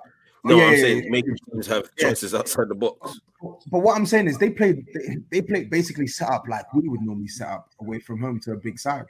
Oh, 0.45 0.49
No, 0.49 0.57
yeah, 0.57 0.63
I'm 0.63 0.71
yeah, 0.75 0.79
saying 0.79 1.03
yeah, 1.03 1.09
making 1.09 1.37
teams 1.51 1.67
have 1.67 1.89
Yeah. 1.97 2.05
chances 2.05 2.33
outside 2.33 2.69
the 2.69 2.75
box. 2.75 3.19
But 3.67 3.79
what 3.79 3.97
I'm 3.97 4.05
saying 4.05 4.27
is 4.27 4.37
they 4.37 4.51
played 4.51 4.87
they, 4.93 5.17
they 5.31 5.41
played 5.41 5.69
basically 5.69 6.07
set 6.07 6.29
up 6.29 6.47
like 6.47 6.73
we 6.73 6.87
would 6.87 7.01
normally 7.01 7.27
set 7.27 7.49
up 7.49 7.69
away 7.81 7.99
from 7.99 8.21
home 8.21 8.39
to 8.45 8.53
a 8.53 8.57
big 8.57 8.79
side. 8.79 9.05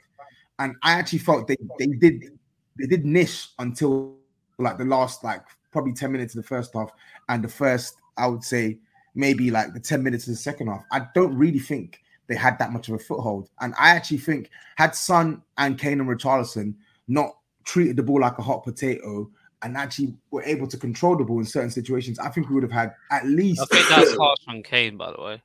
And 0.58 0.74
I 0.82 0.94
actually 0.94 1.20
felt 1.20 1.46
they 1.46 1.56
they 1.78 1.86
did 1.86 2.32
they 2.78 2.86
did 2.86 3.04
niche 3.04 3.48
until 3.58 4.16
like 4.58 4.78
the 4.78 4.84
last 4.84 5.24
like 5.24 5.42
probably 5.72 5.92
10 5.92 6.12
minutes 6.12 6.34
of 6.34 6.42
the 6.42 6.48
first 6.48 6.72
half 6.74 6.90
and 7.28 7.42
the 7.42 7.48
first 7.48 7.96
I 8.16 8.26
would 8.26 8.44
say 8.44 8.78
maybe 9.14 9.50
like 9.50 9.72
the 9.74 9.80
10 9.80 10.02
minutes 10.02 10.26
of 10.26 10.32
the 10.32 10.38
second 10.38 10.68
half. 10.68 10.84
I 10.92 11.06
don't 11.14 11.36
really 11.36 11.58
think 11.58 12.00
they 12.26 12.34
had 12.34 12.58
that 12.58 12.72
much 12.72 12.88
of 12.88 12.94
a 12.94 12.98
foothold. 12.98 13.50
And 13.60 13.74
I 13.78 13.90
actually 13.90 14.18
think 14.18 14.50
had 14.76 14.94
Son 14.94 15.42
and 15.58 15.78
Kane 15.78 16.00
and 16.00 16.08
Richarlison 16.08 16.74
not 17.06 17.36
treated 17.64 17.96
the 17.96 18.02
ball 18.02 18.20
like 18.20 18.38
a 18.38 18.42
hot 18.42 18.64
potato 18.64 19.30
and 19.62 19.76
actually 19.76 20.14
were 20.30 20.42
able 20.42 20.66
to 20.66 20.76
control 20.76 21.16
the 21.16 21.24
ball 21.24 21.38
in 21.38 21.44
certain 21.44 21.70
situations, 21.70 22.18
I 22.18 22.28
think 22.28 22.48
we 22.48 22.54
would 22.54 22.64
have 22.64 22.72
had 22.72 22.94
at 23.10 23.26
least 23.26 23.62
I 23.62 23.64
think 23.66 23.88
that's 23.88 24.16
harsh 24.16 24.38
on 24.46 24.62
Kane, 24.62 24.96
by 24.96 25.12
the 25.12 25.22
way. 25.22 25.42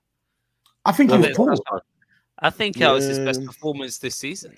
I 0.86 0.92
think 0.92 1.12
I 1.12 1.16
he 1.16 1.18
was 1.20 1.26
think 1.28 1.38
poor. 1.38 1.82
I 2.40 2.50
think 2.50 2.78
that 2.78 2.92
was 2.92 3.06
his 3.06 3.20
best 3.20 3.46
performance 3.46 3.98
this 3.98 4.16
season. 4.16 4.56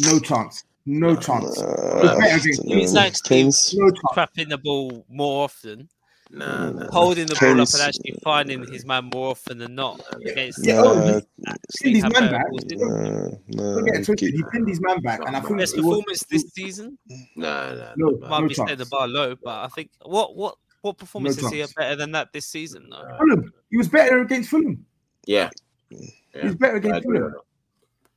No 0.00 0.18
chance. 0.18 0.64
No 0.88 1.14
chance. 1.16 1.60
Uh, 1.60 2.16
better 2.18 2.36
against- 2.38 2.62
He 2.64 2.76
was 2.76 2.96
actually 2.96 3.28
Kane's- 3.28 3.74
No 3.76 3.90
trapping 4.14 4.48
the 4.48 4.56
ball 4.56 5.04
more 5.10 5.44
often, 5.44 5.86
Nah, 6.30 6.70
nah. 6.70 6.90
holding 6.90 7.26
the 7.26 7.34
ball 7.38 7.60
up, 7.60 7.68
and 7.74 7.82
actually 7.82 8.18
finding 8.24 8.66
his 8.72 8.86
man 8.86 9.10
more 9.12 9.30
often 9.32 9.58
than 9.58 9.74
not 9.74 10.00
against 10.24 10.64
Yeah, 10.64 10.80
Nah, 10.80 10.82
oh, 10.84 11.20
actually 11.46 11.92
his 11.94 12.02
man 12.04 12.12
back. 12.30 12.50
balls, 12.50 12.64
didn't 12.64 12.78
he? 12.80 12.84
nah, 12.86 13.64
nah, 13.64 13.74
Don't 13.74 13.84
get 13.84 13.94
it 13.96 14.04
twisted. 14.06 14.32
He 14.34 14.42
pinned 14.50 14.68
his 14.68 14.80
man 14.80 15.00
back, 15.02 15.20
and 15.26 15.36
I 15.36 15.40
think 15.40 15.58
Best 15.58 15.76
it 15.76 15.82
was, 15.84 15.98
performance 15.98 16.24
this 16.30 16.44
season 16.54 16.98
No, 17.36 17.74
no, 17.74 17.92
No, 17.96 18.10
nah, 18.16 18.28
might 18.28 18.40
no 18.42 18.48
be 18.48 18.54
setting 18.54 18.78
the 18.78 18.86
bar 18.86 19.06
low, 19.08 19.36
but 19.42 19.64
I 19.64 19.68
think 19.68 19.90
what 20.06 20.36
what 20.36 20.56
what 20.80 20.96
performance 20.96 21.36
is 21.36 21.50
he 21.50 21.64
better 21.76 21.96
than 21.96 22.12
that 22.12 22.32
this 22.32 22.46
season 22.46 22.88
though? 22.90 23.04
Fulham. 23.18 23.52
He 23.70 23.76
was 23.76 23.88
better 23.88 24.20
against 24.20 24.48
Fulham. 24.48 24.86
Yeah. 25.26 25.50
He 25.90 26.14
was 26.42 26.54
better 26.54 26.76
against 26.76 27.02
Fulham. 27.04 27.34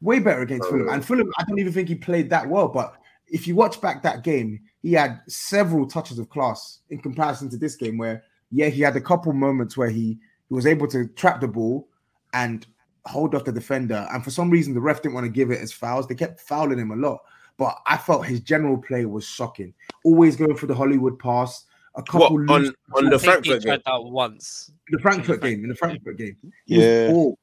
With 0.01 0.03
that. 0.03 0.07
Way 0.07 0.19
better 0.19 0.41
against 0.41 0.67
Oh, 0.67 0.71
Fulham. 0.71 0.87
yeah. 0.87 0.93
And 0.95 1.05
Fulham, 1.05 1.31
I 1.37 1.43
don't 1.43 1.59
even 1.59 1.73
think 1.73 1.87
he 1.89 1.95
played 1.95 2.29
that 2.29 2.47
well, 2.47 2.67
but 2.67 2.95
if 3.27 3.47
you 3.47 3.55
watch 3.55 3.79
back 3.79 4.03
that 4.03 4.23
game, 4.23 4.59
he 4.81 4.93
had 4.93 5.21
several 5.27 5.87
touches 5.87 6.19
of 6.19 6.29
class 6.29 6.79
in 6.89 6.99
comparison 6.99 7.49
to 7.49 7.57
this 7.57 7.75
game, 7.75 7.97
where 7.97 8.23
yeah, 8.51 8.67
he 8.67 8.81
had 8.81 8.95
a 8.97 9.01
couple 9.01 9.31
moments 9.33 9.77
where 9.77 9.89
he 9.89 10.17
he 10.49 10.53
was 10.53 10.67
able 10.67 10.87
to 10.87 11.07
trap 11.09 11.39
the 11.39 11.47
ball 11.47 11.87
and 12.33 12.67
hold 13.05 13.33
off 13.33 13.45
the 13.45 13.51
defender. 13.53 14.05
And 14.11 14.21
for 14.23 14.31
some 14.31 14.49
reason, 14.49 14.73
the 14.73 14.81
ref 14.81 15.01
didn't 15.01 15.15
want 15.15 15.25
to 15.25 15.31
give 15.31 15.49
it 15.49 15.61
as 15.61 15.71
fouls. 15.71 16.07
They 16.07 16.15
kept 16.15 16.41
fouling 16.41 16.77
him 16.77 16.91
a 16.91 16.95
lot. 16.97 17.19
But 17.57 17.77
I 17.87 17.95
felt 17.95 18.25
his 18.25 18.41
general 18.41 18.77
play 18.77 19.05
was 19.05 19.25
shocking. 19.25 19.73
Always 20.03 20.35
going 20.35 20.55
for 20.57 20.67
the 20.67 20.75
Hollywood 20.75 21.17
pass. 21.19 21.65
A 21.95 22.03
couple 22.03 22.37
What, 22.37 22.49
on 22.51 22.73
on 22.95 23.05
the 23.09 23.15
I 23.15 23.17
think 23.19 23.45
he 23.45 23.51
Frankfurt 23.51 23.63
game. 23.63 23.81
that 23.85 24.03
once. 24.03 24.71
the 24.89 24.99
Frankfurt 24.99 25.41
game. 25.41 25.63
In 25.63 25.69
the 25.69 25.75
Frankfurt 25.75 26.17
game, 26.17 26.35
He 26.65 26.81
Yeah. 26.81 27.11
poor. 27.11 27.35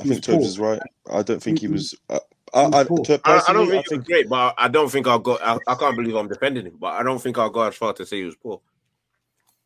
I 0.00 0.04
think 0.04 0.22
Tobes 0.22 0.46
is 0.46 0.58
right. 0.58 0.80
I 1.10 1.22
don't 1.22 1.42
think 1.42 1.58
he 1.60 1.66
He- 1.66 1.72
was. 1.72 1.94
Uh, 2.08 2.18
I, 2.54 2.64
I, 2.80 2.84
to- 2.84 3.20
I, 3.24 3.42
I 3.48 3.52
don't 3.52 3.66
think 3.66 3.70
I 3.70 3.72
he 3.72 3.76
was 3.76 3.84
think 3.88 4.04
great, 4.06 4.28
but 4.28 4.54
I 4.56 4.68
don't 4.68 4.90
think 4.90 5.06
I'll 5.06 5.18
go. 5.18 5.36
I, 5.42 5.58
I 5.66 5.74
can't 5.74 5.96
believe 5.96 6.14
I'm 6.14 6.28
defending 6.28 6.64
him, 6.66 6.76
but 6.78 6.94
I 6.94 7.02
don't 7.02 7.20
think 7.20 7.36
I'll 7.38 7.50
go 7.50 7.62
as 7.62 7.74
far 7.74 7.92
to 7.94 8.06
say 8.06 8.18
he 8.18 8.24
was 8.24 8.36
poor. 8.36 8.60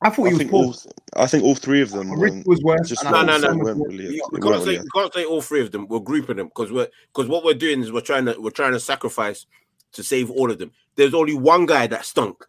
I 0.02 0.08
thought 0.08 0.24
I 0.24 0.28
he 0.28 0.32
was 0.34 0.38
think 0.38 0.50
poor. 0.50 0.64
all. 0.64 0.74
I 1.16 1.26
think 1.26 1.44
all 1.44 1.54
three 1.54 1.82
of 1.82 1.90
them. 1.90 2.10
Rick 2.18 2.32
weren't- 2.32 2.46
was 2.46 2.62
worse. 2.62 2.88
just 2.88 3.04
No, 3.04 3.22
no, 3.22 3.36
no. 3.38 3.48
was 3.48 3.58
weren't 3.58 3.78
worse. 3.80 3.92
really. 3.92 4.04
You, 4.04 4.10
they 4.10 4.16
we 4.32 4.40
weren't 4.40 4.42
can't 4.54 4.64
say 4.64 4.70
really- 4.70 4.80
we 4.94 5.00
can't 5.00 5.14
say 5.14 5.24
all 5.24 5.42
three 5.42 5.60
of 5.60 5.70
them. 5.72 5.86
We're 5.88 6.00
grouping 6.00 6.36
them 6.38 6.46
because 6.48 6.72
we're 6.72 6.88
because 7.12 7.28
what 7.28 7.44
we're 7.44 7.54
doing 7.54 7.82
is 7.82 7.92
we're 7.92 8.00
trying 8.00 8.24
to 8.24 8.34
we're 8.40 8.50
trying 8.50 8.72
to 8.72 8.80
sacrifice 8.80 9.46
to 9.92 10.02
save 10.02 10.30
all 10.30 10.50
of 10.50 10.58
them. 10.58 10.72
There's 10.96 11.14
only 11.14 11.34
one 11.34 11.66
guy 11.66 11.86
that 11.86 12.04
stunk 12.06 12.44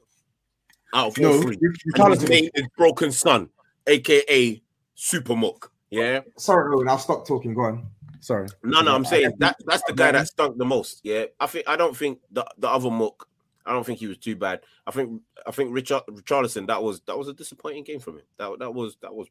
out 0.94 1.08
of 1.18 1.24
all 1.24 1.34
No, 1.34 1.42
three, 1.42 1.58
Rich- 1.62 1.82
and 1.96 2.14
his 2.14 2.30
name 2.30 2.50
is 2.56 2.68
Broken 2.78 3.12
Son, 3.12 3.50
aka 3.88 4.62
Super 4.96 5.36
Muck. 5.36 5.72
Yeah, 5.92 6.22
Sorry, 6.38 6.74
Owen, 6.74 6.88
I'll 6.88 6.98
stop 6.98 7.28
talking. 7.28 7.54
Go 7.54 7.62
on. 7.64 7.86
Sorry. 8.22 8.48
no, 8.64 8.82
no, 8.82 8.96
I'm 8.96 9.04
saying 9.06 9.34
that 9.40 9.58
that's 9.66 9.84
the 9.88 9.94
guy 9.94 10.12
that 10.12 10.28
stunk 10.28 10.58
the 10.58 10.66
most. 10.66 11.02
Yeah, 11.04 11.26
I 11.40 11.48
think 11.48 11.68
I 11.68 11.76
don't 11.76 11.96
think 11.96 12.20
the 12.32 12.46
the 12.58 12.70
other 12.70 12.90
Muck. 12.90 13.28
I 13.66 13.74
don't 13.74 13.86
think 13.86 14.00
he 14.00 14.08
was 14.08 14.18
too 14.18 14.36
bad. 14.36 14.62
I 14.88 14.92
think 14.92 15.22
I 15.46 15.52
think 15.52 15.74
Richard 15.74 16.04
Richarlison 16.10 16.68
that 16.68 16.82
was 16.82 17.02
that 17.02 17.18
was 17.18 17.28
a 17.28 17.34
disappointing 17.34 17.84
game 17.84 18.00
from 18.00 18.16
him. 18.16 18.24
That 18.38 18.58
that 18.60 18.74
was 18.74 18.96
that 19.02 19.14
was 19.14 19.28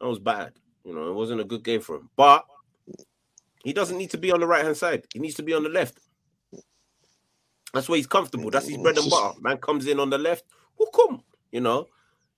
that 0.00 0.08
was 0.08 0.18
bad. 0.18 0.52
You 0.84 0.94
know, 0.94 1.08
it 1.08 1.14
wasn't 1.14 1.40
a 1.40 1.44
good 1.44 1.62
game 1.62 1.80
for 1.80 1.96
him. 1.96 2.10
But 2.16 2.44
he 3.64 3.72
doesn't 3.72 3.96
need 3.98 4.10
to 4.10 4.18
be 4.18 4.32
on 4.32 4.40
the 4.40 4.46
right 4.46 4.64
hand 4.64 4.76
side. 4.76 5.04
He 5.12 5.18
needs 5.18 5.34
to 5.36 5.42
be 5.42 5.52
on 5.54 5.62
the 5.62 5.68
left. 5.68 5.98
That's 7.72 7.88
where 7.88 7.96
he's 7.96 8.06
comfortable. 8.06 8.50
That's 8.50 8.68
his 8.68 8.78
bread 8.78 8.96
and 8.98 9.10
butter. 9.10 9.38
Man 9.40 9.58
comes 9.58 9.86
in 9.86 10.00
on 10.00 10.10
the 10.10 10.18
left. 10.18 10.44
Who 10.78 10.86
come? 10.94 11.22
You 11.52 11.60
know, 11.60 11.86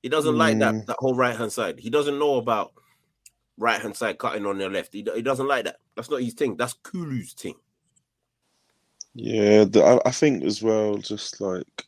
he 0.03 0.09
doesn't 0.09 0.37
like 0.37 0.57
Mm. 0.57 0.61
that 0.61 0.87
that 0.89 0.97
whole 0.99 1.15
right 1.15 1.37
hand 1.37 1.53
side. 1.53 1.79
He 1.79 1.91
doesn't 1.91 2.19
know 2.19 2.37
about 2.37 2.73
right 3.59 3.81
hand 3.81 3.97
side 3.97 4.19
cutting 4.19 4.47
on 4.47 4.59
the 4.59 4.69
left. 4.69 4.93
He, 4.95 5.07
he 5.15 5.23
doesn't 5.23 5.49
like 5.49 5.65
that. 5.65 5.81
That's 5.95 6.11
not 6.11 6.23
his 6.23 6.35
thing. 6.35 6.57
That's 6.57 6.75
Kulu's 6.75 7.33
thing. 7.35 7.57
Yeah, 9.15 9.65
the, 9.65 9.83
I, 9.85 10.09
I 10.09 10.11
think 10.13 10.45
as 10.45 10.63
well, 10.63 10.97
just 10.97 11.41
like 11.41 11.85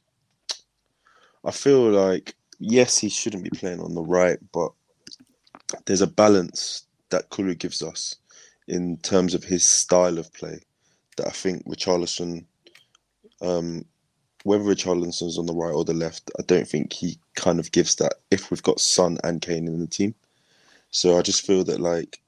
I 1.44 1.50
feel 1.50 1.90
like 1.90 2.34
yes, 2.58 2.98
he 2.98 3.08
shouldn't 3.08 3.44
be 3.44 3.50
playing 3.50 3.80
on 3.80 3.94
the 3.94 4.02
right, 4.02 4.38
but 4.52 4.72
there's 5.86 6.02
a 6.02 6.06
balance 6.06 6.84
that 7.10 7.30
Kulu 7.30 7.54
gives 7.54 7.82
us 7.82 8.16
in 8.68 8.96
terms 8.98 9.34
of 9.34 9.44
his 9.44 9.66
style 9.66 10.18
of 10.18 10.32
play 10.34 10.60
that 11.16 11.26
I 11.26 11.30
think 11.30 11.66
Richarlison, 11.66 12.44
um, 13.40 13.84
whether 14.44 14.64
Richarlison's 14.64 15.38
on 15.38 15.46
the 15.46 15.54
right 15.54 15.72
or 15.72 15.84
the 15.84 15.94
left, 15.94 16.30
I 16.38 16.42
don't 16.46 16.68
think 16.68 16.92
he 16.92 17.18
kind 17.34 17.58
of 17.58 17.72
gives 17.72 17.96
that 17.96 18.14
if 18.30 18.50
we've 18.50 18.62
got 18.62 18.80
Son 18.80 19.18
and 19.24 19.40
Kane 19.40 19.66
in 19.66 19.80
the 19.80 19.86
team. 19.86 20.14
So 20.90 21.18
I 21.18 21.22
just 21.22 21.46
feel 21.46 21.64
that 21.64 21.80
like 21.80 22.20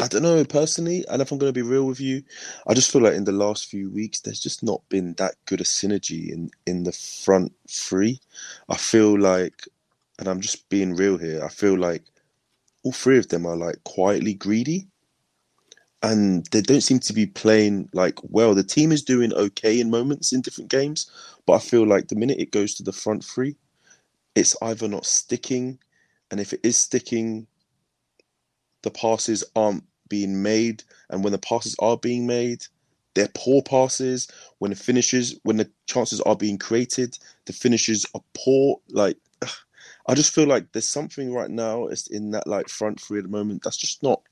I 0.00 0.08
don't 0.08 0.22
know 0.22 0.44
personally, 0.44 1.04
and 1.08 1.20
if 1.22 1.32
I'm 1.32 1.38
going 1.38 1.52
to 1.52 1.60
be 1.60 1.68
real 1.68 1.84
with 1.86 2.00
you, 2.00 2.22
I 2.68 2.74
just 2.74 2.92
feel 2.92 3.02
like 3.02 3.14
in 3.14 3.24
the 3.24 3.32
last 3.32 3.66
few 3.68 3.90
weeks, 3.90 4.20
there's 4.20 4.40
just 4.40 4.62
not 4.62 4.82
been 4.88 5.14
that 5.14 5.34
good 5.46 5.60
a 5.60 5.64
synergy 5.64 6.30
in 6.30 6.50
in 6.66 6.84
the 6.84 6.92
front 6.92 7.52
three. 7.68 8.20
I 8.68 8.76
feel 8.76 9.18
like, 9.18 9.66
and 10.18 10.28
I'm 10.28 10.40
just 10.40 10.68
being 10.68 10.94
real 10.94 11.18
here. 11.18 11.42
I 11.44 11.48
feel 11.48 11.76
like 11.76 12.04
all 12.84 12.92
three 12.92 13.18
of 13.18 13.28
them 13.28 13.46
are 13.46 13.56
like 13.56 13.82
quietly 13.84 14.34
greedy, 14.34 14.88
and 16.02 16.46
they 16.52 16.60
don't 16.62 16.82
seem 16.82 17.00
to 17.00 17.12
be 17.12 17.26
playing 17.26 17.88
like 17.92 18.18
well. 18.22 18.54
The 18.54 18.62
team 18.62 18.92
is 18.92 19.02
doing 19.02 19.32
okay 19.34 19.80
in 19.80 19.90
moments 19.90 20.32
in 20.32 20.42
different 20.42 20.70
games, 20.70 21.10
but 21.46 21.54
I 21.54 21.58
feel 21.58 21.86
like 21.86 22.08
the 22.08 22.16
minute 22.16 22.38
it 22.38 22.52
goes 22.52 22.74
to 22.74 22.82
the 22.84 22.92
front 22.92 23.24
three, 23.24 23.56
it's 24.34 24.56
either 24.62 24.88
not 24.88 25.06
sticking, 25.06 25.78
and 26.30 26.40
if 26.40 26.52
it 26.52 26.60
is 26.62 26.76
sticking, 26.76 27.46
the 28.82 28.90
passes 28.90 29.44
aren't 29.56 29.84
being 30.08 30.42
made, 30.42 30.82
and 31.10 31.22
when 31.22 31.32
the 31.32 31.38
passes 31.38 31.76
are 31.78 31.96
being 31.96 32.26
made, 32.26 32.64
they're 33.14 33.28
poor 33.34 33.62
passes. 33.62 34.28
When 34.58 34.70
the 34.70 34.76
finishes, 34.76 35.38
when 35.42 35.56
the 35.56 35.70
chances 35.86 36.20
are 36.22 36.36
being 36.36 36.58
created, 36.58 37.18
the 37.46 37.52
finishes 37.52 38.06
are 38.14 38.22
poor. 38.34 38.80
Like, 38.90 39.16
I 40.08 40.14
just 40.14 40.34
feel 40.34 40.46
like 40.46 40.72
there's 40.72 40.88
something 40.88 41.34
right 41.34 41.50
now 41.50 41.88
it's 41.88 42.06
in 42.06 42.30
that 42.30 42.46
like 42.46 42.68
front 42.68 43.00
three 43.00 43.18
at 43.18 43.24
the 43.24 43.30
moment 43.30 43.62
that's 43.62 43.76
just 43.76 44.02
not, 44.02 44.22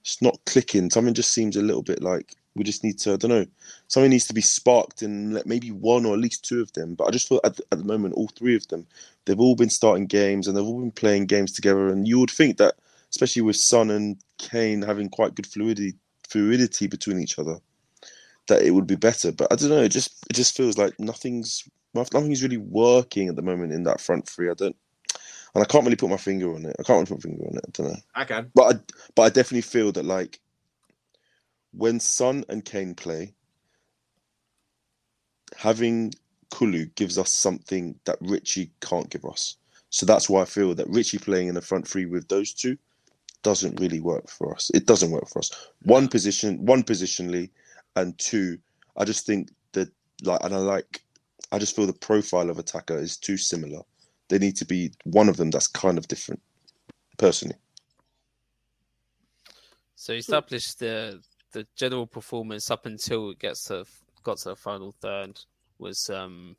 it's 0.00 0.20
not 0.20 0.38
clicking. 0.44 0.90
Something 0.90 1.14
just 1.14 1.32
seems 1.32 1.56
a 1.56 1.62
little 1.62 1.82
bit 1.82 2.02
like 2.02 2.34
we 2.56 2.64
just 2.64 2.82
need 2.82 2.98
to. 3.00 3.12
I 3.12 3.16
don't 3.16 3.30
know. 3.30 3.46
Something 3.88 4.10
needs 4.10 4.26
to 4.26 4.34
be 4.34 4.40
sparked 4.40 5.02
in 5.02 5.32
like 5.32 5.46
maybe 5.46 5.70
one 5.70 6.06
or 6.06 6.14
at 6.14 6.20
least 6.20 6.44
two 6.44 6.60
of 6.60 6.72
them. 6.72 6.94
But 6.94 7.04
I 7.04 7.10
just 7.10 7.28
feel 7.28 7.40
at 7.44 7.60
at 7.70 7.78
the 7.78 7.84
moment 7.84 8.14
all 8.14 8.28
three 8.28 8.56
of 8.56 8.66
them, 8.68 8.86
they've 9.24 9.38
all 9.38 9.54
been 9.54 9.70
starting 9.70 10.06
games 10.06 10.48
and 10.48 10.56
they've 10.56 10.64
all 10.64 10.80
been 10.80 10.90
playing 10.90 11.26
games 11.26 11.52
together. 11.52 11.88
And 11.88 12.08
you 12.08 12.18
would 12.18 12.30
think 12.30 12.56
that 12.56 12.76
especially 13.16 13.40
with 13.40 13.56
Son 13.56 13.90
and 13.90 14.18
Kane 14.36 14.82
having 14.82 15.08
quite 15.08 15.34
good 15.34 15.46
fluidity 15.46 15.94
fluidity 16.28 16.86
between 16.86 17.18
each 17.18 17.38
other, 17.38 17.56
that 18.48 18.62
it 18.62 18.72
would 18.72 18.86
be 18.86 18.96
better. 18.96 19.32
But 19.32 19.50
I 19.50 19.56
don't 19.56 19.70
know. 19.70 19.82
It 19.82 19.88
just 19.88 20.22
it 20.28 20.34
just 20.34 20.54
feels 20.54 20.76
like 20.76 21.00
nothing's 21.00 21.66
nothing's 21.94 22.42
really 22.42 22.58
working 22.58 23.28
at 23.28 23.36
the 23.36 23.42
moment 23.42 23.72
in 23.72 23.84
that 23.84 24.02
front 24.02 24.28
three. 24.28 24.50
I 24.50 24.54
don't, 24.54 24.76
and 25.54 25.64
I 25.64 25.66
can't 25.66 25.84
really 25.84 25.96
put 25.96 26.10
my 26.10 26.18
finger 26.18 26.54
on 26.54 26.66
it. 26.66 26.76
I 26.78 26.82
can't 26.82 26.98
really 26.98 27.06
put 27.06 27.24
my 27.24 27.30
finger 27.30 27.44
on 27.46 27.56
it. 27.56 27.64
I 27.66 27.70
don't 27.72 27.92
know. 27.92 28.00
I 28.14 28.24
can. 28.24 28.50
But 28.54 28.76
I, 28.76 28.80
but 29.14 29.22
I 29.22 29.28
definitely 29.30 29.62
feel 29.62 29.92
that 29.92 30.04
like 30.04 30.40
when 31.72 31.98
Son 31.98 32.44
and 32.50 32.62
Kane 32.66 32.94
play, 32.94 33.34
having 35.56 36.12
Kulu 36.50 36.84
gives 36.96 37.16
us 37.16 37.32
something 37.32 37.98
that 38.04 38.18
Richie 38.20 38.72
can't 38.82 39.08
give 39.08 39.24
us. 39.24 39.56
So 39.88 40.04
that's 40.04 40.28
why 40.28 40.42
I 40.42 40.44
feel 40.44 40.74
that 40.74 40.88
Richie 40.90 41.18
playing 41.18 41.48
in 41.48 41.54
the 41.54 41.62
front 41.62 41.88
three 41.88 42.04
with 42.04 42.28
those 42.28 42.52
two 42.52 42.76
doesn't 43.46 43.78
really 43.78 44.00
work 44.00 44.28
for 44.28 44.52
us. 44.52 44.72
It 44.74 44.86
doesn't 44.86 45.12
work 45.12 45.28
for 45.28 45.38
us. 45.38 45.52
One 45.82 46.08
position, 46.08 46.66
one 46.66 46.82
positionally, 46.82 47.50
and 47.94 48.18
two, 48.18 48.58
I 48.96 49.04
just 49.04 49.24
think 49.24 49.50
that 49.70 49.88
like, 50.24 50.40
and 50.42 50.52
I 50.52 50.56
like, 50.56 51.04
I 51.52 51.60
just 51.60 51.76
feel 51.76 51.86
the 51.86 51.92
profile 51.92 52.50
of 52.50 52.58
attacker 52.58 52.98
is 52.98 53.16
too 53.16 53.36
similar. 53.36 53.82
They 54.28 54.40
need 54.40 54.56
to 54.56 54.64
be 54.64 54.90
one 55.04 55.28
of 55.28 55.36
them 55.36 55.50
that's 55.50 55.68
kind 55.68 55.96
of 55.96 56.08
different, 56.08 56.42
personally. 57.18 57.54
So 59.94 60.12
he 60.12 60.18
established 60.18 60.80
the 60.80 61.22
the 61.52 61.68
general 61.76 62.08
performance 62.08 62.68
up 62.72 62.84
until 62.84 63.30
it 63.30 63.38
gets 63.38 63.62
to 63.66 63.84
got 64.24 64.38
to 64.38 64.48
the 64.48 64.56
final 64.56 64.92
third 65.00 65.38
was 65.78 66.10
um 66.10 66.56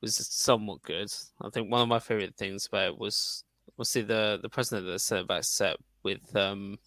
was 0.00 0.16
somewhat 0.16 0.80
good. 0.80 1.12
I 1.42 1.50
think 1.50 1.70
one 1.70 1.82
of 1.82 1.88
my 1.88 1.98
favorite 1.98 2.36
things 2.36 2.64
about 2.64 2.94
it 2.94 2.98
was 2.98 3.44
see 3.84 4.02
the 4.02 4.38
the 4.42 4.48
president 4.48 4.86
of 4.86 4.92
the 4.92 4.98
centre 4.98 5.24
back 5.24 5.44
set 5.44 5.76
with 6.02 6.34
um 6.36 6.78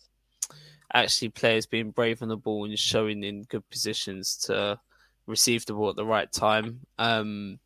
actually 0.94 1.30
players 1.30 1.66
being 1.66 1.92
brave 1.92 2.22
on 2.22 2.30
the 2.30 2.38
ball 2.38 2.66
and 2.66 2.78
showing 2.78 3.24
in 3.24 3.44
good 3.44 3.68
positions 3.70 4.38
to 4.38 4.80
receive 5.28 5.66
the 5.66 5.74
ball 5.74 5.90
at 5.90 5.96
the 5.96 6.06
right 6.06 6.32
time. 6.32 6.80
Um 6.98 7.60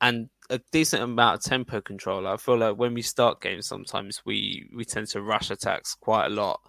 and 0.00 0.28
a 0.50 0.60
decent 0.70 1.02
amount 1.02 1.36
of 1.38 1.42
tempo 1.42 1.80
control. 1.80 2.26
I 2.26 2.36
feel 2.36 2.58
like 2.58 2.76
when 2.76 2.94
we 2.94 3.02
start 3.02 3.40
games, 3.40 3.66
sometimes 3.66 4.22
we 4.26 4.68
we 4.74 4.84
tend 4.84 5.08
to 5.08 5.22
rush 5.22 5.50
attacks 5.50 5.94
quite 5.94 6.26
a 6.26 6.30
lot, 6.30 6.60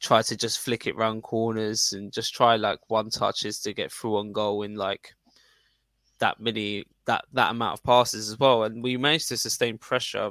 try 0.00 0.22
to 0.22 0.36
just 0.36 0.60
flick 0.60 0.86
it 0.86 0.96
round 0.96 1.22
corners 1.22 1.92
and 1.92 2.12
just 2.12 2.34
try 2.34 2.56
like 2.56 2.78
one 2.88 3.10
touches 3.10 3.60
to 3.60 3.74
get 3.74 3.92
through 3.92 4.16
on 4.16 4.32
goal 4.32 4.62
in 4.62 4.74
like 4.74 5.14
that 6.20 6.40
many 6.40 6.84
that 7.06 7.24
that 7.32 7.50
amount 7.50 7.78
of 7.78 7.84
passes 7.84 8.30
as 8.30 8.38
well. 8.38 8.64
And 8.64 8.82
we 8.82 8.96
managed 8.96 9.28
to 9.28 9.36
sustain 9.36 9.76
pressure 9.78 10.30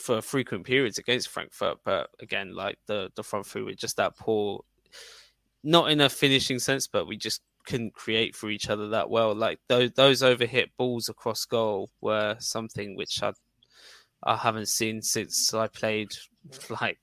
for 0.00 0.22
frequent 0.22 0.64
periods 0.64 0.98
against 0.98 1.28
Frankfurt, 1.28 1.78
but 1.84 2.08
again, 2.20 2.54
like 2.54 2.78
the 2.86 3.10
the 3.14 3.22
front 3.22 3.46
three 3.46 3.62
were 3.62 3.74
just 3.74 3.96
that 3.98 4.16
poor, 4.16 4.64
not 5.62 5.90
in 5.90 6.00
a 6.00 6.08
finishing 6.08 6.58
sense, 6.58 6.86
but 6.86 7.06
we 7.06 7.16
just 7.16 7.42
couldn't 7.66 7.94
create 7.94 8.34
for 8.34 8.50
each 8.50 8.70
other 8.70 8.88
that 8.88 9.10
well. 9.10 9.34
Like 9.34 9.60
those 9.68 9.92
those 9.92 10.22
overhit 10.22 10.68
balls 10.78 11.08
across 11.08 11.44
goal 11.44 11.90
were 12.00 12.36
something 12.38 12.96
which 12.96 13.22
I 13.22 13.32
I 14.22 14.36
haven't 14.36 14.68
seen 14.68 15.02
since 15.02 15.52
I 15.54 15.68
played 15.68 16.08
like 16.80 16.98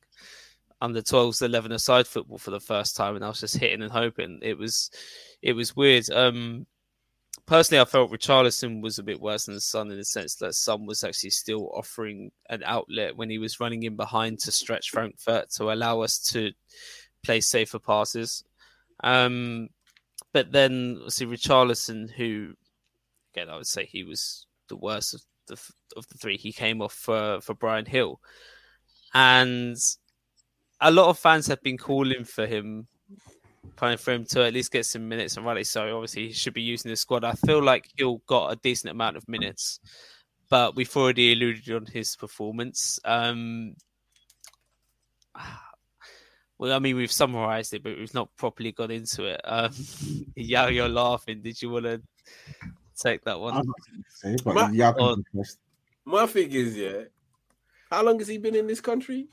under 0.80 1.02
12s 1.02 1.42
11 1.42 1.72
aside 1.72 2.06
football 2.06 2.38
for 2.38 2.52
the 2.52 2.60
first 2.60 2.96
time 2.96 3.16
and 3.16 3.26
I 3.26 3.30
was 3.30 3.40
just 3.40 3.58
hitting 3.58 3.82
and 3.82 3.92
hoping. 3.92 4.40
It 4.42 4.58
was 4.58 4.90
it 5.42 5.54
was 5.54 5.76
weird. 5.76 6.10
Um 6.10 6.66
personally 7.48 7.82
I 7.82 7.86
felt 7.86 8.12
Richarlison 8.12 8.82
was 8.82 9.00
a 9.00 9.04
bit 9.04 9.20
worse 9.20 9.46
than 9.46 9.60
Son 9.60 9.90
in 9.90 9.98
the 9.98 10.06
sense 10.06 10.36
that 10.36 10.54
Son 10.54 10.86
was 10.86 11.04
actually 11.04 11.32
still 11.32 11.72
offering 11.74 12.32
an 12.50 12.62
outlet 12.64 13.18
when 13.18 13.30
he 13.30 13.40
was 13.40 13.60
running 13.60 13.84
in 13.84 13.96
behind 13.96 14.40
to 14.42 14.52
stretch 14.52 14.92
Frankfurt 14.92 15.50
to 15.52 15.72
allow 15.72 16.02
us 16.02 16.20
to 16.32 16.52
play 17.24 17.42
safer 17.42 17.80
passes 17.80 18.44
um 19.04 19.70
but 20.34 20.52
then 20.52 21.00
see 21.10 21.26
Richarlison, 21.26 22.12
who 22.12 22.54
again 23.34 23.50
I 23.50 23.58
would 23.58 23.68
say 23.68 23.86
he 23.86 24.04
was 24.04 24.46
the 24.68 24.76
worst 24.76 25.14
of 25.14 25.22
the 25.48 25.54
of 25.96 26.08
the 26.10 26.18
three. 26.18 26.38
He 26.38 26.52
came 26.52 26.82
off 26.82 26.94
for 26.94 27.42
for 27.42 27.54
Bryan 27.54 27.86
Gil, 27.86 28.20
and 29.14 29.78
a 30.82 30.92
lot 30.92 31.10
of 31.10 31.18
fans 31.18 31.48
have 31.48 31.64
been 31.64 31.78
calling 31.78 32.24
for 32.24 32.46
him, 32.46 32.88
playing 33.76 33.98
for 33.98 34.12
him 34.12 34.26
to 34.26 34.46
at 34.46 34.54
least 34.54 34.72
get 34.72 34.86
some 34.86 35.08
minutes 35.08 35.38
and 35.38 35.46
rally. 35.46 35.64
So 35.64 35.96
obviously 35.96 36.28
he 36.28 36.34
should 36.34 36.54
be 36.54 36.62
using 36.62 36.90
the 36.90 36.96
squad. 36.96 37.24
I 37.24 37.34
feel 37.34 37.62
like 37.62 37.90
he'll 37.96 38.22
got 38.28 38.52
a 38.52 38.56
decent 38.56 38.92
amount 38.92 39.18
of 39.18 39.28
minutes, 39.28 39.80
but 40.50 40.76
we've 40.76 40.96
already 40.96 41.34
alluded 41.34 41.70
on 41.76 41.86
his 41.86 42.16
performance. 42.16 43.00
Um, 43.06 43.76
well, 46.58 46.74
I 46.74 46.80
mean, 46.80 46.96
we've 46.96 47.12
summarised 47.12 47.74
it, 47.74 47.84
but 47.84 47.98
we've 47.98 48.14
not 48.14 48.36
properly 48.38 48.72
got 48.72 48.92
into 48.92 49.26
it. 49.26 49.42
Um, 49.44 49.72
yeah, 50.36 50.68
you're 50.68 50.90
laughing. 50.90 51.42
Did 51.42 51.62
you 51.62 51.70
want 51.70 51.86
to 51.86 52.02
take 53.00 53.24
that 53.26 53.40
one? 53.40 53.64
Say, 54.10 54.36
but 54.44 54.56
My- 54.56 54.72
yeah, 54.72 54.90
I 54.90 54.94
can 54.94 55.02
oh. 55.02 55.16
go 55.16 55.24
first. 55.36 55.60
My 56.06 56.26
thing 56.26 56.52
is, 56.52 56.78
yeah. 56.78 57.04
How 57.92 58.02
long 58.02 58.18
has 58.20 58.30
he 58.30 58.38
been 58.38 58.56
in 58.56 58.68
this 58.68 58.80
country? 58.80 59.28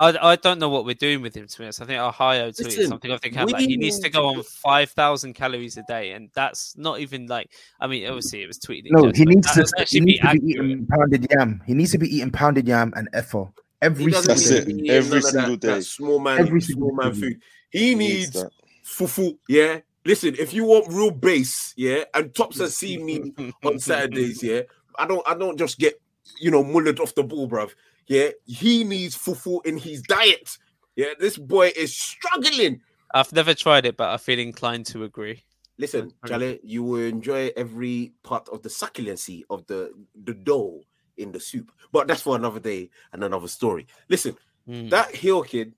I, 0.00 0.32
I 0.32 0.36
don't 0.36 0.58
know 0.58 0.68
what 0.68 0.84
we're 0.84 0.94
doing 0.94 1.22
with 1.22 1.34
him. 1.36 1.46
To 1.46 1.58
be 1.58 1.64
honest, 1.64 1.80
I 1.80 1.86
think 1.86 2.00
Ohio 2.00 2.50
tweeted 2.50 2.64
Listen, 2.64 2.88
something. 2.88 3.10
I 3.10 3.18
think 3.18 3.34
like, 3.36 3.56
he 3.58 3.76
needs 3.76 3.98
to 4.00 4.10
go 4.10 4.26
on 4.26 4.42
five 4.42 4.90
thousand 4.90 5.34
calories 5.34 5.76
a 5.76 5.82
day, 5.84 6.12
and 6.12 6.30
that's 6.34 6.76
not 6.76 7.00
even 7.00 7.26
like. 7.26 7.50
I 7.80 7.86
mean, 7.86 8.06
obviously 8.06 8.42
it 8.42 8.46
was 8.46 8.58
tweeted. 8.58 8.90
No, 8.90 9.06
jest, 9.06 9.16
he 9.16 9.24
needs 9.24 9.52
to, 9.52 9.84
he 9.88 10.00
needs 10.00 10.20
be 10.20 10.28
to 10.28 10.40
be 10.40 10.50
eating 10.52 10.86
pounded 10.86 11.26
yam. 11.30 11.62
He 11.66 11.74
needs 11.74 11.92
to 11.92 11.98
be 11.98 12.14
eating 12.14 12.30
pounded 12.30 12.68
yam 12.68 12.92
and 12.96 13.10
efo 13.12 13.52
every 13.84 14.10
doesn't 14.10 14.28
That's 14.28 14.46
single 14.46 14.78
it. 14.78 14.84
day. 14.84 14.96
Every 14.96 15.22
single 15.22 15.50
that, 15.52 15.60
day. 15.60 15.74
That 15.74 15.82
small 15.84 16.18
man, 16.18 16.40
Every 16.40 16.60
small 16.60 16.90
single 16.90 16.92
man 16.92 17.12
day. 17.12 17.20
food. 17.20 17.42
He 17.70 17.88
He 17.88 17.94
needs 17.94 18.30
that. 18.32 18.50
fufu. 18.84 19.36
Yeah. 19.48 19.80
Listen, 20.06 20.34
if 20.38 20.52
you 20.52 20.64
want 20.64 20.92
real 20.92 21.10
bass, 21.10 21.72
yeah, 21.78 22.04
and 22.12 22.34
Tops 22.34 22.58
has 22.58 22.76
seen 22.76 23.06
me 23.06 23.32
on 23.64 23.78
Saturdays, 23.78 24.42
yeah, 24.42 24.60
I 24.98 25.06
don't, 25.06 25.26
I 25.26 25.34
don't 25.34 25.56
just 25.58 25.78
get, 25.78 25.98
you 26.38 26.50
know, 26.50 26.62
mullered 26.62 27.00
off 27.00 27.14
the 27.14 27.22
ball, 27.22 27.48
bruv. 27.48 27.70
Yeah, 28.06 28.30
he 28.44 28.84
needs 28.84 29.16
fufu 29.16 29.64
in 29.64 29.78
his 29.78 30.02
diet. 30.02 30.58
Yeah, 30.96 31.14
this 31.18 31.36
boy 31.38 31.72
is 31.76 31.96
struggling. 31.96 32.80
I've 33.12 33.32
never 33.32 33.54
tried 33.54 33.86
it, 33.86 33.96
but 33.96 34.10
I 34.10 34.16
feel 34.16 34.38
inclined 34.38 34.86
to 34.86 35.04
agree. 35.04 35.42
Listen, 35.78 36.12
Okay. 36.24 36.28
Charlie, 36.28 36.60
you 36.62 36.82
will 36.84 37.02
enjoy 37.06 37.50
every 37.56 38.12
part 38.22 38.48
of 38.50 38.62
the 38.62 38.68
succulency 38.68 39.42
of 39.50 39.66
the 39.66 39.92
the 40.24 40.34
dough 40.34 40.82
in 41.16 41.32
the 41.32 41.40
soup, 41.40 41.72
but 41.92 42.06
that's 42.06 42.22
for 42.22 42.36
another 42.36 42.60
day 42.60 42.90
and 43.12 43.24
another 43.24 43.48
story. 43.48 43.86
Listen, 44.08 44.36
Mm. 44.68 44.90
that 44.90 45.12
Gil 45.12 45.42
kid, 45.42 45.74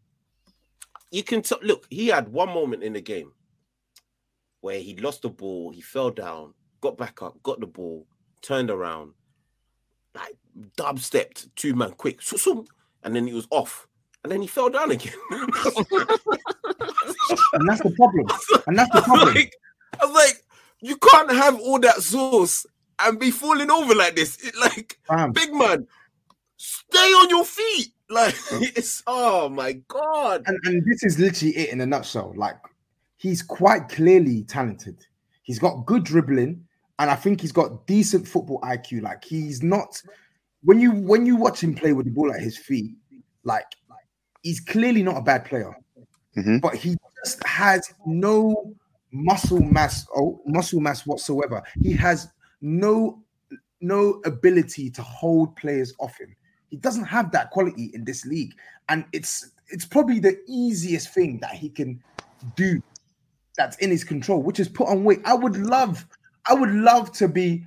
you 1.10 1.22
can 1.22 1.42
t- 1.42 1.56
look. 1.62 1.86
He 1.90 2.08
had 2.08 2.28
one 2.28 2.48
moment 2.50 2.82
in 2.82 2.92
the 2.92 3.00
game 3.00 3.32
where 4.60 4.78
he 4.80 4.96
lost 4.96 5.22
the 5.22 5.28
ball, 5.28 5.70
he 5.72 5.80
fell 5.80 6.10
down, 6.10 6.54
got 6.80 6.96
back 6.96 7.22
up, 7.22 7.42
got 7.42 7.60
the 7.60 7.66
ball, 7.66 8.06
turned 8.42 8.70
around, 8.70 9.12
like 10.16 10.36
dub 10.76 10.98
stepped 10.98 11.54
two 11.56 11.74
man 11.74 11.92
quick, 11.92 12.20
and 13.04 13.14
then 13.14 13.26
he 13.26 13.32
was 13.32 13.46
off, 13.50 13.86
and 14.22 14.32
then 14.32 14.40
he 14.40 14.48
fell 14.48 14.70
down 14.70 14.90
again. 14.90 15.14
And 17.52 17.68
that's 17.68 17.82
the 17.82 17.90
problem. 17.90 18.26
And 18.66 18.78
that's 18.78 18.90
the 18.92 19.02
problem. 19.02 19.34
like, 19.34 19.54
I 20.00 20.06
was 20.06 20.14
like, 20.14 20.44
you 20.80 20.96
can't 20.96 21.30
have 21.30 21.58
all 21.58 21.78
that 21.80 22.02
sauce 22.02 22.66
and 22.98 23.18
be 23.18 23.30
falling 23.30 23.70
over 23.70 23.94
like 23.94 24.16
this. 24.16 24.38
It, 24.44 24.54
like, 24.60 24.98
Fam, 25.06 25.32
big 25.32 25.52
man, 25.52 25.86
stay 26.56 26.98
on 26.98 27.30
your 27.30 27.44
feet. 27.44 27.88
Like, 28.08 28.36
it's 28.52 29.02
oh 29.08 29.48
my 29.48 29.72
god. 29.88 30.44
and, 30.46 30.56
and 30.62 30.84
this 30.86 31.02
is 31.02 31.18
literally 31.18 31.56
it 31.56 31.70
in 31.70 31.80
a 31.80 31.86
nutshell. 31.86 32.32
Like 32.36 32.54
he's 33.16 33.42
quite 33.42 33.88
clearly 33.88 34.44
talented. 34.44 35.04
He's 35.42 35.58
got 35.58 35.86
good 35.86 36.04
dribbling, 36.04 36.64
and 36.98 37.10
I 37.10 37.14
think 37.14 37.40
he's 37.40 37.52
got 37.52 37.86
decent 37.86 38.26
football 38.26 38.60
IQ. 38.62 39.02
Like 39.02 39.24
he's 39.24 39.62
not 39.62 40.00
when 40.64 40.80
you 40.80 40.92
when 40.92 41.26
you 41.26 41.36
watch 41.36 41.62
him 41.62 41.74
play 41.74 41.92
with 41.92 42.06
the 42.06 42.12
ball 42.12 42.32
at 42.32 42.40
his 42.40 42.56
feet, 42.56 42.94
like 43.44 43.66
he's 44.42 44.60
clearly 44.60 45.02
not 45.02 45.16
a 45.16 45.22
bad 45.22 45.44
player, 45.44 45.74
Mhm. 46.36 46.60
but 46.60 46.74
he 46.74 46.96
just 47.24 47.44
has 47.46 47.92
no 48.06 48.74
muscle 49.12 49.60
mass 49.60 50.06
or 50.14 50.40
muscle 50.46 50.80
mass 50.80 51.06
whatsoever. 51.06 51.62
He 51.82 51.92
has 51.92 52.28
no 52.60 53.22
no 53.80 54.20
ability 54.24 54.90
to 54.90 55.02
hold 55.02 55.54
players 55.56 55.92
off 55.98 56.18
him. 56.18 56.34
He 56.70 56.76
doesn't 56.76 57.04
have 57.04 57.30
that 57.32 57.50
quality 57.50 57.90
in 57.94 58.04
this 58.04 58.24
league, 58.24 58.54
and 58.88 59.04
it's 59.12 59.50
it's 59.68 59.84
probably 59.84 60.20
the 60.20 60.38
easiest 60.46 61.12
thing 61.12 61.38
that 61.40 61.52
he 61.52 61.68
can 61.68 62.02
do 62.54 62.80
that's 63.56 63.76
in 63.78 63.90
his 63.90 64.04
control, 64.04 64.42
which 64.42 64.60
is 64.60 64.68
put 64.68 64.88
on 64.88 65.02
weight. 65.04 65.20
I 65.24 65.34
would 65.34 65.56
love, 65.56 66.06
I 66.48 66.54
would 66.54 66.70
love 66.70 67.12
to 67.12 67.28
be 67.28 67.66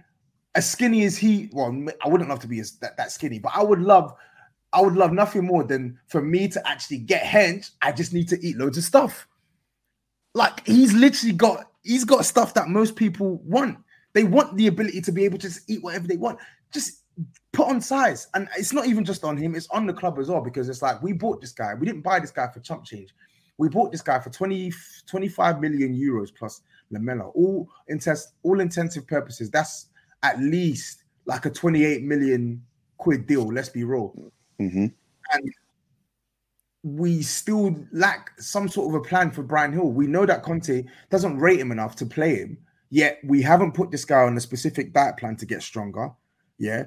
as 0.56 0.70
skinny 0.70 1.04
as 1.06 1.18
he. 1.18 1.50
Well, 1.52 1.86
I 2.04 2.08
wouldn't 2.08 2.30
love 2.30 2.40
to 2.40 2.48
be 2.48 2.60
as 2.60 2.74
that, 2.80 2.98
that 2.98 3.12
skinny, 3.12 3.40
but 3.40 3.52
I 3.56 3.64
would 3.64 3.82
love, 3.82 4.14
I 4.74 4.82
would 4.82 4.96
love 4.96 5.12
nothing 5.12 5.46
more 5.46 5.64
than 5.64 6.00
for 6.08 6.22
me 6.22 6.48
to 6.50 6.68
actually 6.68 7.00
get 7.00 7.24
hench. 7.24 7.72
I 7.82 7.92
just 7.92 8.14
need 8.14 8.28
to 8.30 8.40
eat 8.46 8.58
loads 8.58 8.78
of 8.78 8.84
stuff. 8.84 9.28
Like 10.34 10.66
he's 10.66 10.94
literally 10.94 11.34
got, 11.34 11.72
he's 11.84 12.06
got 12.06 12.26
stuff 12.26 12.54
that 12.54 12.68
most 12.68 12.96
people 12.96 13.38
want. 13.46 13.78
They 14.14 14.24
want 14.24 14.56
the 14.58 14.68
ability 14.68 15.02
to 15.02 15.12
be 15.12 15.26
able 15.26 15.38
to 15.40 15.48
just 15.48 15.70
eat 15.70 15.84
whatever 15.84 16.08
they 16.08 16.18
want. 16.18 16.40
Just 16.72 17.04
put 17.52 17.68
on 17.68 17.82
size, 17.82 18.28
and 18.34 18.48
it's 18.58 18.74
not 18.74 18.88
even 18.88 19.04
just 19.04 19.24
on 19.24 19.38
him; 19.38 19.56
it's 19.56 19.68
on 19.70 19.86
the 19.86 19.94
club 19.94 20.18
as 20.20 20.30
well. 20.30 20.42
Because 20.42 20.70
it's 20.70 20.82
like 20.82 21.02
we 21.02 21.14
bought 21.14 21.42
this 21.42 21.52
guy, 21.52 21.74
we 21.74 21.86
didn't 21.86 22.02
buy 22.02 22.20
this 22.20 22.32
guy 22.32 22.48
for 22.52 22.60
chump 22.60 22.86
change. 22.86 23.14
We 23.58 23.68
bought 23.68 23.92
this 23.92 24.02
guy 24.02 24.20
for 24.20 24.30
20, 24.30 24.72
25 25.06 25.60
million 25.60 25.94
euros 25.94 26.34
plus 26.34 26.62
Lamela. 26.92 27.30
All 27.30 27.70
intents, 27.88 28.34
all 28.44 28.60
intensive 28.60 29.08
purposes, 29.08 29.50
that's 29.50 29.88
at 30.24 30.40
least 30.40 31.04
like 31.26 31.46
a 31.46 31.50
28 31.50 32.04
million 32.04 32.64
quid 32.98 33.28
deal. 33.28 33.48
Let's 33.48 33.70
be 33.70 33.84
real. 33.84 34.32
Mhm. 34.60 34.94
And 35.32 35.54
we 36.84 37.22
still 37.22 37.76
lack 37.92 38.32
some 38.40 38.68
sort 38.68 38.90
of 38.90 39.02
a 39.02 39.08
plan 39.08 39.32
for 39.32 39.44
Bryan 39.44 39.72
Gil. 39.72 39.92
We 39.92 40.08
know 40.08 40.26
that 40.26 40.44
Conte 40.44 40.86
doesn't 41.10 41.38
rate 41.38 41.60
him 41.60 41.72
enough 41.72 41.96
to 41.98 42.06
play 42.06 42.38
him, 42.38 42.58
yet 42.90 43.20
we 43.24 43.42
haven't 43.42 43.74
put 43.74 43.92
this 43.92 44.06
guy 44.06 44.24
on 44.24 44.38
a 44.38 44.42
specific 44.42 44.94
diet 44.94 45.18
plan 45.18 45.36
to 45.38 45.46
get 45.46 45.62
stronger. 45.62 46.12
Yeah. 46.58 46.86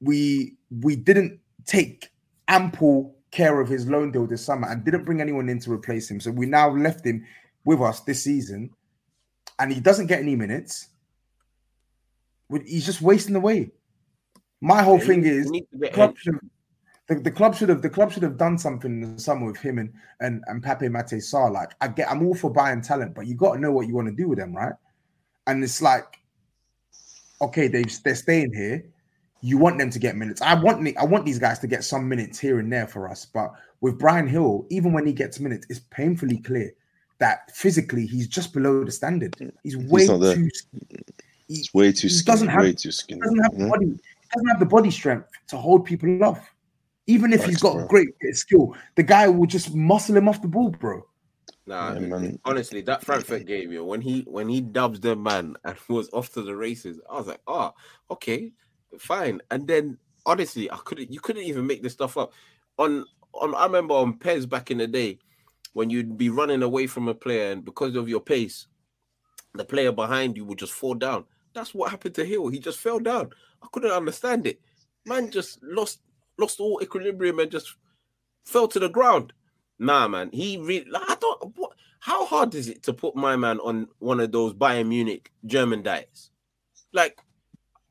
We 0.00 0.56
we 0.70 0.96
didn't 0.96 1.40
take 1.64 2.10
ample 2.48 3.16
care 3.30 3.60
of 3.60 3.68
his 3.68 3.86
loan 3.88 4.12
deal 4.12 4.26
this 4.26 4.44
summer 4.44 4.68
and 4.68 4.84
didn't 4.84 5.04
bring 5.04 5.20
anyone 5.20 5.48
in 5.48 5.58
to 5.60 5.72
replace 5.72 6.10
him. 6.10 6.20
So 6.20 6.30
we 6.30 6.46
now 6.46 6.70
left 6.70 7.04
him 7.04 7.24
with 7.64 7.80
us 7.80 8.00
this 8.00 8.22
season 8.22 8.70
and 9.58 9.72
he 9.72 9.80
doesn't 9.80 10.06
get 10.06 10.20
any 10.20 10.36
minutes. 10.36 10.88
He's 12.64 12.86
just 12.86 13.02
wasting 13.02 13.36
away. 13.36 13.70
My 14.60 14.82
whole 14.82 14.98
Yeah, 14.98 15.04
thing 15.06 15.24
is 15.24 15.46
he 15.46 15.50
needs 15.50 15.66
to 15.72 15.78
get 15.78 15.92
club 15.92 16.16
should 16.16 16.38
the, 17.08 17.14
the 17.16 17.30
club 17.30 17.54
should 17.54 17.68
have 17.68 17.82
the 17.82 17.90
club 17.90 18.12
should 18.12 18.22
have 18.22 18.36
done 18.36 18.58
something 18.58 19.02
in 19.02 19.14
the 19.14 19.20
summer 19.20 19.46
with 19.46 19.58
him 19.58 19.78
and 19.78 19.92
and 20.20 20.42
and 20.46 20.62
Pape 20.62 20.90
Matar 20.90 21.18
Sarr. 21.18 21.52
Like 21.52 21.72
I 21.80 21.88
get, 21.88 22.10
I'm 22.10 22.26
all 22.26 22.34
for 22.34 22.50
buying 22.50 22.80
talent, 22.80 23.14
but 23.14 23.26
you 23.26 23.34
got 23.34 23.54
to 23.54 23.60
know 23.60 23.72
what 23.72 23.86
you 23.86 23.94
want 23.94 24.08
to 24.08 24.14
do 24.14 24.28
with 24.28 24.38
them, 24.38 24.54
right? 24.54 24.72
And 25.46 25.62
it's 25.62 25.80
like, 25.80 26.18
okay, 27.40 27.68
they 27.68 27.84
they're 28.04 28.14
staying 28.14 28.52
here. 28.52 28.84
You 29.40 29.58
want 29.58 29.78
them 29.78 29.90
to 29.90 29.98
get 29.98 30.16
minutes. 30.16 30.42
I 30.42 30.54
want 30.54 30.96
I 30.98 31.04
want 31.04 31.24
these 31.24 31.38
guys 31.38 31.58
to 31.60 31.66
get 31.66 31.84
some 31.84 32.08
minutes 32.08 32.38
here 32.38 32.58
and 32.58 32.72
there 32.72 32.88
for 32.88 33.08
us. 33.08 33.26
But 33.26 33.52
with 33.80 33.98
Bryan 33.98 34.28
Gil, 34.28 34.66
even 34.70 34.92
when 34.92 35.06
he 35.06 35.12
gets 35.12 35.38
minutes, 35.38 35.66
it's 35.68 35.80
painfully 35.90 36.38
clear 36.38 36.72
that 37.18 37.54
physically 37.54 38.06
he's 38.06 38.28
just 38.28 38.52
below 38.52 38.84
the 38.84 38.90
standard. 38.92 39.34
He's 39.62 39.76
way 39.76 40.06
not 40.06 40.18
there. 40.20 40.34
too. 40.36 40.50
He, 41.48 41.54
It's 41.60 41.72
way 41.74 41.92
too 41.92 42.08
He 42.08 42.14
skinny. 42.14 42.32
doesn't 42.34 42.48
have- 42.48 42.62
way 42.62 42.72
too 42.72 42.92
skinny. 42.92 43.20
doesn't 43.20 43.38
have 43.42 43.52
you 43.52 43.58
the 43.58 43.64
know? 43.64 43.70
body. 43.70 43.86
Doesn't 44.34 44.48
have 44.48 44.58
the 44.60 44.66
body 44.66 44.90
strength 44.90 45.28
to 45.48 45.56
hold 45.56 45.84
people 45.84 46.22
off. 46.24 46.52
Even 47.06 47.32
if 47.32 47.44
he's 47.44 47.60
Facts, 47.60 47.62
got 47.62 47.74
bro. 47.76 47.86
great 47.86 48.08
skill, 48.32 48.74
the 48.96 49.02
guy 49.04 49.28
will 49.28 49.46
just 49.46 49.72
muscle 49.74 50.16
him 50.16 50.28
off 50.28 50.42
the 50.42 50.48
ball, 50.48 50.70
bro. 50.70 51.06
Nah, 51.68 51.92
Yeah, 51.94 52.00
man. 52.00 52.38
honestly, 52.44 52.80
that 52.82 53.04
Frankfurt 53.04 53.46
game, 53.46 53.70
yo, 53.72 53.84
when 53.84 54.00
he 54.00 54.22
when 54.22 54.48
he 54.48 54.60
dubs 54.60 54.98
the 55.00 55.14
man 55.14 55.54
and 55.64 55.76
was 55.88 56.10
off 56.12 56.32
to 56.34 56.42
the 56.42 56.54
races, 56.56 57.00
I 57.08 57.16
was 57.16 57.28
like, 57.28 57.40
oh, 57.46 57.72
okay, 58.10 58.52
fine. 58.98 59.40
And 59.52 59.66
then 59.68 59.96
honestly, 60.26 60.70
I 60.70 60.76
couldn't 60.78 61.12
you 61.12 61.20
couldn't 61.20 61.44
even 61.44 61.66
make 61.66 61.82
this 61.82 61.92
stuff 61.92 62.16
up. 62.16 62.32
On 62.78 63.04
on 63.34 63.54
I 63.54 63.64
remember 63.66 63.94
on 63.94 64.18
PES 64.18 64.46
back 64.46 64.70
in 64.72 64.78
the 64.78 64.86
day 64.88 65.18
when 65.76 65.90
you'd 65.90 66.16
be 66.16 66.30
running 66.30 66.62
away 66.62 66.86
from 66.86 67.06
a 67.06 67.12
player 67.12 67.52
and 67.52 67.62
because 67.62 67.96
of 67.96 68.08
your 68.08 68.20
pace, 68.20 68.66
the 69.52 69.62
player 69.62 69.92
behind 69.92 70.34
you 70.34 70.42
would 70.46 70.58
just 70.58 70.72
fall 70.72 70.94
down. 70.94 71.22
That's 71.52 71.74
what 71.74 71.90
happened 71.90 72.14
to 72.14 72.24
Gil. 72.24 72.48
He 72.48 72.58
just 72.58 72.78
fell 72.78 72.98
down. 72.98 73.28
I 73.62 73.66
couldn't 73.70 73.90
understand 73.90 74.46
it. 74.46 74.58
Man 75.04 75.30
just 75.30 75.62
lost 75.62 76.00
lost 76.38 76.60
all 76.60 76.80
equilibrium 76.82 77.40
and 77.40 77.50
just 77.50 77.76
fell 78.46 78.68
to 78.68 78.78
the 78.78 78.88
ground. 78.88 79.34
Nah, 79.78 80.08
man. 80.08 80.30
He 80.32 80.56
really. 80.56 80.88
Like, 80.90 81.10
I 81.10 81.16
don't. 81.16 81.54
What? 81.58 81.72
How 82.00 82.24
hard 82.24 82.54
is 82.54 82.68
it 82.68 82.82
to 82.84 82.94
put 82.94 83.14
my 83.14 83.36
man 83.36 83.60
on 83.60 83.88
one 83.98 84.20
of 84.20 84.32
those 84.32 84.54
Bayern 84.54 84.88
Munich 84.88 85.30
German 85.44 85.82
diets? 85.82 86.30
Like, 86.94 87.20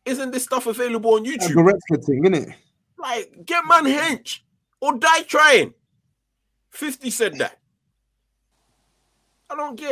isn't 0.06 0.32
this 0.32 0.46
stuff 0.46 0.66
available 0.66 1.14
on 1.14 1.26
YouTube? 1.26 1.54
Goretzka 1.54 2.04
thing, 2.04 2.24
innit? 2.24 2.52
Like, 2.98 3.46
get 3.46 3.64
man 3.68 3.86
hench 3.86 4.40
or 4.82 4.98
die 4.98 5.22
trying. 5.22 5.76
Fifty 6.72 7.12
said 7.12 7.38
that. 7.38 7.60
I 9.50 9.56
don't 9.56 9.76
get. 9.76 9.92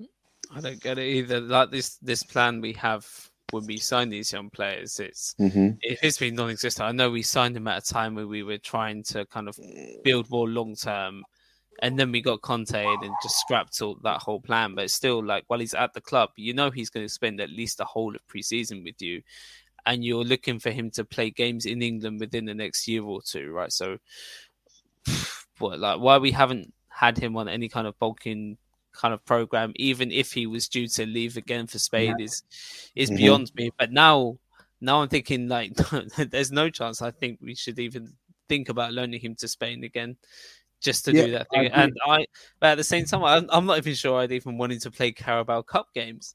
it. 0.00 0.08
I 0.54 0.60
don't 0.60 0.80
get 0.80 0.98
it 0.98 1.06
either. 1.06 1.40
Like 1.40 1.70
this 1.70 1.96
this 1.98 2.22
plan 2.22 2.60
we 2.60 2.72
have 2.74 3.06
when 3.50 3.66
we 3.66 3.78
sign 3.78 4.10
these 4.10 4.32
young 4.32 4.50
players, 4.50 4.98
it's 5.00 5.34
hmm 5.38 5.70
it 5.80 5.98
has 6.02 6.18
been 6.18 6.34
non-existent. 6.34 6.88
I 6.88 6.92
know 6.92 7.10
we 7.10 7.22
signed 7.22 7.56
him 7.56 7.68
at 7.68 7.82
a 7.88 7.92
time 7.92 8.14
where 8.14 8.26
we 8.26 8.42
were 8.42 8.58
trying 8.58 9.02
to 9.04 9.26
kind 9.26 9.48
of 9.48 9.58
build 10.02 10.28
more 10.30 10.48
long 10.48 10.74
term, 10.74 11.22
and 11.82 11.98
then 11.98 12.10
we 12.10 12.20
got 12.20 12.42
Conte 12.42 12.84
and 12.84 13.14
just 13.22 13.38
scrapped 13.40 13.80
all 13.80 13.98
that 14.02 14.22
whole 14.22 14.40
plan. 14.40 14.74
But 14.74 14.90
still, 14.90 15.24
like 15.24 15.44
while 15.46 15.60
he's 15.60 15.74
at 15.74 15.92
the 15.92 16.00
club, 16.00 16.30
you 16.36 16.54
know 16.54 16.70
he's 16.70 16.90
going 16.90 17.06
to 17.06 17.12
spend 17.12 17.40
at 17.40 17.50
least 17.50 17.78
the 17.78 17.84
whole 17.84 18.14
of 18.14 18.26
pre-season 18.26 18.82
with 18.84 19.00
you, 19.00 19.22
and 19.86 20.04
you're 20.04 20.24
looking 20.24 20.58
for 20.58 20.70
him 20.70 20.90
to 20.92 21.04
play 21.04 21.30
games 21.30 21.66
in 21.66 21.82
England 21.82 22.20
within 22.20 22.44
the 22.44 22.54
next 22.54 22.88
year 22.88 23.02
or 23.02 23.20
two, 23.22 23.50
right? 23.52 23.72
So, 23.72 23.98
what 25.58 25.78
like 25.78 26.00
why 26.00 26.18
we 26.18 26.30
haven't 26.32 26.72
had 26.88 27.18
him 27.18 27.36
on 27.36 27.48
any 27.48 27.68
kind 27.68 27.86
of 27.86 27.98
bulking 27.98 28.56
kind 28.94 29.12
of 29.12 29.24
program, 29.24 29.72
even 29.76 30.10
if 30.12 30.32
he 30.32 30.46
was 30.46 30.68
due 30.68 30.88
to 30.88 31.04
leave 31.06 31.36
again 31.36 31.66
for 31.66 31.78
Spain, 31.78 32.14
is 32.20 32.42
is 32.94 33.10
Mhm. 33.10 33.16
beyond 33.16 33.52
me. 33.54 33.70
But 33.78 33.92
now, 33.92 34.38
now 34.80 35.02
I'm 35.02 35.08
thinking 35.08 35.48
like, 35.48 35.72
there's 36.30 36.52
no 36.52 36.70
chance. 36.70 37.02
I 37.02 37.10
think 37.10 37.38
we 37.42 37.54
should 37.54 37.78
even 37.78 38.12
think 38.48 38.68
about 38.68 38.92
loaning 38.92 39.20
him 39.20 39.34
to 39.36 39.48
Spain 39.48 39.84
again, 39.84 40.16
just 40.80 41.04
to 41.06 41.12
Yeah, 41.14 41.26
do 41.26 41.32
that 41.32 41.46
thing. 41.50 41.66
agree. 41.66 41.82
And 41.82 41.92
I, 42.06 42.26
but 42.60 42.66
at 42.68 42.74
the 42.76 42.84
same 42.84 43.04
time, 43.04 43.24
I'm, 43.24 43.46
I'm 43.50 43.66
not 43.66 43.78
even 43.78 43.94
sure 43.94 44.20
I'd 44.20 44.32
even 44.32 44.58
want 44.58 44.72
him 44.72 44.80
to 44.80 44.90
play 44.90 45.12
Carabao 45.12 45.62
Cup 45.62 45.88
games. 45.94 46.34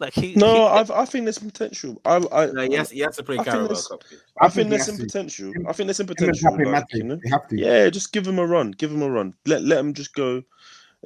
Like 0.00 0.12
he, 0.14 0.34
No, 0.36 0.54
he- 0.54 0.60
I've, 0.78 0.90
I 0.92 1.04
think 1.06 1.24
there's 1.24 1.38
potential. 1.40 2.00
I, 2.04 2.16
I, 2.30 2.46
No, 2.46 2.62
he 2.68 2.74
has, 2.74 2.90
he 2.90 3.00
has 3.00 3.16
to 3.16 3.24
play 3.24 3.34
I 3.36 3.38
think 3.38 3.46
Carabao 3.48 3.66
there's- 3.68 3.88
Cup. 3.88 4.04
I, 4.40 4.48
think 4.48 4.54
think 4.54 4.70
there's 4.70 4.86
some 4.86 4.96
to. 4.96 5.02
potential. 5.04 5.52
I 5.68 5.72
think 5.72 5.86
there's 5.88 5.96
some 5.96 6.06
potential. 6.06 6.56
Like, 6.70 6.84
you 6.92 7.02
know? 7.04 7.18
have 7.30 7.48
to. 7.48 7.56
Yeah, 7.58 7.88
just 7.90 8.12
give 8.12 8.26
him 8.26 8.38
a 8.38 8.46
run. 8.46 8.70
Give 8.72 8.92
him 8.92 9.02
a 9.02 9.10
run. 9.10 9.34
Let 9.46 9.62
let 9.62 9.76
them 9.76 9.94
just 9.94 10.14
go, 10.14 10.42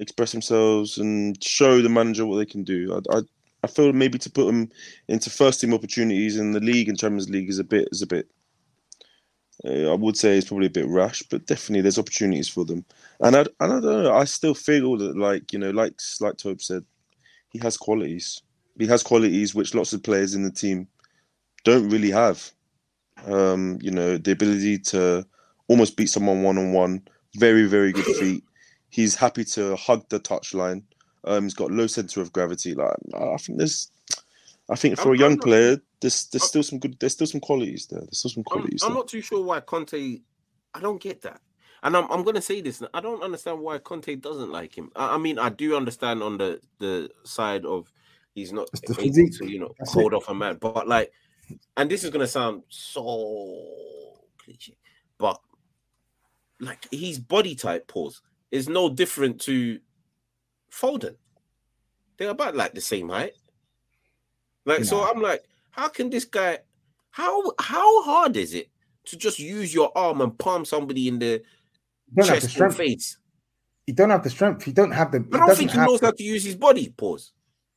express 0.02 0.32
themselves, 0.32 0.98
and 0.98 1.42
show 1.42 1.80
the 1.80 1.88
manager 1.88 2.26
what 2.26 2.36
they 2.36 2.46
can 2.46 2.64
do. 2.64 3.00
I, 3.10 3.18
I, 3.18 3.20
I 3.64 3.66
feel 3.68 3.92
maybe 3.92 4.18
to 4.18 4.30
put 4.30 4.46
them 4.46 4.68
into 5.08 5.30
first 5.30 5.60
team 5.60 5.72
opportunities 5.72 6.36
in 6.36 6.52
the 6.52 6.60
league 6.60 6.88
and 6.88 6.98
Champions 6.98 7.30
League 7.30 7.48
is 7.48 7.58
a 7.58 7.64
bit 7.64 7.88
is 7.92 8.02
a 8.02 8.06
bit. 8.06 8.28
Uh, 9.64 9.92
I 9.92 9.94
would 9.94 10.16
say 10.16 10.36
it's 10.36 10.48
probably 10.48 10.66
a 10.66 10.70
bit 10.70 10.88
rash, 10.88 11.22
but 11.30 11.46
definitely 11.46 11.82
there's 11.82 11.98
opportunities 11.98 12.48
for 12.48 12.64
them. 12.64 12.84
And 13.20 13.36
I, 13.36 13.40
and 13.40 13.50
I 13.60 13.68
don't 13.68 13.82
know. 14.02 14.14
I 14.14 14.24
still 14.24 14.54
feel 14.54 14.96
that 14.96 15.16
like 15.16 15.52
you 15.52 15.58
know, 15.58 15.70
like 15.70 15.94
like 16.20 16.36
Tobe 16.36 16.60
said, 16.60 16.84
he 17.50 17.58
has 17.60 17.76
qualities. 17.76 18.42
He 18.78 18.86
has 18.86 19.02
qualities 19.02 19.54
which 19.54 19.74
lots 19.74 19.92
of 19.92 20.02
players 20.02 20.34
in 20.34 20.42
the 20.42 20.50
team 20.50 20.88
don't 21.64 21.88
really 21.90 22.10
have. 22.10 22.50
Um, 23.26 23.78
you 23.80 23.90
know, 23.90 24.16
the 24.16 24.32
ability 24.32 24.78
to 24.78 25.24
almost 25.68 25.96
beat 25.96 26.08
someone 26.08 26.42
one 26.42 26.58
on 26.58 26.72
one. 26.72 27.02
Very, 27.36 27.66
very 27.66 27.92
good 27.92 28.04
feet. 28.16 28.44
He's 28.92 29.14
happy 29.14 29.42
to 29.56 29.74
hug 29.76 30.06
the 30.10 30.20
touchline. 30.20 30.82
Um, 31.24 31.44
he's 31.44 31.54
got 31.54 31.70
low 31.70 31.86
center 31.86 32.20
of 32.20 32.30
gravity. 32.30 32.74
Like 32.74 32.94
I 33.14 33.36
think 33.38 33.56
there's, 33.56 33.90
I 34.68 34.76
think 34.76 34.98
for 34.98 35.08
I'm- 35.08 35.14
a 35.14 35.18
young 35.18 35.36
not- 35.36 35.44
player, 35.44 35.76
there's 36.02 36.26
there's 36.26 36.44
still 36.44 36.62
some 36.62 36.78
good. 36.78 36.98
There's 37.00 37.14
still 37.14 37.26
some 37.26 37.40
qualities 37.40 37.86
there. 37.86 38.00
There's 38.00 38.18
still 38.18 38.30
some 38.32 38.40
I'm, 38.46 38.52
qualities. 38.52 38.82
I'm 38.82 38.92
not 38.92 39.08
too 39.08 39.22
sure 39.22 39.42
why 39.42 39.60
Conte. 39.60 40.20
I 40.74 40.80
don't 40.80 41.00
get 41.00 41.22
that, 41.22 41.40
and 41.84 41.96
I'm 41.96 42.10
I'm 42.10 42.22
gonna 42.22 42.42
say 42.42 42.60
this. 42.60 42.82
I 42.92 43.00
don't 43.00 43.22
understand 43.22 43.60
why 43.60 43.78
Conte 43.78 44.14
doesn't 44.16 44.50
like 44.52 44.76
him. 44.76 44.90
I, 44.94 45.14
I 45.14 45.18
mean, 45.18 45.38
I 45.38 45.48
do 45.48 45.74
understand 45.76 46.22
on 46.22 46.36
the 46.36 46.60
the 46.78 47.08
side 47.24 47.64
of 47.64 47.90
he's 48.34 48.52
not 48.52 48.68
able 48.84 48.94
physique. 49.00 49.38
to 49.38 49.50
you 49.50 49.60
know 49.60 49.72
That's 49.78 49.94
hold 49.94 50.12
it. 50.12 50.16
off 50.16 50.28
a 50.28 50.34
man, 50.34 50.56
but 50.60 50.86
like, 50.86 51.12
and 51.78 51.90
this 51.90 52.04
is 52.04 52.10
gonna 52.10 52.26
sound 52.26 52.64
so 52.68 53.64
cliche, 54.38 54.76
but 55.18 55.40
like 56.60 56.86
his 56.90 57.18
body 57.20 57.54
type 57.54 57.86
pause 57.86 58.20
is 58.52 58.68
no 58.68 58.88
different 58.88 59.40
to 59.40 59.80
Foden. 60.70 61.16
They're 62.18 62.30
about 62.30 62.54
like 62.54 62.74
the 62.74 62.80
same 62.80 63.08
height. 63.08 63.32
Like 64.64 64.84
so, 64.84 65.02
I'm 65.02 65.20
like, 65.20 65.42
how 65.70 65.88
can 65.88 66.10
this 66.10 66.24
guy? 66.24 66.58
How 67.10 67.52
how 67.58 68.04
hard 68.04 68.36
is 68.36 68.54
it 68.54 68.70
to 69.06 69.16
just 69.16 69.40
use 69.40 69.74
your 69.74 69.90
arm 69.98 70.20
and 70.20 70.38
palm 70.38 70.64
somebody 70.64 71.08
in 71.08 71.18
the 71.18 71.42
You 72.14 72.22
don't 72.22 72.28
have 72.28 72.36
the 72.36 72.40
chest 72.42 72.44
and 72.44 72.52
strength. 72.52 72.76
face? 72.76 73.18
You 73.86 73.94
don't 73.94 74.10
have 74.10 74.22
the 74.22 74.30
strength. 74.30 74.66
You 74.66 74.72
don't 74.72 74.92
have 74.92 75.10
the. 75.10 75.26
I 75.32 75.38
don't 75.38 75.56
think 75.56 75.72
he 75.72 75.78
knows 75.78 76.00
how 76.00 76.12
to 76.12 76.22
use 76.22 76.44
his 76.44 76.54
body. 76.54 76.90
Pause. 76.96 77.32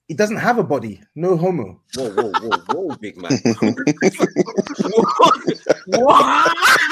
He 0.08 0.14
doesn't 0.14 0.38
have 0.38 0.60
a 0.60 0.64
body. 0.64 1.02
No 1.16 1.36
homo. 1.36 1.82
Whoa, 1.96 2.12
whoa, 2.12 2.32
whoa, 2.32 2.58
whoa, 2.70 2.96
big 2.98 3.18
man. 3.18 3.32
what? 5.88 6.92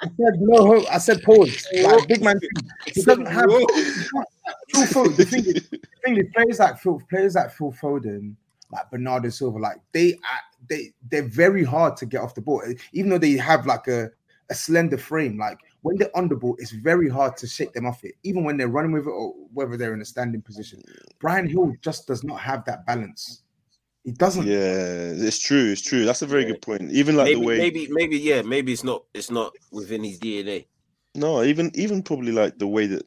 I 0.00 0.06
said 0.06 0.40
no 0.40 0.66
homo. 0.66 0.86
I 0.88 0.98
said 0.98 1.22
pause. 1.22 1.66
Like, 1.82 2.08
big 2.08 2.22
man. 2.22 2.40
He 2.94 3.02
doesn't 3.02 3.26
have. 3.26 3.50
Phil 3.50 4.86
Foden. 4.86 5.16
The 5.16 5.24
thing 5.24 5.44
is, 5.44 5.68
the 5.70 5.78
thing 6.04 6.16
is, 6.18 6.26
players 6.34 6.58
like 6.58 6.78
Phil, 6.78 7.00
players 7.10 7.34
like 7.34 7.50
Phil 7.52 7.72
Foden, 7.72 8.34
like 8.70 8.90
Bernardo 8.90 9.28
Silva, 9.30 9.58
like 9.58 9.76
they, 9.92 10.14
are- 10.14 10.68
they, 10.68 10.92
they're 11.10 11.28
very 11.28 11.64
hard 11.64 11.96
to 11.98 12.06
get 12.06 12.20
off 12.20 12.34
the 12.34 12.40
ball. 12.40 12.62
Even 12.92 13.10
though 13.10 13.18
they 13.18 13.32
have 13.32 13.66
like 13.66 13.88
a, 13.88 14.10
a 14.50 14.54
slender 14.54 14.98
frame, 14.98 15.38
like 15.38 15.58
when 15.82 15.96
they're 15.96 16.16
on 16.16 16.28
the 16.28 16.36
ball, 16.36 16.56
it's 16.58 16.70
very 16.72 17.08
hard 17.08 17.36
to 17.38 17.46
shake 17.46 17.72
them 17.72 17.86
off 17.86 18.04
it. 18.04 18.14
Even 18.22 18.44
when 18.44 18.56
they're 18.56 18.68
running 18.68 18.92
with 18.92 19.06
it 19.06 19.10
or 19.10 19.34
whether 19.52 19.76
they're 19.76 19.94
in 19.94 20.00
a 20.02 20.04
standing 20.04 20.42
position. 20.42 20.82
Bryan 21.18 21.46
Gil 21.46 21.74
just 21.82 22.06
does 22.06 22.24
not 22.24 22.40
have 22.40 22.64
that 22.64 22.86
balance. 22.86 23.42
He 24.08 24.12
doesn't. 24.12 24.46
Yeah, 24.46 25.12
it's 25.26 25.38
true. 25.38 25.70
It's 25.70 25.82
true. 25.82 26.06
That's 26.06 26.22
a 26.22 26.26
very 26.26 26.46
good 26.46 26.62
point. 26.62 26.90
Even 26.92 27.14
like 27.14 27.26
maybe, 27.26 27.40
the 27.40 27.46
way, 27.46 27.58
maybe, 27.58 27.88
maybe, 27.90 28.18
yeah, 28.18 28.40
maybe 28.40 28.72
it's 28.72 28.82
not, 28.82 29.04
it's 29.12 29.30
not 29.30 29.52
within 29.70 30.02
his 30.02 30.18
DNA. 30.18 30.64
no, 31.14 31.42
even 31.42 31.70
even 31.74 32.02
probably 32.02 32.32
like 32.32 32.56
the 32.58 32.66
way 32.66 32.86
that. 32.86 33.04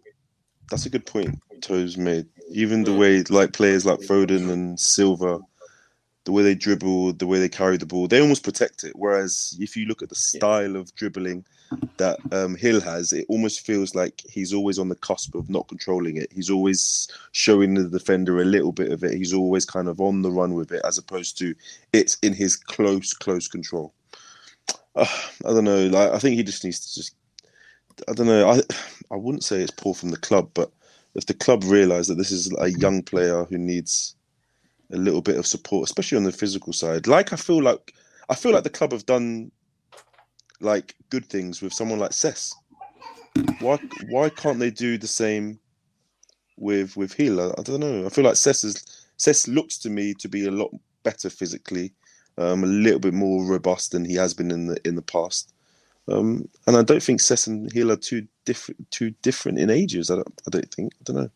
That's 0.69 0.85
a 0.85 0.91
good 0.91 1.07
point. 1.07 1.39
Toes 1.61 1.97
made. 1.97 2.27
Even 2.51 2.83
the 2.83 2.91
Mm. 2.91 2.97
way 2.99 3.23
like 3.29 3.51
players 3.53 3.83
like 3.83 3.99
Foden 4.01 4.51
and 4.51 4.79
Silva, 4.79 5.39
the 6.23 6.31
way 6.31 6.43
they 6.43 6.55
dribble, 6.55 7.13
the 7.13 7.27
way 7.27 7.39
they 7.39 7.49
carry 7.49 7.77
the 7.77 7.85
ball, 7.85 8.07
they 8.07 8.21
almost 8.21 8.43
protect 8.43 8.83
it. 8.83 8.93
Whereas 8.95 9.57
if 9.59 9.75
you 9.75 9.85
look 9.85 10.01
at 10.01 10.09
the 10.09 10.15
style 10.15 10.75
of 10.75 10.93
dribbling 10.95 11.45
that 11.97 12.19
um, 12.31 12.55
Gil 12.55 12.81
has, 12.81 13.11
it 13.13 13.25
almost 13.27 13.65
feels 13.65 13.95
like 13.95 14.21
he's 14.29 14.53
always 14.53 14.77
on 14.77 14.89
the 14.89 14.95
cusp 14.95 15.33
of 15.35 15.49
not 15.49 15.67
controlling 15.67 16.17
it. 16.17 16.31
He's 16.31 16.49
always 16.49 17.07
showing 17.31 17.73
the 17.73 17.89
defender 17.89 18.41
a 18.41 18.45
little 18.45 18.71
bit 18.71 18.91
of 18.91 19.03
it. 19.03 19.13
He's 19.13 19.33
always 19.33 19.65
kind 19.65 19.87
of 19.87 19.99
on 19.99 20.21
the 20.21 20.31
run 20.31 20.53
with 20.53 20.71
it, 20.71 20.81
as 20.85 20.97
opposed 20.97 21.37
to 21.39 21.55
it's 21.93 22.17
in 22.21 22.33
his 22.33 22.55
close, 22.55 23.13
close 23.13 23.47
control. 23.47 23.93
Uh, 24.95 25.05
I 25.45 25.49
don't 25.49 25.63
know. 25.63 25.87
Like 25.87 26.11
I 26.11 26.19
think 26.19 26.35
he 26.35 26.43
just 26.43 26.63
needs 26.63 26.79
to 26.79 26.95
just. 26.95 27.15
I 28.07 28.13
don't 28.13 28.27
know. 28.27 28.49
I 28.49 28.61
I 29.11 29.15
wouldn't 29.15 29.43
say 29.43 29.61
it's 29.61 29.71
poor 29.71 29.93
from 29.93 30.09
the 30.09 30.17
club, 30.17 30.51
but 30.53 30.71
if 31.15 31.25
the 31.25 31.33
club 31.33 31.63
realise 31.63 32.07
that 32.07 32.15
this 32.15 32.31
is 32.31 32.53
a 32.59 32.69
young 32.69 33.01
player 33.01 33.45
who 33.45 33.57
needs 33.57 34.15
a 34.93 34.97
little 34.97 35.21
bit 35.21 35.37
of 35.37 35.47
support, 35.47 35.89
especially 35.89 36.17
on 36.17 36.23
the 36.23 36.31
physical 36.31 36.73
side, 36.73 37.07
like 37.07 37.33
I 37.33 37.35
feel 37.35 37.61
like 37.61 37.93
I 38.29 38.35
feel 38.35 38.51
like 38.51 38.63
the 38.63 38.69
club 38.69 38.91
have 38.91 39.05
done 39.05 39.51
like 40.59 40.95
good 41.09 41.25
things 41.25 41.61
with 41.61 41.73
someone 41.73 41.99
like 41.99 42.13
Cess. 42.13 42.55
Why 43.59 43.77
why 44.09 44.29
can't 44.29 44.59
they 44.59 44.71
do 44.71 44.97
the 44.97 45.07
same 45.07 45.59
with 46.57 46.95
with 46.97 47.17
Gil? 47.17 47.41
I, 47.41 47.61
don't 47.63 47.79
know. 47.79 48.05
I 48.05 48.09
feel 48.09 48.23
like 48.23 48.35
Cess 48.35 48.63
is 48.63 49.07
Cess 49.17 49.47
looks 49.47 49.77
to 49.79 49.89
me 49.89 50.13
to 50.15 50.27
be 50.27 50.45
a 50.45 50.51
lot 50.51 50.71
better 51.03 51.29
physically, 51.29 51.93
um, 52.37 52.63
a 52.63 52.67
little 52.67 52.99
bit 52.99 53.13
more 53.13 53.45
robust 53.45 53.91
than 53.91 54.05
he 54.05 54.15
has 54.15 54.33
been 54.33 54.51
in 54.51 54.67
the 54.67 54.77
in 54.87 54.95
the 54.95 55.01
past. 55.01 55.53
Um, 56.07 56.49
and 56.67 56.75
I 56.75 56.83
don't 56.83 57.01
think 57.03 57.21
Cess 57.21 57.47
and 57.47 57.71
Gil 57.71 57.91
are 57.91 57.97
too 57.97 58.27
different 58.45 58.89
too 58.91 59.11
different 59.21 59.59
in 59.59 59.69
ages. 59.69 60.09
I 60.09 60.15
don't 60.15 60.41
I 60.47 60.49
don't 60.49 60.73
think. 60.73 60.93
I 60.99 61.03
don't 61.03 61.15
know. 61.15 61.29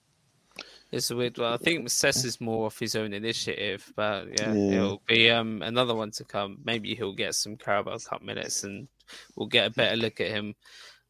It's 0.96 1.12
a 1.12 1.16
weird 1.16 1.38
one. 1.38 1.52
I 1.52 1.58
think 1.58 1.90
Cess 1.90 2.24
is 2.24 2.40
more 2.40 2.68
off 2.68 2.80
his 2.80 2.96
own 2.96 3.12
initiative, 3.12 3.92
but 3.98 4.28
yeah, 4.40 4.54
Yeah. 4.54 4.72
it'll 4.78 5.02
be 5.06 5.30
um 5.30 5.62
another 5.62 5.94
one 5.94 6.12
to 6.12 6.24
come. 6.24 6.60
Maybe 6.64 6.96
he'll 6.96 7.14
get 7.14 7.36
some 7.36 7.58
Carabao 7.58 7.98
Cup 7.98 8.22
minutes, 8.22 8.64
and 8.64 8.88
we'll 9.36 9.48
get 9.48 9.68
a 9.68 9.72
better 9.72 9.98
look 9.98 10.22
at 10.22 10.32
him. 10.32 10.56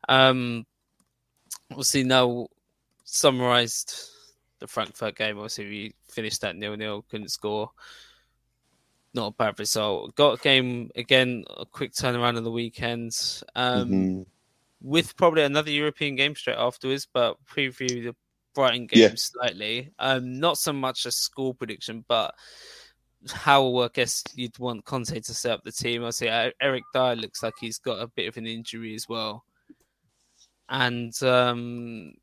Um, 0.09 0.65
obviously 1.69 2.03
now 2.03 2.47
summarised 3.03 4.09
the 4.59 4.67
Frankfurt 4.67 5.15
game. 5.15 5.37
Obviously, 5.37 5.69
we 5.69 5.93
finished 6.09 6.41
that 6.41 6.55
nil 6.55 6.75
nil, 6.75 7.03
couldn't 7.09 7.29
score. 7.29 7.69
Not 9.13 9.27
a 9.27 9.31
bad 9.35 9.59
result. 9.59 10.15
Got 10.15 10.39
a 10.39 10.43
game 10.43 10.89
again, 10.95 11.45
a 11.55 11.65
quick 11.65 11.93
turnaround 11.93 12.37
on 12.37 12.43
the 12.43 12.51
weekend. 12.51 13.13
Um, 13.55 13.89
Mhm. 13.89 14.25
with 14.81 15.15
probably 15.15 15.43
another 15.43 15.69
European 15.71 16.15
game 16.15 16.35
straight 16.35 16.57
afterwards, 16.57 17.07
but 17.11 17.37
preview 17.45 18.03
the 18.03 18.15
Brighton 18.55 18.87
game 18.87 18.99
Yeah. 19.01 19.11
slightly. 19.15 19.91
Um, 19.99 20.39
not 20.39 20.57
so 20.57 20.73
much 20.73 21.05
a 21.05 21.11
score 21.11 21.53
prediction, 21.53 22.03
but 22.07 22.33
how 23.31 23.77
I 23.77 23.89
guess 23.93 24.23
you'd 24.33 24.57
want 24.59 24.85
Conte 24.85 25.19
to 25.19 25.33
set 25.33 25.51
up 25.51 25.63
the 25.63 25.71
team. 25.71 26.03
I 26.03 26.09
see 26.11 26.27
E- 26.27 26.53
Eric 26.61 26.83
Dier 26.93 27.15
looks 27.15 27.43
like 27.43 27.53
he's 27.59 27.77
got 27.77 28.01
a 28.01 28.07
bit 28.07 28.27
of 28.27 28.37
an 28.37 28.47
injury 28.47 28.95
as 28.95 29.07
well, 29.09 29.43
and 30.69 31.13
um, 31.23 32.13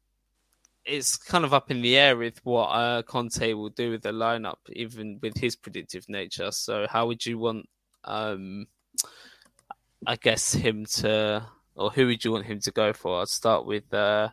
it's 0.85 1.17
kind 1.17 1.45
of 1.45 1.55
up 1.55 1.71
in 1.71 1.83
the 1.83 1.97
air 1.97 2.17
with 2.17 2.45
what 2.45 2.69
uh, 2.69 3.03
Conte 3.03 3.53
will 3.53 3.71
do 3.71 3.91
with 3.91 4.03
the 4.03 4.11
lineup, 4.13 4.59
even 4.73 5.19
with 5.23 5.37
his 5.37 5.55
predictive 5.57 6.09
nature. 6.09 6.51
So, 6.51 6.87
how 6.89 7.07
would 7.07 7.25
you 7.25 7.39
want? 7.39 7.69
Um, 8.05 8.67
I 10.07 10.17
guess 10.17 10.53
him 10.53 10.85
to, 10.87 11.47
or 11.77 11.91
who 11.91 12.07
would 12.07 12.25
you 12.25 12.33
want 12.33 12.47
him 12.47 12.59
to 12.61 12.71
go 12.73 12.93
for? 12.93 13.19
I'll 13.21 13.27
start 13.27 13.65
with. 13.67 13.93
Uh, 13.95 14.29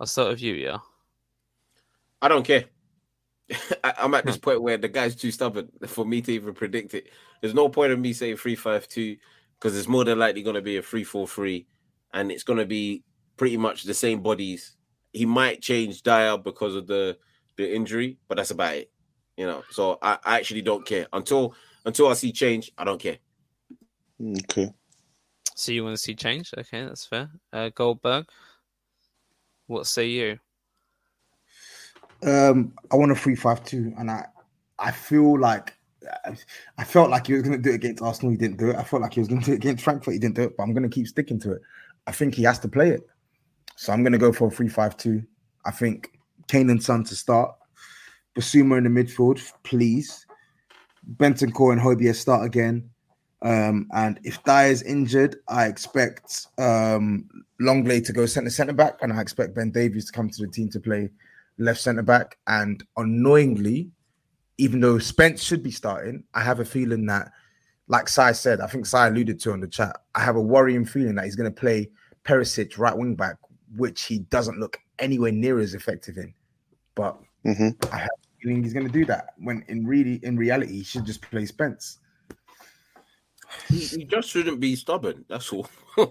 I'll 0.00 0.06
start 0.06 0.28
with 0.30 0.42
you. 0.42 0.54
Yeah. 0.54 0.78
I 2.22 2.28
don't 2.28 2.46
care. 2.46 2.64
I, 3.84 3.94
I'm 3.98 4.14
at 4.14 4.24
this 4.24 4.38
point 4.38 4.62
where 4.62 4.78
the 4.78 4.88
guy's 4.88 5.16
too 5.16 5.32
stubborn 5.32 5.68
for 5.86 6.06
me 6.06 6.22
to 6.22 6.32
even 6.32 6.54
predict 6.54 6.94
it. 6.94 7.08
There's 7.40 7.52
no 7.52 7.68
point 7.68 7.92
in 7.92 8.00
me 8.00 8.12
saying 8.12 8.36
three 8.36 8.54
five 8.54 8.88
two 8.88 9.16
because 9.58 9.76
it's 9.76 9.88
more 9.88 10.04
than 10.04 10.18
likely 10.18 10.42
going 10.42 10.54
to 10.54 10.62
be 10.62 10.76
a 10.76 10.82
three 10.82 11.04
four 11.04 11.26
three, 11.26 11.66
and 12.14 12.30
it's 12.30 12.44
going 12.44 12.60
to 12.60 12.64
be 12.64 13.02
pretty 13.36 13.56
much 13.56 13.82
the 13.82 13.92
same 13.92 14.22
bodies. 14.22 14.76
He 15.12 15.26
might 15.26 15.60
change 15.60 16.02
Dier 16.02 16.38
because 16.38 16.76
of 16.76 16.86
the 16.86 17.18
the 17.56 17.74
injury, 17.74 18.18
but 18.28 18.36
that's 18.36 18.52
about 18.52 18.76
it. 18.76 18.90
You 19.36 19.46
know, 19.46 19.64
so 19.70 19.98
I, 20.00 20.18
I 20.24 20.38
actually 20.38 20.62
don't 20.62 20.86
care 20.86 21.08
until 21.12 21.54
until 21.84 22.08
I 22.08 22.14
see 22.14 22.32
change. 22.32 22.70
I 22.78 22.84
don't 22.84 23.00
care. 23.00 23.18
Okay. 24.24 24.72
So 25.56 25.72
you 25.72 25.84
want 25.84 25.96
to 25.96 26.02
see 26.02 26.14
change? 26.14 26.50
Okay, 26.56 26.84
that's 26.84 27.04
fair. 27.04 27.30
Uh, 27.52 27.70
Goldberg, 27.74 28.26
what 29.66 29.86
say 29.86 30.06
you? 30.06 30.38
Um, 32.22 32.72
I 32.90 32.96
want 32.96 33.12
a 33.12 33.14
three-five-two, 33.14 33.94
and 33.98 34.10
I, 34.10 34.26
I 34.78 34.90
feel 34.92 35.38
like 35.38 35.74
I, 36.78 36.84
felt 36.84 37.10
like 37.10 37.26
he 37.26 37.34
was 37.34 37.42
going 37.42 37.56
to 37.56 37.62
do 37.62 37.70
it 37.70 37.76
against 37.76 38.02
Arsenal. 38.02 38.30
He 38.30 38.36
didn't 38.36 38.58
do 38.58 38.70
it. 38.70 38.76
I 38.76 38.82
felt 38.82 39.02
like 39.02 39.14
he 39.14 39.20
was 39.20 39.28
going 39.28 39.40
to 39.40 39.46
do 39.46 39.52
it 39.52 39.56
against 39.56 39.84
Frankfurt. 39.84 40.14
He 40.14 40.20
didn't 40.20 40.36
do 40.36 40.42
it. 40.42 40.56
But 40.56 40.64
I'm 40.64 40.72
going 40.72 40.88
to 40.88 40.88
keep 40.88 41.06
sticking 41.06 41.40
to 41.40 41.52
it. 41.52 41.62
I 42.06 42.12
think 42.12 42.34
he 42.34 42.42
has 42.44 42.58
to 42.60 42.68
play 42.68 42.90
it. 42.90 43.06
So 43.76 43.92
I'm 43.92 44.02
going 44.02 44.12
to 44.12 44.18
go 44.18 44.32
for 44.32 44.48
a 44.48 44.50
three-five-two. 44.50 45.22
I 45.64 45.70
think 45.70 46.18
Kane 46.48 46.70
and 46.70 46.82
Son 46.82 47.04
to 47.04 47.16
start. 47.16 47.54
Bissouma 48.36 48.78
in 48.78 48.84
the 48.84 49.04
midfield, 49.04 49.40
please. 49.62 50.26
Bentancur 51.16 51.72
and 51.72 51.80
Hobie 51.80 52.14
start 52.14 52.44
again. 52.44 52.88
Um, 53.42 53.88
and 53.92 54.20
if 54.22 54.42
Dier 54.44 54.66
is 54.66 54.82
injured, 54.82 55.36
I 55.48 55.66
expect 55.66 56.46
um, 56.58 57.28
Lenglet 57.60 58.06
to 58.06 58.12
go 58.12 58.24
centre 58.26 58.50
centre 58.50 58.72
back, 58.72 58.98
and 59.02 59.12
I 59.12 59.20
expect 59.20 59.54
Ben 59.54 59.72
Davies 59.72 60.06
to 60.06 60.12
come 60.12 60.30
to 60.30 60.46
the 60.46 60.52
team 60.52 60.68
to 60.70 60.80
play 60.80 61.10
left 61.62 61.80
centre 61.80 62.02
back. 62.02 62.38
And 62.46 62.82
annoyingly, 62.96 63.90
even 64.58 64.80
though 64.80 64.98
Spence 64.98 65.42
should 65.42 65.62
be 65.62 65.70
starting, 65.70 66.24
I 66.34 66.42
have 66.42 66.60
a 66.60 66.64
feeling 66.64 67.06
that, 67.06 67.30
like 67.88 68.08
Sai 68.08 68.32
said, 68.32 68.60
I 68.60 68.66
think 68.66 68.86
Sai 68.86 69.08
alluded 69.08 69.40
to 69.40 69.52
on 69.52 69.60
the 69.60 69.68
chat, 69.68 69.96
I 70.14 70.20
have 70.20 70.36
a 70.36 70.40
worrying 70.40 70.84
feeling 70.84 71.14
that 71.16 71.24
he's 71.24 71.36
going 71.36 71.52
to 71.52 71.60
play 71.60 71.90
Perisic 72.24 72.78
right 72.78 72.96
wing 72.96 73.14
back, 73.14 73.36
which 73.76 74.04
he 74.04 74.20
doesn't 74.20 74.58
look 74.60 74.78
anywhere 74.98 75.32
near 75.32 75.58
as 75.58 75.74
effective 75.74 76.16
in. 76.16 76.32
But 76.94 77.18
hmm 77.44 77.70
I 77.90 77.96
have 77.96 78.10
a 78.10 78.42
feeling 78.42 78.62
he's 78.62 78.74
going 78.74 78.86
to 78.86 78.92
do 78.92 79.04
that 79.06 79.34
when 79.38 79.64
in 79.68 79.86
really 79.86 80.20
in 80.22 80.36
reality 80.36 80.72
he 80.74 80.84
should 80.84 81.04
just 81.04 81.22
play 81.22 81.46
Spence. 81.46 81.98
He, 83.68 83.80
he 83.80 84.04
just 84.04 84.30
shouldn't 84.30 84.60
be 84.60 84.76
stubborn. 84.76 85.24
That's 85.28 85.52
all. 85.52 85.68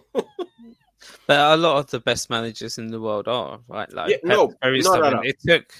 But 1.27 1.39
a 1.39 1.57
lot 1.57 1.77
of 1.77 1.89
the 1.89 1.99
best 1.99 2.29
managers 2.29 2.77
in 2.77 2.87
the 2.87 3.01
world 3.01 3.27
are 3.27 3.59
right. 3.67 3.91
Like 3.91 4.09
Yeah, 4.09 4.17
no, 4.23 4.53
very 4.61 4.79
no, 4.79 4.93
no, 4.93 4.99
stubborn. 4.99 5.13
no. 5.13 5.21
It 5.23 5.37
took 5.45 5.73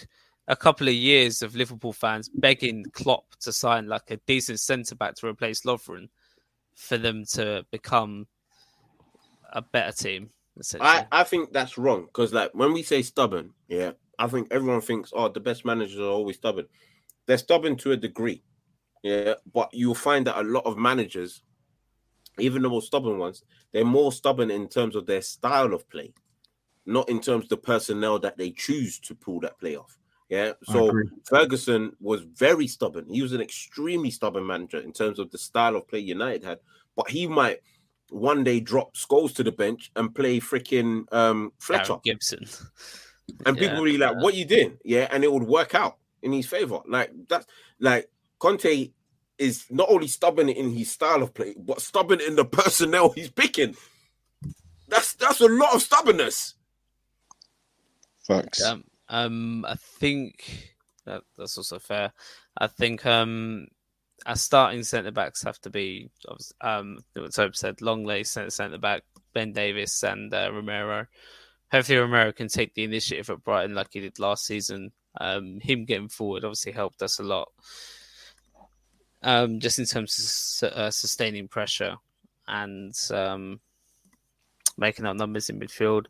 a 0.48 0.56
couple 0.56 0.88
of 0.88 0.94
years 0.94 1.42
of 1.42 1.56
Liverpool 1.56 1.94
fans 1.94 2.30
begging 2.30 2.86
Klopp 2.94 3.36
to 3.42 3.54
sign 3.54 3.88
like 3.88 4.12
a 4.12 4.18
decent 4.28 4.60
centre 4.60 4.96
back 4.96 5.16
to 5.16 5.28
replace 5.28 5.62
Lovren 5.62 6.10
for 6.76 6.98
them 6.98 7.24
to 7.34 7.66
become 7.72 8.28
a 9.54 9.62
better 9.62 9.92
team. 9.92 10.30
I, 10.80 11.08
I 11.12 11.24
think 11.24 11.54
that's 11.54 11.78
wrong 11.78 12.06
because 12.06 12.34
like 12.34 12.52
when 12.54 12.74
we 12.74 12.84
say 12.84 13.02
stubborn, 13.02 13.52
yeah, 13.68 13.92
I 14.20 14.28
think 14.28 14.50
everyone 14.52 14.82
thinks 14.82 15.12
oh 15.16 15.30
the 15.30 15.40
best 15.40 15.64
managers 15.66 16.00
are 16.00 16.04
always 16.04 16.36
stubborn. 16.36 16.66
They're 17.26 17.38
stubborn 17.38 17.78
to 17.78 17.94
a 17.94 17.98
degree, 17.98 18.44
yeah, 19.04 19.36
but 19.54 19.70
you'll 19.72 19.96
find 19.96 20.28
that 20.28 20.40
a 20.40 20.44
lot 20.44 20.66
of 20.66 20.78
managers, 20.78 21.44
even 22.42 22.62
the 22.62 22.70
more 22.70 22.82
stubborn 22.82 23.18
ones, 23.18 23.44
they're 23.72 23.86
more 23.86 24.12
stubborn 24.12 24.52
in 24.52 24.68
terms 24.68 24.96
of 24.96 25.06
their 25.06 25.22
style 25.22 25.74
of 25.74 25.90
play, 25.90 26.14
not 26.86 27.10
in 27.10 27.22
terms 27.22 27.46
of 27.46 27.50
the 27.50 27.58
personnel 27.58 28.20
that 28.20 28.38
they 28.38 28.52
choose 28.52 29.00
to 29.00 29.16
pull 29.16 29.40
that 29.42 29.60
play 29.60 29.76
off. 29.76 29.98
Yeah, 30.30 30.54
so. 30.64 30.94
Ferguson 31.26 31.94
was 32.00 32.22
very 32.22 32.66
stubborn. 32.66 33.06
He 33.10 33.22
was 33.22 33.34
an 33.34 33.42
extremely 33.42 34.12
stubborn 34.12 34.48
manager 34.48 34.80
in 34.80 34.94
terms 34.94 35.20
of 35.20 35.30
the 35.30 35.38
style 35.38 35.76
of 35.76 35.88
play 35.90 36.00
United 36.00 36.44
had, 36.44 36.60
but 36.96 37.10
he 37.10 37.28
might 37.28 37.60
one 38.12 38.44
day 38.44 38.60
drop 38.60 38.96
Scholes 38.96 39.34
to 39.36 39.44
the 39.44 39.52
bench 39.52 39.92
and 39.96 40.14
play 40.14 40.40
freaking 40.40 41.12
um, 41.14 41.52
Fletcher. 41.60 41.94
Darron 41.94 42.04
Gibson. 42.04 42.46
And 43.46 43.56
Yeah, 43.56 43.64
people 43.64 43.78
will 43.78 43.92
be 43.92 43.98
like, 43.98 44.16
"What 44.18 44.34
you 44.34 44.44
doing?" 44.44 44.78
Yeah, 44.84 45.08
and 45.10 45.24
it 45.24 45.32
would 45.32 45.44
work 45.44 45.74
out 45.74 45.98
in 46.22 46.34
his 46.34 46.48
favor. 46.48 46.80
Like 46.86 47.12
that's 47.30 47.46
like 47.80 48.10
Conte 48.40 48.92
is 49.42 49.66
not 49.72 49.90
only 49.90 50.08
stubborn 50.08 50.50
in 50.50 50.70
his 50.72 50.92
style 50.92 51.24
of 51.24 51.34
play, 51.34 51.56
but 51.58 51.82
stubborn 51.82 52.22
in 52.22 52.36
the 52.36 52.46
personnel 52.46 53.10
he's 53.10 53.32
picking. 53.32 53.76
That's 54.88 55.14
that's 55.14 55.42
a 55.42 55.48
lot 55.48 55.74
of 55.74 55.82
stubbornness. 55.82 56.54
Facts. 58.28 58.64
Um, 58.64 58.84
um, 59.10 59.66
I 59.68 59.76
think 59.76 60.76
that, 61.06 61.24
that's 61.38 61.58
also 61.58 61.80
fair. 61.80 62.14
I 62.58 62.68
think 62.68 63.06
um, 63.06 63.68
our 64.26 64.36
starting 64.36 64.84
centre 64.84 65.12
backs 65.12 65.44
have 65.44 65.60
to 65.62 65.70
be 65.70 66.12
obvi- 66.28 66.54
um, 66.62 67.00
what 67.14 67.34
Tobe 67.34 67.56
said, 67.56 67.82
Lenglet 67.82 68.28
centre 68.28 68.52
centre 68.52 68.78
back, 68.78 69.04
Ben 69.34 69.54
Davies 69.54 70.04
and 70.04 70.34
uh, 70.34 70.52
Romero. 70.54 71.08
Hopefully, 71.72 71.98
Romero 71.98 72.32
can 72.32 72.48
take 72.48 72.76
the 72.76 72.84
initiative 72.84 73.30
at 73.30 73.44
Brighton 73.44 73.74
like 73.74 73.88
he 73.92 74.02
did 74.02 74.20
last 74.20 74.46
season. 74.46 74.92
Um, 75.20 75.60
him 75.62 75.86
getting 75.86 76.10
forward 76.10 76.44
obviously 76.44 76.74
helped 76.74 77.02
us 77.02 77.20
a 77.20 77.24
lot. 77.24 77.50
Um, 79.24 79.60
just 79.60 79.78
in 79.78 79.86
terms 79.86 80.64
of 80.64 80.74
uh, 80.74 80.92
sustaining 80.92 81.48
pressure 81.48 81.96
and 82.48 82.94
um, 83.12 83.60
making 84.78 85.06
up 85.06 85.16
numbers 85.16 85.50
in 85.50 85.60
midfield. 85.60 86.08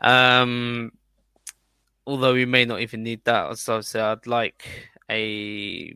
Um, 0.00 0.92
although 2.06 2.34
we 2.34 2.44
may 2.44 2.64
not 2.64 2.80
even 2.80 3.02
need 3.02 3.24
that. 3.24 3.58
So 3.58 3.76
I'd 3.76 3.84
say 3.84 4.00
I'd 4.00 4.26
like 4.26 4.64
a. 5.10 5.94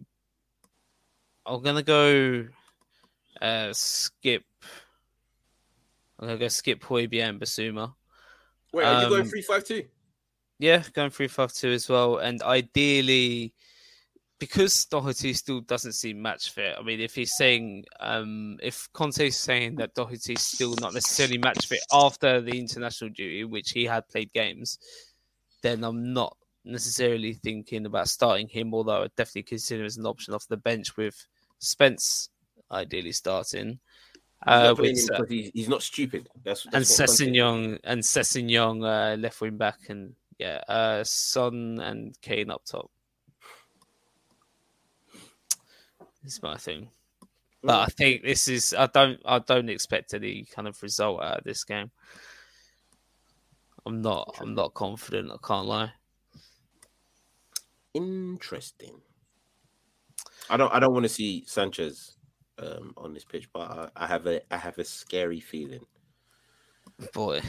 I'm 1.45 1.63
gonna 1.63 1.83
go. 1.83 2.47
Uh, 3.41 3.73
skip. 3.73 4.45
I'm 6.19 6.29
gonna 6.29 6.39
go 6.39 6.49
skip 6.49 6.81
Højbjerg 6.83 7.29
and 7.29 7.41
Bissouma. 7.41 7.95
Wait, 8.73 8.85
are 8.85 9.03
you 9.03 9.09
going 9.09 9.23
Um, 9.23 9.29
three 9.29 9.43
five 9.43 9.65
two? 9.65 9.85
Yeah, 10.59 10.83
going 10.95 11.11
three 11.11 11.29
five 11.29 11.53
two 11.53 11.71
as 11.71 11.89
well, 11.89 12.19
and 12.19 12.43
ideally, 12.43 13.53
because 14.39 14.85
Doherty 14.87 15.33
still 15.33 15.61
doesn't 15.61 15.93
seem 15.93 16.21
match 16.21 16.51
fit. 16.51 16.75
I 16.79 16.83
mean, 16.83 17.01
if 17.01 17.15
he's 17.15 17.37
saying, 17.37 17.85
um, 18.01 18.59
if 18.63 18.89
Conte's 18.93 19.37
saying 19.37 19.77
that 19.77 19.95
Doherty's 19.95 20.43
still 20.43 20.75
not 20.81 20.95
necessarily 20.95 21.39
match 21.39 21.67
fit 21.67 21.81
after 21.93 22.41
the 22.41 22.59
international 22.59 23.11
duty, 23.11 23.45
which 23.45 23.71
he 23.71 23.85
had 23.85 24.09
played 24.09 24.33
games, 24.33 24.79
then 25.63 25.85
I'm 25.85 26.13
not 26.13 26.37
necessarily 26.65 27.33
thinking 27.33 27.87
about 27.87 28.09
starting 28.09 28.49
him. 28.49 28.75
Although 28.75 29.05
I 29.05 29.09
definitely 29.17 29.45
consider 29.45 29.81
him 29.81 29.87
as 29.87 29.97
an 29.97 30.07
option 30.07 30.35
off 30.35 30.47
the 30.49 30.57
bench 30.57 30.97
with 30.97 31.27
Spence 31.59 32.29
ideally 32.71 33.13
starting. 33.13 33.79
Uh, 34.47 34.75
He's 34.75 35.09
not 35.09 35.21
with, 35.21 35.29
uh, 35.29 35.33
he's, 35.33 35.51
he's 35.55 35.69
not 35.69 35.83
stupid. 35.83 36.29
That's, 36.45 36.67
and 36.67 36.75
that's 36.75 36.97
Conte- 36.97 37.09
Sessegnon 37.09 37.79
and 37.85 38.03
Sessegnon 38.03 38.85
uh, 38.85 39.17
left 39.17 39.41
wing 39.41 39.57
back 39.57 39.79
and 39.89 40.15
yeah, 40.39 40.61
uh, 40.69 41.03
Son 41.05 41.81
and 41.81 42.15
Kane 42.21 42.51
up 42.51 42.63
top. 42.67 42.91
This 46.16 46.16
is 46.27 46.43
my 46.43 46.57
thing, 46.57 46.91
but 47.63 47.81
I 47.81 47.87
think 47.87 48.23
this 48.23 48.49
is 48.49 48.75
I 48.75 48.87
don't 48.87 49.21
I 49.25 49.39
don't 49.39 49.69
expect 49.69 50.15
any 50.15 50.45
kind 50.45 50.69
of 50.69 50.83
result 50.83 51.23
out 51.23 51.39
of 51.39 51.45
this 51.45 51.65
game. 51.65 51.91
I'm 53.85 54.03
not 54.03 54.37
I'm 54.41 54.55
not 54.55 54.75
confident. 54.75 55.31
I 55.33 55.37
can't 55.47 55.67
lie. 55.67 55.93
Interesting. 57.95 59.01
I 60.51 60.57
don't. 60.57 60.73
I 60.73 60.79
don't 60.79 60.93
want 60.93 61.05
to 61.05 61.09
see 61.09 61.45
Sanchez 61.47 62.17
um, 62.59 62.93
on 62.97 63.15
this 63.15 63.25
pitch, 63.25 63.49
but 63.53 63.71
I, 63.71 63.89
I 63.97 64.07
have 64.07 64.27
a. 64.27 64.41
I 64.53 64.59
have 64.59 64.79
a 64.79 64.85
scary 64.85 65.41
feeling. 65.41 65.87
Boy, 67.13 67.41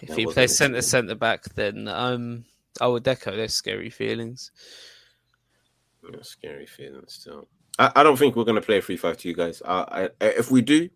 if 0.00 0.08
That 0.08 0.16
he 0.16 0.26
plays 0.26 0.56
centre 0.56 0.82
centre 0.82 1.14
back, 1.14 1.44
then 1.54 1.86
um 1.88 2.44
I 2.80 2.86
would 2.86 3.06
echo 3.06 3.36
those 3.36 3.54
scary 3.54 3.90
feelings. 3.90 4.50
Yeah, 6.02 6.22
scary 6.22 6.66
feeling 6.66 7.04
still. 7.08 7.48
I, 7.78 7.92
I 7.96 8.02
don't 8.02 8.16
think 8.16 8.36
we're 8.36 8.44
gonna 8.44 8.60
play 8.60 8.78
a 8.78 8.82
three 8.82 8.96
five 8.96 9.18
two, 9.18 9.34
guys. 9.34 9.62
I, 9.64 10.10
I, 10.20 10.24
if 10.26 10.50
we 10.50 10.62
do, 10.62 10.88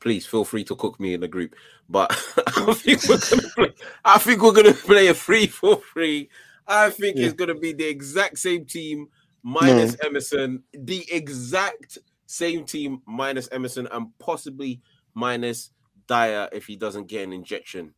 please 0.00 0.26
feel 0.26 0.44
free 0.44 0.64
to 0.64 0.76
cook 0.76 1.00
me 1.00 1.14
in 1.14 1.20
the 1.20 1.28
group. 1.28 1.54
But 1.88 2.10
I 2.56 2.74
think 2.74 3.02
we're 3.08 3.18
gonna 3.18 3.48
play. 3.54 3.74
I 4.04 4.18
think 4.18 4.42
we're 4.42 4.52
gonna 4.52 4.74
play 4.74 5.08
a 5.08 5.14
three 5.14 5.46
four 5.46 5.80
three. 5.92 6.28
I 6.66 6.90
think 6.90 7.16
it's 7.16 7.34
gonna 7.34 7.54
be 7.54 7.72
the 7.72 7.86
exact 7.86 8.38
same 8.38 8.64
team 8.64 9.08
minus 9.42 9.96
Emerson, 10.04 10.62
the 10.72 11.04
exact 11.12 11.98
same 12.26 12.64
team 12.64 13.02
minus 13.06 13.48
Emerson, 13.52 13.88
and 13.92 14.08
possibly 14.18 14.80
minus 15.14 15.70
Dier 16.06 16.48
if 16.52 16.66
he 16.66 16.76
doesn't 16.76 17.08
get 17.08 17.24
an 17.24 17.32
injection 17.32 17.94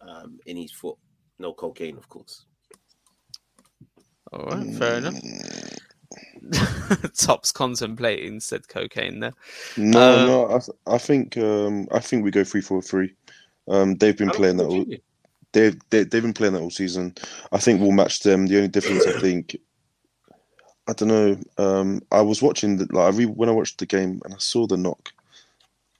um, 0.00 0.38
in 0.46 0.56
his 0.56 0.72
foot. 0.72 0.96
No 1.38 1.52
cocaine, 1.52 1.96
of 1.96 2.08
course. 2.08 2.46
All 4.32 4.46
right, 4.46 4.74
fair 4.74 4.96
enough. 4.96 5.14
Tops 7.16 7.52
contemplating 7.52 8.40
said 8.40 8.68
cocaine 8.68 9.20
there. 9.20 9.32
No, 9.76 10.18
Um, 10.18 10.26
no, 10.26 10.60
I, 10.86 10.94
I 10.94 10.98
think 10.98 11.36
um, 11.36 11.88
I 11.92 12.00
think 12.00 12.24
we 12.24 12.30
go 12.30 12.44
three 12.44 12.60
four 12.60 12.82
three. 12.82 13.14
Um, 13.68 13.94
they've 13.96 14.16
been 14.16 14.30
playing 14.30 14.56
that 14.58 14.66
all. 14.66 14.78
we 14.78 14.84
do. 14.84 14.98
They've 15.52 15.78
they, 15.90 16.04
they've 16.04 16.22
been 16.22 16.32
playing 16.32 16.54
that 16.54 16.62
all 16.62 16.70
season. 16.70 17.14
I 17.52 17.58
think 17.58 17.80
we'll 17.80 17.92
match 17.92 18.20
them. 18.20 18.46
The 18.46 18.56
only 18.56 18.68
difference 18.68 19.06
I 19.06 19.20
think 19.20 19.56
I 20.88 20.92
don't 20.94 21.08
know. 21.08 21.38
Um, 21.58 22.02
I 22.10 22.22
was 22.22 22.42
watching 22.42 22.76
the 22.76 22.86
like 22.90 23.14
I 23.14 23.16
re- 23.16 23.26
when 23.26 23.48
I 23.48 23.52
watched 23.52 23.78
the 23.78 23.86
game 23.86 24.20
and 24.24 24.34
I 24.34 24.38
saw 24.38 24.66
the 24.66 24.76
knock 24.76 25.12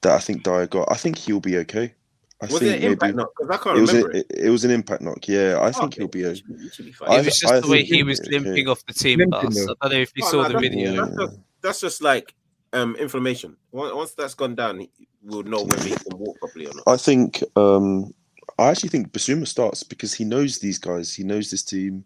that 0.03 0.13
I 0.15 0.19
think 0.19 0.43
Dier 0.43 0.67
got. 0.67 0.91
I 0.91 0.97
think 0.97 1.19
he'll 1.19 1.41
be 1.41 1.59
okay. 1.59 1.95
I 2.43 2.47
Was 2.47 2.59
think 2.59 2.73
it 2.75 2.85
an 2.85 2.93
impact 2.93 3.15
knock? 3.17 3.31
Because 3.39 3.51
I 3.51 3.63
can't 3.63 3.79
it 3.79 3.81
was 3.81 3.93
remember 3.93 4.11
a, 4.17 4.17
it. 4.21 4.27
it. 4.31 4.39
it 4.47 4.51
was 4.51 4.65
an 4.65 4.71
impact 4.73 5.03
knock. 5.03 5.29
Yeah, 5.29 5.59
I 5.61 5.71
think 5.71 5.85
Okay, 5.85 6.01
he'll 6.01 6.09
be 6.09 6.19
he 6.21 6.27
okay. 6.27 6.35
should- 6.41 6.61
he 6.61 6.69
should 6.71 6.85
be. 6.87 6.95
I 7.07 7.19
it 7.21 7.25
was 7.27 7.39
just 7.39 7.53
I 7.53 7.61
the 7.61 7.69
way 7.69 7.83
he 7.85 8.03
was 8.03 8.19
be 8.21 8.27
okay. 8.37 8.39
limping 8.45 8.69
off 8.69 8.85
the 8.87 8.93
team 8.95 9.21
Limping, 9.21 9.41
bus. 9.41 9.67
though. 9.67 9.75
I 9.81 9.89
don't 9.89 9.93
know 9.99 10.01
if 10.03 10.13
you 10.17 10.25
Oh, 10.27 10.31
saw 10.31 10.37
no, 10.43 10.49
the 10.49 10.49
that's- 10.55 10.71
video. 10.71 10.93
Yeah. 10.93 11.01
That's 11.07 11.17
just, 11.17 11.39
that's 11.63 11.81
just 11.81 12.03
like 12.03 12.35
um, 12.73 12.97
inflammation. 12.97 13.57
Once 13.71 13.95
once 13.95 14.13
that's 14.15 14.35
gone 14.35 14.55
down, 14.57 14.87
we'll 15.23 15.45
know 15.45 15.63
whether 15.63 15.85
he 15.89 15.95
can 15.95 16.19
walk 16.19 16.39
properly 16.41 16.67
or 16.67 16.73
not. 16.75 16.89
I 16.89 16.97
think 16.97 17.45
um, 17.55 18.13
I 18.59 18.71
actually 18.71 18.89
think 18.89 19.13
Bissouma 19.13 19.47
starts 19.47 19.83
because 19.85 20.13
he 20.13 20.25
knows 20.25 20.59
these 20.59 20.79
guys. 20.79 21.15
He 21.15 21.23
knows 21.23 21.51
this 21.51 21.63
team. 21.63 22.05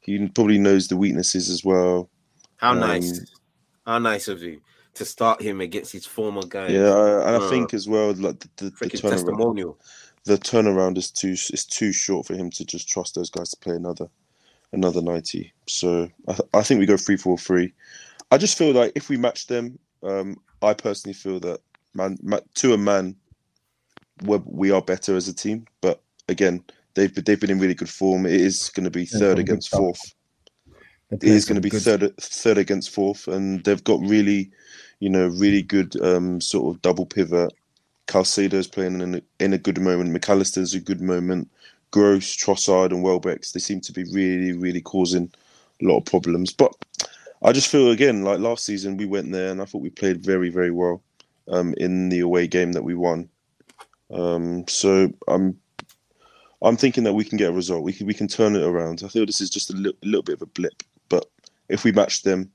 He 0.00 0.28
probably 0.28 0.58
knows 0.58 0.88
the 0.88 0.96
weaknesses 0.96 1.48
as 1.48 1.64
well. 1.64 2.10
How 2.58 2.72
Um, 2.72 2.80
nice. 2.80 3.20
How 3.86 3.98
nice 3.98 4.28
of 4.28 4.42
you 4.42 4.60
to 4.94 5.04
start 5.04 5.40
him 5.40 5.60
against 5.60 5.92
his 5.92 6.04
former 6.06 6.42
guy. 6.46 6.68
Yeah, 6.68 6.90
I- 6.92 7.26
and 7.28 7.36
I 7.42 7.46
Uh, 7.46 7.50
think 7.50 7.74
as 7.74 7.88
well, 7.88 8.12
like 8.14 8.38
the, 8.40 8.48
the, 8.56 8.64
the 8.64 8.70
Freaking 8.72 9.00
turnaround, 9.00 9.10
testimonial. 9.10 9.78
the 10.24 10.38
turnaround 10.38 10.98
is 10.98 11.10
too 11.10 11.32
is 11.32 11.64
too 11.64 11.92
short 11.92 12.26
for 12.26 12.34
him 12.34 12.50
to 12.50 12.64
just 12.64 12.88
trust 12.88 13.14
those 13.14 13.30
guys 13.30 13.50
to 13.50 13.56
play 13.56 13.74
another 13.74 14.08
another 14.72 15.02
ninety. 15.02 15.52
So 15.66 16.08
I, 16.28 16.32
th- 16.32 16.48
I 16.54 16.62
think 16.62 16.80
we 16.80 16.86
go 16.86 16.96
three 16.96 17.16
four 17.16 17.38
three. 17.38 17.72
I 18.30 18.38
just 18.38 18.56
feel 18.58 18.72
like 18.72 18.92
if 18.94 19.08
we 19.08 19.16
match 19.16 19.46
them, 19.46 19.78
um, 20.02 20.36
I 20.62 20.74
personally 20.74 21.14
feel 21.14 21.40
that 21.40 21.60
man, 21.94 22.18
ma 22.22 22.40
to 22.56 22.72
a 22.74 22.78
man, 22.78 23.16
we're, 24.24 24.42
we 24.46 24.70
are 24.70 24.82
better 24.82 25.16
as 25.16 25.28
a 25.28 25.34
team. 25.34 25.66
But 25.80 26.00
again, 26.28 26.62
they've 26.94 27.14
been- 27.14 27.24
they've 27.24 27.40
been 27.40 27.50
in 27.50 27.58
really 27.58 27.74
good 27.74 27.90
form. 27.90 28.26
It 28.26 28.40
is 28.40 28.68
going 28.70 28.84
to 28.84 28.90
be 28.90 29.06
third 29.06 29.36
some 29.36 29.38
against 29.40 29.68
stuff. 29.68 29.78
fourth. 29.80 30.14
They're 31.12 31.18
It 31.18 31.20
playing 31.22 31.36
is 31.38 31.46
going 31.46 31.56
to 31.56 31.62
be 31.62 31.70
good- 31.70 31.82
third 31.82 32.16
third 32.18 32.58
against 32.58 32.90
fourth, 32.90 33.28
and 33.28 33.64
they've 33.64 33.84
got 33.84 34.00
really, 34.02 34.50
you 35.00 35.10
know, 35.10 35.28
really 35.28 35.62
good 35.62 36.00
um, 36.02 36.40
sort 36.40 36.74
of 36.74 36.82
double 36.82 37.06
pivot. 37.06 37.52
Caicedo's 38.08 38.68
playing 38.68 39.00
in 39.02 39.16
a, 39.16 39.22
in 39.40 39.52
a 39.54 39.58
good 39.58 39.80
moment. 39.80 40.10
Mac 40.10 40.28
Allister's 40.30 40.74
a 40.74 40.80
good 40.80 41.02
moment. 41.02 41.50
Gross, 41.92 42.36
Trossard, 42.36 42.92
and 42.92 43.02
Welbeck's 43.04 43.52
they 43.52 43.60
seem 43.60 43.80
to 43.82 43.92
be 43.92 44.04
really, 44.12 44.52
really 44.52 44.80
causing 44.82 45.30
a 45.82 45.86
lot 45.86 45.98
of 45.98 46.06
problems. 46.06 46.52
But 46.52 46.74
I 47.42 47.52
just 47.52 47.68
feel 47.70 47.90
again 47.90 48.24
like 48.24 48.40
last 48.40 48.64
season 48.66 48.96
we 48.96 49.06
went 49.06 49.32
there 49.32 49.50
and 49.50 49.62
I 49.62 49.66
thought 49.66 49.82
we 49.82 49.90
played 49.90 50.24
very, 50.24 50.50
very 50.50 50.70
well 50.72 51.02
um, 51.48 51.74
in 51.78 52.08
the 52.10 52.20
away 52.20 52.46
game 52.48 52.72
that 52.72 52.84
we 52.84 52.94
won. 52.94 53.28
Um, 54.12 54.66
so 54.68 55.12
I'm 55.28 55.58
I'm 56.62 56.76
thinking 56.76 57.04
that 57.04 57.14
we 57.14 57.24
can 57.24 57.38
get 57.38 57.50
a 57.50 57.54
result. 57.54 57.84
We 57.84 57.92
can 57.92 58.06
we 58.06 58.14
can 58.14 58.28
turn 58.28 58.56
it 58.56 58.62
around. 58.64 59.02
I 59.04 59.08
feel 59.08 59.26
this 59.26 59.40
is 59.42 59.50
just 59.50 59.70
a 59.70 59.76
li- 59.76 59.98
little 60.02 60.22
bit 60.22 60.36
of 60.36 60.42
a 60.42 60.46
blip, 60.46 60.82
if 61.68 61.84
we 61.84 61.92
match 61.92 62.22
them 62.22 62.50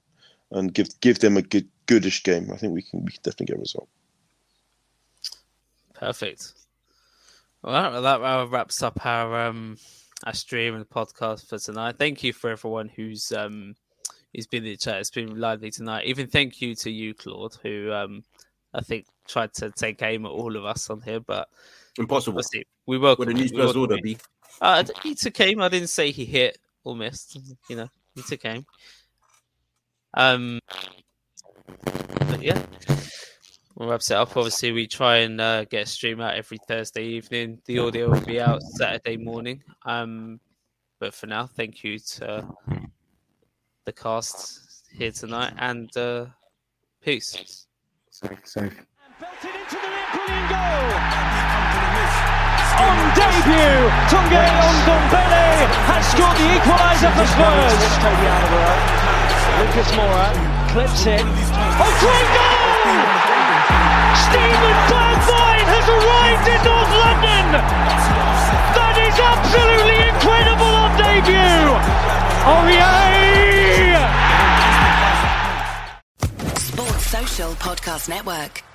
and 0.51 0.73
give 0.73 0.87
give 1.01 1.19
them 1.19 1.37
a 1.37 1.41
good 1.41 1.67
goodish 1.85 2.23
game, 2.23 2.51
I 2.51 2.57
think 2.57 2.73
we 2.73 2.81
can 2.81 3.03
we 3.03 3.11
can 3.11 3.21
definitely 3.23 3.47
get 3.47 3.57
a 3.57 3.61
result. 3.61 3.89
Perfect. 5.93 6.53
Well, 7.63 8.01
that, 8.01 8.19
that 8.19 8.49
wraps 8.49 8.83
up 8.83 9.05
our 9.05 9.47
um 9.47 9.77
our 10.25 10.33
stream 10.33 10.75
and 10.75 10.87
podcast 10.87 11.47
for 11.47 11.57
tonight. 11.57 11.95
Thank 11.97 12.23
you 12.23 12.33
for 12.33 12.49
everyone 12.49 12.89
who's 12.89 13.31
um 13.31 13.75
who's 14.33 14.47
been 14.47 14.63
in 14.63 14.71
the 14.71 14.77
chat. 14.77 14.99
It's 14.99 15.09
been 15.09 15.39
lively 15.39 15.71
tonight. 15.71 16.05
Even 16.05 16.27
thank 16.27 16.61
you 16.61 16.75
to 16.75 16.91
you, 16.91 17.13
Claude, 17.13 17.57
who 17.63 17.91
um 17.91 18.23
I 18.73 18.81
think 18.81 19.05
tried 19.27 19.53
to 19.55 19.71
take 19.71 20.01
aim 20.01 20.25
at 20.25 20.31
all 20.31 20.55
of 20.55 20.65
us 20.65 20.89
on 20.89 21.01
here, 21.01 21.19
but 21.19 21.49
Impossible. 21.97 22.41
we 22.85 22.97
welcome. 22.97 23.25
With 23.25 23.29
a 23.29 23.31
it. 23.31 23.41
news 23.41 23.51
We 23.51 23.57
first 23.57 23.75
welcome 23.75 23.81
order, 23.81 23.95
it. 23.95 24.03
B. 24.03 24.17
Uh, 24.61 24.83
he 25.03 25.15
took 25.15 25.39
aim. 25.41 25.61
I 25.61 25.69
didn't 25.69 25.89
say 25.89 26.11
he 26.11 26.25
hit 26.25 26.57
or 26.83 26.95
missed. 26.95 27.39
You 27.69 27.75
know, 27.75 27.89
he 28.17 28.23
took 28.23 28.45
aim. 28.45 28.65
Um, 30.13 30.59
but 32.19 32.41
yeah, 32.41 32.61
we'll 33.75 33.89
wrap 33.89 34.01
it 34.01 34.11
up. 34.11 34.35
Obviously, 34.35 34.71
we 34.71 34.87
try 34.87 35.17
and 35.17 35.39
uh, 35.39 35.65
get 35.65 35.83
a 35.83 35.85
stream 35.85 36.19
out 36.19 36.35
every 36.35 36.57
Thursday 36.67 37.03
evening. 37.03 37.61
The 37.65 37.79
audio 37.79 38.09
will 38.09 38.25
be 38.25 38.41
out 38.41 38.61
Saturday 38.63 39.17
morning. 39.17 39.63
Um, 39.85 40.39
but 40.99 41.13
for 41.13 41.27
now, 41.27 41.45
thank 41.45 41.83
you 41.83 41.99
to 41.99 42.47
the 43.85 43.93
cast 43.93 44.85
here 44.91 45.11
tonight 45.11 45.53
and 45.59 45.95
uh, 45.95 46.25
peace. 47.01 47.67
Safe, 48.09 48.41
safe. 48.45 48.85
Belted 49.19 49.55
into 49.55 49.75
the 49.75 49.87
net, 49.87 51.51
goal! 51.51 51.56
On 52.77 52.97
debut, 53.17 53.89
Tanguy 54.09 54.45
Ndombele 54.85 55.47
has 55.89 56.03
scored 56.13 56.37
the 56.37 56.47
equaliser 56.57 57.11
for 57.17 57.25
Spurs. 57.25 57.81
Lucas 59.57 59.89
Moura 59.97 60.29
clips 60.69 61.05
it. 61.07 61.25
Oh, 61.81 61.89
great 62.03 62.29
goal! 62.37 62.77
Steven 64.29 64.77
Bergwijn 64.89 65.65
has 65.73 65.87
arrived 65.89 66.47
in 66.53 66.59
North 66.69 66.93
London. 67.01 67.45
That 68.77 68.95
is 69.01 69.17
absolutely 69.17 69.97
incredible 70.13 70.73
on 70.77 70.93
debut. 71.01 71.73
Oh 72.45 72.63
yeah! 72.69 74.05
Sports 76.57 77.05
Social 77.07 77.51
Podcast 77.55 78.09
Network. 78.09 78.66